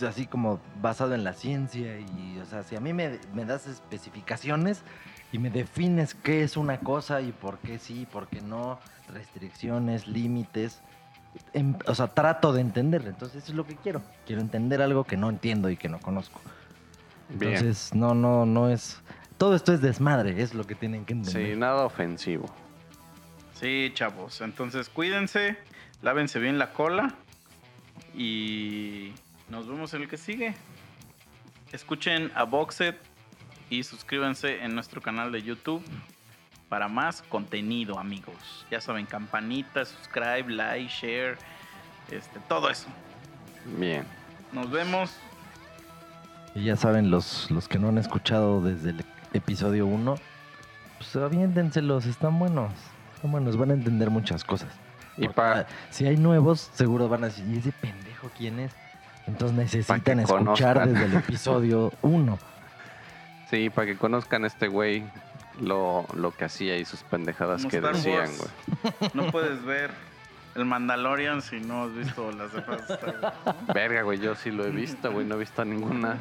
así 0.08 0.26
como 0.26 0.60
basado 0.82 1.14
en 1.14 1.24
la 1.24 1.34
ciencia 1.34 2.00
y, 2.00 2.40
o 2.42 2.46
sea, 2.46 2.64
si 2.64 2.76
a 2.76 2.80
mí 2.80 2.92
me, 2.92 3.20
me 3.34 3.46
das 3.46 3.68
especificaciones 3.68 4.82
y 5.32 5.40
me 5.40 5.50
defines 5.50 6.16
qué 6.16 6.44
es 6.44 6.58
una 6.58 6.80
cosa 6.80 7.22
y 7.22 7.32
por 7.32 7.60
qué 7.60 7.80
sí, 7.80 8.08
por 8.12 8.28
qué 8.28 8.42
no, 8.42 8.80
restricciones, 9.14 10.08
límites, 10.08 10.82
em- 11.54 11.78
o 11.86 11.96
sea, 11.96 12.08
trato 12.08 12.52
de 12.52 12.62
entender, 12.62 13.06
entonces 13.06 13.44
eso 13.44 13.52
es 13.52 13.56
lo 13.58 13.66
que 13.66 13.76
quiero. 13.76 14.02
Quiero 14.26 14.42
entender 14.42 14.82
algo 14.82 15.04
que 15.04 15.18
no 15.18 15.30
entiendo 15.30 15.70
y 15.70 15.78
que 15.78 15.90
no 15.90 16.00
conozco. 16.00 16.42
Bien. 17.30 17.54
Entonces, 17.54 17.94
no, 17.94 18.14
no, 18.14 18.46
no 18.46 18.70
es. 18.70 19.01
Todo 19.42 19.56
esto 19.56 19.74
es 19.74 19.82
desmadre, 19.82 20.40
es 20.40 20.54
lo 20.54 20.68
que 20.68 20.76
tienen 20.76 21.04
que 21.04 21.14
entender. 21.14 21.54
Sí, 21.54 21.60
nada 21.60 21.84
ofensivo. 21.84 22.46
Sí, 23.60 23.90
chavos. 23.96 24.40
Entonces 24.42 24.88
cuídense, 24.88 25.58
lávense 26.04 26.38
bien 26.38 26.60
la 26.60 26.74
cola 26.74 27.16
y 28.16 29.14
nos 29.50 29.68
vemos 29.68 29.96
en 29.96 30.04
el 30.04 30.08
que 30.08 30.18
sigue. 30.18 30.54
Escuchen 31.72 32.32
a 32.36 32.44
Boxet 32.44 33.00
y 33.72 33.82
suscríbanse 33.82 34.64
en 34.64 34.76
nuestro 34.76 35.02
canal 35.02 35.32
de 35.32 35.42
YouTube 35.42 35.82
para 36.70 36.88
más 36.88 37.24
contenido, 37.24 37.98
amigos. 37.98 38.68
Ya 38.70 38.80
saben, 38.80 39.08
campanita, 39.08 39.86
subscribe, 39.86 40.52
like, 40.52 40.88
share, 40.88 41.40
este, 42.12 42.40
todo 42.42 42.70
eso. 42.70 42.90
Bien. 43.80 44.06
Nos 44.52 44.70
vemos. 44.70 45.18
Y 46.54 46.66
ya 46.66 46.76
saben, 46.76 47.10
los, 47.10 47.50
los 47.50 47.68
que 47.68 47.80
no 47.80 47.90
han 47.90 47.98
escuchado 47.98 48.62
desde 48.62 48.92
el 48.92 49.00
episodio 49.34 49.86
1, 49.88 50.16
pues 50.98 51.16
aviéntenselos, 51.16 52.06
están 52.06 52.38
buenos. 52.40 52.72
Están 53.16 53.32
buenos, 53.32 53.58
van 53.58 53.72
a 53.72 53.74
entender 53.74 54.10
muchas 54.10 54.44
cosas. 54.44 54.70
Y 55.18 55.22
Porque, 55.22 55.36
pa- 55.36 55.60
ah, 55.60 55.66
si 55.90 56.06
hay 56.06 56.18
nuevos, 56.18 56.70
seguro 56.74 57.08
van 57.10 57.24
a 57.24 57.28
decir, 57.28 57.46
¿y 57.48 57.58
ese 57.60 57.72
pendejo 57.72 58.30
quién 58.38 58.60
es? 58.60 58.72
Entonces 59.28 59.56
necesitan 59.58 60.20
escuchar 60.20 60.76
conozcan. 60.78 60.94
desde 60.94 61.06
el 61.06 61.14
episodio 61.16 61.92
1. 62.02 62.40
Sí, 63.50 63.70
para 63.70 63.88
que 63.88 63.98
conozcan 63.98 64.44
a 64.46 64.48
este 64.48 64.68
güey 64.68 65.04
lo, 65.60 66.06
lo 66.16 66.32
que 66.32 66.46
hacía 66.46 66.78
y 66.78 66.86
sus 66.86 67.04
pendejadas 67.04 67.62
Como 67.62 67.70
que 67.70 67.78
Star 67.78 67.96
decían, 67.96 68.30
güey. 68.38 69.12
No 69.14 69.30
puedes 69.32 69.64
ver 69.64 69.92
el 70.56 70.66
Mandalorian 70.66 71.42
si 71.42 71.60
no 71.60 71.84
has 71.84 71.96
visto 71.96 72.32
las 72.32 72.52
demás. 72.54 72.90
Star 72.90 73.16
Wars. 73.22 73.58
Verga, 73.74 74.02
güey, 74.04 74.20
yo 74.20 74.36
sí 74.36 74.52
lo 74.52 74.66
he 74.66 74.70
visto, 74.72 75.12
güey, 75.12 75.26
no 75.26 75.36
he 75.36 75.40
visto 75.40 75.64
ninguna. 75.64 76.18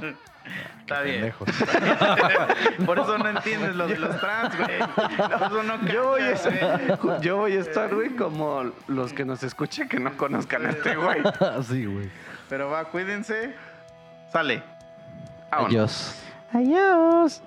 Está 0.80 1.02
bien. 1.02 1.32
Por 2.86 2.98
eso 2.98 3.18
no 3.18 3.28
entiendes 3.28 3.76
lo 3.76 3.86
de 3.86 3.98
los 3.98 4.20
trans, 4.20 4.56
güey. 4.56 4.78
Por 4.78 5.42
eso 5.42 5.62
no 5.62 5.86
Yo 5.88 6.08
voy, 6.08 6.22
a 6.22 6.32
captas, 6.32 6.44
güey. 6.44 6.90
estar, 6.90 7.20
yo 7.20 7.36
voy 7.36 7.52
a 7.52 7.60
estar, 7.60 7.94
güey, 7.94 8.10
como 8.16 8.72
los 8.88 9.12
que 9.12 9.24
nos 9.24 9.42
escuchen 9.42 9.88
que 9.88 10.00
no 10.00 10.16
conozcan 10.16 10.66
a 10.66 10.70
este 10.70 10.96
güey. 10.96 11.22
sí, 11.62 11.84
güey. 11.84 12.10
Pero 12.48 12.70
va, 12.70 12.84
cuídense. 12.86 13.54
Sale. 14.32 14.62
Vámonos. 15.50 15.70
Adiós. 15.72 16.22
Adiós. 16.52 17.42